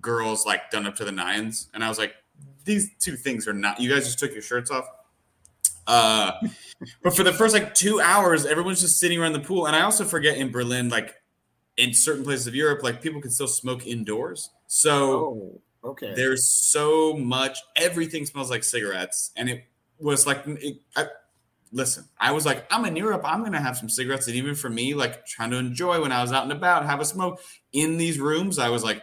girls 0.00 0.44
like 0.44 0.72
done 0.72 0.86
up 0.86 0.96
to 0.96 1.04
the 1.04 1.12
nines. 1.12 1.68
And 1.72 1.84
I 1.84 1.88
was 1.88 1.98
like, 1.98 2.14
these 2.64 2.90
two 2.98 3.14
things 3.14 3.46
are 3.46 3.52
not 3.52 3.78
you 3.80 3.88
guys 3.94 4.06
just 4.06 4.18
took 4.18 4.32
your 4.32 4.42
shirts 4.42 4.72
off. 4.72 4.86
Uh 5.86 6.32
but 7.04 7.14
for 7.14 7.22
the 7.22 7.32
first 7.32 7.54
like 7.54 7.74
two 7.74 8.00
hours, 8.00 8.44
everyone's 8.44 8.80
just 8.80 8.98
sitting 8.98 9.20
around 9.20 9.34
the 9.34 9.40
pool. 9.40 9.66
And 9.66 9.76
I 9.76 9.82
also 9.82 10.04
forget 10.04 10.36
in 10.36 10.50
Berlin, 10.50 10.88
like 10.88 11.14
in 11.76 11.92
certain 11.94 12.24
places 12.24 12.46
of 12.46 12.54
Europe, 12.54 12.82
like 12.82 13.02
people 13.02 13.20
can 13.20 13.30
still 13.30 13.48
smoke 13.48 13.86
indoors. 13.86 14.50
So 14.66 15.12
Oh, 15.12 15.60
okay. 15.90 16.14
there's 16.14 16.50
so 16.50 17.14
much 17.14 17.58
everything 17.76 18.26
smells 18.26 18.50
like 18.50 18.64
cigarettes 18.64 19.32
and 19.36 19.48
it 19.48 19.64
was 19.98 20.26
like 20.26 20.42
it, 20.46 20.78
I, 20.96 21.06
listen 21.72 22.04
i 22.18 22.30
was 22.32 22.46
like 22.46 22.66
i'm 22.72 22.84
in 22.84 22.96
europe 22.96 23.22
i'm 23.24 23.42
gonna 23.44 23.60
have 23.60 23.76
some 23.76 23.88
cigarettes 23.88 24.26
and 24.26 24.36
even 24.36 24.54
for 24.54 24.70
me 24.70 24.94
like 24.94 25.26
trying 25.26 25.50
to 25.50 25.56
enjoy 25.56 26.00
when 26.00 26.12
i 26.12 26.22
was 26.22 26.32
out 26.32 26.42
and 26.44 26.52
about 26.52 26.86
have 26.86 27.00
a 27.00 27.04
smoke 27.04 27.40
in 27.72 27.96
these 27.96 28.18
rooms 28.18 28.58
i 28.58 28.68
was 28.68 28.82
like 28.84 29.02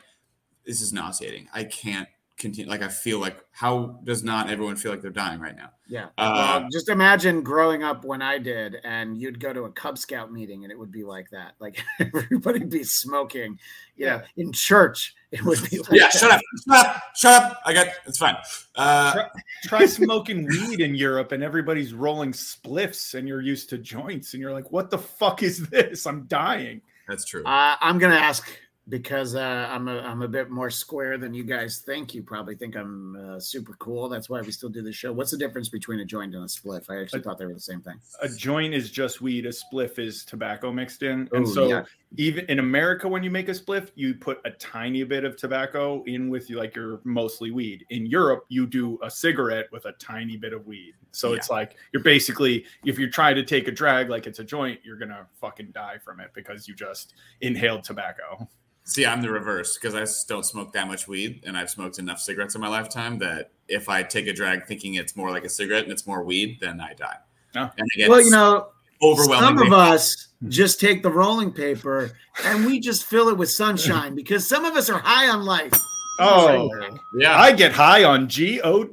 this 0.65 0.81
is 0.81 0.91
nauseating 0.93 1.47
i 1.53 1.63
can't 1.63 2.07
continue 2.41 2.69
like 2.69 2.81
i 2.81 2.87
feel 2.87 3.19
like 3.19 3.37
how 3.51 3.99
does 4.03 4.23
not 4.23 4.49
everyone 4.49 4.75
feel 4.75 4.91
like 4.91 5.01
they're 5.01 5.11
dying 5.11 5.39
right 5.39 5.55
now 5.55 5.69
Yeah. 5.87 6.07
Uh, 6.17 6.59
well, 6.61 6.69
just 6.71 6.87
imagine 6.89 7.43
growing 7.43 7.83
up 7.83 8.05
when 8.05 8.21
I 8.21 8.37
did, 8.37 8.77
and 8.85 9.17
you'd 9.17 9.41
go 9.41 9.51
to 9.51 9.63
a 9.65 9.71
Cub 9.71 9.97
Scout 9.97 10.31
meeting, 10.31 10.63
and 10.63 10.71
it 10.71 10.79
would 10.79 10.89
be 10.91 11.03
like 11.03 11.29
that. 11.31 11.55
Like 11.59 11.83
everybody'd 11.99 12.69
be 12.69 12.85
smoking. 12.85 13.59
You 13.97 14.05
know, 14.05 14.21
in 14.37 14.53
church, 14.53 15.13
it 15.31 15.43
would 15.43 15.59
be 15.69 15.79
like 15.79 15.91
yeah 15.91 16.03
that. 16.07 16.13
shut 16.13 16.31
up 16.31 16.41
shut 16.65 16.85
up 16.87 17.03
shut 17.15 17.43
up 17.43 17.61
i 17.65 17.73
got 17.73 17.87
it's 18.07 18.17
fine 18.17 18.37
uh 18.75 19.25
Try 19.63 19.85
smoking 19.85 20.45
weed 20.47 20.79
in 20.79 20.95
Europe, 20.95 21.33
and 21.33 21.43
everybody's 21.43 21.93
rolling 21.93 22.31
spliffs, 22.31 23.13
and 23.13 23.27
you're 23.27 23.41
used 23.41 23.69
to 23.71 23.77
joints, 23.77 24.33
and 24.33 24.41
you're 24.41 24.53
like, 24.53 24.71
"What 24.71 24.89
the 24.89 24.97
fuck 24.97 25.43
is 25.43 25.67
this? 25.69 26.05
I'm 26.07 26.23
dying." 26.27 26.81
that's 27.07 27.25
true 27.25 27.43
Uh, 27.43 27.75
I'm 27.81 27.97
gonna 27.99 28.15
ask 28.15 28.47
because 28.89 29.35
uh, 29.35 29.67
I'm 29.69 29.87
a 29.87 29.99
I'm 29.99 30.21
a 30.21 30.27
bit 30.27 30.49
more 30.49 30.69
square 30.69 31.17
than 31.17 31.33
you 31.33 31.43
guys 31.43 31.79
think. 31.85 32.13
You 32.13 32.23
probably 32.23 32.55
think 32.55 32.75
I'm 32.75 33.15
uh, 33.15 33.39
super 33.39 33.73
cool. 33.79 34.09
That's 34.09 34.29
why 34.29 34.41
we 34.41 34.51
still 34.51 34.69
do 34.69 34.81
the 34.81 34.91
show. 34.91 35.13
What's 35.13 35.31
the 35.31 35.37
difference 35.37 35.69
between 35.69 35.99
a 35.99 36.05
joint 36.05 36.33
and 36.33 36.43
a 36.43 36.47
spliff? 36.47 36.89
I 36.89 36.99
actually 37.01 37.19
A- 37.19 37.23
thought 37.23 37.37
they 37.37 37.45
were 37.45 37.53
the 37.53 37.59
same 37.59 37.81
thing. 37.81 37.99
A 38.21 38.27
joint 38.29 38.73
is 38.73 38.89
just 38.89 39.21
weed. 39.21 39.45
A 39.45 39.49
spliff 39.49 39.99
is 39.99 40.25
tobacco 40.25 40.71
mixed 40.71 41.03
in. 41.03 41.29
And 41.31 41.47
Ooh, 41.47 41.53
so 41.53 41.67
yeah. 41.69 41.83
even 42.17 42.45
in 42.47 42.59
America, 42.59 43.07
when 43.07 43.23
you 43.23 43.29
make 43.29 43.49
a 43.49 43.53
spliff, 43.53 43.89
you 43.95 44.15
put 44.15 44.39
a 44.45 44.51
tiny 44.51 45.03
bit 45.03 45.23
of 45.25 45.37
tobacco 45.37 46.03
in 46.05 46.29
with 46.29 46.49
you, 46.49 46.57
like 46.57 46.75
your 46.75 47.01
mostly 47.03 47.51
weed. 47.51 47.85
In 47.91 48.05
Europe, 48.07 48.45
you 48.49 48.65
do 48.65 48.97
a 49.03 49.11
cigarette 49.11 49.67
with 49.71 49.85
a 49.85 49.91
tiny 49.93 50.37
bit 50.37 50.53
of 50.53 50.65
weed. 50.65 50.95
So 51.11 51.29
Yeah. 51.29 51.35
it's 51.37 51.49
like 51.49 51.75
you're 51.93 52.03
basically 52.03 52.65
if 52.83 52.97
you're 52.97 53.09
trying 53.09 53.35
to 53.35 53.43
take 53.43 53.67
a 53.67 53.71
drag 53.71 54.09
like 54.09 54.25
it's 54.25 54.39
a 54.39 54.43
joint, 54.43 54.79
you're 54.83 54.97
gonna 54.97 55.27
fucking 55.39 55.71
die 55.71 55.99
from 56.03 56.19
it 56.19 56.31
because 56.33 56.67
you 56.67 56.73
just 56.73 57.13
inhaled 57.41 57.83
tobacco. 57.83 58.47
See, 58.83 59.05
I'm 59.05 59.21
the 59.21 59.29
reverse 59.29 59.77
because 59.77 59.95
I 59.95 60.05
don't 60.27 60.45
smoke 60.45 60.73
that 60.73 60.87
much 60.87 61.07
weed, 61.07 61.43
and 61.45 61.55
I've 61.55 61.69
smoked 61.69 61.99
enough 61.99 62.19
cigarettes 62.19 62.55
in 62.55 62.61
my 62.61 62.67
lifetime 62.67 63.19
that 63.19 63.51
if 63.67 63.87
I 63.89 64.03
take 64.03 64.27
a 64.27 64.33
drag 64.33 64.65
thinking 64.65 64.95
it's 64.95 65.15
more 65.15 65.29
like 65.29 65.45
a 65.45 65.49
cigarette 65.49 65.83
and 65.83 65.91
it's 65.91 66.07
more 66.07 66.23
weed, 66.23 66.57
then 66.59 66.81
I 66.81 66.93
die. 66.93 67.17
Oh. 67.55 67.69
And 67.77 67.89
I 67.93 67.97
get 67.97 68.09
Well, 68.09 68.21
you 68.21 68.31
know, 68.31 68.69
some 69.01 69.61
of 69.61 69.71
us 69.71 70.29
just 70.47 70.79
take 70.79 71.03
the 71.03 71.11
rolling 71.11 71.51
paper 71.51 72.11
and 72.45 72.65
we 72.65 72.79
just 72.79 73.05
fill 73.05 73.29
it 73.29 73.37
with 73.37 73.49
sunshine 73.49 74.15
because 74.15 74.47
some 74.47 74.65
of 74.65 74.75
us 74.75 74.89
are 74.89 74.99
high 74.99 75.29
on 75.29 75.43
life. 75.45 75.73
Oh, 76.19 76.69
yeah, 77.17 77.39
I 77.39 77.51
get 77.51 77.71
high 77.71 78.03
on 78.03 78.27
God. 78.27 78.91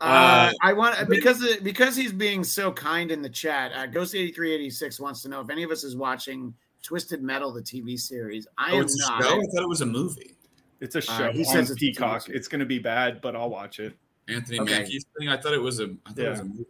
Uh, 0.00 0.04
Uh, 0.04 0.52
I 0.62 0.72
want 0.74 1.08
because 1.08 1.56
because 1.56 1.96
he's 1.96 2.12
being 2.12 2.44
so 2.44 2.70
kind 2.70 3.10
in 3.10 3.20
the 3.20 3.28
chat. 3.28 3.72
Uh, 3.74 3.84
Ghost 3.86 4.14
eighty 4.14 4.30
three 4.30 4.54
eighty 4.54 4.70
six 4.70 5.00
wants 5.00 5.22
to 5.22 5.28
know 5.28 5.40
if 5.40 5.50
any 5.50 5.64
of 5.64 5.72
us 5.72 5.82
is 5.82 5.96
watching 5.96 6.54
Twisted 6.88 7.22
Metal, 7.22 7.52
the 7.52 7.60
TV 7.60 8.00
series. 8.00 8.46
I 8.56 8.72
oh, 8.72 8.76
am 8.76 8.82
it's 8.84 8.94
a 8.94 9.10
not. 9.10 9.22
show. 9.22 9.28
I 9.28 9.44
thought 9.52 9.62
it 9.62 9.68
was 9.68 9.82
a 9.82 9.86
movie. 9.86 10.34
It's 10.80 10.94
a 10.94 10.98
Uh, 11.00 11.00
show 11.02 11.32
he 11.32 11.44
says 11.44 11.70
it's 11.70 11.78
Peacock. 11.78 12.22
series. 12.22 12.38
It's 12.38 12.48
going 12.48 12.60
to 12.60 12.64
be 12.66 12.78
bad, 12.78 13.20
but 13.20 13.36
I'll 13.36 13.50
watch 13.50 13.78
it. 13.78 13.94
Anthony 14.26 14.58
Okay. 14.60 14.78
Mackie's 14.78 15.04
thing. 15.18 15.28
I 15.28 15.36
thought 15.36 15.52
it 15.52 15.60
was 15.60 15.80
a. 15.80 15.94
I 16.06 16.12
thought 16.12 16.18
it 16.24 16.30
was 16.30 16.38
Yeah. 16.38 16.44
a 16.44 16.48
movie. 16.48 16.64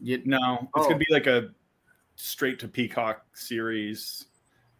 You- 0.00 0.22
No, 0.26 0.58
it's 0.60 0.68
Oh. 0.74 0.82
going 0.88 0.98
to 0.98 1.04
be 1.06 1.10
like 1.10 1.26
a 1.26 1.54
straight 2.16 2.58
to 2.58 2.68
Peacock 2.68 3.24
series. 3.34 4.26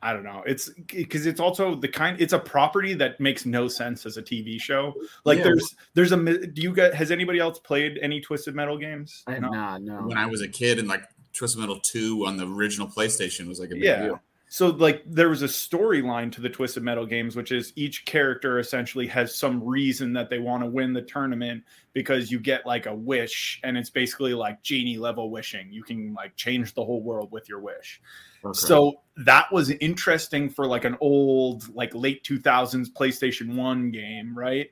I 0.03 0.13
don't 0.13 0.25
know. 0.25 0.43
It's 0.47 0.69
because 0.89 1.25
it's 1.25 1.41
also 1.41 1.75
the 1.75 1.89
kind. 1.89 2.21
It's 2.21 2.35
a 2.35 2.39
property 2.39 2.93
that 2.95 3.19
makes 3.19 3.47
no 3.47 3.67
sense 3.67 4.05
as 4.05 4.19
a 4.19 4.23
TV 4.23 4.59
show. 4.61 4.95
Like 5.25 5.39
Yeah. 5.39 5.45
there's 5.45 5.75
there's 5.95 6.13
a. 6.13 6.19
mi- 6.19 6.37
Do 6.49 6.61
you 6.61 6.75
get? 6.75 6.95
has 6.95 7.11
anybody 7.11 7.39
else 7.39 7.59
played 7.61 7.99
any 8.03 8.21
Twisted 8.21 8.55
Metal 8.55 8.77
games? 8.77 9.23
I 9.27 9.33
have 9.35 9.43
No? 9.43 9.49
not. 9.51 9.83
No. 9.83 9.95
When 10.07 10.19
I 10.19 10.27
was 10.27 10.43
a 10.43 10.49
kid, 10.49 10.79
and 10.79 10.87
like 10.89 11.05
Twisted 11.33 11.61
Metal 11.61 11.81
Two 11.81 12.27
on 12.27 12.37
the 12.37 12.47
original 12.47 12.89
PlayStation 12.89 13.47
was 13.47 13.59
like 13.59 13.71
a 13.71 13.75
big 13.75 13.85
Yeah. 13.85 14.03
deal. 14.03 14.23
So 14.53 14.67
like 14.67 15.05
there 15.07 15.29
was 15.29 15.43
a 15.43 15.47
storyline 15.47 16.33
to 16.33 16.41
the 16.41 16.49
Twisted 16.49 16.83
Metal 16.83 17.07
games, 17.07 17.37
which 17.37 17.53
is 17.53 17.73
each 17.77 18.05
character 18.05 18.59
essentially 18.59 19.07
has 19.07 19.33
some 19.33 19.63
reason 19.63 20.13
that 20.15 20.29
they 20.29 20.41
want 20.41 20.65
to 20.65 20.69
win 20.69 20.93
the 20.93 21.03
tournament 21.03 21.63
because 21.93 22.33
you 22.33 22.41
get 22.41 22.67
like 22.67 22.87
a 22.87 22.95
wish, 22.95 23.61
and 23.63 23.79
it's 23.79 23.91
basically 23.91 24.35
like 24.35 24.61
genie 24.65 24.99
level 24.99 25.31
wishing. 25.31 25.73
You 25.73 25.85
can 25.85 26.15
like 26.15 26.35
change 26.35 26.75
the 26.75 26.85
whole 26.85 27.01
world 27.01 27.31
with 27.31 27.49
your 27.49 27.61
wish. 27.61 28.03
Okay. 28.45 28.59
So 28.59 29.03
that 29.19 29.53
was 29.53 29.71
interesting 29.71 30.51
for 30.51 30.67
like 30.67 30.85
an 30.85 30.97
old, 31.01 31.73
like 31.73 31.95
late 31.95 32.25
2000s 32.25 32.89
PlayStation 32.93 33.55
1 33.55 33.93
game, 33.93 34.37
right? 34.37 34.69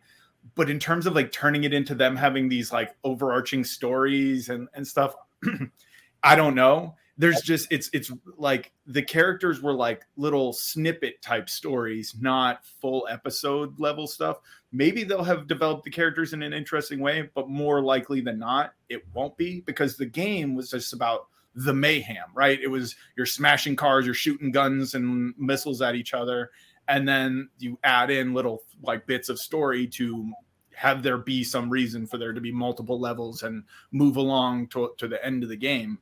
But 0.56 0.70
in 0.70 0.80
terms 0.80 1.06
of 1.06 1.14
like 1.14 1.30
turning 1.30 1.62
it 1.62 1.72
into 1.72 1.94
them 1.94 2.16
having 2.16 2.48
these 2.48 2.72
like 2.72 2.96
overarching 3.04 3.62
stories 3.62 4.48
and, 4.48 4.66
and 4.74 4.84
stuff, 4.84 5.14
I 6.24 6.34
don't 6.34 6.56
know. 6.56 6.96
There's 7.18 7.40
just 7.40 7.66
it's 7.72 7.90
it's 7.92 8.12
like 8.36 8.72
the 8.86 9.02
characters 9.02 9.60
were 9.60 9.74
like 9.74 10.06
little 10.16 10.52
snippet 10.52 11.20
type 11.20 11.50
stories, 11.50 12.14
not 12.20 12.64
full 12.80 13.08
episode 13.10 13.78
level 13.80 14.06
stuff. 14.06 14.38
Maybe 14.70 15.02
they'll 15.02 15.24
have 15.24 15.48
developed 15.48 15.84
the 15.84 15.90
characters 15.90 16.32
in 16.32 16.42
an 16.42 16.52
interesting 16.52 17.00
way, 17.00 17.28
but 17.34 17.48
more 17.48 17.82
likely 17.82 18.20
than 18.20 18.38
not, 18.38 18.74
it 18.88 19.04
won't 19.12 19.36
be 19.36 19.60
because 19.62 19.96
the 19.96 20.06
game 20.06 20.54
was 20.54 20.70
just 20.70 20.92
about 20.92 21.26
the 21.56 21.74
mayhem, 21.74 22.28
right? 22.34 22.60
It 22.62 22.68
was 22.68 22.94
you're 23.16 23.26
smashing 23.26 23.74
cars, 23.74 24.04
you're 24.04 24.14
shooting 24.14 24.52
guns 24.52 24.94
and 24.94 25.34
missiles 25.36 25.82
at 25.82 25.96
each 25.96 26.14
other, 26.14 26.52
and 26.86 27.08
then 27.08 27.48
you 27.58 27.78
add 27.82 28.10
in 28.10 28.32
little 28.32 28.62
like 28.82 29.06
bits 29.06 29.28
of 29.28 29.40
story 29.40 29.88
to 29.88 30.32
have 30.78 31.02
there 31.02 31.18
be 31.18 31.42
some 31.42 31.68
reason 31.68 32.06
for 32.06 32.18
there 32.18 32.32
to 32.32 32.40
be 32.40 32.52
multiple 32.52 33.00
levels 33.00 33.42
and 33.42 33.64
move 33.90 34.16
along 34.16 34.68
to, 34.68 34.92
to 34.96 35.08
the 35.08 35.24
end 35.26 35.42
of 35.42 35.48
the 35.48 35.56
game. 35.56 35.98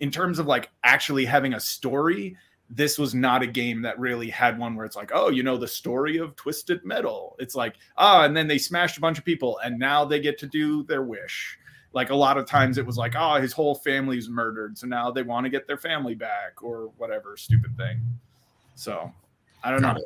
In 0.00 0.10
terms 0.10 0.38
of 0.38 0.46
like 0.46 0.70
actually 0.84 1.24
having 1.24 1.54
a 1.54 1.60
story, 1.60 2.36
this 2.70 2.98
was 2.98 3.14
not 3.14 3.42
a 3.42 3.46
game 3.46 3.82
that 3.82 3.98
really 3.98 4.28
had 4.28 4.58
one 4.58 4.76
where 4.76 4.84
it's 4.86 4.96
like, 4.96 5.10
oh, 5.12 5.30
you 5.30 5.42
know, 5.42 5.56
the 5.56 5.66
story 5.68 6.18
of 6.18 6.36
Twisted 6.36 6.84
Metal. 6.84 7.34
It's 7.38 7.54
like, 7.54 7.76
ah, 7.96 8.24
and 8.24 8.36
then 8.36 8.46
they 8.46 8.58
smashed 8.58 8.98
a 8.98 9.00
bunch 9.00 9.18
of 9.18 9.24
people 9.24 9.58
and 9.64 9.78
now 9.78 10.04
they 10.04 10.20
get 10.20 10.38
to 10.38 10.46
do 10.46 10.82
their 10.84 11.02
wish 11.02 11.58
like 11.94 12.10
a 12.10 12.14
lot 12.14 12.36
of 12.36 12.46
times 12.46 12.76
it 12.76 12.84
was 12.84 12.98
like 12.98 13.14
oh 13.16 13.36
his 13.40 13.50
whole 13.52 13.74
family's 13.74 14.28
murdered 14.28 14.76
so 14.76 14.86
now 14.86 15.10
they 15.10 15.22
want 15.22 15.44
to 15.44 15.48
get 15.50 15.66
their 15.66 15.78
family 15.78 16.14
back 16.14 16.62
or 16.62 16.92
whatever 16.98 17.34
stupid 17.34 17.74
thing 17.78 17.98
so 18.74 19.10
i 19.64 19.70
don't 19.70 19.80
know 19.80 19.96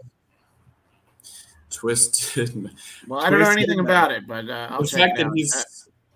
Twisted. 1.73 2.71
well, 3.09 3.21
I 3.21 3.31
don't 3.31 3.41
know 3.41 3.49
anything 3.51 3.83
Metal. 3.83 3.87
about 3.87 4.13
it, 4.13 4.27
but 4.27 4.49
uh, 4.49 4.69
I'll 4.71 4.83
the 4.83 4.89
check 4.89 5.01
fact 5.01 5.19
it 5.19 5.23
that 5.23 5.27
out. 5.29 5.33
he's 5.35 5.55
Uh, 5.55 5.63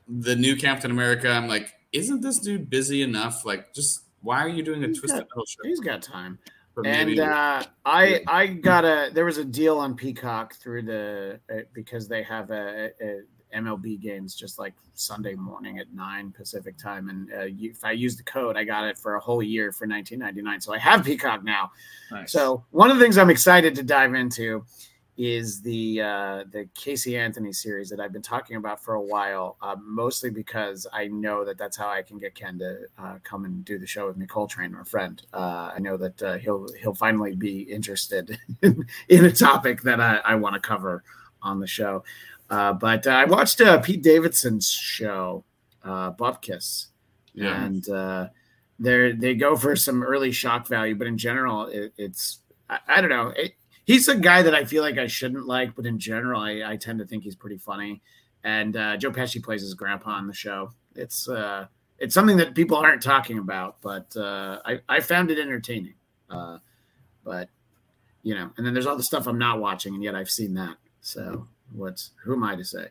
the 0.08 0.36
new 0.36 0.54
Captain 0.54 0.90
America, 0.90 1.30
I'm 1.30 1.48
like, 1.48 1.72
isn't 1.96 2.20
this 2.20 2.38
dude 2.38 2.68
busy 2.70 3.02
enough? 3.02 3.44
Like, 3.44 3.72
just 3.74 4.04
why 4.22 4.40
are 4.40 4.48
you 4.48 4.62
doing 4.62 4.84
a 4.84 4.88
He's 4.88 4.98
Twisted 5.00 5.20
got- 5.20 5.28
Metal 5.30 5.44
show? 5.46 5.60
he's 5.64 5.80
got 5.80 6.02
time. 6.02 6.38
And 6.84 7.18
uh, 7.18 7.62
I 7.86 8.22
I 8.26 8.46
got 8.48 8.84
a 8.84 9.08
there 9.12 9.24
was 9.24 9.38
a 9.38 9.44
deal 9.44 9.78
on 9.78 9.94
Peacock 9.96 10.56
through 10.56 10.82
the 10.82 11.40
uh, 11.50 11.60
because 11.72 12.06
they 12.06 12.22
have 12.22 12.50
a, 12.50 12.90
a 13.00 13.20
MLB 13.56 13.98
games 13.98 14.34
just 14.34 14.58
like 14.58 14.74
Sunday 14.92 15.34
morning 15.34 15.78
at 15.78 15.90
nine 15.94 16.32
Pacific 16.32 16.76
time, 16.76 17.08
and 17.08 17.32
uh, 17.32 17.44
you, 17.44 17.70
if 17.70 17.82
I 17.82 17.92
use 17.92 18.14
the 18.18 18.24
code, 18.24 18.58
I 18.58 18.64
got 18.64 18.84
it 18.84 18.98
for 18.98 19.14
a 19.14 19.20
whole 19.20 19.42
year 19.42 19.72
for 19.72 19.86
19.99. 19.86 20.62
So 20.62 20.74
I 20.74 20.78
have 20.78 21.02
Peacock 21.02 21.42
now. 21.42 21.70
nice. 22.10 22.30
So 22.30 22.62
one 22.72 22.90
of 22.90 22.98
the 22.98 23.02
things 23.02 23.16
I'm 23.16 23.30
excited 23.30 23.74
to 23.76 23.82
dive 23.82 24.12
into 24.14 24.62
is 25.16 25.62
the 25.62 26.00
uh, 26.02 26.44
the 26.50 26.68
Casey 26.74 27.16
Anthony 27.16 27.52
series 27.52 27.88
that 27.90 28.00
I've 28.00 28.12
been 28.12 28.22
talking 28.22 28.56
about 28.56 28.82
for 28.82 28.94
a 28.94 29.00
while, 29.02 29.56
uh, 29.62 29.76
mostly 29.82 30.30
because 30.30 30.86
I 30.92 31.06
know 31.08 31.44
that 31.44 31.56
that's 31.58 31.76
how 31.76 31.88
I 31.88 32.02
can 32.02 32.18
get 32.18 32.34
Ken 32.34 32.58
to 32.58 32.86
uh, 32.98 33.18
come 33.24 33.44
and 33.44 33.64
do 33.64 33.78
the 33.78 33.86
show 33.86 34.06
with 34.06 34.16
me, 34.16 34.26
Coltrane, 34.26 34.74
our 34.74 34.84
friend. 34.84 35.22
Uh, 35.32 35.72
I 35.74 35.78
know 35.78 35.96
that 35.96 36.22
uh, 36.22 36.38
he'll 36.38 36.68
he'll 36.80 36.94
finally 36.94 37.34
be 37.34 37.62
interested 37.62 38.38
in 38.62 39.24
a 39.24 39.32
topic 39.32 39.82
that 39.82 40.00
I, 40.00 40.16
I 40.18 40.34
want 40.34 40.54
to 40.54 40.60
cover 40.60 41.02
on 41.42 41.60
the 41.60 41.66
show. 41.66 42.04
Uh, 42.50 42.72
but 42.74 43.06
uh, 43.06 43.10
I 43.10 43.24
watched 43.24 43.60
uh, 43.60 43.80
Pete 43.80 44.02
Davidson's 44.02 44.70
show, 44.70 45.44
uh, 45.82 46.12
Bupkis, 46.12 46.86
Yeah. 47.34 47.64
and 47.64 47.88
uh, 47.88 48.28
they 48.78 49.12
they 49.12 49.34
go 49.34 49.56
for 49.56 49.74
some 49.76 50.02
early 50.02 50.30
shock 50.30 50.66
value, 50.66 50.94
but 50.94 51.06
in 51.06 51.16
general, 51.18 51.66
it, 51.66 51.92
it's 51.96 52.40
I, 52.68 52.78
I 52.86 53.00
don't 53.00 53.10
know. 53.10 53.28
It, 53.28 53.54
he's 53.86 54.08
a 54.08 54.16
guy 54.16 54.42
that 54.42 54.54
I 54.54 54.64
feel 54.64 54.82
like 54.82 54.98
I 54.98 55.06
shouldn't 55.06 55.46
like, 55.46 55.74
but 55.74 55.86
in 55.86 55.98
general, 55.98 56.40
I, 56.40 56.62
I 56.64 56.76
tend 56.76 56.98
to 56.98 57.06
think 57.06 57.24
he's 57.24 57.36
pretty 57.36 57.56
funny. 57.56 58.02
And 58.44 58.76
uh, 58.76 58.96
Joe 58.96 59.10
Pesci 59.10 59.42
plays 59.42 59.62
his 59.62 59.74
grandpa 59.74 60.10
on 60.10 60.26
the 60.26 60.34
show. 60.34 60.72
It's 60.94 61.28
uh, 61.28 61.66
it's 61.98 62.14
something 62.14 62.36
that 62.36 62.54
people 62.54 62.76
aren't 62.76 63.02
talking 63.02 63.38
about, 63.38 63.80
but 63.80 64.14
uh, 64.16 64.60
I 64.64 64.80
I 64.88 65.00
found 65.00 65.30
it 65.30 65.38
entertaining. 65.38 65.94
Uh, 66.28 66.58
but 67.24 67.48
you 68.22 68.34
know, 68.34 68.50
and 68.56 68.66
then 68.66 68.74
there's 68.74 68.86
all 68.86 68.96
the 68.96 69.02
stuff 69.02 69.26
I'm 69.26 69.38
not 69.38 69.60
watching, 69.60 69.94
and 69.94 70.02
yet 70.02 70.14
I've 70.14 70.30
seen 70.30 70.54
that. 70.54 70.76
So 71.00 71.48
what's 71.72 72.10
who 72.22 72.34
am 72.34 72.44
I 72.44 72.56
to 72.56 72.64
say? 72.64 72.88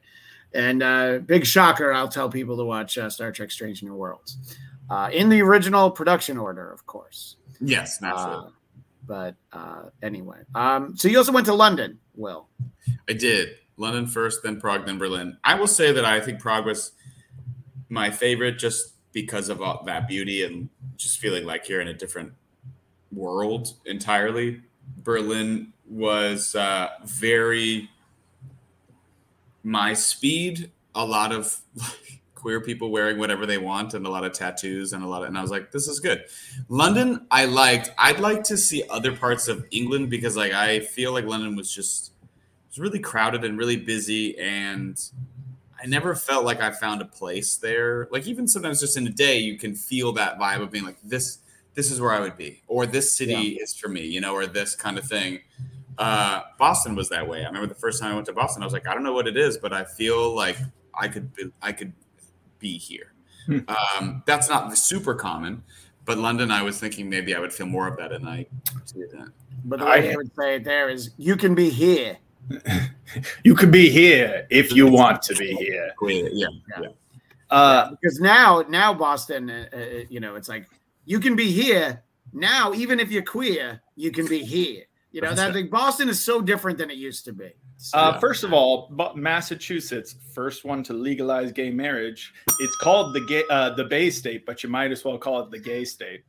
And 0.54 0.82
uh, 0.84 1.20
big 1.20 1.46
shocker, 1.46 1.92
I'll 1.94 2.08
tell 2.08 2.30
people 2.30 2.58
to 2.58 2.64
watch 2.64 2.98
uh, 2.98 3.10
Star 3.10 3.32
Trek: 3.32 3.52
Strange 3.52 3.82
New 3.84 3.94
Worlds 3.94 4.38
uh, 4.90 5.10
in 5.12 5.30
the 5.30 5.42
original 5.42 5.90
production 5.92 6.38
order, 6.38 6.72
of 6.72 6.86
course. 6.86 7.38
yes, 7.62 8.02
naturally. 8.02 8.52
Uh, 9.10 9.32
but 9.52 9.58
uh, 9.58 9.84
anyway, 10.02 10.40
um, 10.54 10.96
so 10.98 11.08
you 11.08 11.18
also 11.18 11.32
went 11.32 11.46
to 11.46 11.54
London, 11.54 12.00
Will. 12.16 12.48
I 13.10 13.14
did. 13.14 13.56
London 13.78 14.08
first, 14.08 14.42
then 14.44 14.60
Prague, 14.60 14.86
then 14.86 14.98
Berlin. 14.98 15.38
I 15.44 15.56
will 15.56 15.68
say 15.68 15.92
that 15.92 16.06
I 16.06 16.20
think 16.22 16.40
Prague 16.40 16.66
was 16.66 16.92
my 17.90 18.10
favorite 18.10 18.58
just 18.58 18.94
because 19.12 19.50
of 19.50 19.62
all 19.62 19.84
that 19.86 20.08
beauty 20.08 20.44
and 20.44 20.70
just 20.98 21.20
feeling 21.20 21.46
like 21.46 21.68
you're 21.68 21.82
in 21.82 21.88
a 21.88 21.94
different 21.94 22.34
world 23.12 23.74
entirely. 23.86 24.62
Berlin 24.98 25.74
was 25.88 26.56
uh, 26.56 26.90
very 27.04 27.90
my 29.64 29.94
speed, 29.94 30.72
a 30.94 31.04
lot 31.06 31.32
of 31.32 31.62
like, 31.76 32.22
queer 32.46 32.62
people 32.62 32.92
wearing 32.92 33.18
whatever 33.18 33.48
they 33.48 33.58
want 33.58 33.96
and 33.96 34.06
a 34.06 34.10
lot 34.10 34.24
of 34.24 34.32
tattoos 34.32 34.94
and 34.94 35.04
a 35.04 35.08
lot 35.08 35.24
of 35.24 35.30
and 35.30 35.36
I 35.36 35.42
was 35.42 35.50
like 35.50 35.72
this 35.72 35.88
is 35.88 36.00
good. 36.00 36.26
London 36.70 37.26
I 37.32 37.46
liked. 37.46 37.90
I'd 37.98 38.20
like 38.20 38.44
to 38.44 38.56
see 38.56 38.84
other 38.88 39.16
parts 39.16 39.48
of 39.48 39.66
England 39.72 40.12
because 40.12 40.38
like 40.38 40.54
I 40.54 40.82
feel 40.82 41.12
like 41.12 41.26
London 41.26 41.56
was 41.56 41.74
just 41.74 42.12
was 42.70 42.78
really 42.78 43.00
crowded 43.00 43.44
and 43.44 43.58
really 43.58 43.78
busy 43.78 44.38
and 44.38 44.96
I 45.82 45.88
never 45.88 46.14
felt 46.14 46.46
like 46.46 46.62
I 46.62 46.70
found 46.70 47.02
a 47.02 47.06
place 47.06 47.56
there. 47.56 48.08
Like 48.12 48.28
even 48.28 48.48
sometimes 48.48 48.80
just 48.80 48.96
in 48.96 49.08
a 49.08 49.10
day 49.10 49.40
you 49.40 49.58
can 49.58 49.74
feel 49.74 50.12
that 50.12 50.38
vibe 50.38 50.62
of 50.62 50.70
being 50.70 50.86
like 50.86 50.98
this 51.04 51.40
this 51.74 51.90
is 51.90 52.00
where 52.00 52.12
I 52.12 52.20
would 52.20 52.38
be, 52.38 52.62
or 52.68 52.86
this 52.86 53.12
city 53.12 53.58
is 53.60 53.74
for 53.74 53.90
me, 53.90 54.06
you 54.06 54.22
know, 54.22 54.36
or 54.36 54.46
this 54.46 54.76
kind 54.76 55.00
of 55.00 55.06
thing. 55.06 55.40
Uh, 55.98 56.44
Boston 56.60 56.94
was 56.94 57.10
that 57.10 57.28
way. 57.28 57.42
I 57.42 57.48
remember 57.48 57.66
the 57.66 57.74
first 57.74 58.00
time 58.00 58.12
I 58.12 58.14
went 58.14 58.28
to 58.28 58.34
Boston, 58.34 58.62
I 58.62 58.68
was 58.68 58.74
like, 58.74 58.88
I 58.88 58.94
don't 58.94 59.04
know 59.04 59.14
what 59.14 59.28
it 59.28 59.36
is, 59.36 59.58
but 59.58 59.74
I 59.74 59.84
feel 59.84 60.36
like 60.36 60.58
I 60.94 61.08
could 61.08 61.34
be, 61.34 61.52
I 61.64 61.72
could 61.72 61.92
be 62.60 62.78
here. 62.78 63.14
Hmm. 63.46 63.60
Um, 63.68 64.24
that's 64.26 64.50
not 64.50 64.76
super 64.78 65.14
common, 65.14 65.64
but 66.06 66.18
London, 66.18 66.52
I 66.52 66.62
was 66.64 66.80
thinking 66.80 67.10
maybe 67.10 67.36
I 67.36 67.40
would 67.40 67.54
feel 67.54 67.68
more 67.68 67.88
of 67.88 67.98
that, 67.98 68.12
and 68.12 68.28
I 68.28 68.46
did 68.94 69.12
that. 69.12 69.30
But 69.66 69.80
the 69.80 69.86
I- 69.86 70.00
way 70.00 70.14
I 70.14 70.16
would 70.16 70.32
say 70.36 70.56
it 70.56 70.64
there 70.64 70.90
is, 70.90 71.12
you 71.18 71.36
can 71.36 71.56
be 71.56 71.70
here. 71.70 72.18
You 73.44 73.56
can 73.56 73.72
be 73.72 73.90
here 73.90 74.48
if 74.50 74.74
you 74.74 74.88
want 74.88 75.22
to 75.24 75.36
be 75.36 75.54
here. 75.54 75.94
Yeah, 76.02 76.28
yeah. 76.34 76.48
Yeah. 76.82 76.88
Uh, 77.50 77.92
because 77.92 78.20
now 78.20 78.64
now 78.68 78.92
boston 78.94 79.50
uh, 79.50 79.68
uh, 79.72 79.78
you 80.10 80.20
know 80.20 80.36
it's 80.36 80.50
like 80.50 80.68
you 81.06 81.20
can 81.20 81.36
be 81.36 81.52
here 81.52 82.02
now 82.34 82.74
even 82.74 83.00
if 83.00 83.12
you're 83.12 83.22
queer 83.24 83.80
you 83.96 84.12
can 84.12 84.26
be 84.28 84.44
here 84.44 84.84
you 85.12 85.22
know 85.22 85.34
that 85.34 85.54
like 85.54 85.70
boston 85.70 86.10
is 86.10 86.20
so 86.20 86.42
different 86.42 86.80
than 86.80 86.90
it 86.90 86.98
used 86.98 87.24
to 87.24 87.32
be 87.32 87.54
So- 87.86 87.98
uh, 88.00 88.20
first 88.20 88.44
of 88.44 88.52
all, 88.52 88.92
Massachusetts, 89.16 90.16
first 90.34 90.66
one 90.66 90.82
to 90.84 90.94
legalize 90.94 91.52
gay 91.52 91.70
marriage. 91.70 92.34
It's 92.60 92.76
called 92.78 93.14
the 93.14 93.22
gay, 93.22 93.44
uh, 93.50 93.76
the 93.76 93.84
Bay 93.84 94.10
State, 94.10 94.46
but 94.46 94.64
you 94.64 94.70
might 94.70 94.92
as 94.92 95.06
well 95.06 95.20
call 95.20 95.42
it 95.42 95.52
the 95.52 95.60
Gay 95.60 95.86
State. 95.86 96.24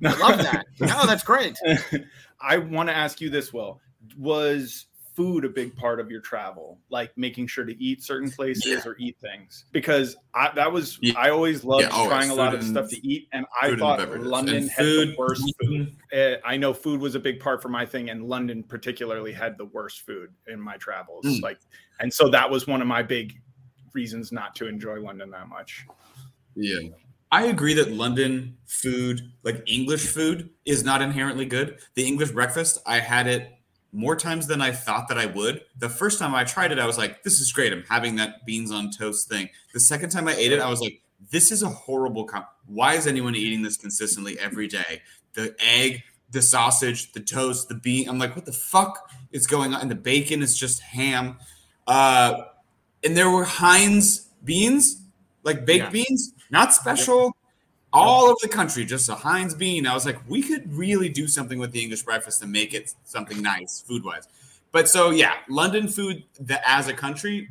No. 0.00 0.10
i 0.10 0.18
love 0.20 0.38
that 0.38 0.64
no 0.80 0.86
that's 1.06 1.22
great 1.24 1.56
I 2.40 2.58
want 2.58 2.88
to 2.88 2.96
ask 2.96 3.20
you 3.20 3.30
this, 3.30 3.52
Will. 3.52 3.80
Was 4.16 4.86
food 5.18 5.44
a 5.44 5.48
big 5.48 5.74
part 5.76 5.98
of 5.98 6.10
your 6.10 6.20
travel? 6.20 6.78
Like 6.90 7.10
making 7.18 7.48
sure 7.48 7.64
to 7.64 7.82
eat 7.82 8.02
certain 8.04 8.30
places 8.30 8.64
Yeah. 8.64 8.82
or 8.86 8.96
eat 8.98 9.16
things? 9.20 9.64
Because 9.72 10.16
I, 10.32 10.52
that 10.54 10.72
was, 10.72 10.96
Yeah. 11.02 11.14
I 11.18 11.30
always 11.30 11.64
loved 11.64 11.82
Yeah, 11.82 11.88
always. 11.90 12.08
trying 12.08 12.30
a 12.30 12.34
lot 12.34 12.54
of 12.54 12.60
and- 12.60 12.70
stuff 12.70 12.88
to 12.90 13.06
eat. 13.06 13.26
And 13.32 13.44
I 13.60 13.66
food 13.66 13.72
and 13.72 13.80
thought. 13.80 14.20
London 14.20 14.68
had 14.68 14.84
the 14.86 15.14
worst 15.18 15.52
food. 15.60 15.96
Uh, 16.16 16.36
I 16.46 16.56
know 16.56 16.72
food 16.72 17.00
was 17.00 17.16
a 17.16 17.20
big 17.20 17.40
part 17.40 17.60
for 17.60 17.68
my 17.68 17.84
thing, 17.84 18.10
and 18.10 18.24
London 18.28 18.62
particularly 18.62 19.32
had 19.32 19.58
the 19.58 19.64
worst 19.66 20.06
food 20.06 20.30
in 20.46 20.60
my 20.60 20.76
travels. 20.76 21.26
Mm. 21.26 21.42
Like, 21.42 21.58
and 21.98 22.14
so 22.14 22.28
that 22.30 22.48
was 22.48 22.66
one 22.68 22.80
of 22.80 22.86
my 22.86 23.02
big 23.02 23.34
reasons 23.94 24.30
not 24.30 24.54
to 24.54 24.68
enjoy 24.68 25.00
London 25.00 25.30
that 25.32 25.48
much. 25.48 25.84
Yeah. 26.54 26.90
I 27.30 27.46
agree 27.46 27.74
that 27.74 27.90
London 27.92 28.56
food, 28.66 29.20
like 29.42 29.62
English 29.66 30.06
food, 30.06 30.48
is 30.64 30.82
not 30.84 31.02
inherently 31.02 31.44
good. 31.44 31.78
The 31.94 32.06
English 32.06 32.30
breakfast, 32.30 32.78
I 32.86 33.00
had 33.00 33.26
it 33.26 33.50
more 33.92 34.16
times 34.16 34.46
than 34.46 34.60
I 34.60 34.70
thought 34.72 35.08
that 35.08 35.18
I 35.18 35.26
would. 35.26 35.62
The 35.78 35.88
first 35.88 36.18
time 36.18 36.34
I 36.34 36.44
tried 36.44 36.72
it, 36.72 36.78
I 36.78 36.86
was 36.86 36.98
like, 36.98 37.22
this 37.22 37.40
is 37.40 37.52
great. 37.52 37.72
I'm 37.72 37.84
having 37.88 38.16
that 38.16 38.44
beans 38.44 38.70
on 38.70 38.90
toast 38.90 39.28
thing. 39.28 39.48
The 39.72 39.80
second 39.80 40.10
time 40.10 40.28
I 40.28 40.34
ate 40.34 40.52
it, 40.52 40.60
I 40.60 40.68
was 40.68 40.80
like, 40.80 41.00
this 41.30 41.50
is 41.50 41.62
a 41.62 41.68
horrible 41.68 42.24
com- 42.24 42.44
Why 42.66 42.94
is 42.94 43.06
anyone 43.06 43.34
eating 43.34 43.62
this 43.62 43.76
consistently 43.76 44.38
every 44.38 44.68
day? 44.68 45.02
The 45.34 45.54
egg, 45.58 46.02
the 46.30 46.42
sausage, 46.42 47.12
the 47.12 47.20
toast, 47.20 47.68
the 47.68 47.74
bean. 47.74 48.08
I'm 48.08 48.18
like, 48.18 48.36
what 48.36 48.44
the 48.44 48.52
fuck 48.52 49.10
is 49.32 49.46
going 49.46 49.72
on? 49.74 49.80
And 49.80 49.90
the 49.90 49.94
bacon 49.96 50.42
is 50.42 50.56
just 50.56 50.80
ham. 50.80 51.38
Uh, 51.86 52.42
and 53.02 53.16
there 53.16 53.30
were 53.30 53.44
Heinz 53.44 54.28
beans, 54.44 55.00
like 55.44 55.64
baked 55.64 55.84
Yeah. 55.86 55.90
beans, 55.90 56.34
not 56.50 56.74
special. 56.74 57.34
All 57.92 58.24
over 58.26 58.36
the 58.42 58.48
country, 58.48 58.84
just 58.84 59.08
a 59.08 59.14
Heinz 59.14 59.54
bean. 59.54 59.86
I 59.86 59.94
was 59.94 60.04
like, 60.04 60.18
we 60.28 60.42
could 60.42 60.70
really 60.72 61.08
do 61.08 61.26
something 61.26 61.58
with 61.58 61.72
the 61.72 61.82
English 61.82 62.02
breakfast 62.02 62.42
and 62.42 62.52
make 62.52 62.74
it 62.74 62.94
something 63.04 63.40
nice 63.40 63.80
food 63.80 64.04
wise. 64.04 64.28
But 64.72 64.88
so 64.88 65.10
yeah, 65.10 65.34
London 65.48 65.88
food 65.88 66.24
that 66.40 66.62
as 66.66 66.88
a 66.88 66.92
country, 66.92 67.48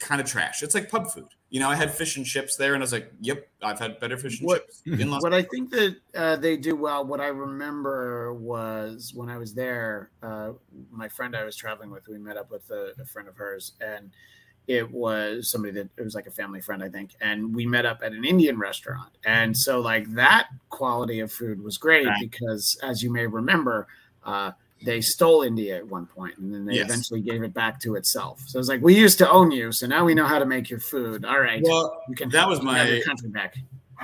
kind 0.00 0.20
of 0.20 0.26
trash. 0.26 0.62
It's 0.62 0.74
like 0.74 0.90
pub 0.90 1.08
food. 1.10 1.28
You 1.50 1.60
know, 1.60 1.70
I 1.70 1.76
had 1.76 1.90
fish 1.94 2.16
and 2.18 2.26
chips 2.26 2.56
there, 2.56 2.74
and 2.74 2.82
I 2.82 2.84
was 2.84 2.92
like, 2.92 3.10
"Yep, 3.22 3.48
I've 3.62 3.78
had 3.78 3.98
better 4.00 4.18
fish 4.18 4.40
and 4.40 4.46
What- 4.48 4.66
chips 4.66 4.82
in 5.00 5.10
Los 5.10 5.22
what 5.22 5.32
I 5.32 5.42
think 5.42 5.70
that 5.70 5.96
uh, 6.14 6.36
they 6.36 6.56
do 6.58 6.76
well, 6.76 7.06
what 7.06 7.20
I 7.20 7.28
remember 7.28 8.34
was 8.34 9.12
when 9.14 9.30
I 9.30 9.38
was 9.38 9.54
there, 9.54 10.10
uh, 10.22 10.52
my 10.90 11.08
friend 11.08 11.34
I 11.34 11.44
was 11.44 11.56
traveling 11.56 11.90
with, 11.90 12.06
we 12.06 12.18
met 12.18 12.36
up 12.36 12.50
with 12.50 12.68
a, 12.70 12.92
a 13.00 13.04
friend 13.06 13.28
of 13.28 13.36
hers, 13.36 13.72
and 13.80 14.10
it 14.68 14.88
was 14.90 15.50
somebody 15.50 15.72
that 15.72 15.88
it 15.96 16.02
was 16.02 16.14
like 16.14 16.26
a 16.26 16.30
family 16.30 16.60
friend, 16.60 16.82
I 16.84 16.88
think, 16.88 17.12
and 17.20 17.54
we 17.54 17.66
met 17.66 17.86
up 17.86 18.00
at 18.04 18.12
an 18.12 18.24
Indian 18.24 18.58
restaurant, 18.58 19.10
and 19.24 19.56
so 19.56 19.80
like 19.80 20.08
that 20.14 20.48
quality 20.68 21.20
of 21.20 21.32
food 21.32 21.60
was 21.62 21.78
great 21.78 22.06
Right. 22.06 22.20
because, 22.20 22.78
as 22.82 23.02
you 23.02 23.10
may 23.10 23.26
remember, 23.26 23.88
uh, 24.24 24.52
they 24.84 25.00
stole 25.00 25.42
India 25.42 25.76
at 25.76 25.86
one 25.86 26.06
point, 26.06 26.36
and 26.38 26.54
then 26.54 26.64
they 26.64 26.74
Yes. 26.76 26.84
eventually 26.84 27.20
gave 27.20 27.42
it 27.42 27.52
back 27.52 27.80
to 27.80 27.96
itself. 27.96 28.40
So 28.46 28.60
it's 28.60 28.68
like 28.68 28.80
we 28.82 28.94
used 28.94 29.18
to 29.18 29.28
own 29.30 29.50
you, 29.50 29.72
so 29.72 29.86
now 29.88 30.04
we 30.04 30.14
know 30.14 30.26
how 30.26 30.38
to 30.38 30.46
make 30.46 30.70
your 30.70 30.80
food. 30.80 31.24
All 31.24 31.40
right, 31.40 31.62
Well, 31.64 32.00
you 32.08 32.14
can 32.14 32.28
that 32.30 32.48
was 32.48 32.58
you 32.60 32.66
can 32.66 32.74
have 32.76 32.88
my 32.88 33.00
country 33.04 33.28
back. 33.30 33.54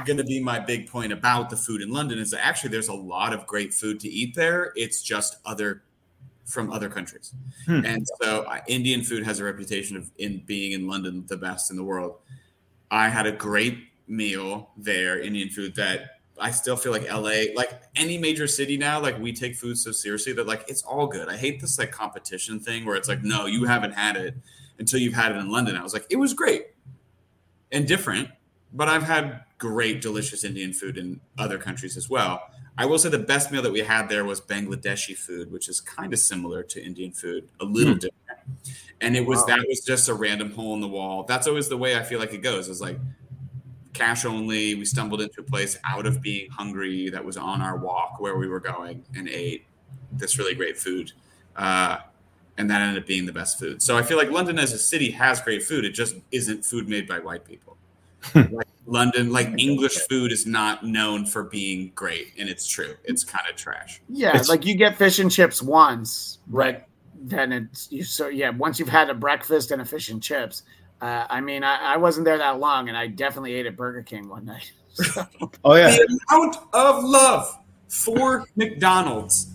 going 0.05 0.17
to 0.17 0.25
be 0.25 0.43
my 0.43 0.59
big 0.59 0.89
point 0.89 1.13
about 1.13 1.51
the 1.51 1.57
food 1.57 1.81
in 1.81 1.91
London 1.91 2.19
is 2.19 2.31
that 2.33 2.45
actually 2.45 2.71
there's 2.71 2.89
a 2.89 2.93
lot 2.95 3.33
of 3.33 3.47
great 3.47 3.73
food 3.73 4.01
to 4.01 4.09
eat 4.09 4.35
there. 4.35 4.73
It's 4.75 5.03
just 5.03 5.37
other 5.45 5.85
from 6.45 6.71
other 6.73 6.89
countries, 6.89 7.33
Hmm. 7.67 7.85
and 7.85 8.07
so 8.23 8.43
uh, 8.43 8.61
Indian 8.69 9.03
food 9.03 9.25
has 9.25 9.41
a 9.41 9.45
reputation 9.45 9.97
of 9.97 10.11
in 10.19 10.43
being 10.47 10.73
in 10.73 10.87
London 10.87 11.25
the 11.27 11.37
best 11.37 11.71
in 11.71 11.77
the 11.77 11.85
world. 11.85 12.17
I 12.91 13.09
had 13.09 13.27
a 13.27 13.33
great 13.33 13.79
meal 14.07 14.71
there, 14.77 15.21
Indian 15.21 15.49
food 15.49 15.75
that 15.77 16.19
I 16.39 16.51
still 16.51 16.77
feel 16.77 16.93
like 16.93 17.09
LA, 17.11 17.45
like 17.57 17.71
any 17.97 18.19
major 18.19 18.47
city 18.47 18.77
now, 18.77 19.01
like 19.01 19.19
we 19.19 19.33
take 19.33 19.55
food 19.55 19.79
so 19.79 19.93
seriously 19.93 20.33
that 20.35 20.47
like 20.47 20.65
it's 20.69 20.83
all 20.83 21.07
good. 21.07 21.29
I 21.29 21.37
hate 21.37 21.61
this 21.61 21.79
like 21.79 21.93
competition 21.93 22.61
thing 22.61 22.85
where 22.85 22.97
it's 22.97 23.09
like, 23.09 23.23
no, 23.23 23.47
you 23.47 23.65
haven't 23.65 23.93
had 23.93 24.17
it 24.17 24.35
until 24.79 24.99
you've 25.01 25.15
had 25.15 25.33
it 25.33 25.39
in 25.39 25.51
London. 25.51 25.77
I 25.77 25.83
was 25.83 25.93
like, 25.95 26.07
it 26.11 26.17
was 26.17 26.35
great 26.35 26.67
and 27.73 27.87
different, 27.87 28.29
but 28.73 28.89
I've 28.89 29.05
had 29.05 29.45
great, 29.59 30.01
delicious 30.03 30.45
Indian 30.45 30.73
food 30.73 30.99
in 30.99 31.21
other 31.39 31.57
countries 31.57 31.97
as 31.97 32.11
well. 32.11 32.43
I 32.77 32.87
will 32.87 32.99
say 32.99 33.09
the 33.09 33.19
best 33.19 33.53
meal 33.53 33.63
that 33.63 33.73
we 33.73 33.81
had 33.81 34.09
there 34.09 34.25
was 34.25 34.41
Bangladeshi 34.41 35.17
food, 35.17 35.53
which 35.53 35.69
is 35.69 35.81
kind 35.81 36.13
of 36.13 36.19
similar 36.19 36.63
to 36.65 36.85
Indian 36.85 37.13
food, 37.13 37.49
a 37.61 37.65
little 37.65 37.95
different. 37.95 38.13
And 39.01 39.17
it 39.17 39.25
was 39.25 39.41
Wow. 39.41 39.47
that 39.57 39.67
was 39.69 39.81
just 39.81 40.09
a 40.09 40.15
random 40.15 40.51
hole 40.51 40.75
in 40.75 40.81
the 40.81 40.89
wall. 40.89 41.23
That's 41.25 41.47
always 41.47 41.69
the 41.69 41.77
way 41.77 41.97
I 41.97 42.03
feel 42.03 42.19
like 42.19 42.33
it 42.33 42.43
goes. 42.43 42.69
Is 42.69 42.81
like 42.81 42.99
cash 43.93 44.25
only. 44.25 44.75
We 44.75 44.85
stumbled 44.85 45.21
into 45.21 45.41
a 45.41 45.45
place 45.45 45.79
out 45.89 46.05
of 46.07 46.21
being 46.21 46.51
hungry 46.51 47.11
that 47.11 47.25
was 47.25 47.37
on 47.37 47.63
our 47.63 47.77
walk 47.77 48.21
where 48.21 48.37
we 48.37 48.49
were 48.49 48.61
going 48.61 49.05
and 49.15 49.29
ate 49.29 49.67
this 50.13 50.39
really 50.39 50.55
great 50.55 50.77
food. 50.77 51.13
Uh, 51.57 51.99
and 52.59 52.71
that 52.71 52.83
ended 52.83 53.03
up 53.03 53.07
being 53.07 53.27
the 53.27 53.33
best 53.33 53.59
food. 53.59 53.83
So 53.83 53.97
I 53.97 54.03
feel 54.03 54.17
like 54.17 54.31
London 54.31 54.59
as 54.59 54.73
a 54.73 54.79
city 54.79 55.11
has 55.13 55.41
great 55.41 55.63
food. 55.63 55.85
It 55.85 55.91
just 55.93 56.17
isn't 56.33 56.65
food 56.65 56.89
made 56.89 57.07
by 57.07 57.19
white 57.19 57.45
people. 57.45 57.77
like 58.35 58.64
London, 58.87 59.33
like 59.33 59.49
English 59.59 59.97
food 60.09 60.31
is 60.33 60.47
not 60.47 60.85
known 60.85 61.25
for 61.27 61.45
being 61.45 61.91
great, 61.95 62.33
and 62.39 62.49
it's 62.49 62.67
true. 62.67 62.95
It's 63.05 63.25
kind 63.25 63.45
of 63.51 63.57
trash. 63.57 64.03
Yeah, 64.09 64.29
It's- 64.31 64.49
like 64.49 64.65
you 64.67 64.75
get 64.77 64.97
fish 64.99 65.19
and 65.19 65.31
chips 65.31 65.63
once, 65.63 66.39
Right. 66.47 66.85
then 67.23 67.53
it's 67.53 67.91
you. 67.91 68.05
So 68.05 68.29
yeah, 68.29 68.51
once 68.51 68.79
you've 68.79 68.89
had 68.89 69.09
a 69.09 69.15
breakfast 69.15 69.71
and 69.71 69.81
a 69.81 69.85
fish 69.85 70.11
and 70.11 70.23
chips. 70.23 70.63
Uh, 71.01 71.27
I 71.29 71.41
mean, 71.41 71.65
I, 71.65 71.95
I 71.95 71.97
wasn't 71.97 72.25
there 72.25 72.39
that 72.39 72.59
long, 72.61 72.89
and 72.89 72.97
I 72.97 73.09
definitely 73.09 73.55
ate 73.55 73.67
at 73.67 73.77
Burger 73.77 74.03
King 74.03 74.29
one 74.29 74.45
night. 74.45 74.73
So, 74.95 75.27
Oh 75.65 75.75
yeah, 75.75 75.91
The 75.91 76.19
amount 76.31 76.57
of 76.73 77.03
love 77.03 77.59
for 77.89 78.45
McDonald's 78.55 79.49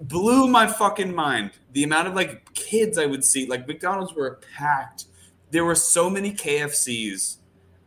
blew 0.00 0.48
my 0.48 0.66
fucking 0.66 1.14
mind. 1.14 1.52
The 1.72 1.84
amount 1.84 2.08
of 2.08 2.14
like 2.14 2.52
kids 2.54 2.98
I 2.98 3.06
would 3.06 3.22
see, 3.24 3.46
like 3.46 3.68
McDonald's 3.68 4.14
were 4.14 4.40
packed. 4.56 5.04
There 5.52 5.64
were 5.64 5.76
so 5.76 6.10
many 6.10 6.32
KFCs 6.32 7.36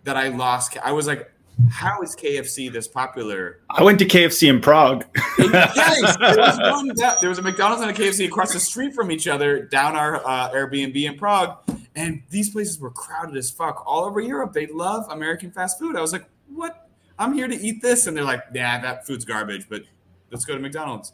that 0.10 0.18
I 0.18 0.30
lost. 0.30 0.76
I 0.84 0.92
was 0.92 1.06
like, 1.06 1.32
how 1.70 2.02
is 2.02 2.16
KFC 2.16 2.72
this 2.72 2.88
popular? 2.88 3.60
I 3.70 3.84
went 3.84 4.00
to 4.00 4.06
KFC 4.06 4.50
in 4.50 4.60
Prague. 4.60 5.06
yes, 5.38 6.18
there 6.20 6.36
was 6.36 6.58
one 6.58 6.92
there 7.22 7.30
was 7.30 7.38
a 7.38 7.44
McDonald's 7.44 7.84
and 7.84 7.92
a 7.92 7.94
KFC 7.94 8.26
across 8.26 8.54
the 8.54 8.60
street 8.60 8.96
from 8.96 9.12
each 9.12 9.28
other 9.28 9.66
down 9.66 9.96
our 9.96 10.26
uh, 10.26 10.50
Airbnb 10.50 10.96
in 10.96 11.16
Prague, 11.16 11.60
and 11.96 12.24
these 12.32 12.50
places 12.50 12.80
were 12.80 12.90
crowded 12.90 13.38
as 13.38 13.52
fuck 13.52 13.84
all 13.86 14.06
over 14.06 14.20
Europe. 14.20 14.52
They 14.52 14.66
love 14.66 15.06
American 15.12 15.52
fast 15.52 15.78
food. 15.78 15.96
I 15.96 16.02
was 16.02 16.12
like, 16.12 16.26
what? 16.48 16.90
I'm 17.20 17.34
here 17.34 17.48
to 17.48 17.56
eat 17.56 17.84
this, 17.84 18.08
and 18.08 18.18
they're 18.18 18.24
like, 18.24 18.46
yeah, 18.52 18.80
that 18.82 19.06
food's 19.06 19.26
garbage, 19.26 19.68
but 19.70 19.84
let's 20.32 20.46
go 20.46 20.56
to 20.56 20.60
McDonald's. 20.60 21.14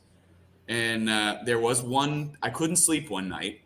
And 0.69 1.09
uh, 1.09 1.39
there 1.43 1.59
was 1.59 1.81
one 1.81 2.37
I 2.41 2.49
couldn't 2.49 2.77
sleep 2.77 3.09
one 3.09 3.27
night, 3.27 3.59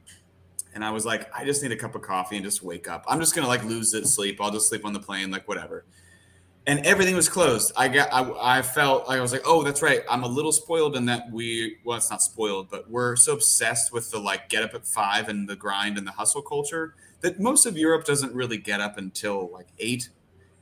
and 0.74 0.84
I 0.84 0.92
was 0.92 1.06
like, 1.06 1.30
I 1.36 1.46
just 1.46 1.64
need 1.64 1.72
a 1.72 1.78
cup 1.78 1.96
of 1.96 2.02
coffee 2.02 2.36
and 2.36 2.46
just 2.46 2.64
wake 2.64 2.88
up. 2.88 3.04
I'm 3.08 3.20
just 3.20 3.36
gonna 3.36 3.48
like 3.48 3.64
lose 3.64 3.94
it 3.94 4.08
sleep. 4.08 4.40
I'll 4.42 4.52
just 4.52 4.70
sleep 4.70 4.86
on 4.86 4.94
the 4.94 5.00
plane, 5.00 5.32
like 5.32 5.48
whatever 5.48 5.86
and 6.70 6.86
everything 6.86 7.16
was 7.16 7.28
closed. 7.28 7.72
I 7.76 7.88
got, 7.88 8.10
I, 8.12 8.58
I 8.60 8.62
felt 8.62 9.08
like 9.08 9.18
I 9.18 9.22
was 9.22 9.32
like, 9.32 9.42
oh, 9.44 9.64
that's 9.64 9.82
right. 9.82 10.04
I'm 10.08 10.24
a 10.24 10.28
little 10.28 10.52
spoiled 10.52 10.96
in 10.96 11.06
that 11.06 11.32
we, 11.32 11.78
well, 11.84 11.98
it's 11.98 12.12
not 12.12 12.22
spoiled, 12.22 12.70
but 12.70 12.88
we're 12.88 13.16
so 13.16 13.34
obsessed 13.34 13.92
with 13.92 14.12
the 14.12 14.20
like 14.20 14.50
get 14.50 14.62
up 14.62 14.76
at 14.76 14.86
five 14.86 15.30
and 15.30 15.50
the 15.50 15.56
grind 15.56 15.98
and 15.98 16.06
the 16.06 16.12
hustle 16.12 16.44
culture 16.44 16.94
that 17.22 17.40
most 17.40 17.66
of 17.66 17.76
Europe 17.76 18.06
doesn't 18.06 18.36
really 18.36 18.58
get 18.58 18.82
up 18.82 19.00
until 19.00 19.50
like 19.52 19.68
eight, 19.80 20.10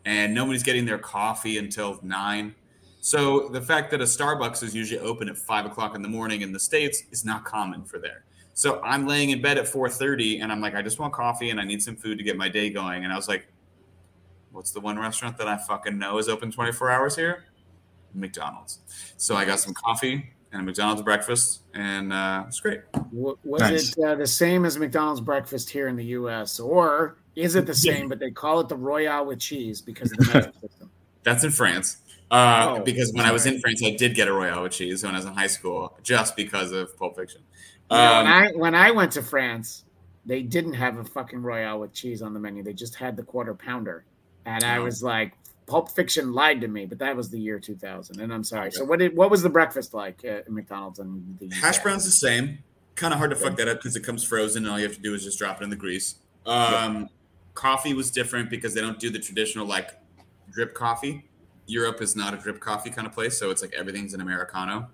and 0.05 0.33
nobody's 0.33 0.63
getting 0.63 0.85
their 0.85 0.97
coffee 0.97 1.57
until 1.57 1.99
nine. 2.01 2.55
So 3.01 3.49
the 3.49 3.61
fact 3.61 3.91
that 3.91 3.99
a 3.99 4.05
Starbucks 4.05 4.63
is 4.63 4.73
usually 4.73 4.99
open 5.01 5.27
at 5.27 5.37
five 5.37 5.65
o'clock 5.65 5.93
in 5.93 6.01
the 6.01 6.07
morning 6.07 6.41
in 6.41 6.53
the 6.53 6.59
states 6.59 7.03
is 7.11 7.25
not 7.25 7.43
common 7.43 7.83
for 7.83 7.99
there. 7.99 8.23
So 8.57 8.81
I'm 8.81 9.05
laying 9.05 9.29
in 9.29 9.39
bed 9.39 9.59
at 9.59 9.65
4:30, 9.65 10.41
and 10.41 10.51
I'm 10.51 10.59
like, 10.59 10.73
I 10.73 10.81
just 10.81 10.97
want 10.97 11.13
coffee 11.13 11.51
and 11.51 11.59
I 11.61 11.63
need 11.63 11.79
some 11.79 11.95
food 11.95 12.17
to 12.17 12.23
get 12.23 12.37
my 12.37 12.49
day 12.49 12.71
going. 12.71 13.03
And 13.03 13.13
I 13.13 13.15
was 13.15 13.27
like, 13.27 13.47
what's 14.51 14.71
the 14.71 14.79
one 14.79 14.97
restaurant 14.97 15.37
that 15.37 15.47
I 15.47 15.57
fucking 15.57 15.95
know 15.95 16.17
is 16.17 16.27
open 16.27 16.51
24 16.51 16.89
hours 16.89 17.15
here? 17.15 17.43
McDonald's. 18.15 18.79
So 19.15 19.35
I 19.35 19.45
got 19.45 19.59
some 19.59 19.75
coffee 19.75 20.31
and 20.51 20.59
a 20.59 20.65
McDonald's 20.65 21.03
breakfast, 21.03 21.65
and 21.75 22.11
uh, 22.11 22.45
it's 22.47 22.59
great. 22.59 22.81
W- 22.93 23.37
Was 23.43 23.61
Nice. 23.61 23.95
it 23.95 24.03
uh, 24.03 24.15
the 24.15 24.25
same 24.25 24.65
as 24.65 24.79
McDonald's 24.79 25.21
breakfast 25.21 25.69
here 25.69 25.87
in 25.87 25.95
the 25.95 26.05
U.S. 26.05 26.59
or 26.59 27.19
is 27.35 27.53
it 27.53 27.67
the 27.67 27.75
same, 27.75 28.09
but 28.09 28.17
they 28.17 28.31
call 28.31 28.59
it 28.59 28.69
the 28.69 28.75
Royale 28.75 29.27
with 29.27 29.37
cheese 29.39 29.81
because 29.81 30.11
of 30.11 30.17
the 30.17 30.25
metric 30.33 30.55
system? 30.61 30.89
That's 31.21 31.43
in 31.43 31.51
France. 31.51 31.97
Uh, 32.31 32.77
Oh, 32.79 32.83
because 32.83 33.13
when 33.13 33.25
I 33.25 33.31
was 33.31 33.45
in 33.45 33.59
France, 33.59 33.83
I 33.85 33.91
did 33.91 34.15
get 34.15 34.27
a 34.27 34.33
Royale 34.33 34.63
with 34.63 34.71
cheese 34.71 35.03
when 35.03 35.13
I 35.13 35.17
was 35.19 35.25
in 35.25 35.33
high 35.33 35.47
school, 35.47 35.95
just 36.01 36.35
because 36.35 36.71
of 36.71 36.97
Pulp 36.97 37.15
Fiction. 37.15 37.41
Know, 37.89 37.97
when 37.97 38.27
Um, 38.27 38.27
I 38.27 38.51
when 38.55 38.75
I 38.75 38.91
went 38.91 39.13
to 39.13 39.21
France, 39.21 39.85
they 40.25 40.41
didn't 40.43 40.73
have 40.73 40.97
a 40.97 41.03
fucking 41.03 41.41
Royale 41.41 41.79
with 41.79 41.93
cheese 41.93 42.21
on 42.21 42.33
the 42.33 42.39
menu. 42.39 42.63
They 42.63 42.73
just 42.73 42.95
had 42.95 43.15
the 43.15 43.23
quarter 43.23 43.53
pounder, 43.53 44.05
and 44.45 44.63
I 44.63 44.79
was 44.79 45.01
like, 45.01 45.33
Pulp 45.67 45.91
Fiction 45.91 46.33
lied 46.33 46.61
to 46.61 46.67
me. 46.67 46.85
But 46.85 46.99
that 46.99 47.15
was 47.15 47.29
the 47.29 47.39
year 47.39 47.59
2000, 47.59 48.19
and 48.19 48.33
I'm 48.33 48.43
sorry. 48.43 48.71
So 48.71 48.83
what 48.83 48.99
did 48.99 49.15
what 49.15 49.31
was 49.31 49.41
the 49.41 49.49
breakfast 49.49 49.93
like 49.93 50.25
at 50.25 50.49
McDonald's 50.49 50.99
and 50.99 51.37
the 51.39 51.49
Hash 51.55 51.79
browns 51.79 52.05
the 52.05 52.11
same. 52.11 52.59
Kind 52.95 53.13
of 53.13 53.19
hard 53.19 53.29
to 53.29 53.35
fuck 53.35 53.55
that 53.57 53.67
up 53.67 53.77
because 53.77 53.95
it 53.95 54.03
comes 54.03 54.23
frozen, 54.23 54.63
and 54.63 54.71
all 54.71 54.79
you 54.79 54.85
have 54.87 54.95
to 54.95 55.01
do 55.01 55.13
is 55.13 55.23
just 55.23 55.37
drop 55.37 55.61
it 55.61 55.63
in 55.63 55.69
the 55.69 55.75
grease. 55.75 56.15
Um, 56.45 57.09
Coffee 57.53 57.93
was 57.93 58.11
different 58.11 58.49
because 58.49 58.73
they 58.73 58.81
don't 58.81 58.99
do 58.99 59.09
the 59.09 59.19
traditional 59.19 59.65
like 59.65 59.91
drip 60.51 60.73
coffee. 60.73 61.29
Europe 61.67 62.01
is 62.01 62.15
not 62.15 62.33
a 62.33 62.37
drip 62.37 62.59
coffee 62.59 62.89
kind 62.89 63.05
of 63.07 63.13
place, 63.13 63.37
so 63.37 63.49
it's 63.51 63.61
like 63.61 63.73
everything's 63.73 64.13
an 64.13 64.21
americano. 64.21 64.89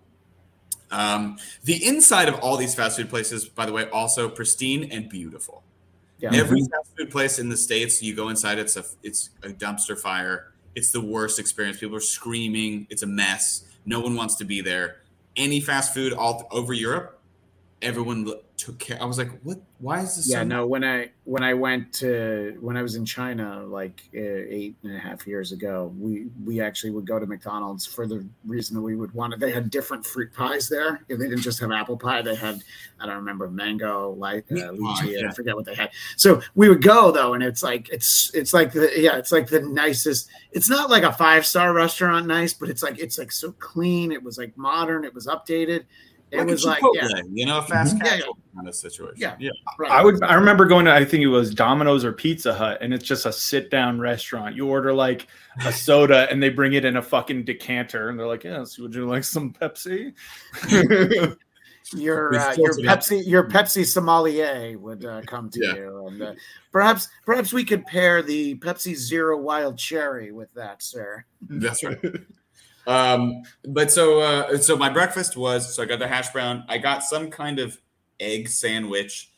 Um, 0.93 1.37
the 1.63 1.85
inside 1.85 2.29
of 2.29 2.35
all 2.35 2.55
these 2.55 2.75
fast 2.75 2.97
food 2.97 3.09
places, 3.09 3.45
by 3.45 3.65
the 3.65 3.73
way, 3.73 3.89
also 3.89 4.29
pristine 4.29 4.89
and 4.91 5.09
beautiful. 5.09 5.63
Yeah. 6.19 6.33
Every 6.33 6.61
fast 6.61 6.95
food 6.97 7.09
place 7.09 7.39
in 7.39 7.49
the 7.49 7.57
states, 7.57 8.01
you 8.01 8.15
go 8.15 8.29
inside, 8.29 8.59
it's 8.59 8.77
a 8.77 8.85
it's 9.01 9.31
a 9.41 9.49
dumpster 9.49 9.99
fire. 9.99 10.53
It's 10.75 10.91
the 10.91 11.01
worst 11.01 11.39
experience. 11.39 11.79
People 11.79 11.97
are 11.97 11.99
screaming. 11.99 12.87
It's 12.89 13.03
a 13.03 13.07
mess. 13.07 13.65
No 13.85 13.99
one 13.99 14.15
wants 14.15 14.35
to 14.35 14.45
be 14.45 14.61
there. 14.61 15.01
Any 15.35 15.59
fast 15.59 15.93
food 15.93 16.13
all 16.13 16.47
over 16.51 16.73
Europe, 16.73 17.19
everyone 17.81 18.31
took 18.63 18.79
care. 18.79 19.01
I 19.01 19.05
was 19.05 19.17
like, 19.17 19.31
what? 19.43 19.59
Why 19.79 19.99
is 19.99 20.15
this? 20.15 20.29
yeah 20.29 20.39
so 20.39 20.43
no 20.45 20.65
when 20.65 20.83
i 20.83 21.09
when 21.25 21.43
i 21.43 21.53
went 21.53 21.91
to 21.91 22.57
when 22.61 22.77
i 22.77 22.81
was 22.81 22.95
in 22.95 23.03
china 23.03 23.63
like 23.65 24.01
uh, 24.15 24.19
eight 24.19 24.75
and 24.83 24.95
a 24.95 24.99
half 24.99 25.27
years 25.27 25.51
ago 25.51 25.93
we 25.99 26.27
we 26.45 26.61
actually 26.61 26.89
would 26.89 27.05
go 27.05 27.19
to 27.19 27.25
mcdonald's 27.25 27.85
for 27.85 28.07
the 28.07 28.25
reason 28.45 28.75
that 28.75 28.81
we 28.81 28.95
would 28.95 29.13
want 29.13 29.33
it 29.33 29.41
they 29.41 29.51
had 29.51 29.69
different 29.69 30.05
fruit 30.05 30.33
pies 30.33 30.69
there 30.69 31.01
they 31.09 31.17
didn't 31.17 31.41
just 31.41 31.59
have 31.59 31.71
apple 31.71 31.97
pie 31.97 32.21
they 32.21 32.35
had 32.35 32.63
i 33.01 33.05
don't 33.05 33.17
remember 33.17 33.49
mango 33.49 34.11
like 34.11 34.45
uh, 34.51 34.55
lychee 34.55 35.19
yeah. 35.21 35.27
i 35.29 35.33
forget 35.33 35.53
what 35.55 35.65
they 35.65 35.75
had 35.75 35.89
so 36.15 36.41
we 36.55 36.69
would 36.69 36.81
go 36.81 37.11
though 37.11 37.33
and 37.33 37.43
it's 37.43 37.61
like 37.61 37.89
it's 37.89 38.31
it's 38.33 38.53
like 38.53 38.71
the 38.71 38.89
yeah 38.95 39.17
it's 39.17 39.33
like 39.33 39.47
the 39.47 39.59
nicest 39.59 40.29
it's 40.53 40.69
not 40.69 40.89
like 40.89 41.03
a 41.03 41.11
five 41.11 41.45
star 41.45 41.73
restaurant 41.73 42.25
nice 42.25 42.53
but 42.53 42.69
it's 42.69 42.83
like 42.83 42.97
it's 42.99 43.17
like 43.17 43.33
so 43.33 43.51
clean 43.59 44.13
it 44.13 44.23
was 44.23 44.37
like 44.37 44.57
modern 44.57 45.03
it 45.03 45.13
was 45.13 45.27
updated 45.27 45.83
it 46.33 46.37
Like 46.39 46.47
was 46.47 46.65
like 46.65 46.81
yeah 46.93 47.21
you 47.31 47.45
know, 47.45 47.59
a 47.59 47.61
fast 47.61 47.95
Mhm. 47.95 48.03
Yeah, 48.03 48.09
casual 48.17 48.37
kind 48.55 48.67
of 48.67 48.75
situation. 48.75 49.15
Yeah. 49.17 49.35
yeah. 49.39 49.51
right. 49.79 49.91
I 49.91 50.03
would. 50.03 50.21
I 50.23 50.33
remember 50.33 50.65
going 50.65 50.85
to. 50.85 50.93
I 50.93 51.05
think 51.05 51.23
it 51.23 51.27
was 51.27 51.53
Domino's 51.53 52.03
or 52.03 52.11
Pizza 52.11 52.53
Hut, 52.53 52.79
and 52.81 52.93
it's 52.93 53.05
just 53.05 53.25
a 53.25 53.31
sit-down 53.31 53.99
restaurant. 53.99 54.55
You 54.55 54.67
order 54.67 54.93
like 54.93 55.27
a 55.65 55.71
soda, 55.71 56.27
and 56.29 56.41
they 56.41 56.49
bring 56.49 56.73
it 56.73 56.85
in 56.85 56.97
a 56.97 57.01
fucking 57.01 57.45
decanter, 57.45 58.09
and 58.09 58.19
they're 58.19 58.27
like, 58.27 58.43
"Yes, 58.43 58.77
would 58.79 58.93
you 58.95 59.07
like 59.07 59.23
some 59.23 59.53
Pepsi?" 59.53 60.13
your 61.95 62.35
uh, 62.35 62.55
your 62.55 62.73
do 62.73 62.83
that. 62.83 62.99
Pepsi 62.99 63.21
your 63.25 63.47
Pepsi 63.49 63.85
sommelier 63.85 64.77
would 64.79 65.05
uh, 65.05 65.21
come 65.27 65.49
to 65.51 65.59
Yeah. 65.61 65.75
you, 65.75 66.07
and 66.07 66.21
uh, 66.21 66.33
perhaps 66.71 67.07
perhaps 67.25 67.53
we 67.53 67.63
could 67.63 67.85
pair 67.85 68.21
the 68.21 68.55
Pepsi 68.55 68.95
Zero 68.95 69.37
Wild 69.39 69.77
Cherry 69.77 70.31
with 70.31 70.53
that, 70.53 70.81
sir. 70.81 71.25
That's 71.49 71.83
right. 71.83 71.99
Um, 72.85 73.43
but 73.65 73.91
so 73.91 74.19
uh, 74.19 74.57
so 74.57 74.75
my 74.75 74.89
breakfast 74.89 75.37
was 75.37 75.73
so 75.75 75.83
I 75.83 75.85
got 75.85 75.99
the 75.99 76.07
hash 76.07 76.29
brown. 76.31 76.65
I 76.67 76.77
got 76.77 77.03
some 77.03 77.29
kind 77.29 77.59
of 77.59 77.77
egg 78.19 78.49
sandwich, 78.49 79.31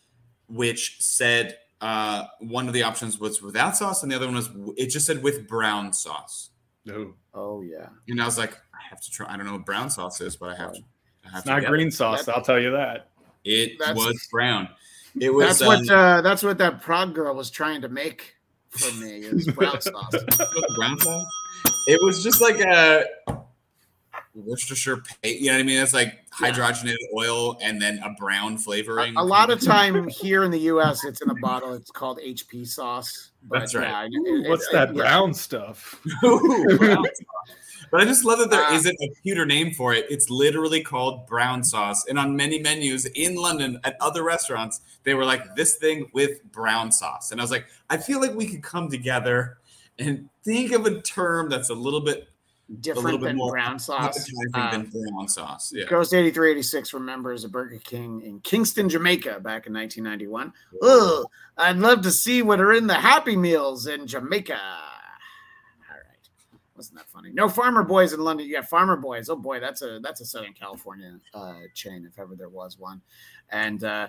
which 0.47 1.01
said 1.01 1.57
uh, 1.81 2.25
one 2.39 2.67
of 2.67 2.73
the 2.73 2.83
options 2.83 3.19
was 3.19 3.41
without 3.41 3.77
sauce, 3.77 4.03
and 4.03 4.11
the 4.11 4.15
other 4.15 4.25
one 4.27 4.35
was 4.35 4.49
it 4.77 4.87
just 4.87 5.05
said 5.05 5.21
with 5.21 5.47
brown 5.47 5.93
sauce. 5.93 6.49
No, 6.85 7.13
Oh 7.33 7.61
yeah, 7.61 7.89
And 8.07 8.21
I 8.21 8.25
was 8.25 8.37
like, 8.37 8.53
I 8.53 8.77
have 8.89 9.01
to 9.01 9.11
try. 9.11 9.31
I 9.31 9.35
don't 9.35 9.45
know 9.45 9.53
what 9.53 9.65
brown 9.65 9.89
sauce 9.89 10.21
is, 10.21 10.35
but 10.35 10.49
I 10.49 10.55
have 10.55 10.73
to. 10.73 10.81
I 11.25 11.29
have 11.29 11.37
it's 11.39 11.43
to 11.43 11.49
not 11.49 11.61
get 11.61 11.69
green 11.69 11.91
sauce. 11.91 12.27
I'll 12.27 12.41
tell 12.41 12.59
you 12.59 12.71
that. 12.71 13.09
It, 13.43 13.71
it 13.71 13.79
That's- 13.79 13.95
was 13.95 14.27
brown. 14.31 14.69
It 15.19 15.33
was 15.33 15.59
that's 15.59 15.61
what 15.61 15.89
um, 15.89 15.97
uh, 15.97 16.21
that's 16.21 16.43
what 16.43 16.57
that 16.57 16.81
Prague 16.81 17.15
girl 17.15 17.33
was 17.35 17.49
trying 17.49 17.81
to 17.81 17.89
make 17.89 18.35
for 18.69 18.93
me 18.95 19.19
is 19.19 19.47
brown 19.47 19.79
sauce. 19.79 20.11
brown 20.77 20.99
sauce. 20.99 21.25
It 21.87 21.99
was 22.01 22.23
just 22.23 22.41
like 22.41 22.59
a 22.59 23.05
Worcestershire 24.33 24.97
paste. 25.21 25.39
You 25.41 25.47
know 25.47 25.53
what 25.53 25.59
I 25.59 25.63
mean? 25.63 25.81
It's 25.81 25.93
like 25.93 26.19
Yeah. 26.41 26.51
hydrogenated 26.51 26.97
oil 27.17 27.57
and 27.61 27.81
then 27.81 27.99
a 28.03 28.09
brown 28.19 28.57
flavoring. 28.57 29.15
a 29.15 29.23
lot 29.23 29.49
of 29.49 29.61
time 29.61 30.07
here 30.09 30.43
in 30.43 30.51
the 30.51 30.59
U.S., 30.59 31.05
it's 31.05 31.21
in 31.21 31.29
a 31.29 31.35
bottle. 31.35 31.73
It's 31.73 31.91
called 31.91 32.19
HP 32.19 32.67
sauce. 32.67 33.31
But, 33.47 33.59
That's 33.59 33.75
right. 33.75 34.09
yeah, 34.11 34.19
Ooh, 34.19 34.43
it- 34.43 34.49
what's 34.49 34.67
it- 34.67 34.73
that 34.73 34.89
yeah. 34.89 34.93
brown 35.01 35.33
stuff? 35.33 36.01
Ooh, 36.23 36.77
brown 36.77 37.03
sauce. 37.15 37.55
But 37.91 38.01
I 38.01 38.05
just 38.05 38.25
love 38.25 38.39
that 38.39 38.49
there 38.49 38.63
Uh, 38.63 38.73
not 38.73 38.85
a 38.87 39.09
cuter 39.21 39.45
name 39.45 39.71
for 39.71 39.93
it. 39.93 40.07
It's 40.09 40.29
literally 40.29 40.81
called 40.81 41.27
brown 41.27 41.63
sauce. 41.63 42.03
And 42.09 42.17
on 42.19 42.35
many 42.35 42.59
menus 42.59 43.05
in 43.05 43.35
London 43.35 43.79
at 43.83 43.95
other 44.01 44.23
restaurants, 44.23 44.81
they 45.03 45.13
were 45.13 45.23
like, 45.23 45.55
this 45.55 45.75
thing 45.75 46.09
with 46.11 46.43
brown 46.51 46.91
sauce. 46.91 47.31
And 47.31 47.39
I 47.39 47.43
was 47.43 47.51
like, 47.51 47.67
I 47.89 47.97
feel 47.97 48.19
like 48.19 48.33
we 48.33 48.47
could 48.47 48.63
come 48.63 48.89
together 48.89 49.59
and 49.99 50.29
think 50.43 50.71
of 50.71 50.85
a 50.85 51.01
term 51.01 51.49
that's 51.49 51.69
a 51.69 51.73
little 51.73 52.01
bit 52.01 52.27
different 52.81 53.21
bit 53.21 53.27
than 53.27 53.37
more 53.37 53.51
brown 53.51 53.77
sauce. 53.77 54.17
appetizing 54.17 54.35
Uh, 54.53 54.71
than 54.71 54.89
brown 54.89 55.27
sauce. 55.27 55.71
Yeah. 55.73 55.85
Ghost 55.85 56.13
8386 56.13 56.93
remembers 56.93 57.43
a 57.43 57.49
Burger 57.49 57.79
King 57.83 58.21
in 58.21 58.39
Kingston, 58.39 58.89
Jamaica 58.89 59.39
back 59.41 59.67
in 59.67 59.73
1991. 59.73 60.51
Ugh, 60.81 61.25
I'd 61.57 61.77
love 61.77 62.01
to 62.01 62.11
see 62.11 62.41
what 62.41 62.59
are 62.59 62.73
in 62.73 62.87
the 62.87 62.95
Happy 62.95 63.35
Meals 63.35 63.87
in 63.87 64.07
Jamaica. 64.07 64.57
All 64.57 65.95
right. 65.95 66.29
Wasn't 66.75 66.97
that 66.97 67.07
funny? 67.07 67.31
No 67.33 67.47
Farmer 67.47 67.83
Boys 67.83 68.13
in 68.13 68.19
London. 68.19 68.47
Yeah, 68.49 68.61
Farmer 68.61 68.97
Boys. 68.97 69.29
Oh 69.29 69.35
boy, 69.35 69.59
that's 69.59 69.81
a 69.81 69.99
that's 70.01 70.21
a 70.21 70.25
Southern 70.25 70.53
California 70.53 71.19
uh, 71.33 71.53
chain, 71.73 72.07
if 72.11 72.17
ever 72.19 72.35
there 72.35 72.49
was 72.49 72.79
one. 72.79 73.01
And 73.51 73.83
uh, 73.83 74.07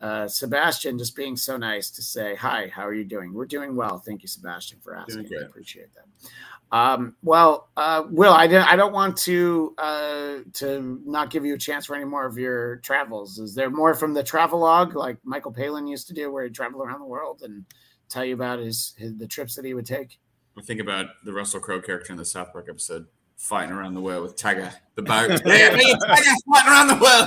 uh, 0.00 0.28
Sebastian 0.28 0.98
just 0.98 1.16
being 1.16 1.36
so 1.36 1.56
nice 1.56 1.90
to 1.90 2.02
say, 2.02 2.34
Hi, 2.36 2.70
how 2.72 2.86
are 2.86 2.94
you 2.94 3.04
doing? 3.04 3.32
We're 3.32 3.46
doing 3.46 3.76
well. 3.76 3.98
Thank 3.98 4.22
you, 4.22 4.28
Sebastian, 4.28 4.78
for 4.82 4.96
asking. 4.96 5.28
I 5.40 5.44
appreciate 5.44 5.88
that. 5.94 6.30
Um, 6.72 7.14
well, 7.22 7.68
uh, 7.76 8.04
Will, 8.10 8.32
I 8.32 8.46
don't, 8.46 8.66
I 8.66 8.74
don't 8.74 8.92
want 8.92 9.16
to 9.18 9.74
uh, 9.78 10.38
to 10.54 11.00
not 11.06 11.30
give 11.30 11.46
you 11.46 11.54
a 11.54 11.58
chance 11.58 11.86
for 11.86 11.94
any 11.94 12.04
more 12.04 12.26
of 12.26 12.36
your 12.36 12.76
travels. 12.78 13.38
Is 13.38 13.54
there 13.54 13.70
more 13.70 13.94
from 13.94 14.14
the 14.14 14.22
travelogue, 14.22 14.96
like 14.96 15.18
Michael 15.24 15.52
Palin 15.52 15.86
used 15.86 16.08
to 16.08 16.14
do, 16.14 16.30
where 16.30 16.44
he'd 16.44 16.54
travel 16.54 16.82
around 16.82 17.00
the 17.00 17.06
world 17.06 17.42
and 17.42 17.64
tell 18.08 18.24
you 18.24 18.34
about 18.34 18.58
his, 18.58 18.94
his 18.98 19.16
the 19.16 19.28
trips 19.28 19.54
that 19.54 19.64
he 19.64 19.74
would 19.74 19.86
take? 19.86 20.18
I 20.58 20.62
think 20.62 20.80
about 20.80 21.06
the 21.24 21.32
Russell 21.32 21.60
Crowe 21.60 21.80
character 21.80 22.12
in 22.12 22.18
the 22.18 22.24
South 22.24 22.52
Park 22.52 22.66
episode, 22.68 23.06
fighting 23.36 23.72
around 23.74 23.94
the 23.94 24.00
world 24.00 24.22
with 24.22 24.36
Tiger, 24.36 24.72
the 24.94 25.02
boat. 25.02 25.40
yeah, 25.44 25.74
me 25.76 25.90
and 25.92 26.00
Tiger 26.00 26.30
fighting 26.52 26.70
around 26.72 26.86
the 26.88 26.98
well. 27.00 27.24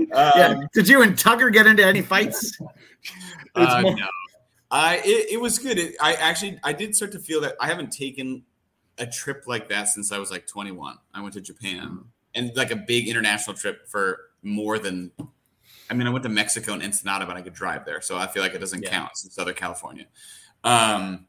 Um, 0.00 0.32
yeah. 0.36 0.60
Did 0.74 0.88
you 0.88 1.02
and 1.02 1.16
Tucker 1.18 1.50
get 1.50 1.66
into 1.66 1.84
any 1.84 2.02
fights? 2.02 2.58
uh, 3.54 3.80
more- 3.82 3.96
no, 3.96 4.06
I 4.70 4.96
it, 5.04 5.32
it 5.32 5.40
was 5.40 5.58
good. 5.58 5.78
It, 5.78 5.94
I 6.00 6.14
actually 6.14 6.58
I 6.64 6.72
did 6.72 6.94
start 6.96 7.12
to 7.12 7.18
feel 7.18 7.40
that 7.42 7.56
I 7.60 7.66
haven't 7.66 7.90
taken 7.92 8.42
a 8.98 9.06
trip 9.06 9.44
like 9.46 9.68
that 9.70 9.88
since 9.88 10.12
I 10.12 10.18
was 10.18 10.30
like 10.30 10.46
21. 10.46 10.96
I 11.14 11.22
went 11.22 11.34
to 11.34 11.40
Japan 11.40 12.04
and 12.34 12.52
like 12.56 12.70
a 12.70 12.76
big 12.76 13.08
international 13.08 13.56
trip 13.56 13.88
for 13.88 14.18
more 14.42 14.78
than. 14.78 15.12
I 15.90 15.94
mean, 15.94 16.06
I 16.06 16.10
went 16.10 16.22
to 16.22 16.30
Mexico 16.30 16.72
and 16.72 16.82
Ensenada, 16.82 17.26
but 17.26 17.36
I 17.36 17.42
could 17.42 17.52
drive 17.52 17.84
there, 17.84 18.00
so 18.00 18.16
I 18.16 18.26
feel 18.26 18.42
like 18.42 18.54
it 18.54 18.58
doesn't 18.60 18.82
Yeah. 18.82 18.90
count. 18.90 19.10
It's 19.12 19.34
Southern 19.34 19.54
California. 19.54 20.06
Um, 20.64 21.26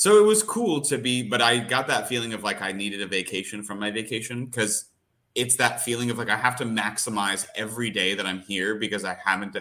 so 0.00 0.16
it 0.16 0.24
was 0.24 0.42
cool 0.42 0.80
to 0.80 0.96
be, 0.96 1.22
but 1.22 1.42
I 1.42 1.58
got 1.58 1.86
that 1.88 2.08
feeling 2.08 2.32
of 2.32 2.42
like 2.42 2.62
I 2.62 2.72
needed 2.72 3.02
a 3.02 3.06
vacation 3.06 3.62
from 3.62 3.78
my 3.78 3.90
vacation 3.90 4.46
because 4.46 4.86
it's 5.34 5.56
that 5.56 5.82
feeling 5.82 6.10
of 6.10 6.16
like 6.16 6.30
I 6.30 6.38
have 6.38 6.56
to 6.56 6.64
maximize 6.64 7.46
every 7.54 7.90
day 7.90 8.14
that 8.14 8.24
I'm 8.24 8.38
here 8.38 8.76
because 8.76 9.04
I 9.04 9.18
haven't. 9.22 9.58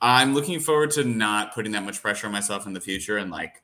I'm 0.00 0.34
looking 0.34 0.58
forward 0.58 0.90
to 0.92 1.04
not 1.04 1.54
putting 1.54 1.70
that 1.74 1.84
much 1.84 2.02
pressure 2.02 2.26
on 2.26 2.32
myself 2.32 2.66
in 2.66 2.72
the 2.72 2.80
future 2.80 3.18
and 3.18 3.30
like, 3.30 3.62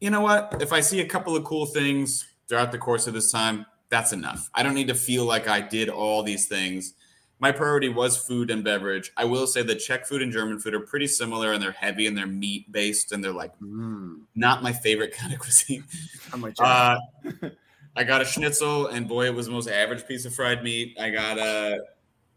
you 0.00 0.10
know 0.10 0.20
what? 0.20 0.60
If 0.60 0.72
I 0.72 0.80
see 0.80 1.00
a 1.00 1.06
couple 1.06 1.36
of 1.36 1.44
cool 1.44 1.64
things 1.64 2.26
throughout 2.48 2.72
the 2.72 2.78
course 2.78 3.06
of 3.06 3.14
this 3.14 3.30
time, 3.30 3.66
that's 3.88 4.12
enough. 4.12 4.50
I 4.52 4.64
don't 4.64 4.74
need 4.74 4.88
to 4.88 4.96
feel 4.96 5.26
like 5.26 5.46
I 5.46 5.60
did 5.60 5.88
all 5.90 6.24
these 6.24 6.48
things. 6.48 6.94
My 7.40 7.50
priority 7.50 7.88
was 7.88 8.16
food 8.18 8.50
and 8.50 8.62
beverage. 8.62 9.10
I 9.16 9.24
will 9.24 9.46
say 9.46 9.62
that 9.62 9.76
Czech 9.76 10.06
food 10.06 10.20
and 10.22 10.30
German 10.30 10.58
food 10.60 10.74
are 10.74 10.80
pretty 10.80 11.06
similar 11.06 11.52
and 11.54 11.62
they're 11.62 11.72
heavy 11.72 12.06
and 12.06 12.16
they're 12.16 12.26
meat 12.26 12.70
based 12.70 13.12
and 13.12 13.24
they're 13.24 13.32
like 13.32 13.58
Mm, 13.60 14.20
not 14.34 14.62
my 14.62 14.72
favorite 14.72 15.12
kind 15.16 15.32
of 15.32 15.38
cuisine. 15.40 15.84
I'm 16.32 16.42
with 16.42 16.54
you. 16.58 16.64
Uh, 16.64 16.98
I 17.96 18.04
got 18.04 18.22
a 18.22 18.24
schnitzel, 18.24 18.86
and 18.86 19.08
boy, 19.08 19.26
it 19.26 19.34
was 19.34 19.46
the 19.46 19.52
most 19.52 19.68
average 19.68 20.06
piece 20.06 20.24
of 20.24 20.32
fried 20.34 20.62
meat. 20.62 20.96
I 21.00 21.10
got 21.10 21.38
a 21.38 21.80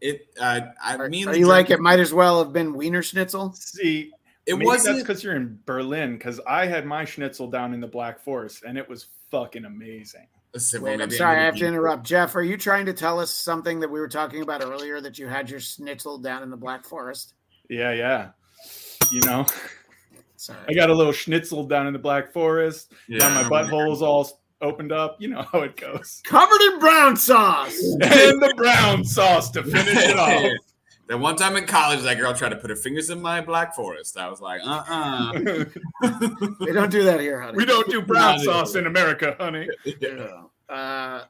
it. 0.00 0.26
Uh, 0.40 0.60
I 0.82 0.96
are, 0.96 1.08
me 1.08 1.24
are 1.26 1.36
you 1.36 1.46
like 1.46 1.70
it 1.70 1.78
might 1.80 2.00
as 2.00 2.12
well 2.12 2.42
have 2.42 2.52
been 2.52 2.74
Wiener 2.74 3.02
Schnitzel? 3.02 3.52
See, 3.52 4.10
It 4.46 4.54
Maybe 4.54 4.66
wasn't. 4.66 4.96
that's 4.96 5.06
because 5.06 5.22
you're 5.22 5.36
in 5.36 5.58
Berlin. 5.64 6.14
Because 6.18 6.40
I 6.46 6.66
had 6.66 6.84
my 6.86 7.04
schnitzel 7.04 7.48
down 7.48 7.72
in 7.72 7.80
the 7.80 7.86
Black 7.86 8.18
Forest, 8.20 8.64
and 8.66 8.76
it 8.76 8.86
was 8.88 9.06
fucking 9.30 9.64
amazing. 9.64 10.26
Listen, 10.54 10.82
well, 10.82 10.92
Wait, 10.92 11.02
I'm 11.02 11.10
sorry, 11.10 11.40
I 11.40 11.44
have 11.44 11.54
to 11.56 11.60
be- 11.62 11.66
interrupt. 11.66 12.04
Jeff, 12.04 12.36
are 12.36 12.42
you 12.42 12.56
trying 12.56 12.86
to 12.86 12.92
tell 12.92 13.18
us 13.18 13.32
something 13.32 13.80
that 13.80 13.90
we 13.90 13.98
were 13.98 14.08
talking 14.08 14.40
about 14.40 14.62
earlier 14.62 15.00
that 15.00 15.18
you 15.18 15.26
had 15.26 15.50
your 15.50 15.58
schnitzel 15.58 16.16
down 16.18 16.44
in 16.44 16.50
the 16.50 16.56
Black 16.56 16.84
Forest? 16.84 17.34
Yeah, 17.68 17.90
yeah. 17.92 18.28
You 19.10 19.20
know, 19.22 19.44
Sorry. 20.36 20.58
I 20.68 20.74
got 20.74 20.90
a 20.90 20.94
little 20.94 21.12
schnitzel 21.12 21.64
down 21.64 21.86
in 21.88 21.92
the 21.92 21.98
Black 21.98 22.32
Forest. 22.32 22.92
Yeah, 23.08 23.18
now 23.18 23.28
my 23.30 23.42
remember. 23.42 23.54
butthole's 23.76 24.00
all 24.02 24.40
opened 24.60 24.92
up. 24.92 25.16
You 25.20 25.28
know 25.28 25.42
how 25.52 25.62
it 25.62 25.76
goes. 25.76 26.22
Covered 26.24 26.60
in 26.72 26.78
brown 26.78 27.16
sauce. 27.16 27.76
and 28.02 28.40
the 28.40 28.54
brown 28.56 29.04
sauce 29.04 29.50
to 29.52 29.62
finish 29.64 29.96
it 30.04 30.16
off. 30.18 30.52
That 31.06 31.18
one 31.18 31.36
time 31.36 31.56
in 31.56 31.66
college, 31.66 32.00
that 32.02 32.16
girl 32.18 32.32
tried 32.32 32.50
to 32.50 32.56
put 32.56 32.70
her 32.70 32.76
fingers 32.76 33.10
in 33.10 33.20
my 33.20 33.40
black 33.42 33.74
forest. 33.74 34.16
I 34.16 34.28
was 34.28 34.40
like, 34.40 34.60
uh 34.64 34.82
uh 34.88 35.32
they 36.60 36.72
don't 36.72 36.90
do 36.90 37.02
that 37.04 37.20
here, 37.20 37.40
honey. 37.40 37.56
we 37.58 37.66
don't 37.66 37.88
do 37.90 38.00
brown 38.00 38.38
sauce 38.40 38.74
in 38.74 38.86
America, 38.86 39.36
honey. 39.38 39.68
No. 40.00 40.50
Uh, 40.68 41.24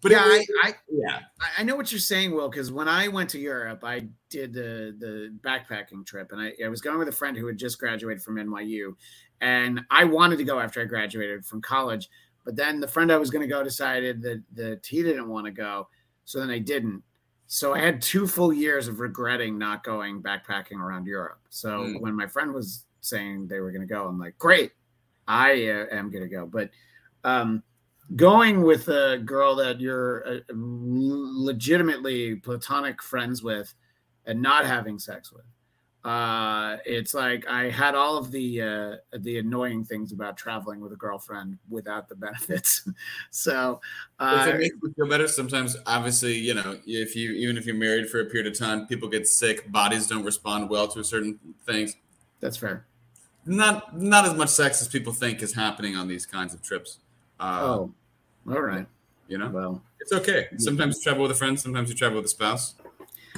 But 0.00 0.12
yeah, 0.12 0.24
was, 0.26 0.46
I, 0.62 0.68
I, 0.68 0.74
yeah. 0.90 1.20
I- 1.40 1.60
I 1.60 1.62
know 1.64 1.74
what 1.74 1.90
you're 1.90 1.98
saying, 1.98 2.32
Will, 2.32 2.48
because 2.48 2.70
when 2.70 2.86
I 2.88 3.08
went 3.08 3.30
to 3.30 3.38
Europe, 3.40 3.80
I 3.82 4.06
did 4.30 4.52
the 4.52 4.94
the 4.98 5.34
backpacking 5.42 6.06
trip, 6.06 6.30
and 6.32 6.40
I, 6.40 6.52
I 6.64 6.68
was 6.68 6.80
going 6.80 6.98
with 6.98 7.08
a 7.08 7.12
friend 7.12 7.36
who 7.36 7.46
had 7.48 7.56
just 7.58 7.78
graduated 7.80 8.22
from 8.22 8.36
NYU, 8.36 8.94
and 9.40 9.80
I 9.90 10.04
wanted 10.04 10.36
to 10.38 10.44
go 10.44 10.60
after 10.60 10.80
I 10.80 10.84
graduated 10.84 11.44
from 11.44 11.60
college, 11.62 12.08
but 12.44 12.54
then 12.54 12.78
the 12.80 12.88
friend 12.88 13.10
I 13.10 13.16
was 13.16 13.30
going 13.30 13.42
to 13.42 13.52
go 13.52 13.64
decided 13.64 14.22
that 14.22 14.42
that 14.54 14.86
he 14.86 15.02
didn't 15.02 15.28
want 15.28 15.46
to 15.46 15.52
go, 15.52 15.88
so 16.24 16.38
then 16.38 16.50
I 16.50 16.58
didn't. 16.58 17.02
So 17.46 17.74
I 17.74 17.80
had 17.80 18.02
two 18.02 18.26
full 18.26 18.52
years 18.52 18.88
of 18.88 19.00
regretting 19.00 19.56
not 19.58 19.84
going 19.84 20.22
backpacking 20.22 20.80
around 20.80 21.06
Europe. 21.06 21.40
So 21.48 21.80
Mm. 21.80 22.00
when 22.00 22.14
my 22.14 22.26
friend 22.26 22.52
was 22.52 22.84
saying 23.00 23.46
they 23.46 23.60
were 23.60 23.70
going 23.70 23.86
to 23.86 23.86
go, 23.86 24.06
I'm 24.06 24.18
like, 24.18 24.36
great, 24.38 24.72
I 25.28 25.68
uh, 25.68 25.86
am 25.90 26.10
going 26.10 26.24
to 26.24 26.28
go, 26.28 26.46
but. 26.46 26.70
Um, 27.24 27.62
going 28.14 28.62
with 28.62 28.86
a 28.86 29.18
girl 29.24 29.56
that 29.56 29.80
you're 29.80 30.24
uh, 30.28 30.40
legitimately 30.54 32.36
platonic 32.36 33.02
friends 33.02 33.42
with 33.42 33.74
and 34.26 34.40
not 34.40 34.64
having 34.64 34.96
sex 34.96 35.32
with 35.32 35.44
uh 36.06 36.76
it's 36.86 37.14
like 37.14 37.44
i 37.48 37.64
had 37.68 37.96
all 37.96 38.16
of 38.16 38.30
the 38.30 38.62
uh 38.62 38.96
the 39.18 39.38
annoying 39.38 39.82
things 39.84 40.12
about 40.12 40.36
traveling 40.36 40.80
with 40.80 40.92
a 40.92 40.96
girlfriend 40.96 41.58
without 41.68 42.08
the 42.08 42.14
benefits 42.14 42.88
so 43.30 43.80
If 44.30 44.46
uh 44.46 44.50
it 44.50 44.58
makes 44.58 44.76
you 44.82 44.92
feel 44.94 45.08
better, 45.08 45.26
sometimes 45.28 45.76
obviously, 45.86 46.34
you 46.34 46.54
know, 46.54 46.78
if 46.86 47.16
you 47.16 47.32
even 47.32 47.56
if 47.56 47.66
you're 47.66 47.74
married 47.76 48.08
for 48.08 48.20
a 48.20 48.24
period 48.26 48.46
of 48.52 48.58
time, 48.58 48.86
people 48.86 49.08
get 49.08 49.26
sick, 49.26 49.70
bodies 49.72 50.06
don't 50.06 50.24
respond 50.24 50.70
well 50.70 50.88
to 50.88 51.02
certain 51.04 51.38
things. 51.66 51.96
that's 52.40 52.56
fair 52.56 52.86
Not 53.44 53.96
not 53.96 54.24
as 54.26 54.34
much 54.34 54.48
sex 54.50 54.80
as 54.82 54.88
people 54.88 55.12
think 55.12 55.42
is 55.42 55.54
happening 55.54 55.96
on 55.96 56.08
these 56.08 56.26
kinds 56.26 56.54
of 56.54 56.62
trips. 56.62 56.98
Uh, 57.40 57.60
oh 57.62 57.94
all 58.48 58.60
right 58.62 58.86
you 59.28 59.38
know, 59.38 59.50
well 59.50 59.82
it's 60.00 60.12
okay. 60.12 60.46
Sometimes 60.58 60.96
you 60.98 61.02
travel 61.02 61.22
with 61.22 61.32
a 61.32 61.34
friend, 61.34 61.58
sometimes 61.58 61.88
you 61.90 61.96
travel 61.96 62.16
with 62.16 62.26
a 62.26 62.28
spouse. 62.28 62.74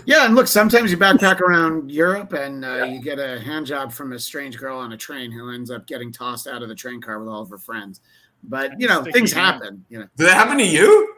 Yeah 0.07 0.25
and 0.27 0.35
look 0.35 0.47
sometimes 0.47 0.91
you 0.91 0.97
backpack 0.97 1.41
around 1.41 1.91
europe 1.91 2.33
and 2.33 2.65
uh, 2.65 2.85
you 2.85 3.01
get 3.01 3.19
a 3.19 3.41
hand 3.41 3.67
job 3.67 3.93
from 3.93 4.13
a 4.13 4.19
strange 4.19 4.57
girl 4.59 4.79
on 4.79 4.93
a 4.93 4.97
train 4.97 5.31
who 5.31 5.53
ends 5.53 5.71
up 5.71 5.87
getting 5.87 6.13
tossed 6.13 6.47
out 6.47 6.63
of 6.63 6.69
the 6.69 6.75
train 6.75 7.01
car 7.01 7.19
with 7.19 7.29
all 7.29 7.43
of 7.43 7.51
her 7.51 7.59
friends 7.59 8.01
but 8.45 8.73
you 8.81 8.87
know 8.87 9.03
things 9.05 9.33
happen 9.33 9.85
you 9.89 9.99
know 9.99 10.07
Did 10.17 10.27
that 10.29 10.35
happen 10.35 10.59
to 10.59 10.67
you? 10.67 11.15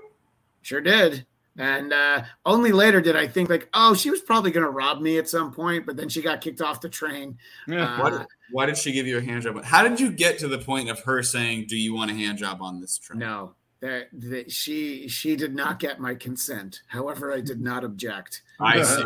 Sure 0.63 0.81
did. 0.81 1.27
And 1.59 1.93
uh, 1.93 2.23
only 2.47 2.71
later 2.73 3.01
did 3.01 3.17
I 3.17 3.27
think 3.27 3.51
like, 3.51 3.69
oh, 3.75 3.93
she 3.93 4.09
was 4.11 4.21
probably 4.21 4.51
going 4.51 4.65
to 4.65 4.71
rob 4.71 5.01
me 5.01 5.19
at 5.19 5.29
some 5.29 5.53
point, 5.53 5.85
but 5.85 5.97
then 5.97 6.09
she 6.09 6.23
got 6.23 6.41
kicked 6.41 6.63
off 6.63 6.81
the 6.81 6.89
train. 6.89 7.37
Yeah. 7.67 8.01
Why 8.01 8.09
Uh, 8.09 8.19
did, 8.19 8.27
why 8.53 8.67
did 8.67 8.79
she 8.79 8.93
give 8.93 9.07
you 9.07 9.19
a 9.19 9.21
hand 9.21 9.43
job? 9.43 9.63
How 9.65 9.87
did 9.87 9.99
you 10.01 10.11
get 10.13 10.39
to 10.39 10.49
the 10.49 10.59
point 10.59 10.89
of 10.89 11.01
her 11.01 11.23
saying, 11.23 11.67
"Do 11.69 11.77
you 11.77 11.95
want 11.95 12.11
a 12.11 12.15
hand 12.15 12.39
job 12.39 12.63
on 12.63 12.81
this 12.81 12.97
train?" 12.99 13.19
no, 13.19 13.55
that, 13.81 14.09
that 14.13 14.51
she 14.51 15.09
she 15.09 15.37
did 15.37 15.55
not 15.55 15.79
get 15.81 16.01
my 16.01 16.15
consent. 16.15 16.81
However, 16.87 17.33
I 17.33 17.41
did 17.41 17.61
not 17.61 17.85
object. 17.85 18.43
I 18.61 18.83
see. 18.83 19.05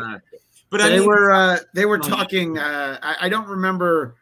But 0.70 0.80
I 0.80 0.88
they 0.88 0.98
mean, 0.98 1.08
were 1.08 1.30
uh, 1.30 1.58
they 1.72 1.86
were 1.86 1.98
talking. 1.98 2.58
Uh, 2.58 2.98
I, 3.02 3.26
I 3.26 3.28
don't 3.28 3.48
remember 3.48 4.16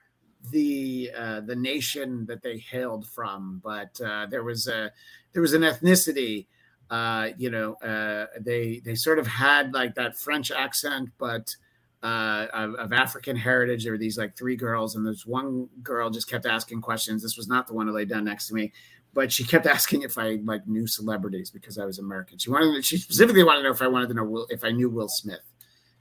the 0.51 1.11
uh, 1.17 1.41
the 1.41 1.57
nation 1.57 2.27
that 2.27 2.43
they 2.43 2.59
hailed 2.59 3.07
from, 3.07 3.61
but 3.65 3.99
uh, 4.01 4.27
there 4.27 4.43
was 4.43 4.69
a 4.69 4.93
there 5.33 5.43
was 5.43 5.55
an 5.55 5.63
ethnicity. 5.63 6.47
Uh, 6.91 7.31
you 7.39 7.51
know, 7.51 7.75
uh, 7.77 8.27
they 8.39 8.83
they 8.85 8.95
sort 8.95 9.19
of 9.19 9.27
had 9.27 9.73
like 9.73 9.95
that 9.95 10.17
French 10.17 10.51
accent, 10.51 11.09
but 11.17 11.57
uh, 12.03 12.47
of, 12.53 12.75
of 12.75 12.93
African 12.93 13.37
heritage. 13.37 13.85
There 13.85 13.93
were 13.93 13.99
these 13.99 14.19
like 14.19 14.37
three 14.37 14.57
girls, 14.57 14.97
and 14.97 15.07
there's 15.07 15.27
one 15.27 15.69
girl 15.83 16.11
just 16.11 16.29
kept 16.29 16.47
asking 16.47 16.83
questions. 16.83 17.23
This 17.23 17.37
was 17.37 17.49
not 17.49 17.67
the 17.67 17.75
one 17.75 17.87
who 17.87 17.95
lay 17.95 18.05
down 18.05 18.25
next 18.25 18.49
to 18.49 18.55
me, 18.55 18.73
but 19.15 19.33
she 19.33 19.45
kept 19.45 19.67
asking 19.77 20.03
if 20.03 20.19
I 20.19 20.39
like 20.45 20.67
knew 20.67 20.87
celebrities 20.87 21.51
because 21.51 21.79
I 21.79 21.85
was 21.85 21.99
American. 21.99 22.39
She 22.39 22.51
wanted 22.51 22.85
she 22.85 22.97
specifically 22.97 23.45
wanted 23.45 23.61
to 23.63 23.65
know 23.69 23.75
if 23.75 23.83
I 23.83 23.89
wanted 23.89 24.09
to 24.09 24.15
know 24.15 24.25
Will, 24.25 24.47
if 24.51 24.65
I 24.65 24.71
knew 24.71 24.91
Will 24.91 25.09
Smith, 25.09 25.43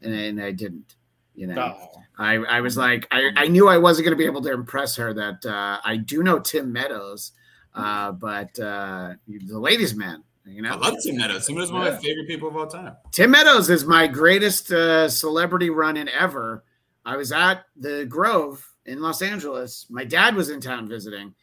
and, 0.02 0.14
and 0.14 0.42
I 0.42 0.52
didn't. 0.52 0.96
You 1.34 1.48
know, 1.48 1.76
Oh. 1.78 2.02
I, 2.18 2.36
I 2.36 2.62
was 2.62 2.76
like, 2.76 3.08
I, 3.10 3.32
I 3.38 3.48
knew 3.48 3.70
I 3.70 3.78
wasn't 3.78 4.06
going 4.06 4.16
to 4.16 4.18
be 4.18 4.26
able 4.26 4.42
to 4.42 4.52
impress 4.52 4.98
her 4.98 5.14
that 5.14 5.46
uh, 5.46 5.80
I 5.84 5.96
do 5.96 6.24
know 6.24 6.40
Tim 6.40 6.74
Meadows, 6.74 7.32
uh, 7.74 8.12
but 8.12 8.60
uh, 8.60 9.14
the 9.28 9.58
ladies' 9.58 9.96
man, 9.96 10.24
you 10.46 10.62
know, 10.62 10.72
I 10.72 10.76
love 10.76 10.98
Tim 11.04 11.16
Meadows. 11.18 11.46
Tim 11.46 11.56
Meadows 11.56 11.70
is 11.70 11.72
one 11.72 11.88
of 11.88 11.94
my 11.94 12.00
favorite 12.00 12.28
people 12.28 12.50
of 12.50 12.58
all 12.58 12.68
time. 12.68 12.98
Tim 13.12 13.32
Meadows 13.32 13.70
is 13.70 13.86
my 13.86 14.08
greatest 14.08 14.72
uh, 14.72 15.08
celebrity 15.08 15.70
run 15.70 15.96
in 15.96 16.10
ever. 16.10 16.66
I 17.06 17.16
was 17.16 17.32
at 17.32 17.64
the 17.78 18.06
Grove 18.06 18.68
in 18.86 19.02
Los 19.02 19.22
Angeles. 19.22 19.86
My 19.90 20.04
dad 20.04 20.36
was 20.36 20.50
in 20.50 20.60
town 20.60 20.88
visiting, 20.88 21.34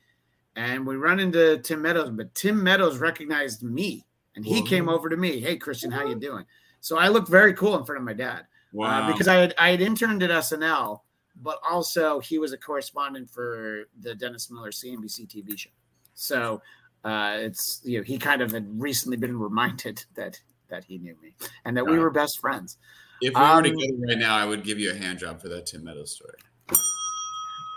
and 0.58 0.84
we 0.84 0.96
run 0.96 1.20
into 1.20 1.58
Tim 1.58 1.80
Meadows. 1.82 2.10
But 2.10 2.34
Tim 2.34 2.62
Meadows 2.62 2.98
recognized 2.98 3.62
me, 3.62 4.04
and 4.34 4.44
he 4.44 4.60
Whoa. 4.60 4.66
came 4.66 4.88
over 4.88 5.08
to 5.08 5.16
me. 5.16 5.40
Hey, 5.40 5.56
Christian, 5.56 5.90
how 5.92 6.04
you 6.04 6.16
doing? 6.16 6.44
So 6.80 6.98
I 6.98 7.08
looked 7.08 7.28
very 7.28 7.54
cool 7.54 7.78
in 7.78 7.84
front 7.84 7.98
of 8.00 8.04
my 8.04 8.12
dad 8.12 8.44
Wow. 8.72 9.02
uh, 9.04 9.12
because 9.12 9.28
I 9.28 9.34
had 9.36 9.54
I 9.56 9.70
had 9.70 9.80
interned 9.80 10.22
at 10.24 10.30
SNL, 10.30 11.00
but 11.40 11.60
also 11.68 12.18
he 12.18 12.38
was 12.38 12.52
a 12.52 12.58
correspondent 12.58 13.30
for 13.30 13.84
the 14.00 14.14
Dennis 14.16 14.50
Miller 14.50 14.70
CNBC 14.70 15.28
TV 15.28 15.56
show. 15.56 15.70
So 16.14 16.60
uh, 17.04 17.36
it's 17.38 17.80
you 17.84 17.98
know 17.98 18.04
he 18.04 18.18
kind 18.18 18.42
of 18.42 18.50
had 18.50 18.66
recently 18.80 19.16
been 19.16 19.38
reminded 19.48 20.04
that 20.16 20.40
that 20.68 20.84
he 20.84 20.98
knew 20.98 21.16
me 21.22 21.34
and 21.64 21.76
that 21.76 21.86
we 21.86 21.94
it. 21.96 22.00
were 22.00 22.10
best 22.10 22.40
friends. 22.40 22.78
if 23.22 23.32
we 23.32 23.40
were 23.40 23.46
um, 23.46 23.62
together 23.62 23.92
right 24.08 24.18
now, 24.18 24.36
I 24.36 24.44
would 24.44 24.64
give 24.64 24.78
you 24.80 24.90
a 24.90 24.94
hand 24.94 25.20
job 25.20 25.40
for 25.40 25.48
that 25.48 25.66
Tim 25.66 25.84
Meadows 25.84 26.16
story. 26.16 26.34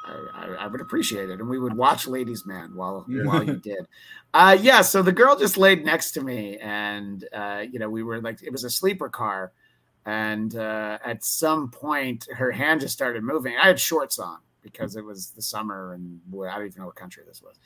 I, 0.03 0.55
I, 0.59 0.67
would 0.67 0.81
appreciate 0.81 1.29
it, 1.29 1.39
and 1.39 1.47
we 1.47 1.59
would 1.59 1.75
watch 1.75 2.07
Ladies 2.07 2.45
Man 2.45 2.75
while 2.75 3.05
while 3.07 3.43
you 3.43 3.57
did. 3.57 3.87
Uh, 4.33 4.57
yeah, 4.59 4.81
so 4.81 5.01
the 5.01 5.11
girl 5.11 5.35
just 5.35 5.57
laid 5.57 5.85
next 5.85 6.11
to 6.11 6.21
me, 6.21 6.57
and 6.57 7.27
uh, 7.33 7.63
you 7.69 7.79
know 7.79 7.89
we 7.89 8.03
were 8.03 8.21
like 8.21 8.41
it 8.41 8.51
was 8.51 8.63
a 8.63 8.69
sleeper 8.69 9.09
car, 9.09 9.51
and 10.05 10.55
uh, 10.55 10.97
at 11.03 11.23
some 11.23 11.69
point 11.69 12.27
her 12.33 12.51
hand 12.51 12.81
just 12.81 12.93
started 12.93 13.23
moving. 13.23 13.55
I 13.61 13.67
had 13.67 13.79
shorts 13.79 14.19
on 14.19 14.39
because 14.61 14.95
it 14.95 15.03
was 15.03 15.31
the 15.31 15.41
summer, 15.41 15.93
and 15.93 16.23
boy, 16.25 16.47
I 16.47 16.57
don't 16.57 16.67
even 16.67 16.81
know 16.81 16.87
what 16.87 16.95
country 16.95 17.23
this 17.27 17.41
was, 17.41 17.59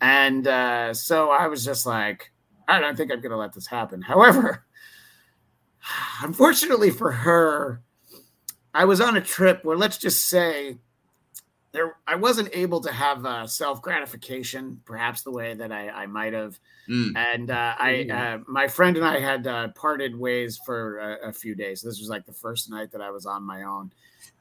and 0.00 0.46
uh, 0.46 0.94
so 0.94 1.30
I 1.30 1.48
was 1.48 1.64
just 1.64 1.84
like, 1.84 2.32
I 2.68 2.80
don't 2.80 2.96
think 2.96 3.12
I'm 3.12 3.20
going 3.20 3.32
to 3.32 3.36
let 3.36 3.52
this 3.52 3.66
happen. 3.66 4.00
However, 4.00 4.64
unfortunately 6.22 6.90
for 6.90 7.12
her, 7.12 7.82
I 8.72 8.84
was 8.86 9.00
on 9.00 9.16
a 9.16 9.20
trip 9.20 9.64
where 9.64 9.76
let's 9.76 9.98
just 9.98 10.26
say 10.26 10.78
there 11.74 11.96
I 12.06 12.14
wasn't 12.14 12.48
able 12.52 12.80
to 12.80 12.92
have 12.92 13.26
uh, 13.26 13.46
self 13.46 13.82
gratification, 13.82 14.80
perhaps 14.84 15.22
the 15.22 15.32
way 15.32 15.54
that 15.54 15.72
I, 15.72 15.90
I 15.90 16.06
might 16.06 16.32
have. 16.32 16.58
Mm. 16.88 17.16
And 17.16 17.50
uh, 17.50 17.74
I, 17.78 18.06
uh, 18.10 18.38
my 18.46 18.68
friend 18.68 18.96
and 18.96 19.04
I 19.04 19.18
had 19.18 19.46
uh, 19.46 19.68
parted 19.68 20.16
ways 20.16 20.58
for 20.64 20.98
a, 21.00 21.28
a 21.28 21.32
few 21.32 21.54
days. 21.54 21.82
This 21.82 21.98
was 21.98 22.08
like 22.08 22.24
the 22.24 22.32
first 22.32 22.70
night 22.70 22.92
that 22.92 23.02
I 23.02 23.10
was 23.10 23.26
on 23.26 23.42
my 23.42 23.64
own. 23.64 23.92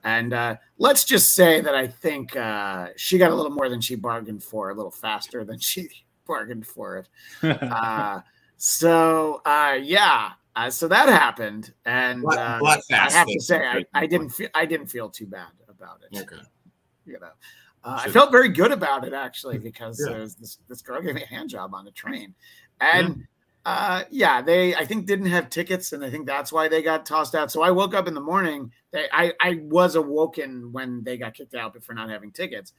And 0.04 0.34
uh, 0.34 0.58
let's 0.78 1.06
just 1.06 1.34
say 1.34 1.60
that 1.60 1.74
I 1.74 1.88
think 1.88 2.36
uh, 2.36 2.90
she 2.98 3.18
got 3.18 3.32
a 3.32 3.36
little 3.36 3.52
more 3.52 3.68
than 3.68 3.82
she 3.82 3.96
bargained 3.96 4.44
for, 4.44 4.70
a 4.70 4.76
little 4.76 4.92
faster 4.92 5.44
than 5.44 5.58
she 5.60 5.90
bargained 6.28 6.68
for 6.68 6.98
it. 6.98 7.10
Uh, 7.64 8.22
so 8.58 9.42
uh, 9.46 9.78
yeah, 9.82 10.32
uh, 10.56 10.70
so 10.70 10.88
that 10.88 11.10
happened, 11.10 11.74
and 11.86 12.22
Black- 12.22 12.38
uh, 12.40 12.60
black 12.60 12.80
I 12.92 13.12
have 13.12 13.28
to 13.28 13.40
say 13.42 13.58
I, 13.58 13.84
I 13.94 14.06
didn't 14.06 14.30
feel 14.30 14.48
I 14.54 14.66
didn't 14.66 14.88
feel 14.88 15.10
too 15.10 15.26
bad 15.26 15.50
about 15.68 16.00
it 16.04 16.18
Okay. 16.18 16.42
You 17.06 17.20
know. 17.20 17.30
Uh, 17.84 18.01
I 18.06 18.10
felt 18.10 18.32
very 18.32 18.49
good 18.49 18.72
about 18.72 19.06
it 19.06 19.14
actually 19.14 19.58
because 19.70 19.99
Yeah. 19.99 20.14
there 20.14 20.22
was 20.22 20.36
this 20.36 20.58
this 20.68 20.82
girl 20.82 21.01
gave 21.01 21.16
me 21.16 21.24
a 21.24 21.28
hand 21.28 21.49
job 21.49 21.74
on 21.74 21.86
the 21.86 21.91
train, 21.91 22.34
and 22.80 23.26
uh, 23.66 24.04
yeah, 24.10 24.41
they 24.41 24.76
I 24.76 24.86
think 24.86 25.06
didn't 25.06 25.28
have 25.28 25.49
tickets, 25.49 25.93
and 25.93 26.04
I 26.04 26.10
think 26.10 26.26
that's 26.26 26.51
why 26.51 26.68
they 26.68 26.82
got 26.82 27.06
tossed 27.06 27.36
out. 27.36 27.51
So 27.51 27.62
I 27.62 27.72
woke 27.72 27.93
up 27.93 28.08
in 28.08 28.14
the 28.14 28.22
morning. 28.22 28.72
They, 28.91 29.08
I 29.12 29.34
I 29.39 29.62
was 29.64 29.95
awoken 29.95 30.72
when 30.72 31.04
they 31.04 31.18
got 31.18 31.34
kicked 31.34 31.56
out 31.56 31.82
for 31.84 31.93
not 31.93 32.10
having 32.10 32.32
tickets, 32.32 32.74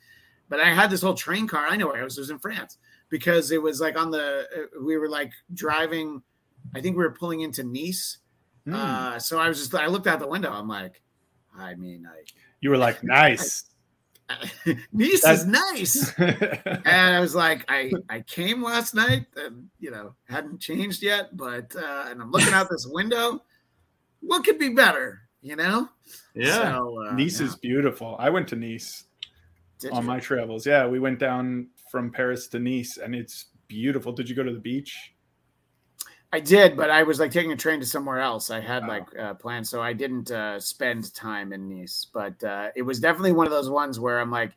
but 0.49 0.61
I 0.61 0.73
had 0.75 0.91
this 0.91 1.03
whole 1.03 1.15
train 1.15 1.47
car. 1.49 1.67
I 1.67 1.77
know 1.77 1.87
where 1.87 2.01
I 2.01 2.05
was. 2.05 2.17
It 2.19 2.21
was 2.23 2.31
in 2.31 2.39
France 2.39 2.79
because 3.09 3.51
it 3.51 3.63
was 3.63 3.81
like 3.81 3.99
on 3.99 4.11
the 4.11 4.47
uh, 4.55 4.83
we 4.83 4.97
were 4.97 5.09
like 5.09 5.33
driving. 5.53 6.23
I 6.75 6.81
think 6.81 6.97
we 6.97 7.05
were 7.05 7.13
pulling 7.13 7.41
into 7.41 7.63
Nice. 7.65 8.19
Hmm. 8.67 8.75
Uh, 8.75 9.19
so 9.19 9.39
I 9.39 9.49
was 9.49 9.59
just 9.59 9.75
I 9.75 9.87
looked 9.87 10.07
out 10.07 10.19
the 10.19 10.27
window. 10.27 10.51
I'm 10.51 10.69
like, 10.69 11.03
I 11.57 11.75
mean, 11.75 12.07
I 12.07 12.23
you 12.61 12.71
were 12.71 12.79
like, 12.79 13.03
nice. 13.05 13.65
Nice 14.93 15.21
That's- 15.23 15.41
is 15.41 15.47
nice. 15.47 16.13
and 16.19 16.87
I 17.15 17.21
was 17.25 17.35
like, 17.35 17.65
I 17.69 17.93
I 18.09 18.21
came 18.23 18.63
last 18.63 18.95
night, 18.95 19.27
and 19.37 19.69
you 19.79 19.91
know 19.91 20.15
hadn't 20.29 20.61
changed 20.61 21.03
yet, 21.03 21.37
but 21.37 21.75
uh, 21.77 22.07
and 22.09 22.23
I'm 22.23 22.31
looking 22.31 22.55
out 22.55 22.69
this 22.71 22.87
window. 22.91 23.43
What 24.21 24.43
could 24.45 24.59
be 24.59 24.71
better, 24.71 25.21
you 25.43 25.57
know? 25.57 25.89
Yeah. 26.35 26.77
So, 26.77 27.05
uh, 27.07 27.13
Nice 27.13 27.41
yeah. 27.41 27.47
is 27.49 27.57
beautiful. 27.57 28.17
I 28.19 28.31
went 28.31 28.49
to 28.49 28.57
Nice 28.57 29.05
Did 29.79 29.93
on 29.93 30.03
you? 30.03 30.09
my 30.09 30.19
travels. 30.21 30.65
Yeah, 30.67 30.87
we 30.87 30.99
went 30.99 31.19
down 31.19 31.69
from 31.91 32.11
Paris 32.11 32.49
to 32.49 32.59
Nice, 32.59 32.97
and 32.97 33.15
it's 33.15 33.47
beautiful. 33.69 34.13
Did 34.13 34.29
you 34.31 34.35
go 34.35 34.43
to 34.43 34.53
the 34.53 34.59
beach? 34.59 35.14
I 36.35 36.41
did, 36.41 36.77
but 36.77 36.91
I 36.91 37.05
was 37.05 37.21
like 37.21 37.31
taking 37.31 37.53
a 37.53 37.57
train 37.57 37.79
to 37.79 37.87
somewhere 37.87 38.19
else. 38.19 38.51
I 38.51 38.59
had 38.59 38.83
Oh. 38.83 38.89
like 38.89 39.17
uh, 39.17 39.35
plans, 39.35 39.71
so 39.71 39.81
I 39.81 39.93
didn't 39.93 40.33
uh, 40.33 40.59
spend 40.59 41.15
time 41.15 41.53
in 41.53 41.69
Nice. 41.69 42.09
But 42.13 42.43
uh, 42.43 42.71
it 42.75 42.83
was 42.83 42.99
definitely 42.99 43.31
one 43.31 43.47
of 43.47 43.53
those 43.53 43.71
ones 43.71 44.01
where 44.01 44.19
I'm 44.19 44.33
like, 44.33 44.51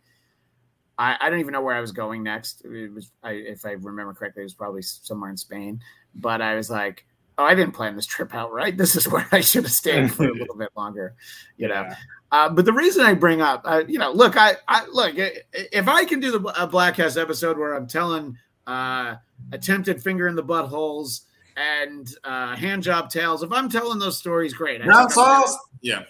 I, 0.98 1.18
I 1.22 1.30
don't 1.30 1.40
even 1.40 1.54
know 1.54 1.62
where 1.62 1.76
I 1.76 1.80
was 1.82 1.92
going 1.92 2.24
next. 2.24 2.66
It 2.66 2.92
was, 2.92 3.12
I, 3.22 3.34
if 3.34 3.64
I 3.64 3.74
remember 3.74 4.16
correctly, 4.16 4.42
it 4.42 4.46
was 4.46 4.56
probably 4.56 4.82
somewhere 4.82 5.30
in 5.30 5.38
Spain. 5.38 5.80
But 6.16 6.42
I 6.42 6.56
was 6.56 6.72
like, 6.72 7.06
oh, 7.38 7.44
I 7.44 7.54
didn't 7.54 7.76
plan 7.76 7.96
this 7.96 8.08
trip 8.16 8.34
out 8.34 8.52
right. 8.52 8.76
This 8.76 8.96
is 8.96 9.08
where 9.08 9.28
I 9.32 9.42
should 9.42 9.66
have 9.66 9.72
stayed 9.72 10.12
for 10.12 10.26
a 10.28 10.34
little 10.34 10.58
bit 10.58 10.72
longer, 10.76 11.14
you 11.58 11.68
know. 11.68 11.84
Yeah. 11.84 11.96
Uh, 12.32 12.50
but 12.50 12.66
the 12.66 12.74
reason 12.74 13.06
I 13.06 13.14
bring 13.14 13.40
up, 13.40 13.62
uh, 13.66 13.84
you 13.88 14.00
know, 14.00 14.12
look, 14.12 14.36
I, 14.36 14.56
I 14.68 14.88
look 14.88 15.14
if 15.16 15.88
I 15.88 16.06
can 16.06 16.22
do 16.22 16.32
the 16.32 16.40
a 16.60 16.68
Bladtcast 16.68 17.22
episode 17.22 17.56
where 17.60 17.74
I'm 17.76 17.86
telling 17.88 18.36
uh, 18.66 19.18
attempted 19.52 20.02
finger 20.02 20.28
in 20.28 20.36
the 20.36 20.44
buttholes 20.44 21.22
and 21.58 22.14
uh, 22.24 22.56
hand 22.56 22.84
job 22.84 23.10
tales, 23.10 23.44
if 23.44 23.52
I'm 23.52 23.68
telling 23.70 24.00
those 24.00 24.18
stories, 24.18 24.54
great. 24.54 24.82
I 24.82 24.86
think 24.86 24.94
That's 24.94 25.18
I'm- 25.18 25.44
all. 25.44 25.60
Yeah. 25.82 26.04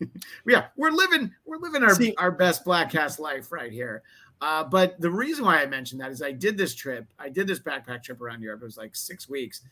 yeah, 0.46 0.66
we're 0.76 0.90
living 0.92 1.32
we're 1.44 1.58
living 1.58 1.82
our 1.82 1.94
See- 1.94 2.14
our 2.18 2.30
best 2.30 2.64
Bladtcast 2.64 3.18
life 3.18 3.50
right 3.50 3.72
here. 3.72 4.02
Uh, 4.40 4.62
but 4.62 5.00
the 5.00 5.10
reason 5.10 5.44
why 5.44 5.60
I 5.60 5.66
mentioned 5.66 6.00
that 6.00 6.12
is 6.12 6.22
I 6.22 6.30
did 6.30 6.56
this 6.56 6.74
trip, 6.74 7.06
I 7.18 7.28
did 7.28 7.48
this 7.48 7.58
backpack 7.58 8.04
trip 8.04 8.20
around 8.20 8.40
Europe. 8.42 8.62
It 8.62 8.66
was 8.66 8.76
like 8.76 8.94
six 8.94 9.28
weeks, 9.28 9.62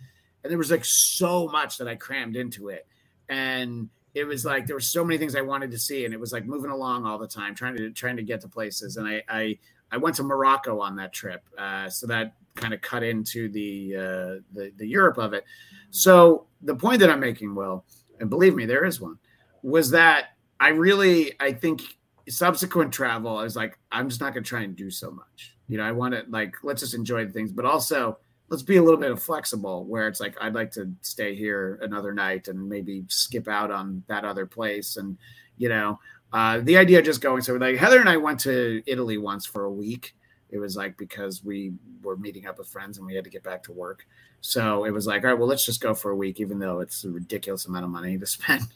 and 0.42 0.50
there 0.50 0.58
was 0.58 0.70
like 0.72 0.84
so 0.84 1.46
much 1.48 1.78
that 1.78 1.86
I 1.86 1.94
crammed 1.94 2.34
into 2.34 2.68
it, 2.70 2.86
and 3.28 3.88
it 4.14 4.24
was 4.24 4.44
like 4.44 4.66
there 4.66 4.74
were 4.74 4.80
so 4.80 5.04
many 5.04 5.18
things 5.18 5.36
I 5.36 5.42
wanted 5.42 5.70
to 5.70 5.78
see, 5.78 6.04
and 6.04 6.12
it 6.12 6.18
was 6.18 6.32
like 6.32 6.44
moving 6.44 6.72
along 6.72 7.06
all 7.06 7.18
the 7.18 7.28
time, 7.28 7.54
trying 7.54 7.76
to 7.76 7.90
trying 7.90 8.16
to 8.16 8.24
get 8.24 8.40
to 8.40 8.48
places. 8.48 8.96
And 8.96 9.06
I 9.06 9.22
I, 9.28 9.58
I 9.92 9.96
went 9.98 10.16
to 10.16 10.24
Morocco 10.24 10.80
on 10.80 10.96
that 10.96 11.12
trip, 11.12 11.44
uh, 11.56 11.88
so 11.88 12.08
that 12.08 12.34
kind 12.56 12.74
of 12.74 12.80
cut 12.80 13.02
into 13.02 13.48
the, 13.48 13.94
uh, 13.96 14.42
the 14.52 14.72
the 14.76 14.86
Europe 14.86 15.18
of 15.18 15.32
it. 15.32 15.44
So 15.90 16.46
the 16.62 16.74
point 16.74 17.00
that 17.00 17.10
I'm 17.10 17.20
making, 17.20 17.54
Will, 17.54 17.84
and 18.20 18.28
believe 18.28 18.54
me, 18.54 18.66
there 18.66 18.84
is 18.84 19.00
one, 19.00 19.18
was 19.62 19.90
that 19.90 20.36
I 20.58 20.68
really 20.68 21.32
I 21.40 21.52
think 21.52 21.82
subsequent 22.28 22.92
travel, 22.92 23.36
I 23.36 23.44
was 23.44 23.56
like, 23.56 23.78
I'm 23.92 24.08
just 24.08 24.20
not 24.20 24.34
gonna 24.34 24.44
try 24.44 24.62
and 24.62 24.74
do 24.74 24.90
so 24.90 25.10
much. 25.10 25.54
You 25.68 25.78
know, 25.78 25.84
I 25.84 25.92
want 25.92 26.14
to 26.14 26.24
like 26.28 26.56
let's 26.62 26.80
just 26.80 26.94
enjoy 26.94 27.24
the 27.24 27.32
things, 27.32 27.52
but 27.52 27.64
also 27.64 28.18
let's 28.48 28.62
be 28.62 28.76
a 28.76 28.82
little 28.82 29.00
bit 29.00 29.18
flexible 29.18 29.84
where 29.84 30.06
it's 30.08 30.20
like 30.20 30.36
I'd 30.40 30.54
like 30.54 30.70
to 30.72 30.92
stay 31.02 31.34
here 31.34 31.78
another 31.82 32.12
night 32.12 32.48
and 32.48 32.68
maybe 32.68 33.04
skip 33.08 33.48
out 33.48 33.70
on 33.70 34.02
that 34.06 34.24
other 34.24 34.46
place. 34.46 34.96
And 34.96 35.18
you 35.56 35.68
know, 35.68 35.98
uh, 36.32 36.60
the 36.60 36.76
idea 36.76 36.98
of 36.98 37.04
just 37.04 37.20
going 37.20 37.42
so 37.42 37.54
like 37.54 37.76
Heather 37.76 38.00
and 38.00 38.08
I 38.08 38.16
went 38.16 38.40
to 38.40 38.82
Italy 38.86 39.18
once 39.18 39.46
for 39.46 39.64
a 39.64 39.72
week. 39.72 40.14
It 40.56 40.60
was 40.60 40.76
like 40.76 40.96
because 40.96 41.44
we 41.44 41.74
were 42.02 42.16
meeting 42.16 42.46
up 42.46 42.56
with 42.56 42.68
friends 42.68 42.96
and 42.96 43.06
we 43.06 43.14
had 43.14 43.24
to 43.24 43.30
get 43.30 43.42
back 43.42 43.62
to 43.64 43.72
work. 43.72 44.06
So 44.40 44.84
it 44.84 44.90
was 44.90 45.06
like, 45.06 45.22
all 45.22 45.30
right, 45.30 45.38
well, 45.38 45.48
let's 45.48 45.66
just 45.66 45.82
go 45.82 45.94
for 45.94 46.10
a 46.10 46.16
week, 46.16 46.40
even 46.40 46.58
though 46.58 46.80
it's 46.80 47.04
a 47.04 47.10
ridiculous 47.10 47.66
amount 47.66 47.84
of 47.84 47.90
money 47.90 48.16
to 48.16 48.26
spend. 48.26 48.68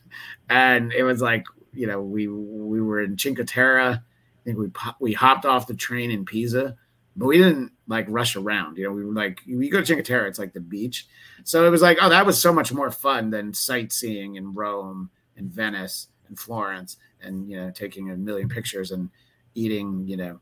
And 0.51 0.93
it 0.93 1.05
was 1.05 1.23
like, 1.23 1.47
you 1.73 1.87
know, 1.87 2.03
we 2.03 2.29
we 2.29 2.83
were 2.83 3.01
in 3.03 3.17
Cinque 3.17 3.47
Terre. 3.47 3.81
I 3.81 4.01
think 4.45 4.59
we 4.59 4.71
we 5.01 5.13
hopped 5.15 5.47
off 5.47 5.67
the 5.67 5.75
train 5.75 6.11
in 6.11 6.27
Pisa, 6.27 6.77
but 7.17 7.27
we 7.27 7.39
didn't 7.39 7.73
like 7.89 8.05
rush 8.09 8.37
around. 8.37 8.77
You 8.77 8.85
know, 8.85 8.93
we 8.93 9.05
were 9.05 9.15
like, 9.15 9.41
you 9.47 9.71
go 9.71 9.81
to 9.81 9.87
Cinque 9.87 10.05
Terre, 10.05 10.27
it's 10.27 10.39
like 10.39 10.53
the 10.53 10.61
beach. 10.61 11.07
So 11.45 11.67
it 11.67 11.71
was 11.71 11.81
like, 11.81 11.97
oh, 12.03 12.11
that 12.11 12.27
was 12.27 12.41
so 12.41 12.53
much 12.53 12.73
more 12.75 12.91
fun 12.91 13.31
than 13.31 13.55
sightseeing 13.55 14.35
in 14.35 14.53
Rome 14.53 15.11
and 15.37 15.51
Venice 15.51 16.09
and 16.29 16.39
Florence 16.39 16.99
and 17.23 17.49
you 17.51 17.57
know 17.57 17.71
taking 17.71 18.11
a 18.11 18.17
million 18.17 18.49
pictures 18.49 18.91
and 18.91 19.09
eating, 19.55 20.07
you 20.07 20.17
know, 20.17 20.41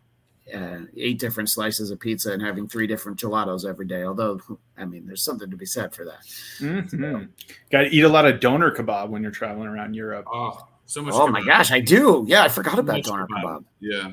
uh, 0.55 0.81
eight 0.97 1.19
different 1.19 1.49
slices 1.51 1.91
of 1.91 2.01
pizza 2.01 2.33
and 2.33 2.43
having 2.43 2.69
three 2.69 2.87
different 2.87 3.19
gelatos 3.19 3.69
every 3.69 3.87
day. 3.87 4.03
Although, 4.05 4.41
I 4.77 4.85
mean, 4.85 5.07
there's 5.07 5.23
something 5.23 5.51
to 5.51 5.57
be 5.57 5.67
said 5.67 5.95
for 5.95 6.05
that. 6.05 6.21
Mhm. 6.59 7.29
Got 7.71 7.83
to 7.83 7.89
eat 7.89 8.03
a 8.03 8.09
lot 8.09 8.27
of 8.27 8.41
doner 8.41 8.71
kebab 8.71 9.09
when 9.09 9.23
you're 9.23 9.31
traveling 9.31 9.69
around 9.69 9.95
Europe. 9.95 10.27
Oh, 10.33 10.67
so 10.87 11.03
much. 11.03 11.15
Oh 11.15 11.29
my 11.29 11.43
gosh, 11.45 11.71
I 11.71 11.81
do. 11.81 12.25
Yeah, 12.29 12.43
I 12.43 12.49
forgot 12.49 12.75
So 12.75 12.81
about 12.81 12.97
much 12.97 13.05
doner 13.05 13.27
kebab. 13.27 13.65
Yeah. 13.81 14.13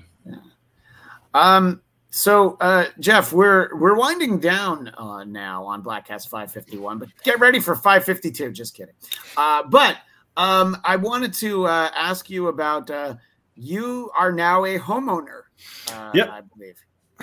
Um, 1.34 1.82
so 2.10 2.58
uh, 2.62 2.86
Jeff, 3.00 3.34
we're 3.34 3.76
we're 3.76 3.96
winding 3.96 4.40
down 4.40 4.90
uh, 4.98 5.26
now 5.26 5.66
on 5.66 5.84
Bladtcast 5.84 6.30
551, 6.30 6.98
but 7.00 7.10
get 7.24 7.40
ready 7.40 7.60
for 7.60 7.76
552. 7.76 8.52
Just 8.52 8.74
kidding. 8.74 8.96
Uh, 9.36 9.64
but 9.64 9.98
um, 10.38 10.78
I 10.86 10.96
wanted 10.96 11.34
to 11.36 11.66
uh, 11.66 11.90
ask 11.96 12.30
you 12.30 12.48
about 12.48 12.90
uh, 12.90 13.16
you 13.56 14.12
are 14.18 14.32
now 14.32 14.64
a 14.66 14.80
homeowner. 14.80 15.42
Uh, 15.91 16.12
Yep. 16.14 16.30
I 16.30 16.41
believe. 16.41 16.76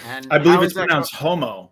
And 0.05 0.26
I 0.30 0.39
believe 0.39 0.62
it's 0.62 0.74
pronounced 0.74 1.14
homo. 1.14 1.70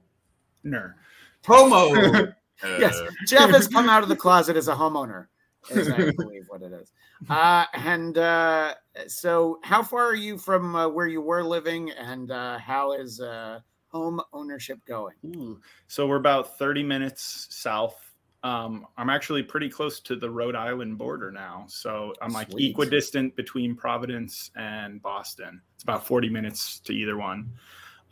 Ner. 0.64 0.96
Promo. 1.42 2.34
Yes. 2.62 3.00
Jeff 3.26 3.48
has 3.48 3.66
come 3.68 3.88
out 3.88 4.02
of 4.02 4.10
the 4.10 4.16
closet 4.16 4.54
as 4.54 4.68
a 4.68 4.74
homeowner. 4.74 5.28
Is 5.70 5.88
I 5.88 6.10
believe 6.18 6.44
what 6.48 6.60
it 6.60 6.72
is. 6.72 6.92
Uh, 7.28 7.64
and 7.72 8.18
uh, 8.18 8.74
so, 9.06 9.58
how 9.62 9.82
far 9.82 10.04
are 10.04 10.14
you 10.14 10.36
from 10.36 10.76
uh, 10.76 10.86
where 10.86 11.06
you 11.06 11.22
were 11.22 11.42
living, 11.42 11.90
and 11.90 12.30
uh, 12.30 12.58
how 12.58 12.92
is 12.92 13.18
uh, 13.20 13.60
home 13.88 14.20
ownership 14.34 14.78
going? 14.86 15.14
Ooh. 15.24 15.60
So 15.86 16.06
we're 16.06 16.16
about 16.16 16.58
30 16.58 16.82
minutes 16.82 17.46
south. 17.50 18.09
Um, 18.42 18.86
I'm 18.96 19.10
actually 19.10 19.42
pretty 19.42 19.68
close 19.68 20.00
to 20.00 20.16
the 20.16 20.30
Rhode 20.30 20.56
Island 20.56 20.96
border 20.96 21.30
now. 21.30 21.66
So 21.68 22.14
I'm 22.22 22.32
like 22.32 22.50
Sweet. 22.50 22.70
equidistant 22.70 23.36
between 23.36 23.76
Providence 23.76 24.50
and 24.56 25.02
Boston. 25.02 25.60
It's 25.74 25.82
about 25.82 26.06
40 26.06 26.30
minutes 26.30 26.78
to 26.80 26.94
either 26.94 27.16
one. 27.18 27.50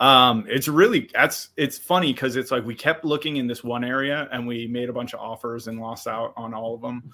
Um, 0.00 0.44
it's 0.48 0.68
really 0.68 1.10
that's 1.12 1.48
it's 1.56 1.76
funny 1.76 2.12
because 2.12 2.36
it's 2.36 2.52
like 2.52 2.64
we 2.64 2.74
kept 2.74 3.04
looking 3.04 3.38
in 3.38 3.48
this 3.48 3.64
one 3.64 3.82
area 3.82 4.28
and 4.30 4.46
we 4.46 4.66
made 4.68 4.88
a 4.88 4.92
bunch 4.92 5.12
of 5.12 5.18
offers 5.18 5.66
and 5.66 5.80
lost 5.80 6.06
out 6.06 6.34
on 6.36 6.54
all 6.54 6.74
of 6.74 6.80
them. 6.80 7.12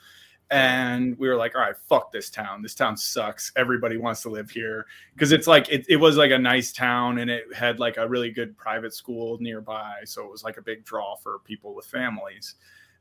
And 0.50 1.18
we 1.18 1.28
were 1.28 1.36
like, 1.36 1.54
all 1.54 1.62
right, 1.62 1.76
fuck 1.88 2.12
this 2.12 2.28
town. 2.28 2.62
This 2.62 2.74
town 2.74 2.96
sucks. 2.98 3.50
Everybody 3.56 3.96
wants 3.96 4.20
to 4.22 4.28
live 4.28 4.50
here 4.50 4.86
because 5.14 5.32
it's 5.32 5.46
like 5.46 5.68
it, 5.70 5.86
it 5.88 5.96
was 5.96 6.16
like 6.16 6.32
a 6.32 6.38
nice 6.38 6.72
town 6.72 7.18
and 7.18 7.30
it 7.30 7.44
had 7.54 7.78
like 7.78 7.96
a 7.96 8.06
really 8.06 8.30
good 8.30 8.56
private 8.58 8.92
school 8.92 9.38
nearby 9.40 10.00
so 10.04 10.22
it 10.24 10.30
was 10.30 10.44
like 10.44 10.58
a 10.58 10.62
big 10.62 10.84
draw 10.84 11.16
for 11.16 11.38
people 11.44 11.74
with 11.74 11.86
families 11.86 12.56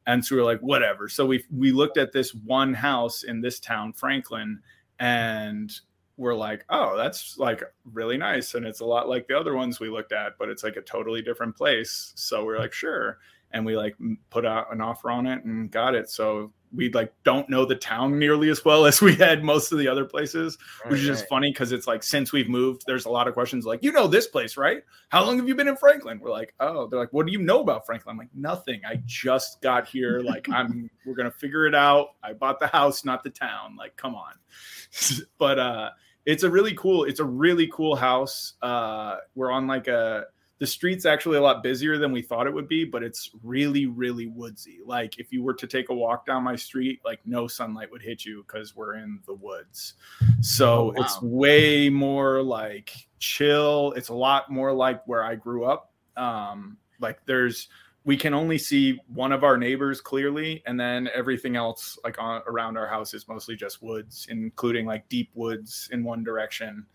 and 0.05 0.23
so 0.23 0.35
we 0.35 0.41
were 0.41 0.47
like 0.47 0.59
whatever. 0.59 1.07
So 1.07 1.25
we 1.25 1.43
we 1.55 1.71
looked 1.71 1.97
at 1.97 2.11
this 2.11 2.33
one 2.33 2.73
house 2.73 3.23
in 3.23 3.41
this 3.41 3.59
town 3.59 3.93
franklin 3.93 4.61
and 4.99 5.71
we're 6.17 6.35
like 6.35 6.65
oh 6.69 6.95
that's 6.97 7.37
like 7.37 7.63
really 7.91 8.17
nice. 8.17 8.53
And 8.53 8.65
it's 8.65 8.81
a 8.81 8.85
lot 8.85 9.09
like 9.09 9.27
the 9.27 9.37
other 9.37 9.55
ones 9.55 9.79
we 9.79 9.89
looked 9.89 10.11
at 10.11 10.33
but 10.37 10.49
it's 10.49 10.63
like 10.63 10.75
a 10.75 10.81
totally 10.81 11.21
different 11.21 11.55
place. 11.55 12.13
So 12.15 12.45
we're 12.45 12.59
like 12.59 12.73
sure. 12.73 13.19
And 13.51 13.65
we 13.65 13.77
like 13.77 13.95
put 14.29 14.45
out 14.45 14.73
an 14.73 14.81
offer 14.81 15.11
on 15.11 15.27
it 15.27 15.43
and 15.43 15.69
got 15.71 15.95
it. 15.95 16.09
So 16.09 16.51
we 16.76 16.91
like 16.91 17.13
don't 17.24 17.49
know 17.49 17.65
the 17.65 17.76
town 17.76 18.17
nearly 18.17 18.49
as 18.49 18.65
well 18.65 18.86
as 18.86 19.01
we 19.01 19.15
had 19.15 19.43
most 19.43 19.71
of 19.71 19.78
the 19.78 19.88
other 19.88 20.05
places 20.05 20.57
which 20.88 21.01
is 21.01 21.07
just 21.07 21.28
funny 21.28 21.51
because 21.51 21.71
it's 21.71 21.88
like 21.88 22.03
since 22.03 22.32
we've 22.32 22.49
moved, 22.49 22.84
there's 22.86 23.05
a 23.05 23.09
lot 23.09 23.28
of 23.28 23.34
questions 23.34 23.65
like, 23.65 23.84
you 23.84 23.91
know 23.91 24.07
this 24.07 24.28
place, 24.28 24.57
right? 24.57 24.84
How 25.09 25.24
long 25.24 25.38
have 25.38 25.47
you 25.47 25.55
been 25.55 25.67
in 25.67 25.76
Franklin? 25.76 26.19
We're 26.19 26.32
like, 26.32 26.53
oh, 26.59 26.88
they're 26.88 26.99
like, 26.99 27.13
what 27.13 27.26
do 27.26 27.32
you 27.32 27.39
know 27.39 27.61
about 27.61 27.86
Franklin? 27.86 28.13
I'm 28.13 28.17
like, 28.17 28.34
nothing. 28.36 28.82
I 28.88 29.01
just 29.05 29.61
got 29.61 29.88
here. 29.88 30.19
Like, 30.19 30.47
I'm 30.49 30.89
we're 31.05 31.15
gonna 31.15 31.32
figure 31.32 31.65
it 31.65 31.76
out. 31.76 32.09
I 32.24 32.34
bought 32.34 32.59
the 32.59 32.67
house, 32.67 33.05
not 33.05 33.24
the 33.24 33.30
town. 33.30 33.76
Like, 33.78 33.95
come 33.95 34.15
on. 34.15 34.34
but 35.38 35.59
uh 35.59 35.89
it's 36.26 36.43
a 36.43 36.49
really 36.49 36.74
cool, 36.76 37.03
it's 37.03 37.19
a 37.19 37.26
really 37.26 37.67
cool 37.74 37.95
house. 37.95 38.53
Uh 38.61 39.17
we're 39.36 39.51
on 39.51 39.67
like 39.67 39.88
a 39.88 40.26
the 40.59 40.67
street's 40.67 41.05
actually 41.05 41.37
a 41.37 41.41
lot 41.41 41.63
busier 41.63 41.97
than 41.97 42.11
we 42.11 42.21
thought 42.21 42.47
it 42.47 42.53
would 42.53 42.67
be, 42.67 42.85
but 42.85 43.03
it's 43.03 43.31
really, 43.43 43.85
really 43.85 44.27
woodsy. 44.27 44.79
Like 44.85 45.19
if 45.19 45.31
you 45.31 45.43
were 45.43 45.53
to 45.55 45.67
take 45.67 45.89
a 45.89 45.93
walk 45.93 46.25
down 46.25 46.43
my 46.43 46.55
street, 46.55 47.01
like 47.03 47.19
no 47.25 47.47
sunlight 47.47 47.91
would 47.91 48.01
hit 48.01 48.23
you 48.23 48.45
because 48.47 48.75
we're 48.75 48.95
in 48.95 49.19
the 49.25 49.33
woods. 49.33 49.95
So 50.41 50.93
Oh, 50.95 51.01
it's 51.01 51.21
way 51.21 51.89
more 51.89 52.41
like 52.41 52.93
chill. 53.19 53.93
It's 53.97 54.09
a 54.09 54.13
lot 54.13 54.49
more 54.51 54.71
like 54.71 55.05
where 55.07 55.23
I 55.23 55.35
grew 55.35 55.65
up. 55.65 55.91
Um, 56.15 56.77
like 56.99 57.19
there's 57.25 57.67
we 58.05 58.17
can 58.17 58.33
only 58.33 58.57
see 58.57 58.99
one 59.07 59.31
of 59.31 59.43
our 59.43 59.57
neighbors 59.57 60.01
clearly, 60.01 60.61
and 60.65 60.79
then 60.79 61.09
everything 61.13 61.55
else 61.55 61.97
like 62.03 62.21
on, 62.21 62.41
around 62.47 62.77
our 62.77 62.87
house 62.87 63.13
is 63.13 63.27
mostly 63.27 63.55
just 63.55 63.81
woods, 63.81 64.27
including 64.29 64.85
like 64.85 65.07
deep 65.09 65.29
woods 65.35 65.89
in 65.91 66.03
one 66.03 66.23
direction. 66.23 66.85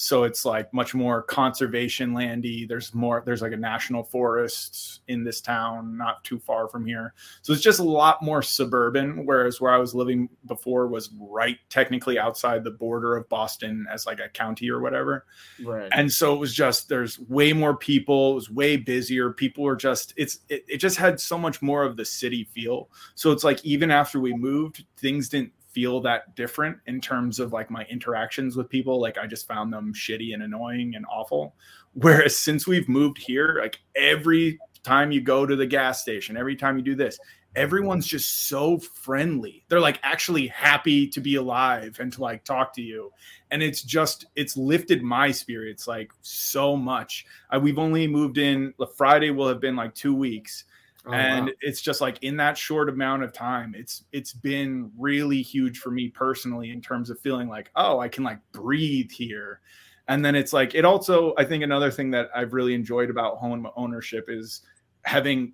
so 0.00 0.22
it's 0.22 0.44
like 0.44 0.72
much 0.72 0.94
more 0.94 1.22
conservation 1.24 2.14
landy 2.14 2.64
there's 2.64 2.94
more 2.94 3.20
there's 3.26 3.42
like 3.42 3.50
a 3.50 3.56
national 3.56 4.04
forest 4.04 5.00
in 5.08 5.24
this 5.24 5.40
town 5.40 5.96
not 5.96 6.22
too 6.22 6.38
far 6.38 6.68
from 6.68 6.86
here 6.86 7.12
so 7.42 7.52
it's 7.52 7.60
just 7.62 7.80
a 7.80 7.82
lot 7.82 8.22
more 8.22 8.40
suburban 8.40 9.26
whereas 9.26 9.60
where 9.60 9.72
i 9.72 9.76
was 9.76 9.96
living 9.96 10.28
before 10.46 10.86
was 10.86 11.10
right 11.18 11.58
technically 11.68 12.16
outside 12.16 12.62
the 12.62 12.70
border 12.70 13.16
of 13.16 13.28
boston 13.28 13.86
as 13.92 14.06
like 14.06 14.20
a 14.20 14.28
county 14.28 14.70
or 14.70 14.78
whatever 14.80 15.26
Right. 15.64 15.88
and 15.90 16.12
so 16.12 16.32
it 16.32 16.38
was 16.38 16.54
just 16.54 16.88
there's 16.88 17.18
way 17.18 17.52
more 17.52 17.76
people 17.76 18.30
it 18.30 18.34
was 18.36 18.50
way 18.50 18.76
busier 18.76 19.32
people 19.32 19.64
were 19.64 19.74
just 19.74 20.14
it's 20.16 20.38
it, 20.48 20.57
it 20.66 20.78
just 20.78 20.96
had 20.96 21.20
so 21.20 21.38
much 21.38 21.62
more 21.62 21.84
of 21.84 21.96
the 21.96 22.04
city 22.04 22.44
feel. 22.44 22.90
So 23.14 23.30
it's 23.32 23.44
like 23.44 23.64
even 23.64 23.90
after 23.90 24.20
we 24.20 24.32
moved 24.32 24.84
things 24.96 25.28
didn't 25.28 25.52
feel 25.70 26.00
that 26.00 26.34
different 26.34 26.78
in 26.86 27.00
terms 27.00 27.38
of 27.38 27.52
like 27.52 27.70
my 27.70 27.84
interactions 27.84 28.56
with 28.56 28.68
people. 28.68 29.00
Like 29.00 29.18
i 29.18 29.26
just 29.26 29.46
found 29.46 29.72
them 29.72 29.92
shitty 29.94 30.34
and 30.34 30.42
annoying 30.42 30.94
and 30.94 31.04
awful. 31.10 31.54
Whereas 31.94 32.36
since 32.36 32.66
we've 32.66 32.88
moved 32.88 33.18
here 33.18 33.58
like 33.60 33.78
every 33.96 34.58
time 34.84 35.10
you 35.10 35.20
go 35.20 35.44
to 35.44 35.56
the 35.56 35.66
gas 35.66 36.00
station 36.00 36.36
every 36.36 36.54
time 36.54 36.76
you 36.78 36.84
do 36.84 36.94
this 36.94 37.18
everyone's 37.58 38.06
just 38.06 38.48
so 38.48 38.78
friendly. 38.78 39.64
They're 39.68 39.80
like 39.80 39.98
actually 40.04 40.46
happy 40.46 41.08
to 41.08 41.20
be 41.20 41.34
alive 41.34 41.98
and 42.00 42.12
to 42.12 42.22
like 42.22 42.44
talk 42.44 42.72
to 42.74 42.82
you. 42.82 43.12
And 43.50 43.62
it's 43.62 43.82
just 43.82 44.26
it's 44.36 44.56
lifted 44.56 45.02
my 45.02 45.32
spirits 45.32 45.88
like 45.88 46.12
so 46.22 46.76
much. 46.76 47.26
I, 47.50 47.58
we've 47.58 47.78
only 47.78 48.06
moved 48.06 48.38
in 48.38 48.72
friday 48.96 49.30
will 49.30 49.48
have 49.48 49.60
been 49.60 49.76
like 49.76 49.94
two 49.94 50.14
weeks. 50.14 50.64
Oh, 51.04 51.12
and 51.12 51.46
wow. 51.46 51.52
it's 51.60 51.80
just 51.80 52.00
like 52.00 52.22
in 52.22 52.36
that 52.36 52.58
short 52.58 52.88
amount 52.88 53.22
of 53.22 53.32
time 53.32 53.74
it's 53.76 54.04
it's 54.12 54.32
been 54.32 54.90
really 54.98 55.40
huge 55.42 55.78
for 55.78 55.90
me 55.90 56.08
personally 56.08 56.70
in 56.70 56.82
terms 56.82 57.08
of 57.08 57.20
feeling 57.20 57.48
like 57.48 57.70
oh 57.76 57.98
i 58.00 58.08
can 58.08 58.24
like 58.24 58.38
breathe 58.52 59.10
here. 59.10 59.60
And 60.06 60.24
then 60.24 60.34
it's 60.34 60.52
like 60.52 60.74
it 60.74 60.84
also 60.84 61.34
i 61.36 61.44
think 61.44 61.64
another 61.64 61.90
thing 61.90 62.10
that 62.12 62.30
i've 62.34 62.52
really 62.52 62.74
enjoyed 62.74 63.10
about 63.10 63.38
home 63.38 63.68
ownership 63.76 64.26
is 64.28 64.62
having 65.02 65.52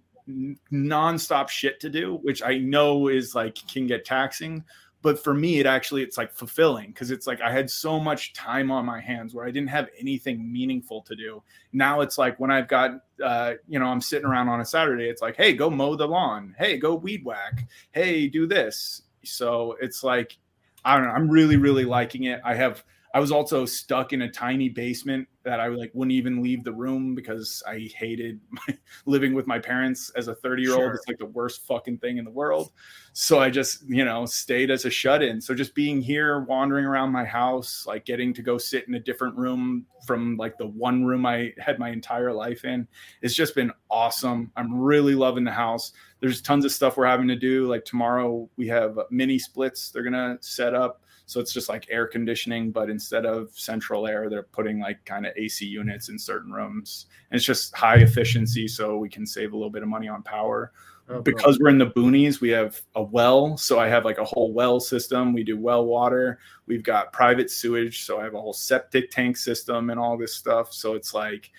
nonstop 0.73 1.49
shit 1.49 1.79
to 1.81 1.91
do 1.91 2.17
which 2.23 2.43
i 2.43 2.57
know 2.57 3.09
is 3.09 3.35
like 3.35 3.55
can 3.69 3.87
get 3.87 4.05
taxing 4.05 4.65
but 5.05 5.23
for 5.23 5.35
me 5.35 5.61
it 5.61 5.67
actually 5.67 6.03
it's 6.03 6.17
like 6.17 6.33
fulfilling 6.33 6.89
because 6.89 7.11
it's 7.11 7.27
like 7.27 7.43
i 7.43 7.53
had 7.53 7.71
so 7.71 8.01
much 8.01 8.33
time 8.33 8.71
on 8.71 8.87
my 8.87 8.99
hands 8.99 9.35
where 9.35 9.45
i 9.45 9.51
didn't 9.51 9.69
have 9.69 9.89
anything 10.01 10.51
meaningful 10.51 11.03
to 11.03 11.15
do. 11.15 11.43
Now 11.75 12.01
it's 12.01 12.17
like 12.17 12.41
when 12.41 12.51
i've 12.51 12.69
got 12.69 12.93
uh, 13.23 13.53
you 13.69 13.79
know 13.79 13.85
i'm 13.85 14.01
sitting 14.01 14.27
around 14.27 14.49
on 14.49 14.61
a 14.61 14.65
saturday 14.65 15.09
it's 15.09 15.21
like 15.21 15.37
hey 15.37 15.53
go 15.53 15.69
mow 15.69 15.95
the 15.95 16.09
lawn. 16.09 16.55
Hey 16.59 16.79
go 16.79 16.95
weed 16.95 17.23
whack. 17.23 17.69
Hey 17.93 18.27
do 18.27 18.47
this. 18.47 19.03
So 19.25 19.77
it's 19.81 20.03
like 20.03 20.39
i 20.87 20.97
don't 20.97 21.05
know 21.05 21.13
i'm 21.13 21.29
really 21.29 21.59
really 21.59 21.85
liking 21.85 22.25
it. 22.25 22.41
I 22.43 22.55
have 22.55 22.83
i 23.15 23.19
was 23.21 23.33
also 23.33 23.65
stuck 23.65 24.13
in 24.13 24.23
a 24.23 24.31
tiny 24.31 24.69
basement 24.69 25.27
that 25.43 25.61
i 25.61 25.69
like 25.69 25.91
wouldn't 25.95 26.13
even 26.13 26.43
leave 26.43 26.63
the 26.65 26.73
room 26.73 27.15
because 27.15 27.63
i 27.67 27.89
hated 27.97 28.41
my, 28.51 28.77
living 29.07 29.33
with 29.33 29.47
my 29.47 29.59
parents 29.59 30.11
as 30.17 30.29
a 30.29 30.35
30 30.35 30.63
year 30.63 30.73
old 30.73 30.81
Sure. 30.81 30.95
it's 30.95 31.09
like 31.09 31.19
the 31.19 31.27
worst 31.27 31.67
fucking 31.67 31.99
thing 31.99 32.19
in 32.19 32.25
the 32.25 32.31
world. 32.31 32.73
So 33.13 33.39
i 33.39 33.49
just 33.51 33.89
you 33.89 34.05
know 34.05 34.27
stayed 34.27 34.71
as 34.71 34.85
a 34.85 34.91
shut-in. 34.91 35.41
So 35.41 35.55
just 35.55 35.75
being 35.75 36.01
here 36.01 36.41
wandering 36.41 36.85
around 36.85 37.13
my 37.13 37.25
house 37.25 37.85
like 37.87 38.05
getting 38.05 38.35
to 38.35 38.43
go 38.43 38.59
sit 38.59 38.89
in 38.89 38.95
a 38.95 39.01
different 39.01 39.37
room 39.37 39.87
from 40.07 40.37
like 40.37 40.59
the 40.59 40.67
one 40.67 41.05
room 41.05 41.25
i 41.25 41.53
had 41.59 41.79
my 41.79 41.91
entire 41.91 42.33
life 42.33 42.65
in 42.65 42.87
it's 43.23 43.35
just 43.35 43.55
been 43.55 43.73
awesome. 43.91 44.51
I'm 44.57 44.75
really 44.77 45.15
loving 45.15 45.45
the 45.45 45.53
house. 45.53 45.93
There's 46.21 46.43
tons 46.43 46.65
of 46.65 46.73
stuff 46.73 46.97
we're 46.97 47.07
having 47.07 47.29
to 47.29 47.37
do. 47.37 47.69
Like 47.69 47.85
tomorrow 47.85 48.49
we 48.57 48.67
have 48.69 48.99
mini 49.11 49.39
splits 49.39 49.91
they're 49.91 50.03
gonna 50.03 50.39
set 50.41 50.75
up 50.75 51.03
so 51.27 51.41
it's 51.41 51.53
just 51.53 51.69
like 51.69 51.87
air 51.91 52.07
conditioning 52.07 52.71
but 52.71 52.91
instead 52.91 53.25
of 53.25 53.51
central 53.55 54.07
air 54.07 54.29
they're 54.29 54.43
putting 54.43 54.79
like 54.79 55.05
kind 55.05 55.27
of 55.27 55.33
ac 55.37 55.65
units 55.65 56.09
in 56.09 56.19
certain 56.19 56.53
rooms. 56.53 57.07
And 57.31 57.37
it's 57.37 57.47
just 57.47 57.75
high 57.75 57.97
efficiency 57.97 58.69
so 58.69 58.99
we 58.99 59.09
can 59.09 59.27
save 59.27 59.53
a 59.53 59.57
little 59.57 59.71
bit 59.71 59.83
of 59.83 59.89
money 59.89 60.09
on 60.09 60.23
power. 60.23 60.73
Oh, 61.09 61.21
because 61.21 61.59
we're 61.59 61.69
in 61.69 61.77
the 61.77 61.91
boonies 61.91 62.41
we 62.41 62.49
have 62.49 62.81
a 62.95 63.03
well 63.03 63.59
so 63.59 63.79
i 63.79 63.87
have 63.89 64.07
like 64.07 64.17
a 64.19 64.25
whole 64.25 64.53
well 64.53 64.81
system. 64.81 65.33
We 65.33 65.45
do 65.45 65.59
well 65.59 65.85
water. 65.85 66.39
We've 66.67 66.83
got 66.83 67.13
private 67.13 67.51
sewage 67.51 68.05
so 68.05 68.21
i 68.21 68.25
have 68.25 68.35
a 68.35 68.41
whole 68.41 68.55
septic 68.55 69.11
tank 69.11 69.37
system 69.37 69.91
and 69.91 70.01
all 70.01 70.17
this 70.17 70.35
stuff. 70.35 70.73
So 70.73 70.95
it's 70.95 71.15
like 71.15 71.51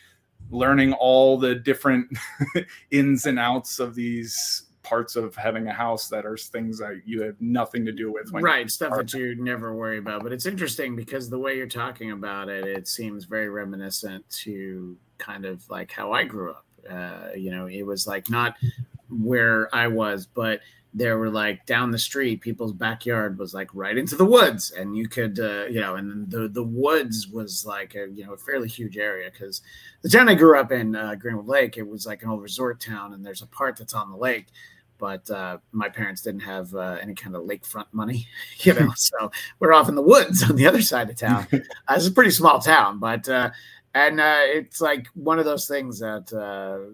learning 0.52 0.94
all 0.94 1.38
the 1.38 1.56
different 1.56 2.08
ins 2.92 3.26
and 3.26 3.40
outs 3.40 3.80
of 3.80 3.96
these 3.96 4.65
parts 4.86 5.16
of 5.16 5.36
having 5.36 5.68
a 5.68 5.74
house 5.74 6.08
that 6.08 6.26
are 6.26 6.38
things 6.38 6.78
that 6.78 7.02
you 7.06 7.24
have 7.24 7.36
nothing 7.42 7.84
to 7.84 7.92
do 7.92 8.12
with 8.12 8.32
right 8.34 8.70
stuff 8.70 8.96
that 8.96 9.14
you 9.14 9.36
never 9.36 9.76
worry 9.76 9.98
about 9.98 10.22
but 10.22 10.32
it's 10.32 10.46
interesting 10.46 10.96
because 10.96 11.30
the 11.30 11.40
way 11.40 11.58
you're 11.58 11.68
talking 11.68 12.12
about 12.12 12.50
it 12.50 12.66
it 12.66 12.88
seems 12.88 13.26
very 13.26 13.50
reminiscent 13.50 14.28
to 14.30 14.96
kind 15.18 15.44
of 15.46 15.68
like 15.70 15.92
how 15.92 16.12
i 16.12 16.24
grew 16.24 16.52
up. 16.52 16.66
Uh, 16.90 17.30
you 17.36 17.50
know 17.50 17.66
it 17.66 17.82
was 17.82 18.06
like 18.06 18.30
not 18.30 18.56
where 19.10 19.74
i 19.74 19.88
was 19.88 20.28
but 20.28 20.60
there 20.96 21.18
were 21.18 21.30
like 21.30 21.66
down 21.66 21.92
the 21.92 22.00
street 22.00 22.40
people's 22.40 22.72
backyard 22.72 23.38
was 23.38 23.54
like 23.54 23.70
right 23.74 23.98
into 23.98 24.16
the 24.16 24.24
woods 24.24 24.72
and 24.72 24.96
you 24.96 25.10
could 25.10 25.38
uh, 25.40 25.66
you 25.66 25.82
know 25.82 25.96
and 25.96 26.32
the 26.32 26.48
the 26.48 26.64
woods 26.64 27.28
was 27.28 27.66
like 27.66 27.96
a 27.96 28.08
you 28.14 28.26
know 28.26 28.34
a 28.34 28.38
fairly 28.38 28.70
huge 28.70 28.98
area 28.98 29.30
because 29.30 29.62
the 30.04 30.10
town 30.10 30.30
i 30.30 30.34
grew 30.34 30.58
up 30.58 30.72
in 30.72 30.96
uh, 30.96 31.14
greenwood 31.16 31.48
lake 31.48 31.78
it 31.78 31.88
was 31.88 32.06
like 32.06 32.24
an 32.24 32.30
old 32.30 32.42
resort 32.42 32.80
town 32.80 33.14
and 33.14 33.26
there's 33.26 33.42
a 33.42 33.48
part 33.48 33.76
that's 33.76 33.94
on 33.94 34.10
the 34.10 34.18
lake 34.18 34.48
but 34.98 35.30
uh, 35.30 35.58
my 35.72 35.90
parents 35.90 36.22
didn't 36.22 36.42
have 36.42 36.74
uh, 36.76 36.98
any 37.02 37.14
kind 37.14 37.36
of 37.36 37.44
lakefront 37.44 37.86
money, 37.92 38.28
you 38.60 38.74
know. 38.74 38.92
so 38.96 39.32
we're 39.60 39.74
off 39.74 39.90
in 39.90 39.96
the 39.96 40.02
woods 40.02 40.44
on 40.44 40.56
the 40.56 40.68
other 40.68 40.82
side 40.82 41.10
of 41.10 41.16
town. 41.16 41.48
uh, 41.54 41.60
it's 41.92 42.08
a 42.08 42.12
pretty 42.12 42.32
small 42.32 42.60
town, 42.60 43.00
but 43.00 43.28
uh, 43.30 43.50
and 43.94 44.20
uh, 44.20 44.42
it's 44.42 44.82
like 44.82 45.08
one 45.14 45.40
of 45.40 45.46
those 45.46 45.68
things 45.68 46.00
that 46.00 46.32
uh, 46.34 46.92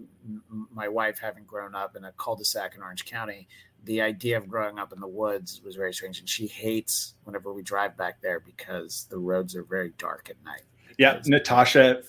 my 0.72 0.88
wife, 0.88 1.18
having 1.18 1.44
grown 1.44 1.74
up 1.74 1.96
in 1.96 2.04
a 2.04 2.12
cul-de-sac 2.12 2.76
in 2.76 2.82
Orange 2.82 3.04
County, 3.04 3.48
the 3.84 4.00
idea 4.00 4.36
of 4.36 4.48
growing 4.48 4.78
up 4.78 4.92
in 4.92 5.00
the 5.00 5.08
woods 5.08 5.60
was 5.64 5.74
very 5.74 5.92
strange, 5.92 6.20
and 6.20 6.28
she 6.28 6.46
hates 6.46 7.14
whenever 7.24 7.52
we 7.52 7.62
drive 7.62 7.96
back 7.96 8.20
there 8.20 8.38
because 8.38 9.06
the 9.10 9.18
roads 9.18 9.56
are 9.56 9.64
very 9.64 9.92
dark 9.98 10.30
at 10.30 10.36
night. 10.44 10.62
Yeah, 10.98 11.20
Natasha 11.26 12.02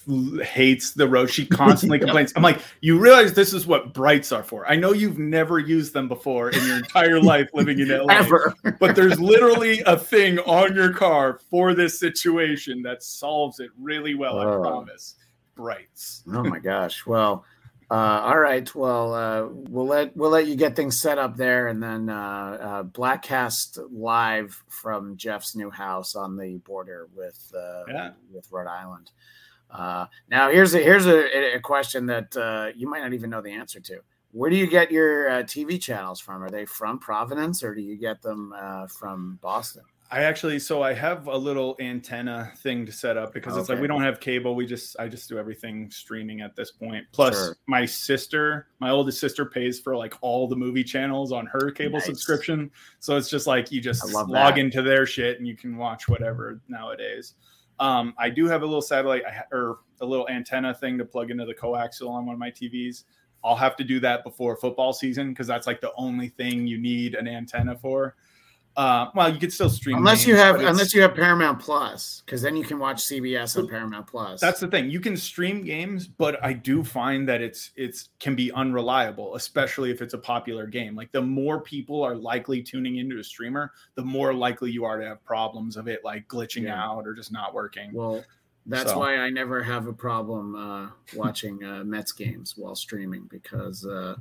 hates 0.43 0.91
the 0.91 1.07
road. 1.07 1.29
She 1.29 1.45
constantly 1.61 1.99
complains. 1.99 2.34
I'm 2.36 2.43
like, 2.43 2.59
you 2.81 2.99
realize 2.99 3.34
this 3.34 3.53
is 3.53 3.65
what 3.65 3.93
brights 3.93 4.31
are 4.31 4.43
for. 4.43 4.67
I 4.67 4.75
know 4.75 4.93
you've 4.93 5.19
never 5.19 5.59
used 5.59 5.93
them 5.93 6.07
before 6.07 6.49
in 6.49 6.65
your 6.65 6.77
entire 6.77 7.21
life 7.21 7.49
living 7.53 7.79
in 7.79 7.89
LA, 7.89 8.13
Ever. 8.13 8.53
but 8.79 8.95
there's 8.95 9.19
literally 9.19 9.81
a 9.81 9.97
thing 9.97 10.39
on 10.39 10.75
your 10.75 10.93
car 10.93 11.39
for 11.49 11.73
this 11.73 11.99
situation 11.99 12.81
that 12.84 13.03
solves 13.03 13.59
it 13.59 13.69
really 13.79 14.15
well. 14.15 14.39
I 14.39 14.43
promise. 14.43 15.15
Brights. 15.55 16.23
oh 16.34 16.43
my 16.43 16.59
gosh. 16.59 17.05
Well, 17.05 17.45
uh, 17.91 17.93
all 17.93 18.39
right. 18.39 18.73
Well, 18.75 19.13
uh, 19.13 19.47
we'll 19.51 19.88
let 19.88 20.15
we'll 20.17 20.31
let 20.31 20.47
you 20.47 20.55
get 20.55 20.75
things 20.75 20.99
set 20.99 21.17
up 21.17 21.38
there, 21.38 21.67
and 21.67 21.81
then 21.81 22.09
uh, 22.09 22.13
uh, 22.61 22.84
Bladtcast 22.84 23.79
live 23.91 24.63
from 24.69 25.17
Jeff's 25.17 25.55
new 25.55 25.69
house 25.69 26.15
on 26.15 26.38
the 26.38 26.57
border 26.59 27.07
with 27.15 27.51
uh, 27.55 27.84
Yeah. 27.88 28.11
with 28.34 28.51
Rhode 28.51 28.67
Island. 28.67 29.11
Uh, 29.69 30.05
now, 30.29 30.49
here's 30.51 30.73
a 30.75 30.79
here's 30.79 31.05
a, 31.07 31.55
a 31.55 31.59
question 31.59 32.07
that 32.07 32.36
uh, 32.38 32.71
you 32.75 32.89
might 32.89 33.01
not 33.01 33.13
even 33.13 33.29
know 33.29 33.41
the 33.41 33.51
answer 33.53 33.79
to. 33.81 33.99
Where 34.31 34.49
do 34.49 34.55
you 34.55 34.67
get 34.67 34.91
your 34.91 35.29
uh, 35.29 35.43
TV 35.43 35.79
channels 35.81 36.19
from? 36.19 36.43
Are 36.43 36.49
they 36.49 36.65
from 36.65 36.99
Providence, 36.99 37.63
or 37.63 37.75
do 37.75 37.81
you 37.81 37.97
get 37.97 38.21
them 38.21 38.53
uh, 38.57 38.88
from 38.88 39.39
Boston? 39.41 39.84
I 40.11 40.23
actually, 40.23 40.59
so 40.59 40.83
I 40.83 40.93
have 40.93 41.25
a 41.27 41.35
little 41.35 41.75
antenna 41.79 42.51
thing 42.57 42.85
to 42.85 42.91
set 42.91 43.17
up 43.17 43.33
because 43.33 43.57
it's 43.57 43.67
like 43.67 43.79
we 43.79 43.87
don't 43.87 44.03
have 44.03 44.19
cable. 44.19 44.53
We 44.53 44.67
just, 44.67 44.95
I 44.99 45.07
just 45.07 45.27
do 45.27 45.39
everything 45.39 45.89
streaming 45.89 46.41
at 46.41 46.55
this 46.55 46.71
point. 46.71 47.05
Plus, 47.11 47.33
Sure. 47.35 47.57
my 47.67 47.83
sister, 47.85 48.67
my 48.79 48.91
oldest 48.91 49.19
sister, 49.19 49.43
pays 49.43 49.79
for 49.79 49.95
like 49.97 50.13
all 50.21 50.47
the 50.47 50.55
movie 50.55 50.83
channels 50.83 51.31
on 51.31 51.47
her 51.47 51.71
cable 51.71 51.97
Nice. 51.97 52.05
subscription. 52.05 52.69
So 52.99 53.17
it's 53.17 53.27
just 53.29 53.47
like 53.47 53.71
you 53.71 53.81
just 53.81 54.05
log 54.13 54.31
that. 54.31 54.57
into 54.59 54.83
their 54.83 55.07
shit 55.07 55.39
and 55.39 55.47
you 55.47 55.55
can 55.55 55.77
watch 55.77 56.07
whatever 56.07 56.61
nowadays. 56.67 57.33
Um, 57.79 58.13
I 58.19 58.29
do 58.29 58.45
have 58.45 58.61
a 58.61 58.65
little 58.65 58.83
satellite 58.83 59.23
or 59.51 59.79
a 59.99 60.05
little 60.05 60.29
antenna 60.29 60.75
thing 60.75 60.99
to 60.99 61.05
plug 61.05 61.31
into 61.31 61.45
the 61.45 61.55
coaxial 61.55 62.09
on 62.11 62.27
one 62.27 62.33
of 62.33 62.39
my 62.39 62.51
TVs. 62.51 63.05
I'll 63.43 63.55
have 63.55 63.75
to 63.77 63.83
do 63.83 63.99
that 64.01 64.23
before 64.23 64.55
football 64.57 64.93
season 64.93 65.29
because 65.29 65.47
that's 65.47 65.65
like 65.65 65.81
the 65.81 65.91
only 65.97 66.29
thing 66.29 66.67
you 66.67 66.77
need 66.77 67.15
an 67.15 67.27
antenna 67.27 67.75
for. 67.75 68.15
Uh, 68.76 69.07
well, 69.13 69.32
you 69.32 69.39
could 69.39 69.53
still 69.53 69.69
stream 69.69 69.97
Unless 69.97 70.26
you 70.26 70.36
have 70.36 70.55
unless 70.59 70.95
you 70.95 71.01
have 71.03 71.13
Paramount 71.13 71.59
Plus, 71.59 72.24
because 72.26 72.41
then 72.41 72.55
you 72.57 72.63
can 72.63 72.80
watch 72.80 72.97
CBS 73.03 73.55
on 73.55 73.67
Paramount 73.67 74.07
Plus. 74.07 74.41
That's 74.41 74.59
the 74.59 74.67
thing. 74.67 74.89
You 74.89 74.99
can 74.99 75.15
stream 75.15 75.63
games, 75.63 76.07
but 76.07 76.43
I 76.43 76.53
do 76.53 76.84
find 76.84 77.30
that 77.30 77.39
it's 77.41 77.69
it's 77.76 78.09
can 78.19 78.36
be 78.36 78.51
unreliable, 78.53 79.36
especially 79.36 79.91
if 79.91 80.01
it's 80.01 80.15
a 80.15 80.17
popular 80.17 80.65
game. 80.65 80.95
Like 80.95 81.11
the 81.11 81.21
more 81.21 81.61
people 81.61 82.01
are 82.01 82.15
likely 82.15 82.63
tuning 82.63 82.97
into 82.97 83.19
a 83.19 83.24
streamer, 83.24 83.71
the 83.93 84.03
more 84.03 84.34
likely 84.34 84.71
you 84.71 84.86
are 84.86 84.99
to 84.99 85.05
have 85.07 85.24
problems 85.24 85.78
of 85.78 85.88
it 85.88 86.03
like 86.03 86.28
glitching 86.28 86.63
Yeah. 86.63 86.84
out 86.84 87.05
or 87.05 87.13
just 87.13 87.32
not 87.32 87.53
working. 87.53 87.93
Well, 87.93 88.26
that's 88.65 88.89
So- 88.91 88.97
why 88.97 89.17
I 89.17 89.30
never 89.30 89.61
have 89.61 89.86
a 89.86 89.93
problem 89.93 90.55
uh, 90.55 90.89
watching 91.15 91.63
uh, 91.63 91.84
Mets 91.84 92.11
games 92.11 92.55
while 92.57 92.74
streaming 92.76 93.26
because 93.30 93.86
uh, 93.86 94.15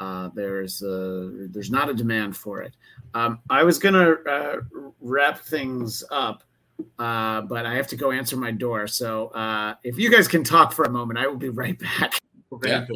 uh, 0.00 0.30
there's 0.34 0.82
uh, 0.82 1.30
there's 1.50 1.70
not 1.70 1.88
a 1.88 1.94
demand 1.94 2.36
for 2.36 2.62
it. 2.62 2.74
Um, 3.14 3.40
I 3.50 3.62
was 3.62 3.78
gonna 3.78 4.12
uh, 4.28 4.56
wrap 5.00 5.38
things 5.40 6.02
up 6.10 6.42
uh, 6.98 7.40
but 7.42 7.66
I 7.66 7.74
have 7.76 7.86
to 7.88 7.96
go 7.96 8.10
answer 8.10 8.36
my 8.36 8.50
door. 8.50 8.88
So 8.88 9.28
uh, 9.28 9.74
if 9.84 9.96
you 9.96 10.10
guys 10.10 10.26
can 10.26 10.42
talk 10.42 10.72
for 10.72 10.84
a 10.84 10.90
moment, 10.90 11.20
I 11.20 11.26
will 11.28 11.36
be 11.36 11.48
right 11.48 11.78
back. 11.78 12.14
We're 12.50 12.66
Yeah. 12.68 12.86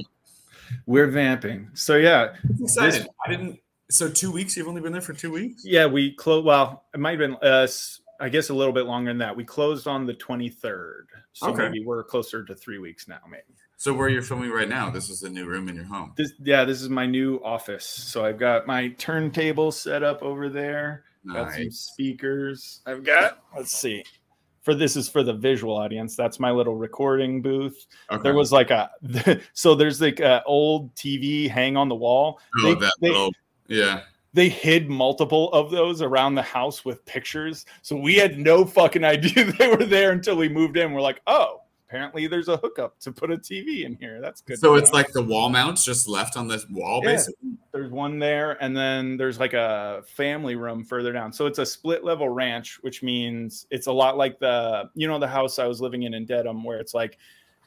We're 0.84 1.06
vamping. 1.06 1.70
So 1.74 1.94
yeah, 1.96 2.34
I'm. 2.78 2.92
I 3.24 3.30
didn't. 3.30 3.60
So 3.90 4.08
two 4.10 4.30
weeks. 4.32 4.56
You've 4.56 4.66
only 4.68 4.80
been 4.80 4.92
there 4.92 5.00
for 5.00 5.12
two 5.14 5.30
weeks. 5.30 5.62
yeah, 5.64 5.86
we 5.86 6.12
close. 6.14 6.44
Well, 6.44 6.84
it 6.92 6.98
might 7.00 7.12
have 7.12 7.18
been. 7.20 7.34
Uh, 7.36 7.62
s- 7.62 8.00
I 8.20 8.28
guess 8.28 8.48
a 8.50 8.54
little 8.54 8.72
bit 8.74 8.86
longer 8.86 9.10
than 9.10 9.18
that. 9.18 9.34
We 9.36 9.44
closed 9.44 9.86
on 9.86 10.04
the 10.06 10.14
twenty 10.14 10.48
third, 10.50 11.06
so 11.32 11.50
Okay. 11.50 11.62
maybe 11.68 11.84
we're 11.84 12.02
closer 12.02 12.44
to 12.44 12.54
three 12.56 12.78
weeks 12.78 13.06
now. 13.06 13.20
Maybe. 13.30 13.44
So 13.80 13.94
where 13.94 14.08
you're 14.08 14.22
filming 14.22 14.50
right 14.50 14.68
now? 14.68 14.90
This 14.90 15.08
is 15.08 15.20
the 15.20 15.30
new 15.30 15.46
room 15.46 15.68
in 15.68 15.76
your 15.76 15.84
home. 15.84 16.12
This, 16.16 16.32
yeah, 16.42 16.64
this 16.64 16.82
is 16.82 16.88
my 16.88 17.06
new 17.06 17.36
office. 17.44 17.86
So 17.86 18.24
I've 18.24 18.36
got 18.38 18.66
my 18.66 18.88
turntable 18.98 19.70
set 19.70 20.02
up 20.02 20.20
over 20.20 20.48
there. 20.48 21.04
Got 21.32 21.52
some 21.52 21.70
speakers. 21.70 22.80
I've 22.86 23.04
got. 23.04 23.38
Let's 23.56 23.70
see. 23.70 24.02
For 24.62 24.74
this 24.74 24.96
is 24.96 25.08
for 25.08 25.22
the 25.22 25.32
visual 25.32 25.76
audience. 25.76 26.16
That's 26.16 26.40
my 26.40 26.50
little 26.50 26.74
recording 26.74 27.40
booth. 27.40 27.86
Okay. 28.10 28.20
There 28.22 28.34
was 28.34 28.50
like 28.50 28.70
a 28.72 28.90
so 29.52 29.76
there's 29.76 30.00
like 30.00 30.18
a 30.18 30.42
old 30.44 30.92
TV 30.96 31.48
hang 31.48 31.76
on 31.76 31.88
the 31.88 31.94
wall. 31.94 32.40
oh, 32.58 32.74
they- 32.74 32.80
that 32.80 32.92
they- 33.00 33.08
little. 33.10 33.32
Yeah. 33.68 34.02
They 34.34 34.48
hid 34.48 34.90
multiple 34.90 35.50
of 35.52 35.70
those 35.70 36.02
around 36.02 36.34
the 36.34 36.42
house 36.42 36.84
with 36.84 37.04
pictures. 37.06 37.64
So 37.82 37.96
we 37.96 38.16
had 38.16 38.38
no 38.38 38.64
fucking 38.64 39.04
idea 39.16 39.52
they 39.52 39.68
were 39.68 39.84
there 39.84 40.10
until 40.10 40.36
we 40.36 40.48
moved 40.48 40.76
in. 40.76 40.92
We're 40.92 41.00
like, 41.00 41.20
oh, 41.28 41.60
apparently 41.88 42.26
there's 42.26 42.48
a 42.48 42.58
hookup 42.58 42.98
to 43.00 43.10
put 43.10 43.30
a 43.30 43.36
TV 43.38 43.84
in 43.84 43.96
here. 43.96 44.20
That's 44.20 44.42
good. 44.42 44.58
So 44.58 44.74
it's 44.74 44.92
know. 44.92 44.98
like 44.98 45.12
the 45.12 45.22
wall 45.22 45.48
mounts 45.48 45.84
just 45.84 46.06
left 46.06 46.36
on 46.36 46.46
this 46.46 46.66
wall, 46.68 47.00
Yeah. 47.02 47.12
basically. 47.12 47.52
there's 47.72 47.90
one 47.90 48.18
there, 48.18 48.62
and 48.62 48.76
then 48.76 49.16
there's 49.16 49.38
like 49.40 49.54
a 49.54 50.02
family 50.06 50.54
room 50.56 50.84
further 50.84 51.12
down. 51.12 51.32
So 51.32 51.46
it's 51.46 51.58
a 51.58 51.66
split 51.66 52.04
level 52.04 52.28
ranch, 52.28 52.78
which 52.82 53.02
means 53.02 53.66
it's 53.70 53.86
a 53.86 53.92
lot 53.92 54.16
like 54.18 54.38
the 54.38 54.90
you 54.94 55.06
know 55.08 55.18
the 55.18 55.28
house 55.28 55.58
I 55.58 55.66
was 55.66 55.80
living 55.80 56.02
in 56.02 56.12
in 56.14 56.26
Dedham, 56.26 56.62
where 56.64 56.78
it's 56.78 56.92
like 56.94 57.18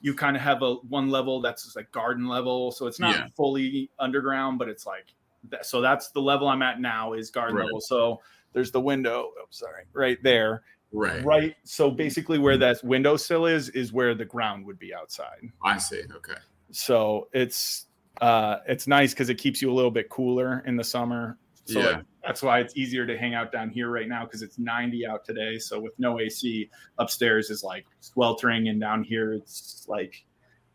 you 0.02 0.14
kind 0.14 0.36
of 0.36 0.42
have 0.42 0.62
a 0.62 0.76
one 0.76 1.10
level 1.10 1.42
that's 1.42 1.76
like 1.76 1.92
garden 1.92 2.28
level, 2.28 2.72
so 2.72 2.88
it's 2.88 3.00
not 3.00 3.16
Yeah. 3.16 3.28
fully 3.36 3.90
underground, 4.00 4.60
but 4.60 4.68
it's 4.70 4.86
like 4.86 5.14
that. 5.50 5.66
So 5.66 5.82
that's 5.82 6.10
the 6.12 6.22
level 6.22 6.48
I'm 6.48 6.62
at 6.62 6.80
now 6.80 7.14
is 7.14 7.32
garden 7.32 7.56
Right. 7.58 7.66
level. 7.66 7.82
So 7.82 8.22
there's 8.54 8.72
the 8.72 8.82
window. 8.82 9.32
Oh, 9.40 9.46
sorry, 9.50 9.86
right 9.94 10.22
there, 10.24 10.64
Right. 10.94 11.24
right. 11.24 11.56
So 11.64 11.90
basically, 11.90 12.38
where 12.38 12.58
that 12.58 12.84
windowsill 12.84 13.46
is 13.46 13.70
is 13.70 13.94
where 13.94 14.14
the 14.14 14.26
ground 14.26 14.66
would 14.66 14.78
be 14.80 14.94
outside 14.94 15.50
I 15.64 15.78
see. 15.78 16.02
Okay. 16.18 16.40
so 16.72 17.30
it's 17.34 17.88
uh 18.20 18.58
it's 18.68 18.88
nice 18.88 19.14
because 19.14 19.30
it 19.30 19.36
keeps 19.36 19.62
you 19.62 19.72
a 19.72 19.76
little 19.76 19.92
bit 19.92 20.10
cooler 20.10 20.64
in 20.66 20.76
the 20.76 20.84
summer 20.84 21.38
so 21.66 21.80
Yeah. 21.80 21.86
like, 21.86 22.06
that's 22.26 22.42
why 22.44 22.60
it's 22.60 22.76
easier 22.76 23.06
to 23.06 23.18
hang 23.18 23.34
out 23.36 23.52
down 23.52 23.70
here 23.70 23.90
right 23.90 24.08
now 24.08 24.26
because 24.26 24.42
it's 24.42 24.60
90 24.60 25.08
out 25.08 25.24
today 25.24 25.58
so 25.58 25.80
with 25.80 25.94
no 25.98 26.20
ac 26.20 26.70
upstairs 26.98 27.50
is 27.50 27.64
like 27.64 27.86
sweltering 28.02 28.68
and 28.68 28.80
down 28.82 29.04
here 29.04 29.34
it's 29.34 29.86
like 29.88 30.26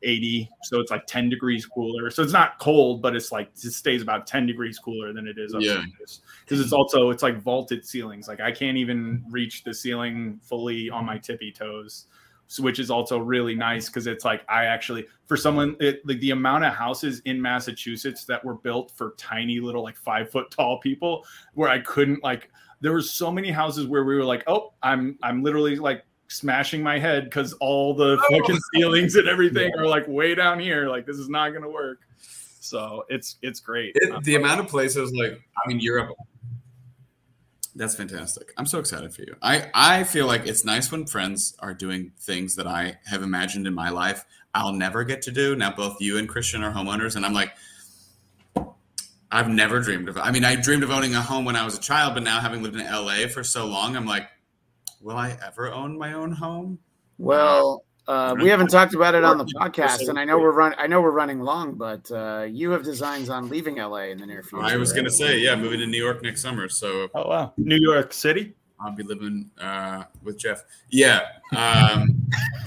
80 0.03 0.49
so 0.65 0.81
it's 0.81 0.91
like 0.91 1.07
10 1.07 1.29
degrees 1.31 1.67
cooler. 1.67 2.11
So 2.11 2.23
it's 2.23 2.33
not 2.33 2.59
cold 2.59 3.03
but 3.03 3.17
it's 3.17 3.33
like 3.33 3.49
it 3.55 3.73
stays 3.73 4.03
about 4.03 4.27
10 4.27 4.47
degrees 4.47 4.79
cooler 4.79 5.13
than 5.13 5.27
it 5.27 5.39
is 5.39 5.55
Yeah. 5.59 5.79
upstairs. 5.83 6.21
Because 6.45 6.61
it's 6.61 6.73
also 6.73 7.11
it's 7.11 7.23
like 7.23 7.41
vaulted 7.41 7.85
ceilings. 7.85 8.29
Like 8.29 8.41
i 8.41 8.53
can't 8.53 8.77
even 8.77 9.25
reach 9.31 9.65
the 9.65 9.73
ceiling 9.75 10.39
fully 10.43 10.91
on 10.91 11.05
my 11.05 11.19
tippy 11.19 11.53
toes 11.53 12.07
so, 12.49 12.63
which 12.63 12.79
is 12.79 12.91
also 12.91 13.19
really 13.19 13.55
nice 13.55 13.87
because 13.89 14.07
it's 14.07 14.25
like 14.25 14.45
I 14.49 14.67
actually 14.67 15.07
for 15.27 15.37
someone 15.37 15.77
it, 15.81 16.07
like 16.07 16.21
the 16.21 16.31
amount 16.31 16.65
of 16.65 16.73
houses 16.75 17.21
in 17.25 17.43
Massachusetts 17.43 18.25
that 18.27 18.45
were 18.45 18.55
built 18.55 18.93
for 18.93 19.15
tiny 19.19 19.59
little 19.59 19.83
like 19.83 19.97
five 19.97 20.31
foot 20.31 20.51
tall 20.51 20.79
people 20.79 21.25
where 21.55 21.69
I 21.69 21.81
couldn't 21.81 22.23
like 22.23 22.51
there 22.81 22.93
were 22.93 23.03
so 23.03 23.33
many 23.33 23.51
houses 23.51 23.87
where 23.87 24.05
we 24.05 24.15
were 24.15 24.25
like 24.25 24.45
oh 24.47 24.75
I'm 24.83 25.19
I'm 25.23 25.43
literally 25.43 25.77
like 25.77 26.05
smashing 26.29 26.83
my 26.83 26.99
head 26.99 27.24
because 27.24 27.53
all 27.55 27.95
the 27.95 28.18
oh. 28.20 28.39
fucking 28.39 28.59
ceilings 28.74 29.14
and 29.14 29.29
everything 29.29 29.72
are 29.79 29.87
like 29.87 30.07
way 30.09 30.35
down 30.35 30.59
here 30.59 30.89
like 30.89 31.07
this 31.07 31.16
is 31.16 31.29
not 31.29 31.51
gonna 31.51 31.68
work 31.68 32.01
so 32.61 33.05
it's 33.09 33.37
it's 33.43 33.61
great 33.61 33.93
It, 33.95 34.12
uh, 34.12 34.20
the 34.22 34.35
amount 34.35 34.61
of 34.61 34.68
places 34.68 35.12
like 35.12 35.33
I 35.33 35.68
mean 35.68 35.81
Europe. 35.81 36.11
That's 37.79 37.95
fantastic. 37.95 38.55
I'm 38.57 38.64
so 38.64 38.79
excited 38.79 39.14
for 39.14 39.20
you. 39.20 39.37
I 39.43 39.70
I 39.74 40.05
feel 40.05 40.27
like 40.27 40.47
it's 40.47 40.64
nice 40.64 40.91
when 40.91 41.07
friends 41.07 41.55
are 41.59 41.74
doing 41.74 42.12
things 42.18 42.57
that 42.57 42.66
I 42.66 42.99
have 43.05 43.22
imagined 43.22 43.66
in 43.66 43.74
my 43.74 43.91
life 43.91 44.24
I'll 44.57 44.72
never 44.72 45.05
get 45.05 45.22
to 45.22 45.31
do. 45.31 45.55
Now 45.55 45.74
both 45.74 46.01
you 46.01 46.16
and 46.16 46.27
Christian 46.27 46.64
are 46.64 46.72
homeowners, 46.72 47.14
and 47.14 47.27
I'm 47.27 47.35
like, 47.35 47.53
I've 49.31 49.49
never 49.49 49.81
dreamed 49.81 50.09
of. 50.09 50.16
I 50.16 50.31
mean, 50.31 50.45
I 50.45 50.57
dreamed 50.57 50.83
of 50.83 50.91
owning 50.91 51.14
a 51.14 51.20
home 51.20 51.45
when 51.45 51.57
I 51.57 51.64
was 51.64 51.77
a 51.77 51.81
child, 51.81 52.14
but 52.14 52.22
now 52.22 52.41
having 52.41 52.62
lived 52.62 52.77
in 52.77 52.87
LA 52.87 53.29
for 53.29 53.45
so 53.45 53.66
long, 53.66 53.97
I'm 53.97 54.07
like, 54.07 54.29
will 55.07 55.17
I 55.17 55.39
ever 55.47 55.73
own 55.73 55.97
my 55.97 56.15
own 56.15 56.33
home? 56.33 56.81
Well, 57.17 57.85
uh, 58.09 58.35
we 58.41 58.49
haven't 58.49 58.69
talked 58.69 58.95
about 58.95 59.15
it 59.15 59.23
on 59.23 59.39
the 59.39 59.45
podcast, 59.45 60.09
and 60.09 60.19
I 60.19 60.25
know 60.25 60.39
we're 60.39 60.53
run. 60.53 60.75
I 60.79 60.89
know 60.89 61.01
we're 61.01 61.13
running 61.13 61.41
long, 61.41 61.75
but 61.75 62.11
uh, 62.11 62.47
you 62.51 62.73
have 62.73 62.83
designs 62.83 63.31
on 63.31 63.49
leaving 63.49 63.77
LA 63.77 64.09
in 64.11 64.19
the 64.19 64.27
near 64.27 64.43
future. 64.43 64.65
I 64.65 64.77
was 64.77 64.91
right? 64.91 64.97
gonna 64.97 65.11
say, 65.11 65.39
yeah, 65.39 65.55
moving 65.55 65.79
to 65.79 65.87
New 65.87 66.03
York 66.03 66.23
next 66.23 66.43
summer, 66.43 66.69
so 66.69 67.09
oh 67.15 67.29
wow 67.29 67.53
New 67.57 67.79
York 67.81 68.13
City 68.13 68.55
I'll 68.81 68.93
be 68.95 69.05
living 69.05 69.51
uh, 69.59 70.05
with 70.23 70.39
Jeff. 70.39 70.65
Yeah. 70.91 71.21
Um, 71.57 72.29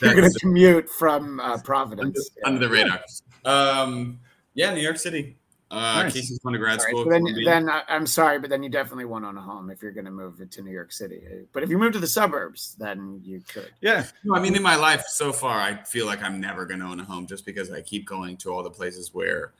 You're 0.00 0.14
going 0.14 0.32
to 0.32 0.38
commute 0.40 0.88
from 0.88 1.40
uh, 1.40 1.58
Providence. 1.58 2.30
under 2.44 2.58
the 2.58 2.68
radar. 2.68 3.00
Um, 3.44 4.18
yeah, 4.54 4.72
New 4.72 4.80
York 4.80 4.96
City. 4.96 5.36
Uh, 5.74 6.02
Nice. 6.04 6.12
Casey's 6.14 6.38
going 6.38 6.52
to 6.52 6.58
grad 6.58 6.78
All 6.78 6.84
right, 6.84 6.90
school. 6.90 7.04
so 7.04 7.10
then, 7.10 7.44
then 7.44 7.68
I- 7.68 7.82
I'm 7.88 8.06
sorry, 8.06 8.38
but 8.38 8.48
then 8.50 8.62
you 8.62 8.68
definitely 8.68 9.04
won't 9.04 9.24
own 9.24 9.36
a 9.36 9.40
home 9.40 9.70
if 9.70 9.82
you're 9.82 9.92
going 9.92 10.04
to 10.04 10.10
move 10.10 10.40
to 10.48 10.62
New 10.62 10.70
York 10.70 10.92
City. 10.92 11.20
But 11.52 11.62
if 11.62 11.70
you 11.70 11.78
move 11.78 11.92
to 11.94 11.98
the 11.98 12.06
suburbs, 12.06 12.76
then 12.78 13.20
you 13.24 13.42
could. 13.48 13.70
yeah 13.80 14.06
No, 14.24 14.34
I 14.36 14.40
mean, 14.40 14.54
in 14.56 14.62
my 14.62 14.76
life 14.76 15.04
so 15.08 15.32
far, 15.32 15.58
I 15.58 15.74
feel 15.82 16.06
like 16.06 16.22
I'm 16.22 16.40
never 16.40 16.64
going 16.66 16.80
to 16.80 16.86
own 16.86 17.00
a 17.00 17.04
home 17.04 17.26
just 17.26 17.44
because 17.44 17.70
I 17.70 17.80
keep 17.80 18.06
going 18.06 18.36
to 18.38 18.50
all 18.52 18.62
the 18.62 18.70
places 18.70 19.12
where 19.12 19.52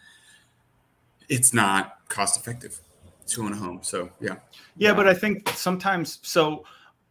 it's 1.29 1.53
not 1.55 1.99
cost 2.09 2.39
effective 2.39 2.81
to 3.29 3.43
own 3.43 3.53
a 3.53 3.57
home. 3.57 3.81
So 3.83 4.11
yeah, 4.21 4.37
Yeah, 4.77 4.93
but 4.95 5.07
I 5.09 5.15
think 5.15 5.49
sometimes 5.51 6.19
so 6.23 6.65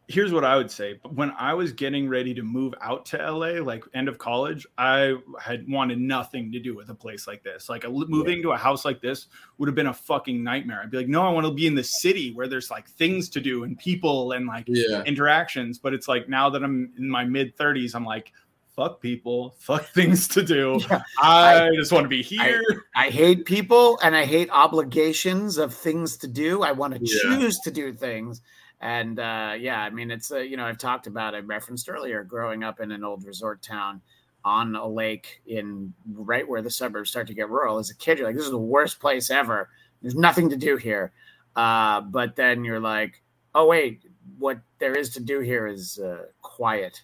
here's 0.07 0.33
what 0.33 0.43
I 0.43 0.57
would 0.57 0.69
say. 0.69 0.99
When 1.13 1.31
I 1.31 1.53
was 1.53 1.71
getting 1.71 2.09
ready 2.09 2.33
to 2.33 2.43
move 2.43 2.73
out 2.81 3.05
to 3.07 3.17
LA, 3.17 3.61
like 3.61 3.83
end 3.93 4.07
of 4.07 4.17
college, 4.17 4.67
I 4.77 5.15
had 5.39 5.65
wanted 5.69 5.99
nothing 5.99 6.51
to 6.51 6.59
do 6.59 6.75
with 6.75 6.89
a 6.89 6.95
place 6.95 7.27
like 7.27 7.43
this. 7.43 7.69
Like 7.69 7.83
a, 7.83 7.89
moving 7.89 8.41
to 8.41 8.51
a 8.51 8.57
house 8.57 8.85
like 8.85 9.01
this 9.01 9.27
would 9.57 9.67
have 9.67 9.75
been 9.75 9.87
a 9.87 9.93
fucking 9.93 10.43
nightmare. 10.43 10.81
I'd 10.83 10.91
be 10.91 10.97
like, 10.97 11.07
no, 11.07 11.21
I 11.25 11.29
want 11.29 11.45
to 11.47 11.53
be 11.53 11.67
in 11.67 11.75
the 11.75 11.83
city 11.83 12.33
where 12.33 12.47
there's 12.47 12.69
like 12.69 12.87
things 12.89 13.29
to 13.29 13.41
do 13.41 13.63
and 13.63 13.77
people 13.77 14.33
and 14.33 14.45
like 14.45 14.65
yeah, 14.67 15.03
interactions. 15.03 15.79
But 15.79 15.93
it's 15.93 16.07
like 16.07 16.27
now 16.27 16.49
that 16.49 16.63
I'm 16.63 16.91
in 16.97 17.09
my 17.09 17.23
mid 17.23 17.55
30s, 17.57 17.95
I'm 17.95 18.05
like, 18.05 18.33
fuck 18.75 19.01
people, 19.01 19.55
fuck 19.59 19.85
things 19.93 20.27
to 20.29 20.43
do. 20.43 20.79
Yeah, 20.89 21.01
I, 21.21 21.69
just 21.75 21.91
want 21.91 22.03
to 22.05 22.09
be 22.09 22.23
here. 22.23 22.61
I 22.95 23.09
hate 23.09 23.45
people 23.45 23.99
and 24.03 24.15
I 24.15 24.25
hate 24.25 24.49
obligations 24.51 25.57
of 25.57 25.73
things 25.73 26.17
to 26.17 26.27
do. 26.27 26.63
I 26.63 26.71
want 26.71 26.95
to 26.95 26.99
Yeah. 27.01 27.37
choose 27.37 27.57
to 27.63 27.71
do 27.71 27.93
things. 27.93 28.41
And 28.83 29.17
uh, 29.17 29.53
yeah, 29.57 29.81
I 29.81 29.89
mean, 29.91 30.11
it's, 30.11 30.29
uh, 30.29 30.39
you 30.39 30.57
know, 30.57 30.65
I've 30.65 30.77
talked 30.77 31.07
about, 31.07 31.33
I 31.33 31.39
referenced 31.39 31.87
earlier, 31.87 32.21
growing 32.25 32.65
up 32.65 32.81
in 32.81 32.91
an 32.91 33.01
old 33.05 33.23
resort 33.23 33.61
town 33.61 34.01
on 34.43 34.75
a 34.75 34.85
lake 34.85 35.41
in 35.47 35.93
right 36.13 36.45
where 36.45 36.61
the 36.61 36.69
suburbs 36.69 37.09
start 37.09 37.27
to 37.27 37.33
get 37.33 37.49
rural. 37.49 37.77
As 37.77 37.89
a 37.89 37.95
kid, 37.95 38.17
you're 38.17 38.27
like, 38.27 38.35
this 38.35 38.43
is 38.43 38.51
the 38.51 38.57
worst 38.57 38.99
place 38.99 39.29
ever. 39.29 39.69
There's 40.01 40.15
nothing 40.15 40.49
to 40.49 40.57
do 40.57 40.75
here. 40.75 41.13
Uh, 41.55 42.01
but 42.01 42.35
then 42.35 42.65
you're 42.65 42.81
like, 42.81 43.21
oh, 43.55 43.67
wait, 43.67 44.03
what 44.37 44.59
there 44.79 44.95
is 44.95 45.11
to 45.11 45.21
do 45.21 45.39
here 45.39 45.65
is 45.65 45.97
uh, 45.99 46.25
quiet. 46.41 47.01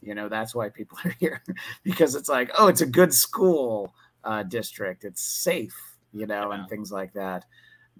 You 0.00 0.14
know, 0.14 0.30
that's 0.30 0.54
why 0.54 0.70
people 0.70 0.96
are 1.04 1.14
here 1.20 1.42
because 1.84 2.14
it's 2.14 2.30
like, 2.30 2.50
oh, 2.58 2.68
it's 2.68 2.80
a 2.80 2.86
good 2.86 3.12
school 3.12 3.92
uh, 4.24 4.44
district. 4.44 5.04
It's 5.04 5.22
safe, 5.22 5.76
you 6.10 6.26
know, 6.26 6.52
and 6.52 6.66
things 6.70 6.90
like 6.90 7.12
that. 7.12 7.44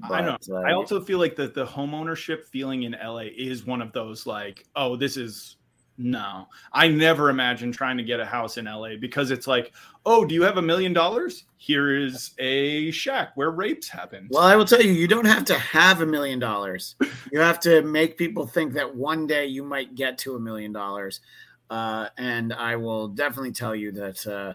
I 0.03 0.21
know. 0.21 0.37
But, 0.47 0.55
uh, 0.55 0.61
I 0.61 0.73
also 0.73 1.01
feel 1.01 1.19
like 1.19 1.37
the 1.37 1.49
the 1.49 1.67
home 1.67 1.95
ownership 1.95 2.47
feeling 2.47 2.85
in 2.85 2.93
LA 2.93 3.25
is 3.37 3.67
one 3.67 3.83
of 3.83 3.93
those 3.93 4.27
like, 4.27 4.67
oh, 4.77 4.97
this 4.97 5.17
is 5.17 5.57
no. 5.99 6.47
I 6.73 6.89
never 6.89 7.29
imagined 7.29 7.75
trying 7.75 7.97
to 7.97 8.05
get 8.05 8.21
a 8.21 8.25
house 8.25 8.57
in 8.57 8.67
LA 8.67 8.97
because 9.01 9.31
it's 9.31 9.47
like, 9.47 9.73
oh, 10.07 10.25
do 10.25 10.35
you 10.35 10.43
have 10.43 10.57
a 10.57 10.63
million 10.63 10.93
dollars? 10.93 11.45
Here 11.57 11.97
is 11.97 12.31
a 12.39 12.91
shack 12.93 13.33
where 13.35 13.51
rapes 13.51 13.89
happen. 13.89 14.29
Well, 14.31 14.45
I 14.45 14.55
will 14.55 14.65
tell 14.65 14.81
you, 14.81 14.93
you 14.93 15.09
don't 15.09 15.25
have 15.25 15.45
to 15.47 15.59
have 15.59 16.01
a 16.01 16.07
million 16.07 16.39
dollars. 16.39 16.97
You 17.31 17.41
have 17.41 17.61
to 17.61 17.83
make 17.83 18.17
people 18.17 18.47
think 18.47 18.73
that 18.73 18.97
one 18.97 19.27
day 19.27 19.45
you 19.45 19.63
might 19.63 19.95
get 19.95 20.17
to 20.19 20.37
a 20.37 20.41
million 20.41 20.73
dollars. 20.73 21.21
Uh, 21.69 22.09
and 22.17 22.55
I 22.55 22.77
will 22.77 23.09
definitely 23.09 23.53
tell 23.53 23.75
you 23.75 23.93
that 23.93 24.27
uh, 24.27 24.55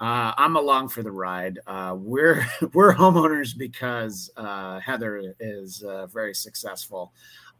uh, 0.00 0.32
I'm 0.36 0.56
along 0.56 0.88
for 0.88 1.02
the 1.02 1.12
ride. 1.12 1.58
Uh, 1.66 1.94
we're 1.98 2.46
we're 2.72 2.94
homeowners 2.94 3.56
because 3.56 4.30
uh, 4.36 4.80
Heather 4.80 5.34
is 5.38 5.82
uh, 5.82 6.06
very 6.06 6.34
successful. 6.34 7.12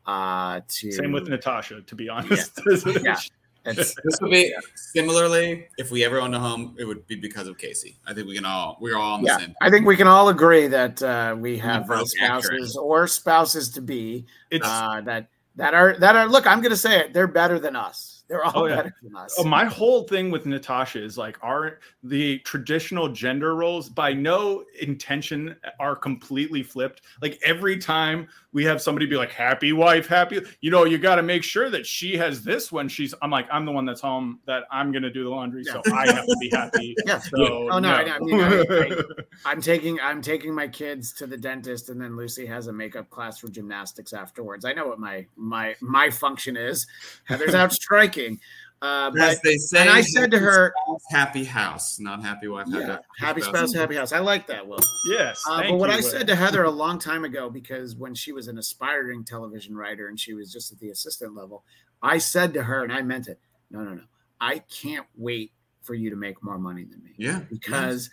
Uh, 0.06 0.60
to 0.66 0.90
Same 0.90 1.12
with 1.12 1.28
Natasha, 1.28 1.82
to 1.82 1.94
be 1.94 2.08
honest. 2.08 2.60
Yeah. 3.02 3.16
it's, 3.66 3.94
this 4.02 4.18
would 4.22 4.30
be 4.30 4.54
similarly. 4.74 5.68
If 5.76 5.90
we 5.90 6.02
ever 6.02 6.18
owned 6.18 6.34
a 6.34 6.38
home, 6.38 6.74
it 6.78 6.84
would 6.86 7.06
be 7.06 7.16
because 7.16 7.46
of 7.46 7.58
Casey. 7.58 7.98
I 8.06 8.14
think 8.14 8.26
we 8.26 8.34
can 8.34 8.46
all 8.46 8.78
we're 8.80 8.96
all 8.96 9.12
on 9.12 9.22
the 9.22 9.28
yeah, 9.28 9.36
same. 9.36 9.54
I 9.60 9.68
think 9.68 9.86
we 9.86 9.98
can 9.98 10.06
all 10.06 10.30
agree 10.30 10.66
that 10.68 11.02
uh, 11.02 11.36
we 11.38 11.58
have 11.58 11.90
uh, 11.90 12.02
spouses 12.06 12.74
or 12.74 13.06
spouses 13.06 13.68
to 13.72 13.82
be 13.82 14.24
It's 14.50 14.66
uh, 14.66 15.02
that 15.02 15.28
that 15.56 15.74
are 15.74 15.94
that 15.98 16.16
are 16.16 16.26
look. 16.26 16.46
I'm 16.46 16.62
going 16.62 16.70
to 16.70 16.76
say 16.76 17.00
it. 17.00 17.12
They're 17.12 17.26
better 17.26 17.58
than 17.58 17.76
us. 17.76 18.19
They're 18.30 18.44
all 18.44 18.52
Oh, 18.54 18.66
yeah. 18.66 18.76
better 18.76 18.94
than 19.02 19.16
us. 19.16 19.34
Oh, 19.38 19.44
my 19.44 19.64
whole 19.64 20.04
thing 20.04 20.30
with 20.30 20.46
Natasha 20.46 21.02
is 21.02 21.18
like 21.18 21.36
our 21.42 21.80
the 22.04 22.38
traditional 22.38 23.08
gender 23.08 23.56
roles 23.56 23.88
by 23.88 24.12
no 24.12 24.64
intention 24.80 25.56
are 25.80 25.96
completely 25.96 26.62
flipped. 26.62 27.02
Like 27.20 27.40
every 27.44 27.76
time 27.76 28.28
we 28.52 28.64
have 28.64 28.82
somebody 28.82 29.06
be 29.06 29.16
like 29.16 29.30
happy 29.32 29.72
wife, 29.72 30.06
happy, 30.08 30.40
you 30.60 30.70
know, 30.70 30.84
you 30.84 30.98
got 30.98 31.16
to 31.16 31.22
make 31.22 31.44
sure 31.44 31.70
that 31.70 31.86
she 31.86 32.16
has 32.16 32.42
this 32.42 32.72
when 32.72 32.88
she's 32.88 33.14
I'm 33.22 33.30
like 33.30 33.46
I'm 33.52 33.64
the 33.64 33.72
one 33.72 33.84
that's 33.84 34.00
home 34.00 34.40
that 34.46 34.64
I'm 34.72 34.90
going 34.90 35.04
to 35.04 35.10
do 35.10 35.22
the 35.24 35.30
laundry 35.30 35.62
so 35.64 35.80
I 35.92 36.06
have 36.12 36.26
to 36.26 36.36
be 36.40 36.50
happy. 36.50 36.94
Yeah. 37.06 37.18
So, 37.18 37.68
Oh, 37.70 37.78
no, 37.78 37.90
I- 37.90 38.02
I 38.16 38.18
mean, 38.18 38.40
I- 38.40 39.02
I'm 39.44 39.60
taking 39.60 40.00
I'm 40.00 40.20
taking 40.20 40.54
my 40.54 40.66
kids 40.68 41.12
to 41.14 41.26
the 41.26 41.36
dentist, 41.36 41.88
and 41.90 42.00
then 42.00 42.16
Lucy 42.16 42.44
has 42.46 42.66
a 42.66 42.72
makeup 42.72 43.08
class 43.10 43.38
for 43.38 43.48
gymnastics 43.48 44.12
afterwards. 44.12 44.64
I 44.64 44.72
know 44.72 44.86
what 44.86 44.98
my 44.98 45.26
my 45.36 45.74
my 45.80 46.10
function 46.10 46.56
is. 46.56 46.86
Heather's 47.24 47.54
out 47.54 47.72
striking, 47.72 48.40
uh, 48.82 49.10
but 49.10 49.20
As 49.20 49.40
they 49.42 49.56
say, 49.56 49.80
and 49.80 49.90
I 49.90 50.00
said 50.00 50.30
to 50.30 50.38
her- 50.38 50.72
spouse, 50.86 51.02
happy 51.10 51.44
house, 51.44 51.98
not 52.00 52.22
happy 52.22 52.48
wife. 52.48 52.66
yeah, 52.70 52.98
happy 53.18 53.40
spouse, 53.42 53.74
happy 53.74 53.96
house. 53.96 54.12
I 54.12 54.20
like 54.20 54.46
that. 54.46 54.66
Will. 54.66 54.78
yes. 55.10 55.42
Uh, 55.48 55.62
but 55.62 55.74
what 55.78 55.88
you, 55.90 55.94
I 55.96 55.96
Will. 56.00 56.02
said 56.02 56.26
to 56.28 56.34
Heather 56.36 56.64
a 56.64 56.70
long 56.70 56.98
time 56.98 57.24
ago, 57.24 57.50
because 57.50 57.94
when 57.96 58.14
she 58.14 58.32
was 58.32 58.48
an 58.48 58.56
aspiring 58.58 59.24
television 59.24 59.76
writer 59.76 60.08
and 60.08 60.18
she 60.18 60.32
was 60.34 60.52
just 60.52 60.72
at 60.72 60.78
the 60.78 60.90
assistant 60.90 61.34
level, 61.34 61.64
I 62.02 62.18
said 62.18 62.54
to 62.54 62.62
her, 62.62 62.82
and 62.82 62.92
I 62.92 63.02
meant 63.02 63.28
it. 63.28 63.38
No, 63.70 63.80
no, 63.82 63.94
no. 63.94 64.02
I 64.40 64.60
can't 64.60 65.06
wait 65.16 65.52
for 65.82 65.94
you 65.94 66.08
to 66.10 66.16
make 66.16 66.42
more 66.42 66.58
money 66.58 66.84
than 66.84 67.02
me 67.04 67.10
Yeah, 67.18 67.40
because 67.50 68.08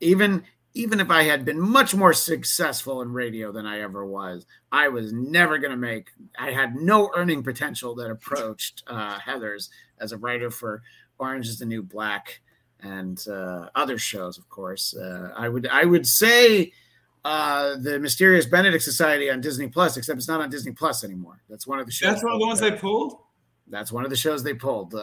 even 0.00 0.42
even 0.76 1.00
if 1.00 1.10
I 1.10 1.22
had 1.22 1.46
been 1.46 1.58
much 1.58 1.94
more 1.94 2.12
successful 2.12 3.00
in 3.00 3.10
radio 3.10 3.50
than 3.50 3.64
I 3.64 3.80
ever 3.80 4.04
was, 4.04 4.44
I 4.70 4.88
was 4.88 5.10
never 5.10 5.56
going 5.56 5.70
to 5.70 5.76
make. 5.76 6.10
I 6.38 6.50
had 6.50 6.76
no 6.76 7.10
earning 7.16 7.42
potential 7.42 7.94
that 7.94 8.10
approached 8.10 8.82
uh, 8.86 9.18
Heather's 9.18 9.70
as 9.98 10.12
a 10.12 10.18
writer 10.18 10.50
for 10.50 10.82
Orange 11.18 11.48
Is 11.48 11.58
the 11.58 11.64
New 11.64 11.82
Black 11.82 12.42
and 12.80 13.26
uh, 13.26 13.70
other 13.74 13.96
shows, 13.96 14.36
of 14.36 14.50
course. 14.50 14.94
Uh, 14.94 15.32
I 15.34 15.48
would 15.48 15.66
I 15.66 15.86
would 15.86 16.06
say 16.06 16.72
uh, 17.24 17.76
the 17.76 17.98
Mysterious 17.98 18.44
Benedict 18.44 18.84
Society 18.84 19.30
on 19.30 19.40
Disney 19.40 19.68
Plus, 19.68 19.96
except 19.96 20.18
it's 20.18 20.28
not 20.28 20.42
on 20.42 20.50
Disney 20.50 20.72
Plus 20.72 21.04
anymore. 21.04 21.40
That's 21.48 21.66
one 21.66 21.80
of 21.80 21.86
the 21.86 21.92
shows. 21.92 22.12
that's 22.12 22.24
one 22.24 22.34
of 22.34 22.38
the 22.40 22.46
ones 22.46 22.60
they 22.60 22.72
pulled. 22.72 23.16
That's 23.68 23.90
one 23.90 24.04
of 24.04 24.10
the 24.10 24.16
shows 24.16 24.42
they 24.42 24.54
pulled. 24.54 24.94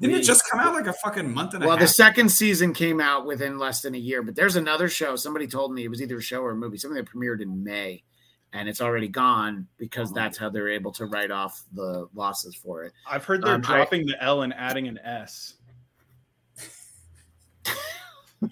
Didn't 0.00 0.14
we- 0.14 0.20
it 0.20 0.24
just 0.24 0.42
come 0.50 0.60
out 0.60 0.74
like 0.74 0.86
a 0.86 0.92
fucking 0.92 1.32
month 1.32 1.54
and 1.54 1.62
a 1.62 1.66
half? 1.66 1.68
well, 1.70 1.78
the 1.78 1.88
second 1.88 2.28
season 2.30 2.72
came 2.74 3.00
out 3.00 3.24
within 3.26 3.58
less 3.58 3.80
than 3.80 3.94
a 3.94 3.98
year, 3.98 4.22
but 4.22 4.34
there's 4.34 4.56
another 4.56 4.88
show. 4.88 5.16
Somebody 5.16 5.46
told 5.46 5.72
me 5.72 5.84
it 5.84 5.88
was 5.88 6.02
either 6.02 6.18
a 6.18 6.22
show 6.22 6.42
or 6.42 6.50
a 6.50 6.54
movie, 6.56 6.76
something 6.76 6.96
that 7.02 7.10
premiered 7.10 7.40
in 7.40 7.64
May, 7.64 8.02
and 8.52 8.68
it's 8.68 8.80
already 8.82 9.08
gone 9.08 9.66
because 9.78 10.10
Oh. 10.10 10.14
that's 10.14 10.36
how 10.36 10.50
they're 10.50 10.68
able 10.68 10.92
to 10.92 11.06
write 11.06 11.30
off 11.30 11.64
the 11.72 12.08
losses 12.14 12.54
for 12.54 12.82
it. 12.84 12.92
I've 13.08 13.24
heard 13.24 13.42
they're 13.42 13.54
um, 13.54 13.62
I- 13.66 13.76
dropping 13.76 14.06
the 14.06 14.22
L 14.22 14.42
and 14.42 14.52
adding 14.54 14.86
an 14.86 14.98
S. 14.98 15.54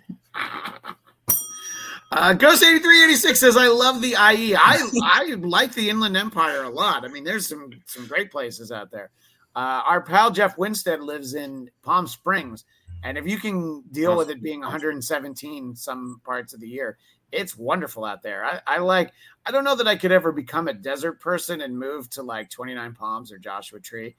Uh, 2.13 2.33
Ghost 2.33 2.63
eighty 2.63 2.79
three 2.79 3.03
eighty 3.03 3.17
six 3.17 3.41
says, 3.41 3.57
"I 3.57 3.67
love 3.67 4.01
the 4.01 4.11
IE. 4.13 4.55
I 4.55 4.89
I 5.03 5.35
like 5.41 5.75
the 5.75 5.91
Inland 5.91 6.17
Empire 6.17 6.63
a 6.63 6.69
lot. 6.69 7.05
I 7.05 7.09
mean, 7.09 7.25
there's 7.25 7.49
some 7.49 7.71
some 7.87 8.07
great 8.07 8.31
places 8.31 8.71
out 8.71 8.93
there. 8.93 9.11
Uh, 9.57 9.83
our 9.87 10.01
pal 10.03 10.31
Jeff 10.31 10.59
Winstead 10.59 11.01
lives 11.01 11.35
in 11.35 11.71
Palm 11.83 12.07
Springs, 12.07 12.65
and 13.05 13.17
if 13.17 13.27
you 13.27 13.39
can 13.39 13.83
deal 13.93 14.17
with 14.17 14.31
it 14.31 14.43
being 14.43 14.61
117 14.61 15.77
some 15.77 16.21
parts 16.25 16.53
of 16.55 16.61
the 16.61 16.69
year, 16.69 16.99
it's 17.31 17.57
wonderful 17.57 18.05
out 18.05 18.23
there. 18.23 18.45
I, 18.45 18.61
I 18.67 18.79
like. 18.79 19.13
I 19.47 19.51
don't 19.51 19.65
know 19.65 19.77
that 19.77 19.87
I 19.87 19.97
could 19.97 20.13
ever 20.13 20.33
become 20.33 20.69
a 20.69 20.75
desert 20.75 21.21
person 21.21 21.61
and 21.61 21.79
move 21.79 22.09
to 22.11 22.23
like 22.23 22.49
29 22.51 22.95
Palms 22.95 23.31
or 23.31 23.39
Joshua 23.39 23.79
Tree, 23.81 24.17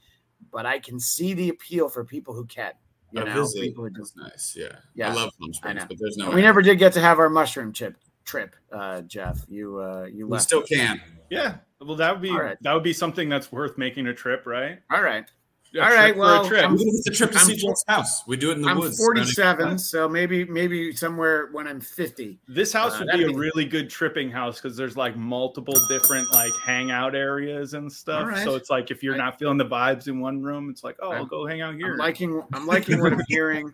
but 0.51 0.65
I 0.65 0.79
can 0.79 0.99
see 0.99 1.33
the 1.33 1.49
appeal 1.49 1.89
for 1.89 2.03
people 2.03 2.33
who 2.33 2.45
can. 2.45 2.71
You 3.11 3.21
A 3.21 3.25
know, 3.25 3.33
visit 3.41 3.61
people 3.61 3.83
who 3.85 3.89
just 3.91 4.15
nice. 4.17 4.55
Yeah, 4.57 4.67
Yeah, 4.93 5.11
I 5.11 5.13
love 5.15 5.31
Palm 5.39 5.53
Springs, 5.53 5.83
but 5.87 5.97
there's 5.99 6.17
no. 6.17 6.31
we 6.31 6.41
never 6.41 6.61
did 6.61 6.77
get 6.79 6.93
to 6.93 7.01
have 7.01 7.19
our 7.19 7.29
mushroom 7.29 7.71
chip 7.73 7.97
trip, 8.25 8.55
uh, 8.71 9.01
Jeff. 9.01 9.45
You 9.47 9.79
uh, 9.79 10.07
you 10.11 10.27
We 10.27 10.33
left. 10.33 10.43
still 10.45 10.63
can. 10.63 11.01
Yeah. 11.29 11.55
Well, 11.85 11.95
that 11.97 12.11
would 12.13 12.21
be 12.21 12.29
All 12.31 12.41
right. 12.41 12.57
that 12.61 12.73
would 12.73 12.83
be 12.83 12.93
something 12.93 13.29
that's 13.29 13.51
worth 13.51 13.77
making 13.77 14.07
a 14.07 14.13
trip, 14.13 14.45
right? 14.45 14.79
All 14.91 15.01
right. 15.01 15.25
A 15.73 15.79
All 15.81 15.87
trip 15.89 15.99
right, 15.99 16.13
for 16.13 16.19
well, 16.21 16.45
a 16.45 16.47
trip. 16.47 16.63
I'm- 16.63 16.77
It's 16.79 17.05
a 17.07 17.11
trip 17.11 17.31
to 17.31 17.37
I'm 17.37 17.43
see 17.45 17.57
for- 17.59 17.67
Jeff's 17.67 17.83
house. 17.85 18.23
We 18.27 18.37
do 18.37 18.51
it 18.51 18.53
in 18.55 18.61
the 18.61 18.69
I'm 18.69 18.77
woods. 18.79 18.97
47, 18.97 19.77
so 19.77 20.07
maybe 20.07 20.45
maybe 20.45 20.93
somewhere 20.95 21.49
when 21.51 21.67
I'm 21.67 21.81
50. 21.81 22.39
This 22.47 22.71
house 22.71 22.93
Uh, 22.95 22.99
would 23.03 23.17
be 23.17 23.23
a 23.25 23.27
be- 23.27 23.35
really 23.35 23.65
good 23.65 23.89
tripping 23.89 24.31
house 24.31 24.61
because 24.61 24.77
there's 24.77 24.95
like 24.95 25.17
multiple 25.17 25.73
different 25.89 26.31
like 26.31 26.53
hangout 26.63 27.13
areas 27.13 27.73
and 27.73 27.91
stuff. 27.91 28.21
All 28.21 28.29
right. 28.29 28.43
So 28.45 28.55
it's 28.55 28.69
like 28.69 28.89
if 28.89 29.03
you're 29.03 29.15
I- 29.15 29.17
not 29.17 29.37
feeling 29.37 29.57
the 29.57 29.65
vibes 29.65 30.07
in 30.07 30.21
one 30.21 30.41
room, 30.41 30.69
it's 30.69 30.81
like, 30.81 30.95
oh, 31.01 31.09
I'll 31.09 31.17
I'm- 31.17 31.27
go 31.27 31.45
hang 31.45 31.59
out 31.59 31.75
here. 31.75 31.91
I'm 31.91 31.97
liking 31.97 32.41
I'm 32.53 32.65
liking 32.65 33.01
what 33.01 33.11
I'm 33.11 33.21
hearing, 33.27 33.73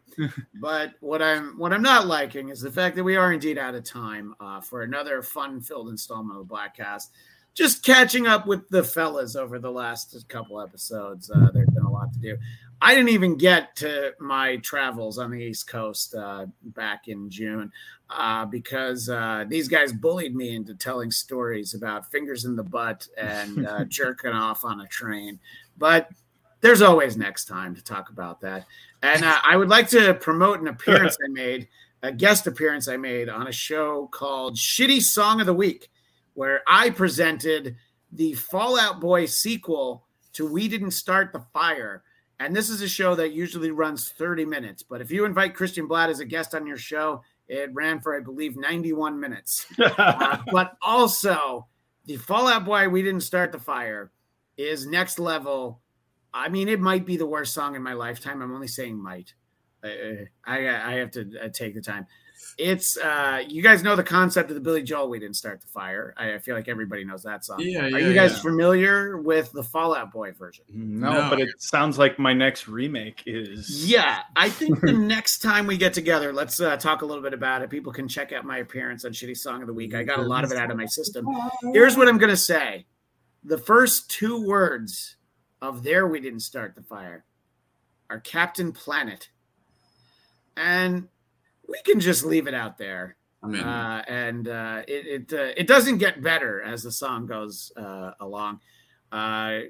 but 0.55 0.93
what 1.01 1.21
I'm 1.21 1.55
what 1.59 1.71
I'm 1.71 1.83
not 1.83 2.07
liking 2.07 2.49
is 2.49 2.61
the 2.61 2.71
fact 2.71 2.95
that 2.95 3.03
we 3.03 3.15
are 3.15 3.31
indeed 3.31 3.59
out 3.59 3.75
of 3.75 3.83
time 3.83 4.33
uh, 4.39 4.59
for 4.59 4.81
another 4.81 5.21
fun-filled 5.21 5.89
installment 5.89 6.39
of 6.39 6.47
the 6.47 6.51
Bladtcast. 6.55 7.09
Just 7.53 7.83
catching 7.83 8.27
up 8.27 8.47
with 8.47 8.67
the 8.69 8.83
fellas 8.83 9.35
over 9.35 9.59
the 9.59 9.71
last 9.71 10.25
couple 10.29 10.61
episodes. 10.61 11.29
Uh, 11.29 11.49
there's 11.53 11.69
been 11.69 11.83
a 11.83 11.91
lot 11.91 12.13
to 12.13 12.19
do. 12.19 12.37
I 12.81 12.95
didn't 12.95 13.09
even 13.09 13.37
get 13.37 13.75
to 13.77 14.13
my 14.19 14.57
travels 14.57 15.19
on 15.19 15.29
the 15.29 15.37
East 15.37 15.67
Coast 15.67 16.15
uh, 16.15 16.47
back 16.63 17.07
in 17.07 17.29
June 17.29 17.71
uh, 18.09 18.45
because 18.45 19.07
uh, 19.07 19.45
these 19.47 19.67
guys 19.67 19.93
bullied 19.93 20.35
me 20.35 20.55
into 20.55 20.73
telling 20.73 21.11
stories 21.11 21.75
about 21.75 22.09
fingers 22.09 22.45
in 22.45 22.55
the 22.55 22.63
butt 22.63 23.07
and 23.17 23.67
uh, 23.67 23.83
jerking 23.87 24.31
off 24.31 24.65
on 24.65 24.81
a 24.81 24.87
train. 24.87 25.39
But 25.77 26.09
there's 26.61 26.81
always 26.81 27.17
next 27.17 27.45
time 27.45 27.75
to 27.75 27.83
talk 27.83 28.09
about 28.09 28.41
that. 28.41 28.65
And 29.03 29.23
uh, 29.23 29.39
I 29.43 29.57
would 29.57 29.69
like 29.69 29.87
to 29.89 30.15
promote 30.15 30.59
an 30.59 30.67
appearance 30.67 31.17
I 31.25 31.29
made, 31.29 31.67
a 32.01 32.11
guest 32.11 32.47
appearance 32.47 32.87
I 32.87 32.97
made 32.97 33.29
on 33.29 33.47
a 33.47 33.51
show 33.51 34.07
called 34.07 34.55
Shitty 34.55 35.01
Song 35.01 35.39
of 35.39 35.45
the 35.45 35.53
Week, 35.53 35.90
where 36.33 36.61
I 36.67 36.89
presented 36.89 37.75
the 38.11 38.33
Fall 38.33 38.79
Out 38.79 38.99
Boy 38.99 39.25
sequel 39.25 40.05
to 40.33 40.51
We 40.51 40.67
Didn't 40.67 40.91
Start 40.91 41.33
the 41.33 41.43
Fire. 41.53 42.03
And 42.39 42.55
this 42.55 42.69
is 42.69 42.81
a 42.81 42.89
show 42.89 43.15
that 43.15 43.33
usually 43.33 43.71
runs 43.71 44.09
30 44.09 44.45
minutes. 44.45 44.83
But 44.83 45.01
if 45.01 45.11
you 45.11 45.25
invite 45.25 45.55
Christian 45.55 45.87
Bladt 45.87 46.09
as 46.09 46.19
a 46.19 46.25
guest 46.25 46.55
on 46.55 46.65
your 46.65 46.77
show, 46.77 47.21
it 47.47 47.69
ran 47.73 47.99
for, 47.99 48.15
I 48.15 48.21
believe, 48.21 48.57
91 48.57 49.19
minutes. 49.19 49.65
Uh, 49.79 50.37
but 50.51 50.77
also, 50.81 51.67
the 52.05 52.17
Fall 52.17 52.47
Out 52.47 52.65
Boy, 52.65 52.89
We 52.89 53.03
Didn't 53.03 53.21
Start 53.21 53.51
the 53.51 53.59
Fire 53.59 54.11
is 54.57 54.87
next 54.87 55.19
level. 55.19 55.81
I 56.33 56.49
mean, 56.49 56.69
it 56.69 56.79
might 56.79 57.05
be 57.05 57.17
the 57.17 57.25
worst 57.25 57.53
song 57.53 57.75
in 57.75 57.83
my 57.83 57.93
lifetime. 57.93 58.41
I'm 58.41 58.53
only 58.53 58.67
saying 58.67 59.01
might. 59.01 59.33
I, 59.83 60.27
I, 60.45 60.57
I 60.69 60.93
have 60.93 61.11
to 61.11 61.29
uh, 61.43 61.49
take 61.49 61.75
the 61.75 61.81
time. 61.81 62.07
It's 62.57 62.97
uh, 62.97 63.43
you 63.47 63.61
guys 63.63 63.81
know 63.83 63.95
the 63.95 64.03
concept 64.03 64.49
of 64.49 64.55
the 64.55 64.61
Billy 64.61 64.83
Joel. 64.83 65.09
We 65.09 65.19
didn't 65.19 65.35
start 65.35 65.61
the 65.61 65.67
fire. 65.67 66.13
I, 66.17 66.33
I 66.33 66.39
feel 66.39 66.55
like 66.55 66.67
everybody 66.67 67.03
knows 67.03 67.23
that 67.23 67.45
song. 67.45 67.59
Yeah, 67.61 67.83
Are 67.85 67.99
you 67.99 68.13
guys 68.13 68.33
yeah. 68.33 68.41
familiar 68.41 69.17
with 69.17 69.51
the 69.51 69.63
Fall 69.63 69.95
Out 69.95 70.11
Boy 70.11 70.31
version? 70.31 70.65
no, 70.69 71.13
No. 71.13 71.29
but 71.29 71.39
it 71.39 71.49
sounds 71.59 71.97
like 71.97 72.19
my 72.19 72.33
next 72.33 72.67
remake 72.67 73.23
is 73.25 73.89
Yeah, 73.89 74.19
I 74.35 74.49
think 74.49 74.81
the 74.81 74.91
next 74.93 75.39
time 75.39 75.65
we 75.65 75.77
get 75.77 75.93
together, 75.93 76.33
let's 76.33 76.59
uh, 76.59 76.77
talk 76.77 77.01
a 77.01 77.05
little 77.05 77.23
bit 77.23 77.33
about 77.33 77.61
it. 77.61 77.69
People 77.69 77.93
can 77.93 78.07
check 78.07 78.31
out 78.31 78.45
my 78.45 78.57
appearance 78.59 79.05
on 79.05 79.11
Shitty 79.11 79.37
Song 79.37 79.61
of 79.61 79.67
the 79.67 79.73
Week. 79.73 79.93
I 79.95 80.03
got 80.03 80.19
a 80.19 80.23
lot 80.23 80.43
of 80.43 80.51
it 80.51 80.57
out 80.57 80.69
of 80.71 80.77
my 80.77 80.85
system. 80.85 81.25
Here's 81.73 81.97
what 81.97 82.07
I'm 82.07 82.17
going 82.17 82.29
to 82.29 82.37
say 82.37 82.85
the 83.43 83.57
first 83.57 84.09
two 84.11 84.45
words 84.45 85.15
of 85.61 85.83
There 85.83 86.07
We 86.07 86.19
Didn't 86.19 86.41
Start 86.41 86.75
the 86.75 86.83
Fire 86.83 87.25
are 88.09 88.19
Captain 88.19 88.71
Planet. 88.71 89.29
And 90.57 91.07
we 91.71 91.81
can 91.83 91.99
just 91.99 92.25
leave 92.25 92.47
it 92.47 92.53
out 92.53 92.77
there. 92.77 93.15
I 93.43 93.47
mean, 93.47 93.61
Uh, 93.63 94.03
and 94.07 94.47
uh, 94.47 94.81
it 94.87 95.31
it, 95.31 95.33
uh, 95.33 95.53
it 95.57 95.67
doesn't 95.67 95.97
get 95.97 96.21
better 96.21 96.61
as 96.61 96.83
the 96.83 96.91
song 96.91 97.25
goes 97.25 97.71
uh, 97.75 98.11
along. 98.19 98.59
Uh, 99.11 99.61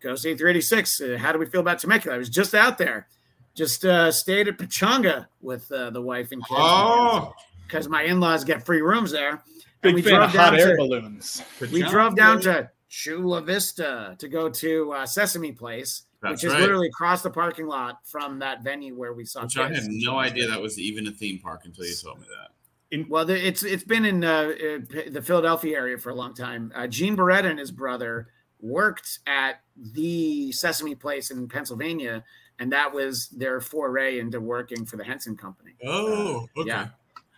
Ghost 0.00 0.24
8386, 0.26 1.00
uh, 1.00 1.16
how 1.18 1.32
do 1.32 1.38
we 1.38 1.46
feel 1.46 1.60
about 1.60 1.78
Temecula? 1.80 2.14
I 2.14 2.18
was 2.18 2.28
just 2.28 2.54
out 2.54 2.78
there, 2.78 3.08
just 3.54 3.84
uh, 3.84 4.12
stayed 4.12 4.46
at 4.46 4.56
Pechanga 4.58 5.26
with 5.40 5.70
uh, 5.72 5.90
the 5.90 6.00
wife 6.00 6.30
and 6.32 6.40
kids 6.46 6.60
oh, 6.60 7.32
because 7.66 7.88
my 7.88 8.02
in 8.04 8.20
laws 8.20 8.44
get 8.44 8.64
free 8.64 8.80
rooms 8.82 9.10
there. 9.10 9.42
big 9.80 9.88
And 9.90 9.94
we 9.96 10.02
fan 10.02 10.12
drove 10.12 10.22
of 10.24 10.30
hot 10.36 10.50
down 10.50 10.60
air 10.60 10.76
to- 10.76 10.76
balloons. 10.76 11.42
We 11.72 11.82
drove 11.82 12.14
down 12.14 12.40
to 12.42 12.70
Chula 12.88 13.42
Vista 13.42 14.14
to 14.18 14.28
go 14.28 14.48
to 14.48 14.92
uh, 14.92 15.06
Sesame 15.06 15.50
Place, 15.52 16.02
That's 16.20 16.42
which 16.42 16.44
is 16.44 16.52
right. 16.52 16.60
literally 16.60 16.88
across 16.88 17.22
the 17.22 17.30
parking 17.30 17.66
lot 17.66 18.00
from 18.04 18.40
that 18.40 18.64
venue 18.64 18.96
where 18.96 19.12
we 19.12 19.24
saw. 19.24 19.42
Which 19.42 19.56
I 19.56 19.72
had 19.72 19.84
no 19.88 20.18
idea 20.18 20.48
that 20.48 20.60
was 20.60 20.78
even 20.78 21.06
a 21.06 21.12
theme 21.12 21.38
park 21.38 21.62
until 21.64 21.84
you 21.84 21.94
told 21.94 22.20
me 22.20 22.26
that. 22.28 23.08
Well, 23.08 23.24
the, 23.24 23.46
it's 23.46 23.62
it's 23.62 23.84
been 23.84 24.04
in 24.04 24.24
uh, 24.24 24.28
uh, 24.30 24.78
the 25.10 25.22
Philadelphia 25.22 25.76
area 25.76 25.98
for 25.98 26.10
a 26.10 26.14
long 26.14 26.34
time. 26.34 26.72
Uh, 26.74 26.86
Gene 26.86 27.16
Barretta 27.16 27.44
and 27.44 27.58
his 27.58 27.70
brother 27.70 28.28
worked 28.60 29.20
at 29.26 29.60
the 29.76 30.50
Sesame 30.52 30.94
Place 30.94 31.30
in 31.30 31.48
Pennsylvania, 31.48 32.24
and 32.58 32.72
that 32.72 32.92
was 32.92 33.28
their 33.28 33.60
foray 33.60 34.18
into 34.18 34.40
working 34.40 34.86
for 34.86 34.96
the 34.96 35.04
Henson 35.04 35.36
Company. 35.36 35.72
Oh, 35.84 36.48
okay. 36.56 36.68
yeah. 36.68 36.88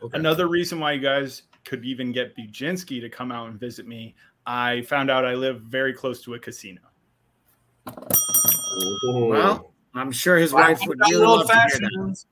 Okay. 0.03 0.17
Another 0.17 0.49
reason 0.49 0.81
why 0.81 0.93
you 0.93 1.01
guys 1.01 1.43
could 1.65 1.85
even 1.85 2.13
get 2.13 2.37
Bujinsky 2.37 3.01
to 3.01 3.11
come 3.11 3.31
out 3.31 3.49
and 3.51 3.61
visit 3.61 3.87
me, 3.87 4.15
I 4.47 4.83
found 4.83 5.11
out 5.11 5.27
I 5.27 5.35
live 5.35 5.63
very 5.63 5.93
close 5.93 6.23
to 6.23 6.35
a 6.35 6.39
casino. 6.39 6.81
Well, 9.13 9.73
I'm 9.95 10.13
sure 10.13 10.37
his 10.37 10.53
wife 10.53 10.81
would 10.87 11.01
really 11.09 11.27
love 11.27 11.49
to 11.49 11.55
hear 11.55 11.79
that. 11.79 12.25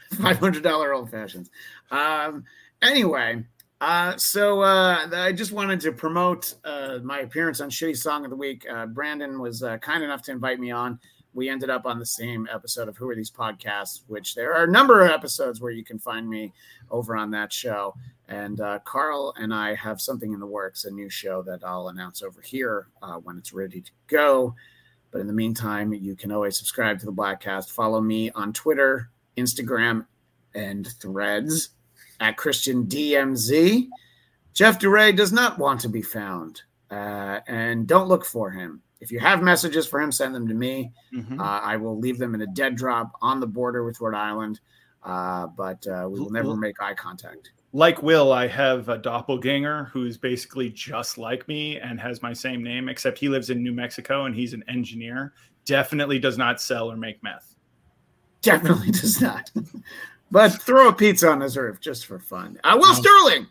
Five 0.20 0.38
hundred 0.38 0.62
dollar 0.62 0.94
old 0.94 1.10
fashions. 1.10 1.50
Um, 1.90 2.44
anyway, 2.82 3.44
uh, 3.80 4.16
so 4.16 4.62
uh, 4.62 5.08
I 5.12 5.32
just 5.32 5.52
wanted 5.52 5.80
to 5.80 5.92
promote 5.92 6.54
uh, 6.64 6.98
my 7.02 7.20
appearance 7.20 7.60
on 7.60 7.70
Shitty 7.70 7.96
Song 7.96 8.24
of 8.24 8.30
the 8.30 8.36
Week. 8.36 8.66
Uh, 8.70 8.86
Brandon 8.86 9.40
was 9.40 9.62
uh, 9.62 9.78
kind 9.78 10.02
enough 10.02 10.22
to 10.22 10.32
invite 10.32 10.58
me 10.58 10.70
on. 10.70 10.98
We 11.34 11.50
ended 11.50 11.68
up 11.68 11.84
on 11.84 11.98
the 11.98 12.06
same 12.06 12.48
episode 12.50 12.88
of 12.88 12.96
Who 12.96 13.10
Are 13.10 13.14
These 13.14 13.30
Podcasts, 13.30 14.00
which 14.06 14.34
there 14.34 14.54
are 14.54 14.64
a 14.64 14.70
number 14.70 15.02
of 15.02 15.10
episodes 15.10 15.60
where 15.60 15.70
you 15.70 15.84
can 15.84 15.98
find 15.98 16.26
me 16.26 16.54
over 16.90 17.14
on 17.14 17.30
that 17.32 17.52
show. 17.52 17.94
And 18.28 18.60
uh, 18.60 18.80
Carl 18.84 19.34
and 19.38 19.54
I 19.54 19.74
have 19.74 20.00
something 20.00 20.32
in 20.32 20.40
the 20.40 20.46
works, 20.46 20.84
a 20.84 20.90
new 20.90 21.08
show 21.08 21.42
that 21.42 21.62
I'll 21.64 21.88
announce 21.88 22.22
over 22.22 22.40
here 22.40 22.88
uh, 23.02 23.14
when 23.14 23.38
it's 23.38 23.52
ready 23.52 23.80
to 23.80 23.90
go. 24.08 24.54
But 25.12 25.20
in 25.20 25.28
the 25.28 25.32
meantime, 25.32 25.94
you 25.94 26.16
can 26.16 26.32
always 26.32 26.58
subscribe 26.58 26.98
to 27.00 27.06
the 27.06 27.12
Bladtcast. 27.12 27.70
Follow 27.70 28.00
me 28.00 28.30
on 28.30 28.52
Twitter, 28.52 29.10
Instagram, 29.36 30.06
and 30.54 30.86
Threads 31.00 31.70
at 32.18 32.36
Christian 32.36 32.86
DMZ. 32.86 33.88
Jeff 34.54 34.78
Duray 34.80 35.14
does 35.14 35.32
not 35.32 35.58
want 35.58 35.80
to 35.82 35.88
be 35.88 36.02
found, 36.02 36.62
uh, 36.90 37.40
and 37.46 37.86
don't 37.86 38.08
look 38.08 38.24
for 38.24 38.50
him. 38.50 38.82
If 39.00 39.12
you 39.12 39.20
have 39.20 39.42
messages 39.42 39.86
for 39.86 40.00
him, 40.00 40.10
send 40.10 40.34
them 40.34 40.48
to 40.48 40.54
me. 40.54 40.92
Mhm. 41.12 41.38
Uh, 41.38 41.60
I 41.62 41.76
will 41.76 41.98
leave 41.98 42.18
them 42.18 42.34
in 42.34 42.40
a 42.40 42.46
dead 42.46 42.74
drop 42.74 43.12
on 43.20 43.38
the 43.38 43.46
border 43.46 43.84
with 43.84 44.00
Rhode 44.00 44.16
Island, 44.16 44.60
uh, 45.02 45.46
but 45.48 45.86
uh, 45.86 46.08
we 46.10 46.18
will 46.18 46.30
never 46.30 46.56
make 46.56 46.80
eye 46.82 46.94
contact. 46.94 47.50
Like 47.76 48.02
Will, 48.02 48.32
I 48.32 48.46
have 48.46 48.88
a 48.88 48.96
doppelganger 48.96 49.84
who's 49.92 50.16
basically 50.16 50.70
just 50.70 51.18
like 51.18 51.46
me 51.46 51.78
and 51.78 52.00
has 52.00 52.22
my 52.22 52.32
same 52.32 52.62
name, 52.62 52.88
except 52.88 53.18
he 53.18 53.28
lives 53.28 53.50
in 53.50 53.62
New 53.62 53.72
Mexico 53.72 54.24
and 54.24 54.34
he's 54.34 54.54
an 54.54 54.64
engineer. 54.66 55.34
Definitely 55.66 56.18
does 56.18 56.38
not 56.38 56.58
sell 56.58 56.90
or 56.90 56.96
make 56.96 57.22
meth. 57.22 57.54
Definitely 58.40 58.90
does 58.92 59.20
not. 59.20 59.50
but 60.30 60.48
throw 60.62 60.88
a 60.88 60.92
pizza 60.92 61.28
on 61.28 61.42
his 61.42 61.54
roof 61.58 61.78
just 61.78 62.06
for 62.06 62.18
fun. 62.18 62.58
Uh, 62.64 62.78
Will 62.80 62.94
Sterling, 62.94 63.46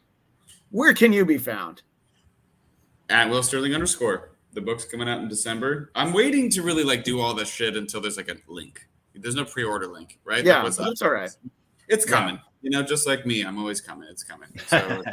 where 0.72 0.96
can 0.96 1.14
you 1.14 1.24
be 1.24 1.38
found? 1.38 1.84
At 3.10 3.30
Will 3.30 3.44
Sterling 3.44 3.76
underscore. 3.76 4.32
The 4.54 4.62
book's 4.62 4.86
coming 4.86 5.08
out 5.08 5.20
in 5.22 5.28
December. 5.28 5.92
I'm 5.94 6.14
waiting 6.14 6.50
to 6.52 6.64
really 6.64 6.84
like 6.84 7.04
do 7.04 7.20
all 7.22 7.36
this 7.36 7.50
shit 7.54 7.78
until 7.78 8.02
there's 8.02 8.18
like 8.18 8.30
a 8.30 8.38
link. 8.48 8.88
There's 9.14 9.36
no 9.36 9.46
pre-order 9.46 9.86
link, 9.86 10.18
right? 10.24 10.38
Like, 10.38 10.46
Yeah, 10.46 10.64
what's 10.64 10.78
that's 10.78 11.00
that? 11.02 11.06
all 11.06 11.12
right. 11.12 11.30
It's 11.88 12.06
Yeah. 12.10 12.16
coming. 12.18 12.40
You 12.62 12.72
know, 12.72 12.82
just 12.82 13.06
like 13.06 13.26
me, 13.26 13.42
I'm 13.44 13.60
always 13.60 13.80
coming. 13.82 14.08
It's 14.10 14.24
coming. 14.24 14.50
So 14.70 15.04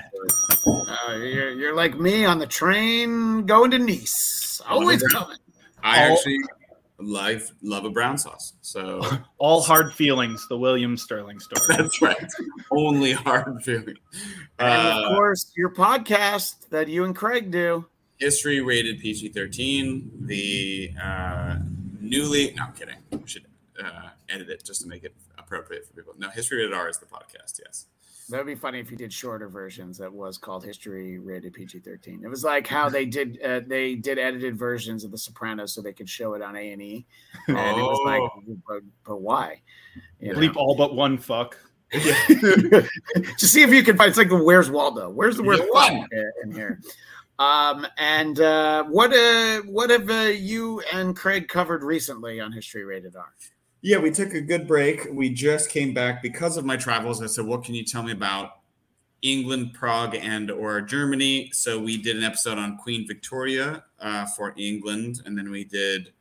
Uh, 0.66 1.16
you're, 1.16 1.50
you're 1.52 1.74
like 1.74 1.98
me 1.98 2.24
on 2.24 2.38
the 2.38 2.46
train 2.46 3.44
going 3.46 3.70
to 3.72 3.78
Nice. 3.78 4.60
Always 4.68 5.02
coming. 5.08 5.36
I 5.82 6.06
All- 6.08 6.12
actually 6.16 6.38
love 6.98 7.42
love 7.62 7.84
a 7.84 7.90
brown 7.90 8.16
sauce. 8.16 8.54
So 8.62 9.02
All 9.38 9.60
hard 9.60 9.92
feelings, 9.92 10.46
the 10.48 10.56
William 10.56 10.96
Sterling 10.96 11.40
story. 11.40 11.60
that's 11.76 12.00
right. 12.00 12.30
Only 12.70 13.12
hard 13.12 13.62
feeling. 13.64 13.96
And 14.58 14.88
of 14.88 15.04
Uh, 15.04 15.14
course, 15.16 15.52
your 15.56 15.74
podcast 15.74 16.68
that 16.70 16.88
you 16.88 17.04
and 17.04 17.14
Craig 17.14 17.50
do. 17.50 17.86
history 18.18 18.60
rated 18.60 19.00
PG 19.00 19.30
13. 19.30 20.10
The 20.26 20.90
uh, 21.02 21.56
newly, 22.00 22.52
no, 22.56 22.64
I'm 22.64 22.72
kidding. 22.72 22.96
We 23.10 23.18
should 23.26 23.46
uh, 23.82 24.10
edit 24.28 24.48
it 24.48 24.64
just 24.64 24.82
to 24.82 24.88
make 24.88 25.02
it 25.02 25.14
appropriate 25.52 25.86
for 25.86 25.94
people. 25.94 26.14
No, 26.18 26.28
history 26.30 26.58
rated 26.58 26.72
R 26.74 26.88
is 26.88 26.98
the 26.98 27.06
podcast. 27.06 27.60
Yes. 27.64 27.86
That 28.28 28.38
would 28.38 28.46
be 28.46 28.54
funny 28.54 28.78
if 28.78 28.90
you 28.90 28.96
did 28.96 29.12
shorter 29.12 29.48
versions 29.48 29.98
that 29.98 30.10
was 30.12 30.38
called 30.38 30.64
History 30.64 31.18
Rated 31.18 31.52
PG 31.52 31.80
thirteen. 31.80 32.22
It 32.24 32.28
was 32.28 32.44
like 32.44 32.66
how 32.66 32.88
they 32.88 33.04
did 33.04 33.38
uh, 33.42 33.60
they 33.66 33.96
did 33.96 34.18
edited 34.18 34.56
versions 34.56 35.04
of 35.04 35.10
The 35.10 35.18
Sopranos 35.18 35.74
so 35.74 35.82
they 35.82 35.92
could 35.92 36.08
show 36.08 36.34
it 36.34 36.40
on 36.42 36.56
A 36.56 36.72
and 36.72 36.80
E, 36.80 37.04
and 37.48 37.56
it 37.56 37.82
was 37.82 38.00
like, 38.06 38.22
Oh. 38.22 38.56
but, 38.66 38.82
but 39.04 39.20
why? 39.20 39.60
You 40.20 40.32
know? 40.32 40.38
Bleep 40.38 40.56
all 40.56 40.74
but 40.76 40.94
one 40.94 41.18
fuck. 41.18 41.58
to 41.92 42.88
see 43.38 43.62
if 43.62 43.70
you 43.70 43.82
can 43.82 43.96
find. 43.98 44.08
It's 44.08 44.16
like 44.18 44.30
the 44.30 44.42
Where's 44.42 44.70
Waldo? 44.70 45.10
Where's 45.10 45.36
the 45.36 45.42
word 45.42 45.58
Yeah, 45.58 45.66
fuck 45.74 45.90
one. 45.92 46.08
in 46.44 46.52
here? 46.52 46.80
Um, 47.38 47.86
and 47.98 48.40
uh, 48.40 48.84
what 48.84 49.12
uh, 49.12 49.62
what 49.62 49.90
have 49.90 50.08
uh, 50.08 50.30
you 50.32 50.80
and 50.92 51.14
Craig 51.16 51.48
covered 51.48 51.82
recently 51.82 52.40
on 52.40 52.52
History 52.52 52.84
Rated 52.84 53.16
R? 53.16 53.34
Yeah, 53.84 53.98
we 53.98 54.12
took 54.12 54.32
a 54.32 54.40
good 54.40 54.68
break. 54.68 55.08
We 55.10 55.28
just 55.28 55.68
came 55.68 55.92
back 55.92 56.22
because 56.22 56.56
of 56.56 56.64
my 56.64 56.76
travels. 56.76 57.20
I 57.20 57.26
said, 57.26 57.46
"What 57.46 57.64
can 57.64 57.74
you 57.74 57.84
tell 57.84 58.04
me 58.04 58.12
about 58.12 58.60
England, 59.22 59.74
Prague, 59.74 60.14
and 60.14 60.52
or 60.52 60.80
Germany?" 60.80 61.50
So 61.52 61.80
we 61.80 62.00
did 62.00 62.16
an 62.16 62.22
episode 62.22 62.58
on 62.58 62.78
Queen 62.78 63.08
Victoria 63.08 63.84
uh, 63.98 64.26
for 64.26 64.54
England, 64.56 65.22
and 65.26 65.36
then 65.36 65.50
we 65.50 65.64
did 65.64 66.12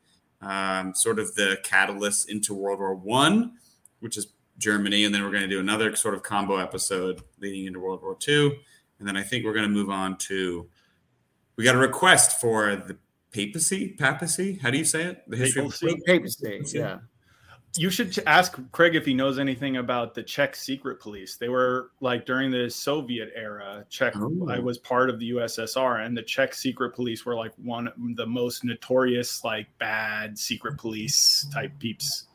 um, 0.42 0.96
sort 0.96 1.20
of 1.20 1.36
the 1.36 1.60
catalyst 1.64 2.32
into 2.32 2.56
World 2.56 2.80
War 2.80 2.96
One, 2.96 3.54
which 4.00 4.18
is 4.18 4.34
Germany, 4.58 5.06
and 5.06 5.14
then 5.14 5.24
we're 5.24 5.30
going 5.30 5.44
to 5.44 5.48
do 5.48 5.60
another 5.60 5.96
sort 5.96 6.16
of 6.16 6.24
combo 6.24 6.58
episode 6.58 7.22
leading 7.40 7.66
into 7.68 7.80
World 7.80 8.02
War 8.02 8.16
Two, 8.16 8.56
and 8.98 9.08
then 9.08 9.16
I 9.16 9.22
think 9.22 9.46
we're 9.46 9.54
going 9.54 9.68
to 9.68 9.70
move 9.70 9.92
on 9.92 10.18
to. 10.18 10.68
We 11.58 11.64
got 11.64 11.76
a 11.76 11.80
request 11.80 12.42
for 12.42 12.76
the 12.76 12.98
papacy. 13.32 13.90
Papacy? 13.90 14.58
How 14.60 14.72
do 14.72 14.80
you 14.80 14.86
say 14.86 15.04
it? 15.04 15.24
The 15.28 15.38
history 15.38 15.66
of 15.66 15.80
Papacy? 15.80 16.02
Papacy, 16.08 16.80
yeah. 16.80 17.00
You 17.78 17.90
should 17.90 18.18
ask 18.28 18.60
Craig 18.74 18.96
if 18.96 19.06
he 19.06 19.14
knows 19.14 19.40
anything 19.40 19.78
about 19.78 20.14
the 20.14 20.22
Czech 20.24 20.56
secret 20.58 21.00
police. 21.00 21.38
They 21.38 21.48
were 21.48 21.92
like 22.02 22.26
during 22.26 22.52
the 22.52 22.70
Soviet 22.70 23.32
era, 23.34 23.86
Czech 23.90 24.14
Oh. 24.18 24.50
I 24.50 24.60
was 24.60 24.78
part 24.78 25.10
of 25.10 25.20
the 25.20 25.32
USSR 25.32 26.06
and 26.06 26.16
the 26.18 26.22
Czech 26.24 26.54
secret 26.54 26.94
police 26.94 27.26
were 27.26 27.36
like 27.36 27.54
one 27.56 27.88
of 27.88 27.94
the 28.16 28.26
most 28.26 28.66
notorious 28.66 29.44
like 29.46 29.68
bad 29.80 30.38
secret 30.38 30.78
police 30.78 31.48
type 31.54 31.72
peeps. 31.80 32.28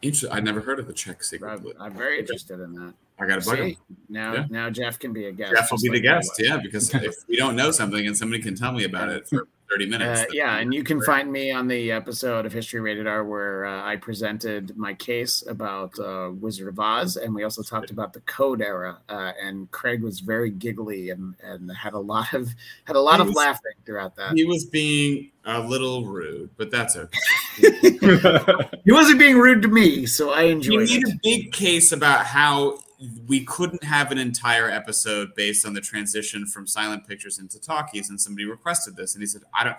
Interesting. 0.00 0.32
I 0.32 0.40
never 0.40 0.60
heard 0.60 0.78
of 0.78 0.86
the 0.86 0.94
Czech 0.94 1.22
secret. 1.22 1.50
I'm. 1.50 1.66
I'm 1.78 1.94
very 1.96 2.18
interested 2.20 2.58
in 2.60 2.72
that. 2.74 2.94
I 3.18 3.26
got 3.26 3.42
to 3.42 3.48
bug 3.48 3.58
him. 3.58 3.76
Now 4.08 4.34
Yeah. 4.34 4.46
now 4.50 4.70
Jeff 4.70 4.98
can 4.98 5.12
be 5.12 5.26
a 5.26 5.32
guest. 5.32 5.52
Jeff 5.54 5.70
will 5.70 5.78
be 5.78 5.88
the 5.90 5.96
like 5.96 6.08
I 6.08 6.14
guest. 6.16 6.32
Yeah, 6.38 6.56
because 6.56 6.92
if 6.94 7.14
we 7.28 7.36
don't 7.36 7.54
know 7.56 7.70
something 7.70 8.06
and 8.06 8.16
somebody 8.16 8.42
can 8.42 8.54
tell 8.56 8.72
me 8.72 8.84
about 8.84 9.10
it 9.10 9.28
for 9.28 9.46
30 9.72 9.86
minutes. 9.86 10.20
Uh, 10.22 10.24
yeah, 10.32 10.58
and 10.58 10.74
you 10.74 10.82
can 10.84 11.00
find 11.02 11.30
me 11.32 11.50
on 11.50 11.66
the 11.68 11.92
episode 11.92 12.44
of 12.46 12.52
History 12.52 12.80
Rated 12.80 13.06
R 13.06 13.24
where 13.24 13.64
uh, 13.64 13.82
I 13.84 13.96
presented 13.96 14.76
my 14.76 14.92
case 14.94 15.42
about 15.48 15.98
uh, 15.98 16.30
Wizard 16.32 16.68
of 16.68 16.78
Oz, 16.78 17.16
and 17.16 17.34
we 17.34 17.44
also 17.44 17.62
talked 17.62 17.90
about 17.90 18.12
the 18.12 18.20
Code 18.20 18.60
era. 18.60 18.98
Uh, 19.08 19.32
and 19.42 19.70
Craig 19.70 20.02
was 20.02 20.20
very 20.20 20.50
giggly 20.50 21.10
and, 21.10 21.34
and 21.42 21.70
had 21.74 21.94
a 21.94 21.98
lot 21.98 22.32
of 22.34 22.50
had 22.84 22.96
a 22.96 23.00
lot 23.00 23.16
He 23.16 23.22
of 23.22 23.26
was- 23.28 23.36
laughing 23.36 23.72
throughout 23.86 24.16
that. 24.16 24.34
He 24.34 24.44
was 24.44 24.64
being 24.66 25.30
a 25.44 25.60
little 25.60 26.04
rude, 26.06 26.50
but 26.56 26.70
that's 26.70 26.96
okay. 26.96 27.18
He 28.84 28.90
wasn't 28.92 29.18
being 29.20 29.38
rude 29.38 29.62
to 29.62 29.68
me, 29.68 30.06
so 30.06 30.32
I 30.32 30.44
He 30.46 30.50
enjoyed 30.50 30.88
made 30.88 31.02
it. 31.06 31.12
a 31.14 31.18
big 31.22 31.52
case 31.52 31.92
about 31.92 32.26
how 32.26 32.78
we 33.26 33.44
couldn't 33.44 33.82
have 33.84 34.12
an 34.12 34.18
entire 34.18 34.68
episode 34.68 35.34
based 35.34 35.66
on 35.66 35.74
the 35.74 35.80
transition 35.80 36.46
from 36.46 36.66
silent 36.66 37.06
pictures 37.06 37.38
into 37.38 37.60
talkies, 37.60 38.10
and 38.10 38.20
somebody 38.20 38.44
requested 38.46 38.96
this, 38.96 39.14
and 39.14 39.22
he 39.22 39.26
said, 39.26 39.42
"I 39.54 39.64
don't." 39.64 39.76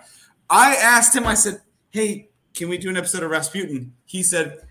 I 0.50 0.74
asked 0.76 1.14
him. 1.14 1.26
I 1.26 1.34
said, 1.34 1.62
"Hey, 1.90 2.28
can 2.54 2.68
we 2.68 2.78
do 2.78 2.90
an 2.90 2.96
episode 2.96 3.22
of 3.22 3.30
Rasputin?" 3.30 3.94
He 4.04 4.22
said, 4.22 4.68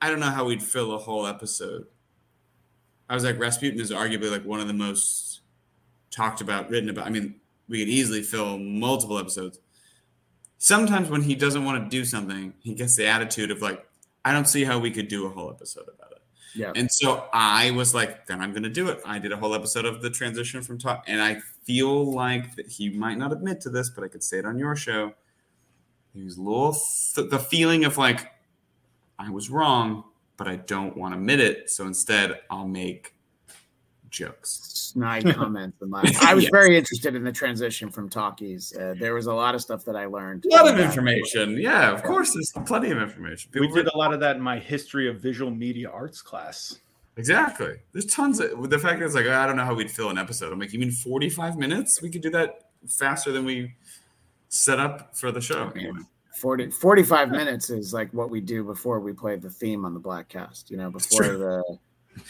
"I 0.00 0.10
don't 0.10 0.20
know 0.20 0.30
how 0.30 0.44
we'd 0.44 0.62
fill 0.62 0.92
a 0.92 0.98
whole 0.98 1.26
episode." 1.26 1.86
I 3.08 3.14
was 3.14 3.24
like, 3.24 3.38
Rasputin 3.38 3.80
is 3.80 3.90
arguably 3.90 4.30
like 4.30 4.44
one 4.44 4.60
of 4.60 4.66
the 4.66 4.74
most 4.74 5.40
talked 6.10 6.40
about, 6.40 6.70
written 6.70 6.88
about. 6.88 7.06
I 7.06 7.10
mean, 7.10 7.36
we 7.68 7.78
could 7.78 7.88
easily 7.88 8.22
fill 8.22 8.58
multiple 8.58 9.18
episodes. 9.18 9.60
Sometimes 10.58 11.08
when 11.08 11.22
he 11.22 11.34
doesn't 11.34 11.64
want 11.64 11.84
to 11.84 11.88
do 11.88 12.04
something, 12.04 12.54
he 12.60 12.74
gets 12.74 12.96
the 12.96 13.06
attitude 13.06 13.50
of 13.50 13.62
like, 13.62 13.86
I 14.24 14.32
don't 14.32 14.48
see 14.48 14.64
how 14.64 14.78
we 14.78 14.90
could 14.90 15.08
do 15.08 15.26
a 15.26 15.28
whole 15.28 15.50
episode 15.50 15.84
about 15.94 16.12
it. 16.12 16.22
Yeah. 16.56 16.72
And 16.74 16.90
so 16.90 17.28
I 17.32 17.70
was 17.72 17.94
like, 17.94 18.26
then 18.26 18.40
I'm 18.40 18.52
going 18.52 18.62
to 18.62 18.70
do 18.70 18.88
it. 18.88 19.00
I 19.04 19.18
did 19.18 19.32
a 19.32 19.36
whole 19.36 19.54
episode 19.54 19.84
of 19.84 20.00
the 20.00 20.10
transition 20.10 20.62
from 20.62 20.78
talk, 20.78 21.04
and 21.06 21.20
I 21.20 21.40
feel 21.64 22.12
like 22.12 22.56
that 22.56 22.66
he 22.66 22.90
might 22.90 23.18
not 23.18 23.32
admit 23.32 23.60
to 23.62 23.70
this, 23.70 23.90
but 23.90 24.04
I 24.04 24.08
could 24.08 24.24
say 24.24 24.38
it 24.38 24.46
on 24.46 24.58
your 24.58 24.74
show. 24.74 25.12
He 26.14 26.22
was 26.22 26.38
a 26.38 26.42
little 26.42 26.72
th- 27.14 27.28
the 27.28 27.38
feeling 27.38 27.84
of 27.84 27.98
like, 27.98 28.32
I 29.18 29.30
was 29.30 29.50
wrong, 29.50 30.04
but 30.36 30.48
I 30.48 30.56
don't 30.56 30.96
want 30.96 31.12
to 31.12 31.18
admit 31.18 31.40
it. 31.40 31.70
So 31.70 31.86
instead, 31.86 32.40
I'll 32.50 32.66
make 32.66 33.12
jokes. 34.16 34.60
Snide 34.92 35.24
comments 35.34 35.80
and 35.82 35.90
laughs. 35.92 36.16
I 36.22 36.34
was 36.34 36.44
Yes. 36.44 36.50
very 36.50 36.76
interested 36.76 37.14
in 37.14 37.22
the 37.24 37.32
transition 37.32 37.90
from 37.90 38.08
talkies. 38.08 38.74
Uh, 38.76 38.94
there 38.98 39.14
was 39.14 39.26
a 39.26 39.34
lot 39.34 39.54
of 39.54 39.60
stuff 39.62 39.84
that 39.84 39.96
I 39.96 40.06
learned. 40.06 40.44
A 40.46 40.54
lot 40.54 40.66
of 40.68 40.74
about- 40.74 40.84
information. 40.86 41.56
Yeah, 41.58 41.92
of 41.92 42.02
course. 42.02 42.32
There's 42.34 42.52
plenty 42.66 42.90
of 42.90 42.98
information. 42.98 43.50
we 43.54 43.60
People 43.60 43.76
did 43.76 43.86
a 43.88 43.96
lot 43.96 44.12
of 44.14 44.20
that 44.20 44.36
in 44.36 44.42
my 44.42 44.58
history 44.58 45.08
of 45.08 45.20
visual 45.20 45.50
media 45.50 45.90
arts 45.90 46.22
class. 46.22 46.80
Exactly. 47.18 47.76
There's 47.92 48.06
tons 48.06 48.40
of 48.40 48.68
the 48.68 48.78
fact 48.78 48.98
that 49.00 49.06
it's 49.06 49.14
like 49.14 49.26
I 49.26 49.46
don't 49.46 49.56
know 49.56 49.64
how 49.64 49.74
we'd 49.74 49.90
fill 49.90 50.10
an 50.10 50.18
episode. 50.18 50.52
I'm 50.52 50.58
like, 50.58 50.72
you 50.72 50.78
mean 50.78 50.90
45 50.90 51.56
minutes? 51.56 52.00
We 52.02 52.10
could 52.10 52.20
do 52.22 52.30
that 52.30 52.68
faster 52.88 53.32
than 53.32 53.44
we 53.44 53.74
set 54.48 54.78
up 54.78 55.16
for 55.16 55.32
the 55.32 55.40
show. 55.40 55.70
Anyway. 55.74 56.00
40, 56.36 56.70
45 56.70 57.30
minutes 57.30 57.70
is 57.70 57.94
like 57.94 58.12
what 58.12 58.28
we 58.28 58.42
do 58.42 58.62
before 58.62 59.00
we 59.00 59.14
play 59.14 59.36
the 59.36 59.48
theme 59.48 59.86
on 59.86 59.94
the 59.94 60.00
Bladtcast 60.00 60.70
you 60.70 60.76
know 60.76 60.90
before 60.90 61.22
the 61.28 61.62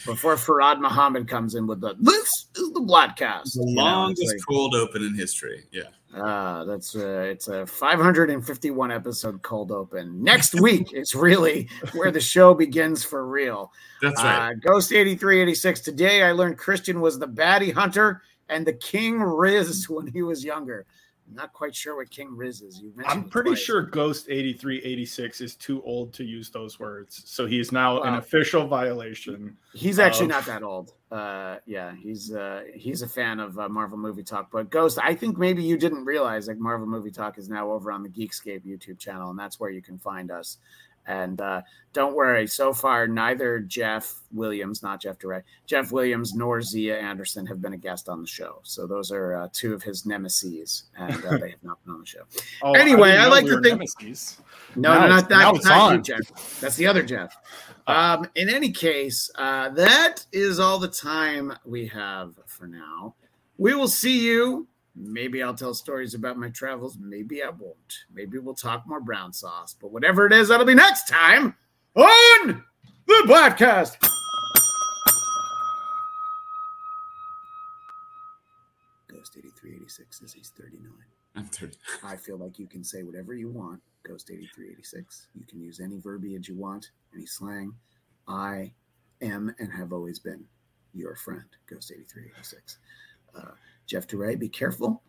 before 0.05 0.37
Farad 0.37 0.81
Muhammad 0.81 1.29
comes 1.29 1.55
in 1.55 1.67
with 1.67 1.81
the 1.81 1.95
this 1.99 2.49
is 2.57 2.73
the 2.73 2.81
Bladtcast. 2.81 3.55
The 3.55 3.63
longest 3.63 4.33
like, 4.33 4.41
cold 4.49 4.75
open 4.75 5.03
in 5.03 5.15
history. 5.15 5.65
Yeah. 5.73 5.83
uh, 6.15 6.65
that's 6.65 6.97
uh, 6.97 7.27
it's 7.31 7.49
a 7.49 7.67
551 7.67 8.91
episode 8.91 9.43
cold 9.43 9.71
open. 9.71 10.23
Next 10.23 10.61
week 10.61 10.93
is 10.93 11.15
really 11.15 11.69
where 11.93 12.11
the 12.11 12.21
show 12.21 12.55
begins 12.55 13.05
for 13.05 13.27
real. 13.27 13.73
That's 14.03 14.23
right. 14.23 14.51
Uh, 14.51 14.55
Ghost 14.55 14.93
8386. 14.93 15.81
Today 15.81 16.23
I 16.23 16.33
learned 16.33 16.59
Christian 16.59 17.01
was 17.01 17.19
the 17.19 17.29
baddie 17.29 17.73
hunter 17.73 18.23
and 18.49 18.67
the 18.67 18.73
King 18.73 19.21
Riz 19.21 19.89
when 19.89 20.07
he 20.07 20.23
was 20.23 20.45
younger. 20.45 20.87
I'm 21.28 21.35
not 21.35 21.53
quite 21.53 21.74
sure 21.74 21.97
what 21.97 22.11
King 22.11 22.36
Riz 22.36 22.62
is. 22.62 22.81
You 22.81 22.93
mentioned 22.97 23.24
I'm 23.24 23.28
pretty 23.28 23.51
twice. 23.51 23.59
sure 23.61 23.82
Ghost 23.82 24.27
8386 24.28 25.40
is 25.40 25.55
too 25.57 25.82
old 25.82 26.12
to 26.15 26.24
use 26.24 26.51
those 26.51 26.78
words. 26.78 27.23
So 27.27 27.47
he's 27.47 27.73
now 27.73 28.03
an 28.03 28.15
official 28.15 28.66
violation. 28.66 29.57
He's 29.74 29.98
actually 29.98 30.27
of- 30.27 30.31
not 30.31 30.47
that 30.47 30.62
old. 30.62 30.93
Uh, 31.11 31.57
yeah, 31.66 31.94
he's 31.94 32.32
uh, 32.35 32.62
he's 32.74 33.03
a 33.03 33.09
fan 33.09 33.39
of 33.39 33.59
uh, 33.59 33.69
Marvel 33.69 33.97
Movie 33.98 34.24
Talk. 34.24 34.51
But 34.51 34.70
Ghost, 34.70 34.98
I 35.01 35.15
think 35.15 35.39
maybe 35.39 35.62
you 35.62 35.77
didn't 35.77 36.05
realize 36.05 36.47
that 36.47 36.59
Marvel 36.59 36.86
Movie 36.86 37.12
Talk 37.12 37.39
is 37.39 37.48
now 37.48 37.70
over 37.70 37.93
on 37.93 38.03
the 38.03 38.09
Geekscape 38.09 38.65
YouTube 38.66 38.98
channel, 38.98 39.31
and 39.31 39.39
that's 39.39 39.61
where 39.61 39.70
you 39.70 39.82
can 39.82 39.98
find 39.98 40.31
us. 40.32 40.59
And 41.07 41.41
uh, 41.41 41.62
don't 41.93 42.15
worry, 42.16 42.47
so 42.47 42.73
far 42.73 43.07
neither 43.07 43.61
Jeff 43.61 44.23
Williams, 44.33 44.83
not 44.83 45.01
Jeff 45.01 45.19
Duray, 45.19 45.43
Jeff 45.66 45.93
Williams 45.93 46.35
nor 46.35 46.61
Zia 46.61 46.99
Anderson 46.99 47.47
have 47.47 47.62
been 47.62 47.74
a 47.74 47.77
guest 47.78 48.09
on 48.09 48.20
the 48.20 48.27
show. 48.27 48.59
So 48.65 48.87
those 48.87 49.12
are 49.12 49.37
uh, 49.37 49.49
two 49.53 49.73
of 49.73 49.83
his 49.83 50.05
nemesis, 50.05 50.85
and 50.99 51.24
uh, 51.24 51.39
they 51.39 51.51
have 51.51 51.62
not 51.62 51.83
been 51.85 51.95
on 51.95 52.01
the 52.01 52.07
show. 52.07 52.23
Oh, 52.62 52.73
Anyway, 52.74 53.11
didn't 53.12 53.24
I 53.24 53.28
like 53.28 53.45
we 53.45 53.51
to 53.51 53.61
think- 53.61 53.78
nemesis. 54.01 54.41
No, 54.74 54.95
Now 54.95 55.01
no, 55.03 55.09
not 55.09 55.28
that. 55.28 55.61
Not 55.65 55.93
you. 55.95 56.03
Jeff. 56.03 56.61
That's 56.61 56.77
the 56.77 56.87
other 56.87 57.03
Jeff. 57.03 57.37
Um, 57.87 58.28
in 58.35 58.49
any 58.49 58.73
case, 58.73 59.31
uh, 59.37 59.69
that 59.70 60.27
is 60.33 60.59
all 60.59 60.78
the 60.78 60.89
time 60.89 61.53
we 61.65 61.87
have 61.87 62.35
for 62.47 62.66
now. 62.66 63.15
We 63.59 63.74
will 63.74 63.89
see 63.89 64.19
you. 64.27 64.66
Maybe 64.98 65.43
I'll 65.43 65.55
tell 65.55 65.74
stories 65.74 66.14
about 66.14 66.39
my 66.39 66.48
travels. 66.48 66.97
Maybe 66.98 67.43
I 67.43 67.51
won't. 67.51 68.05
Maybe 68.12 68.39
we'll 68.39 68.55
talk 68.55 68.86
more 68.86 69.01
brown 69.01 69.32
sauce. 69.32 69.77
But 69.78 69.93
whatever 69.93 70.27
it 70.27 70.32
is, 70.32 70.48
that'll 70.48 70.64
be 70.64 70.74
next 70.74 71.06
time 71.06 71.55
on 71.94 72.64
the 73.06 73.23
podcast. 73.27 73.97
Ghost 79.09 79.36
8386 79.36 80.20
says 80.20 80.32
he's 80.32 80.52
39. 80.56 80.90
I'm 81.36 81.44
30. 81.44 81.77
I 82.02 82.16
feel 82.16 82.39
like 82.39 82.59
you 82.59 82.66
can 82.66 82.82
say 82.82 83.02
whatever 83.02 83.35
you 83.35 83.51
want, 83.51 83.82
Ghost 84.02 84.31
8386. 84.31 85.28
You 85.35 85.44
can 85.44 85.60
use 85.60 85.78
any 85.78 85.98
verbiage 85.98 86.48
you 86.48 86.56
want, 86.56 86.90
any 87.14 87.27
slang. 87.27 87.74
I 88.27 88.73
am 89.20 89.55
and 89.59 89.70
have 89.70 89.93
always 89.93 90.18
been 90.18 90.44
your 90.94 91.16
friend, 91.16 91.44
Ghost 91.68 91.93
8386. 91.93 92.78
Uh, 93.36 93.52
Jeff 93.87 94.07
DeRay, 94.09 94.35
be 94.37 94.49
careful. 94.49 95.03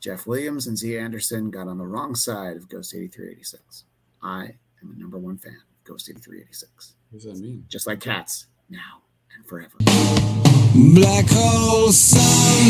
Jeff 0.00 0.26
Williams 0.26 0.66
and 0.66 0.76
Zia 0.76 1.00
Anderson 1.00 1.50
got 1.50 1.66
on 1.66 1.78
the 1.78 1.86
wrong 1.86 2.14
side 2.14 2.56
of 2.56 2.68
Ghost 2.68 2.94
8386. 2.94 3.84
I 4.22 4.54
am 4.82 4.94
a 4.94 5.00
number 5.00 5.18
one 5.18 5.38
fan 5.38 5.54
of 5.54 5.84
Ghost 5.84 6.08
8386. 6.08 6.94
What 7.10 7.22
does 7.22 7.32
that 7.32 7.42
mean? 7.42 7.64
Just 7.68 7.86
like 7.86 8.00
cats, 8.00 8.46
now 8.68 9.02
and 9.34 9.46
forever. 9.46 9.74
Black 10.94 11.26
hole 11.30 11.90
sun, 11.90 12.62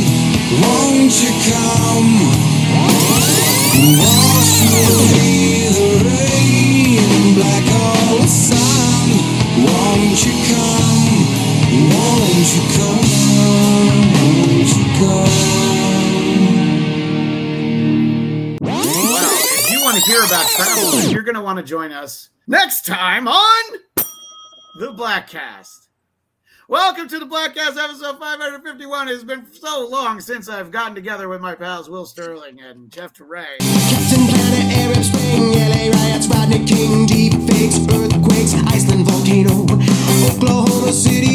won't 0.63 1.13
you 1.21 1.35
come? 1.51 2.13
Wash 3.99 4.63
away 4.87 5.69
the 5.75 5.89
rain. 6.07 7.35
Black 7.35 7.67
hole 7.67 8.27
sun, 8.27 9.11
won't 9.67 10.25
you 10.25 10.33
come? 10.49 11.09
Won't 11.93 12.49
you 12.55 12.63
come? 12.79 13.05
Won't 14.23 14.69
you 14.69 14.85
come? 14.99 15.28
About 20.29 20.47
travel, 20.51 21.11
you're 21.11 21.23
going 21.23 21.37
to 21.37 21.41
want 21.41 21.57
to 21.57 21.65
join 21.65 21.91
us 21.91 22.29
next 22.47 22.85
time 22.85 23.27
on 23.27 23.79
the 24.79 24.93
Bladtcast. 24.93 25.89
Welcome 26.69 27.09
to 27.09 27.19
the 27.19 27.25
Bladtcast 27.25 27.83
episode 27.83 28.19
551. 28.19 29.09
It's 29.09 29.25
been 29.25 29.51
so 29.51 29.89
long 29.89 30.21
since 30.21 30.51
I've 30.51 30.71
gotten 30.71 30.95
together 30.95 31.31
with 31.31 31.41
my 31.41 31.55
pals 31.55 31.89
Will 31.89 32.05
Sterling 32.05 32.61
and 32.61 32.91
Jeff 32.91 33.15
Teray. 33.15 33.57
Captain 33.59 34.27
Planet, 34.29 34.77
Arab 34.77 35.03
Spring, 35.03 35.53
LA 35.53 35.97
riots, 35.97 36.29
Rodney 36.29 36.67
King, 36.67 37.07
deep 37.07 37.33
fakes, 37.49 37.79
earthquakes, 37.91 38.53
Iceland 38.67 39.07
volcano, 39.07 39.63
Oklahoma 40.29 40.93
City 40.93 41.28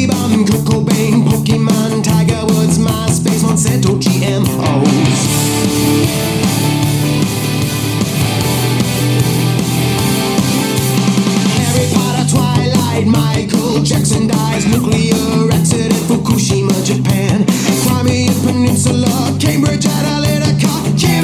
Twilight, 13.04 13.50
Michael 13.50 13.82
Jackson 13.82 14.26
dies, 14.26 14.66
nuclear 14.66 15.50
accident, 15.52 15.92
Fukushima, 16.08 16.72
Japan, 16.84 17.44
Crimea 17.84 18.32
Peninsula, 18.44 19.36
Cambridge 19.40 19.84
Analytica, 19.84 20.70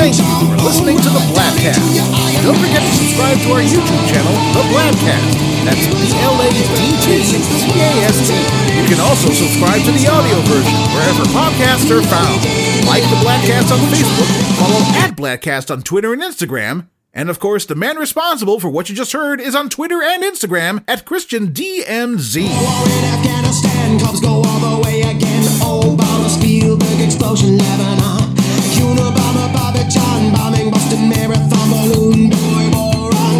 Thank 0.01 0.16
you 0.16 0.24
for 0.24 0.57
listening 0.65 0.97
to 0.97 1.11
the 1.11 1.20
Bladtcast. 1.32 1.81
Don't 2.43 2.57
forget 2.57 2.81
to 2.81 2.93
subscribe 2.97 3.39
to 3.44 3.52
our 3.52 3.61
YouTube 3.61 4.09
channel, 4.09 4.32
The 4.57 4.65
Bladtcast. 4.73 5.36
That's 5.65 5.86
B-L-A-D-K-C-A-S-T. 5.93 7.12
You 8.81 8.86
can 8.89 9.01
also 9.01 9.28
subscribe 9.28 9.82
to 9.85 9.93
the 9.93 10.09
audio 10.09 10.40
version 10.48 10.73
wherever 10.97 11.24
podcasts 11.32 11.90
are 11.93 12.02
found. 12.02 12.40
Like 12.89 13.05
the 13.05 13.20
Bladtcast 13.20 13.70
on 13.73 13.78
Facebook, 13.93 14.31
follow 14.59 14.81
at 15.05 15.16
Bladtcast 15.16 15.70
on 15.70 15.82
Twitter 15.82 16.12
and 16.12 16.23
Instagram, 16.23 16.89
and 17.12 17.28
of 17.28 17.41
course, 17.41 17.66
the 17.66 17.74
man 17.74 17.97
responsible 17.97 18.61
for 18.61 18.70
what 18.70 18.89
you 18.89 18.95
just 18.95 19.12
heard 19.12 19.41
is 19.41 19.55
on 19.55 19.69
Twitter 19.69 20.03
and 20.03 20.23
Instagram 20.23 20.85
at 20.87 21.05
ChristianDMZ. 21.05 22.49
War 22.49 22.91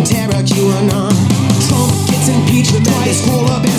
terror, 0.05 0.43
QAnon. 0.43 1.15
Trump 1.69 1.93
gets 2.11 2.29
impeached 2.29 2.85
twice. 2.85 3.70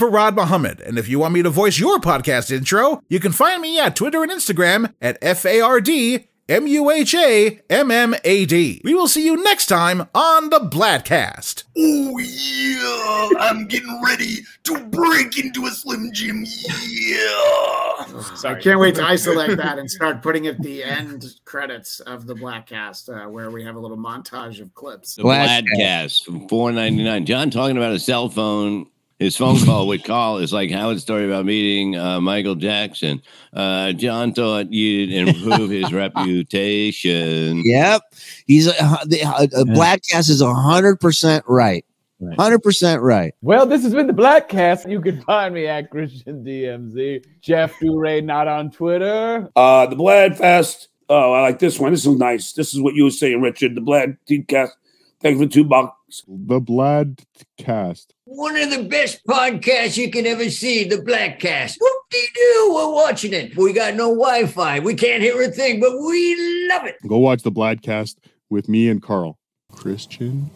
Farad 0.00 0.34
Muhammad, 0.34 0.80
and 0.80 0.96
if 0.96 1.10
you 1.10 1.18
want 1.18 1.34
me 1.34 1.42
to 1.42 1.50
voice 1.50 1.78
your 1.78 1.98
podcast 1.98 2.50
intro, 2.50 3.02
you 3.10 3.20
can 3.20 3.32
find 3.32 3.60
me 3.60 3.78
at 3.78 3.94
Twitter 3.94 4.22
and 4.22 4.32
Instagram 4.32 4.94
at 5.02 5.18
F 5.20 5.44
A 5.44 5.60
R 5.60 5.78
D 5.78 6.26
M 6.48 6.66
U 6.66 6.90
H 6.90 7.14
A 7.14 7.60
M 7.68 7.90
M 7.90 8.14
A 8.24 8.46
D. 8.46 8.80
We 8.82 8.94
will 8.94 9.08
see 9.08 9.26
you 9.26 9.36
next 9.44 9.66
time 9.66 10.08
on 10.14 10.48
the 10.48 10.58
Bladtcast. 10.58 11.64
Oh 11.76 12.18
yeah, 12.18 13.28
I'm 13.40 13.66
getting 13.66 14.00
ready 14.02 14.38
to 14.64 14.78
break 14.86 15.36
into 15.38 15.66
a 15.66 15.70
Slim 15.70 16.10
Jim. 16.14 16.46
Yeah. 16.88 18.06
So 18.36 18.48
I 18.48 18.58
can't 18.58 18.80
wait 18.80 18.94
to 18.94 19.04
isolate 19.04 19.58
that 19.58 19.78
and 19.78 19.90
start 19.90 20.22
putting 20.22 20.46
it 20.46 20.62
the 20.62 20.82
end 20.82 21.26
credits 21.44 22.00
of 22.00 22.26
the 22.26 22.34
Bladtcast, 22.34 23.10
uh, 23.10 23.28
where 23.28 23.50
we 23.50 23.62
have 23.64 23.76
a 23.76 23.78
little 23.78 23.98
montage 23.98 24.62
of 24.62 24.74
clips. 24.74 25.16
The 25.16 25.24
Bladtcast 25.24 26.24
from 26.24 26.48
four 26.48 26.72
ninety 26.72 27.04
nine. 27.04 27.26
John 27.26 27.50
talking 27.50 27.76
about 27.76 27.92
a 27.92 27.98
cell 27.98 28.30
phone. 28.30 28.86
His 29.20 29.36
phone 29.36 29.62
call 29.66 29.86
would 29.88 30.02
call 30.02 30.38
is 30.38 30.50
like 30.50 30.70
Howard's 30.70 31.02
story 31.02 31.26
about 31.26 31.44
meeting 31.44 31.94
uh, 31.94 32.22
Michael 32.22 32.54
Jackson. 32.54 33.20
Uh, 33.52 33.92
John 33.92 34.32
thought 34.32 34.72
you'd 34.72 35.12
improve 35.12 35.68
his 35.68 35.92
reputation. 35.92 37.60
Yep, 37.62 38.00
he's 38.46 38.66
a, 38.66 38.98
the 39.04 39.22
uh, 39.22 39.42
uh, 39.42 39.64
Bladtcast 39.64 40.30
is 40.30 40.40
hundred 40.42 41.00
percent 41.00 41.44
right. 41.46 41.84
Right. 42.18 42.38
Hundred 42.38 42.60
percent 42.60 43.02
right. 43.02 43.34
Well, 43.42 43.66
this 43.66 43.82
has 43.82 43.92
been 43.92 44.06
the 44.06 44.14
Bladtcast. 44.14 44.90
You 44.90 45.02
can 45.02 45.20
find 45.20 45.54
me 45.54 45.66
at 45.66 45.90
Christian 45.90 46.42
DMZ. 46.42 47.24
Jeff 47.42 47.74
Duray, 47.78 48.24
not 48.24 48.48
on 48.48 48.70
Twitter. 48.70 49.50
Uh, 49.54 49.84
the 49.86 49.96
Blad 49.96 50.38
Fest. 50.38 50.88
Oh, 51.10 51.32
I 51.34 51.42
like 51.42 51.58
this 51.58 51.78
one. 51.78 51.92
This 51.92 52.06
is 52.06 52.16
nice. 52.16 52.54
This 52.54 52.72
is 52.72 52.80
what 52.80 52.94
you 52.94 53.04
were 53.04 53.10
saying, 53.10 53.42
Richard. 53.42 53.74
The 53.74 53.82
Blad 53.82 54.16
Cast. 54.48 54.76
Thanks 55.20 55.38
for 55.38 55.46
two 55.46 55.64
bucks. 55.64 55.94
The 56.26 56.60
Bladtcast. 56.60 58.06
One 58.24 58.56
of 58.56 58.70
the 58.70 58.82
best 58.82 59.24
podcasts 59.26 59.96
you 59.96 60.10
can 60.10 60.26
ever 60.26 60.50
see, 60.50 60.84
the 60.84 60.96
Bladtcast. 60.96 61.76
Whoop-de-doo, 61.80 62.72
we're 62.74 62.92
watching 62.92 63.32
it. 63.32 63.56
We 63.56 63.72
got 63.72 63.94
no 63.94 64.08
Wi-Fi. 64.08 64.80
We 64.80 64.94
can't 64.94 65.22
hear 65.22 65.40
a 65.40 65.48
thing, 65.48 65.78
but 65.78 65.92
we 65.92 66.66
love 66.68 66.84
it. 66.86 66.96
Go 67.06 67.18
watch 67.18 67.42
the 67.42 67.52
Bladtcast 67.52 68.16
with 68.48 68.68
me 68.68 68.88
and 68.88 69.00
Carl. 69.00 69.38
Christian. 69.72 70.50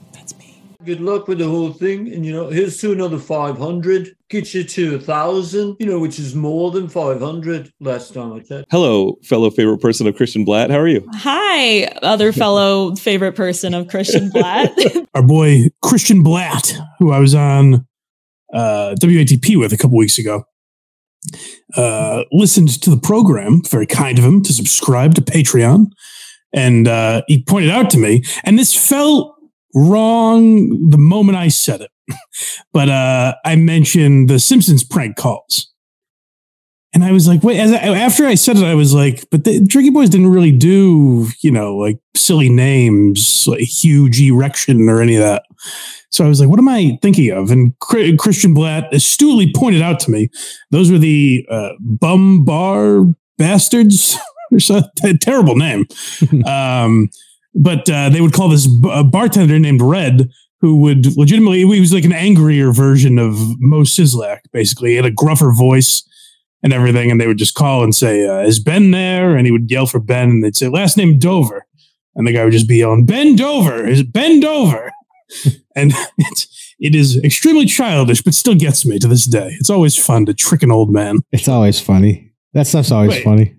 Good 0.84 1.00
luck 1.00 1.28
with 1.28 1.38
the 1.38 1.48
whole 1.48 1.72
thing. 1.72 2.12
And, 2.12 2.26
you 2.26 2.32
know, 2.32 2.50
here's 2.50 2.76
to 2.78 2.92
another 2.92 3.18
500. 3.18 4.14
Get 4.28 4.52
you 4.52 4.64
to 4.64 4.88
a 4.90 4.98
1,000, 4.98 5.76
you 5.78 5.86
know, 5.86 5.98
which 5.98 6.18
is 6.18 6.34
more 6.34 6.70
than 6.70 6.88
500 6.88 7.72
last 7.80 8.12
time 8.12 8.34
I 8.34 8.40
checked. 8.40 8.66
Hello, 8.70 9.16
fellow 9.22 9.50
favorite 9.50 9.78
person 9.78 10.06
of 10.06 10.14
Christian 10.14 10.44
Bladt. 10.44 10.70
How 10.70 10.78
are 10.78 10.88
you? 10.88 11.08
Hi, 11.14 11.84
other 12.02 12.32
fellow 12.32 12.94
favorite 12.96 13.34
person 13.34 13.72
of 13.72 13.88
Christian 13.88 14.28
Bladt. 14.28 15.06
our 15.14 15.22
boy 15.22 15.68
Christian 15.82 16.22
Bladt, 16.22 16.78
who 16.98 17.12
I 17.12 17.18
was 17.18 17.34
on 17.34 17.86
uh, 18.52 18.94
WATP 19.00 19.58
with 19.58 19.72
a 19.72 19.78
couple 19.78 19.96
weeks 19.96 20.18
ago, 20.18 20.44
uh, 21.78 22.24
listened 22.30 22.82
to 22.82 22.90
the 22.90 23.00
program. 23.00 23.62
Very 23.70 23.86
kind 23.86 24.18
of 24.18 24.24
him 24.24 24.42
to 24.42 24.52
subscribe 24.52 25.14
to 25.14 25.22
Patreon, 25.22 25.86
and 26.52 26.86
uh, 26.86 27.22
he 27.26 27.42
pointed 27.42 27.70
out 27.70 27.88
to 27.90 27.98
me, 27.98 28.22
and 28.44 28.58
this 28.58 28.74
felt 28.74 29.33
wrong 29.74 30.90
the 30.90 30.98
moment 30.98 31.38
I 31.38 31.48
said 31.48 31.80
it, 31.80 31.90
but 32.72 32.88
uh, 32.88 33.34
I 33.44 33.56
mentioned 33.56 34.28
the 34.28 34.38
Simpsons 34.38 34.84
prank 34.84 35.16
calls. 35.16 35.70
And 36.94 37.04
I 37.04 37.10
was 37.10 37.26
like, 37.26 37.42
wait, 37.42 37.58
as 37.58 37.72
I, 37.72 37.78
after 37.78 38.24
I 38.24 38.36
said 38.36 38.56
it, 38.56 38.62
I 38.62 38.76
was 38.76 38.94
like, 38.94 39.28
but 39.30 39.42
the 39.42 39.60
Jerky 39.60 39.90
Boys 39.90 40.08
didn't 40.08 40.30
really 40.30 40.52
do, 40.52 41.26
you 41.40 41.50
know, 41.50 41.76
like 41.76 41.98
silly 42.14 42.48
names, 42.48 43.48
like 43.48 43.62
huge 43.62 44.20
erection 44.20 44.88
or 44.88 45.02
any 45.02 45.16
of 45.16 45.22
that. 45.22 45.42
So 46.12 46.24
I 46.24 46.28
was 46.28 46.40
like, 46.40 46.48
what 46.48 46.60
am 46.60 46.68
I 46.68 46.96
thinking 47.02 47.32
of? 47.32 47.50
And 47.50 47.76
Christian 47.80 48.54
Bladt 48.54 48.92
astutely 48.92 49.52
pointed 49.52 49.82
out 49.82 49.98
to 50.00 50.12
me, 50.12 50.30
those 50.70 50.92
were 50.92 50.98
the 50.98 51.44
uh, 51.50 51.70
bum 51.80 52.44
bar 52.44 53.06
bastards. 53.38 54.16
There's 54.50 54.70
a 54.70 54.88
terrible 55.20 55.56
name. 55.56 55.86
um, 56.46 57.08
but 57.54 57.88
uh, 57.88 58.08
they 58.08 58.20
would 58.20 58.32
call 58.32 58.48
this 58.48 58.66
b- 58.66 59.02
bartender 59.04 59.58
named 59.58 59.82
Red, 59.82 60.30
who 60.60 60.76
would 60.80 61.16
legitimately, 61.16 61.58
he 61.58 61.80
was 61.80 61.92
like 61.92 62.04
an 62.04 62.12
angrier 62.12 62.72
version 62.72 63.18
of 63.18 63.36
Moe 63.60 63.82
Szyslak, 63.82 64.40
basically. 64.52 64.90
He 64.90 64.96
had 64.96 65.04
a 65.04 65.10
gruffer 65.10 65.52
voice 65.52 66.02
and 66.62 66.72
everything. 66.72 67.10
And 67.10 67.20
they 67.20 67.26
would 67.26 67.38
just 67.38 67.54
call 67.54 67.84
and 67.84 67.94
say, 67.94 68.26
uh, 68.26 68.40
Is 68.40 68.58
Ben 68.58 68.90
there? 68.90 69.36
And 69.36 69.46
he 69.46 69.52
would 69.52 69.70
yell 69.70 69.86
for 69.86 70.00
Ben, 70.00 70.30
and 70.30 70.44
they'd 70.44 70.56
say, 70.56 70.68
Last 70.68 70.96
name 70.96 71.18
Dover. 71.18 71.66
And 72.16 72.26
the 72.26 72.32
guy 72.32 72.44
would 72.44 72.52
just 72.52 72.68
be 72.68 72.78
yelling, 72.78 73.06
Ben 73.06 73.36
Dover, 73.36 73.86
is 73.86 74.02
Ben 74.02 74.40
Dover. 74.40 74.90
and 75.76 75.92
it's, 76.16 76.74
it 76.78 76.94
is 76.94 77.22
extremely 77.22 77.66
childish, 77.66 78.22
but 78.22 78.34
still 78.34 78.54
gets 78.54 78.86
me 78.86 78.98
to 78.98 79.08
this 79.08 79.26
day. 79.26 79.54
It's 79.58 79.70
always 79.70 79.96
fun 80.02 80.26
to 80.26 80.34
trick 80.34 80.62
an 80.62 80.70
old 80.70 80.90
man. 80.90 81.18
It's 81.32 81.48
always 81.48 81.80
funny. 81.80 82.32
That 82.52 82.66
stuff's 82.66 82.92
always 82.92 83.10
Wait. 83.10 83.24
funny. 83.24 83.56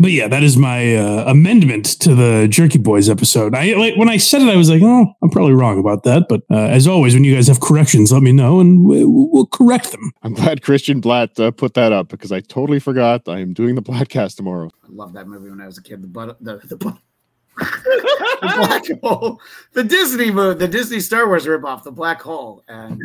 But 0.00 0.12
yeah, 0.12 0.28
that 0.28 0.44
is 0.44 0.56
my 0.56 0.94
uh, 0.94 1.24
amendment 1.26 1.86
to 2.00 2.14
the 2.14 2.46
Jerky 2.48 2.78
Boys 2.78 3.08
episode. 3.10 3.52
I 3.52 3.72
like 3.74 3.96
when 3.96 4.08
I 4.08 4.16
said 4.16 4.42
it, 4.42 4.48
I 4.48 4.54
was 4.54 4.70
like, 4.70 4.80
"Oh, 4.80 5.12
I'm 5.22 5.30
probably 5.30 5.54
wrong 5.54 5.80
about 5.80 6.04
that." 6.04 6.26
But 6.28 6.42
uh, 6.52 6.54
as 6.54 6.86
always, 6.86 7.14
when 7.14 7.24
you 7.24 7.34
guys 7.34 7.48
have 7.48 7.58
corrections, 7.58 8.12
let 8.12 8.22
me 8.22 8.30
know, 8.30 8.60
and 8.60 8.84
we, 8.84 9.04
we'll 9.04 9.46
correct 9.46 9.90
them. 9.90 10.12
I'm 10.22 10.34
glad 10.34 10.62
Christian 10.62 11.00
Bladt 11.02 11.40
uh, 11.40 11.50
put 11.50 11.74
that 11.74 11.92
up 11.92 12.08
because 12.08 12.30
I 12.30 12.40
totally 12.40 12.78
forgot 12.78 13.28
I 13.28 13.40
am 13.40 13.52
doing 13.52 13.74
the 13.74 13.82
podcast 13.82 14.36
tomorrow. 14.36 14.70
I 14.84 14.88
loved 14.88 15.14
that 15.14 15.26
movie 15.26 15.50
when 15.50 15.60
I 15.60 15.66
was 15.66 15.78
a 15.78 15.82
kid. 15.82 16.00
The 16.02 16.06
but 16.06 16.36
the 16.44 16.58
the, 16.58 16.76
bu- 16.76 16.92
the 17.58 18.38
black 18.40 18.84
hole, 19.02 19.40
the 19.72 19.82
Disney 19.82 20.30
movie, 20.30 20.60
the 20.60 20.68
Disney 20.68 21.00
Star 21.00 21.26
Wars 21.26 21.44
ripoff, 21.44 21.82
the 21.82 21.90
black 21.90 22.22
hole, 22.22 22.62
and 22.68 23.02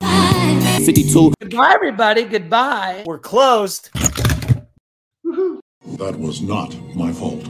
uh, 0.00 0.78
52. 0.80 1.34
Goodbye, 1.40 1.72
everybody. 1.74 2.24
Goodbye. 2.24 3.04
We're 3.06 3.20
closed. 3.20 3.90
That 5.86 6.18
was 6.18 6.40
not 6.40 6.74
my 6.96 7.12
fault. 7.12 7.46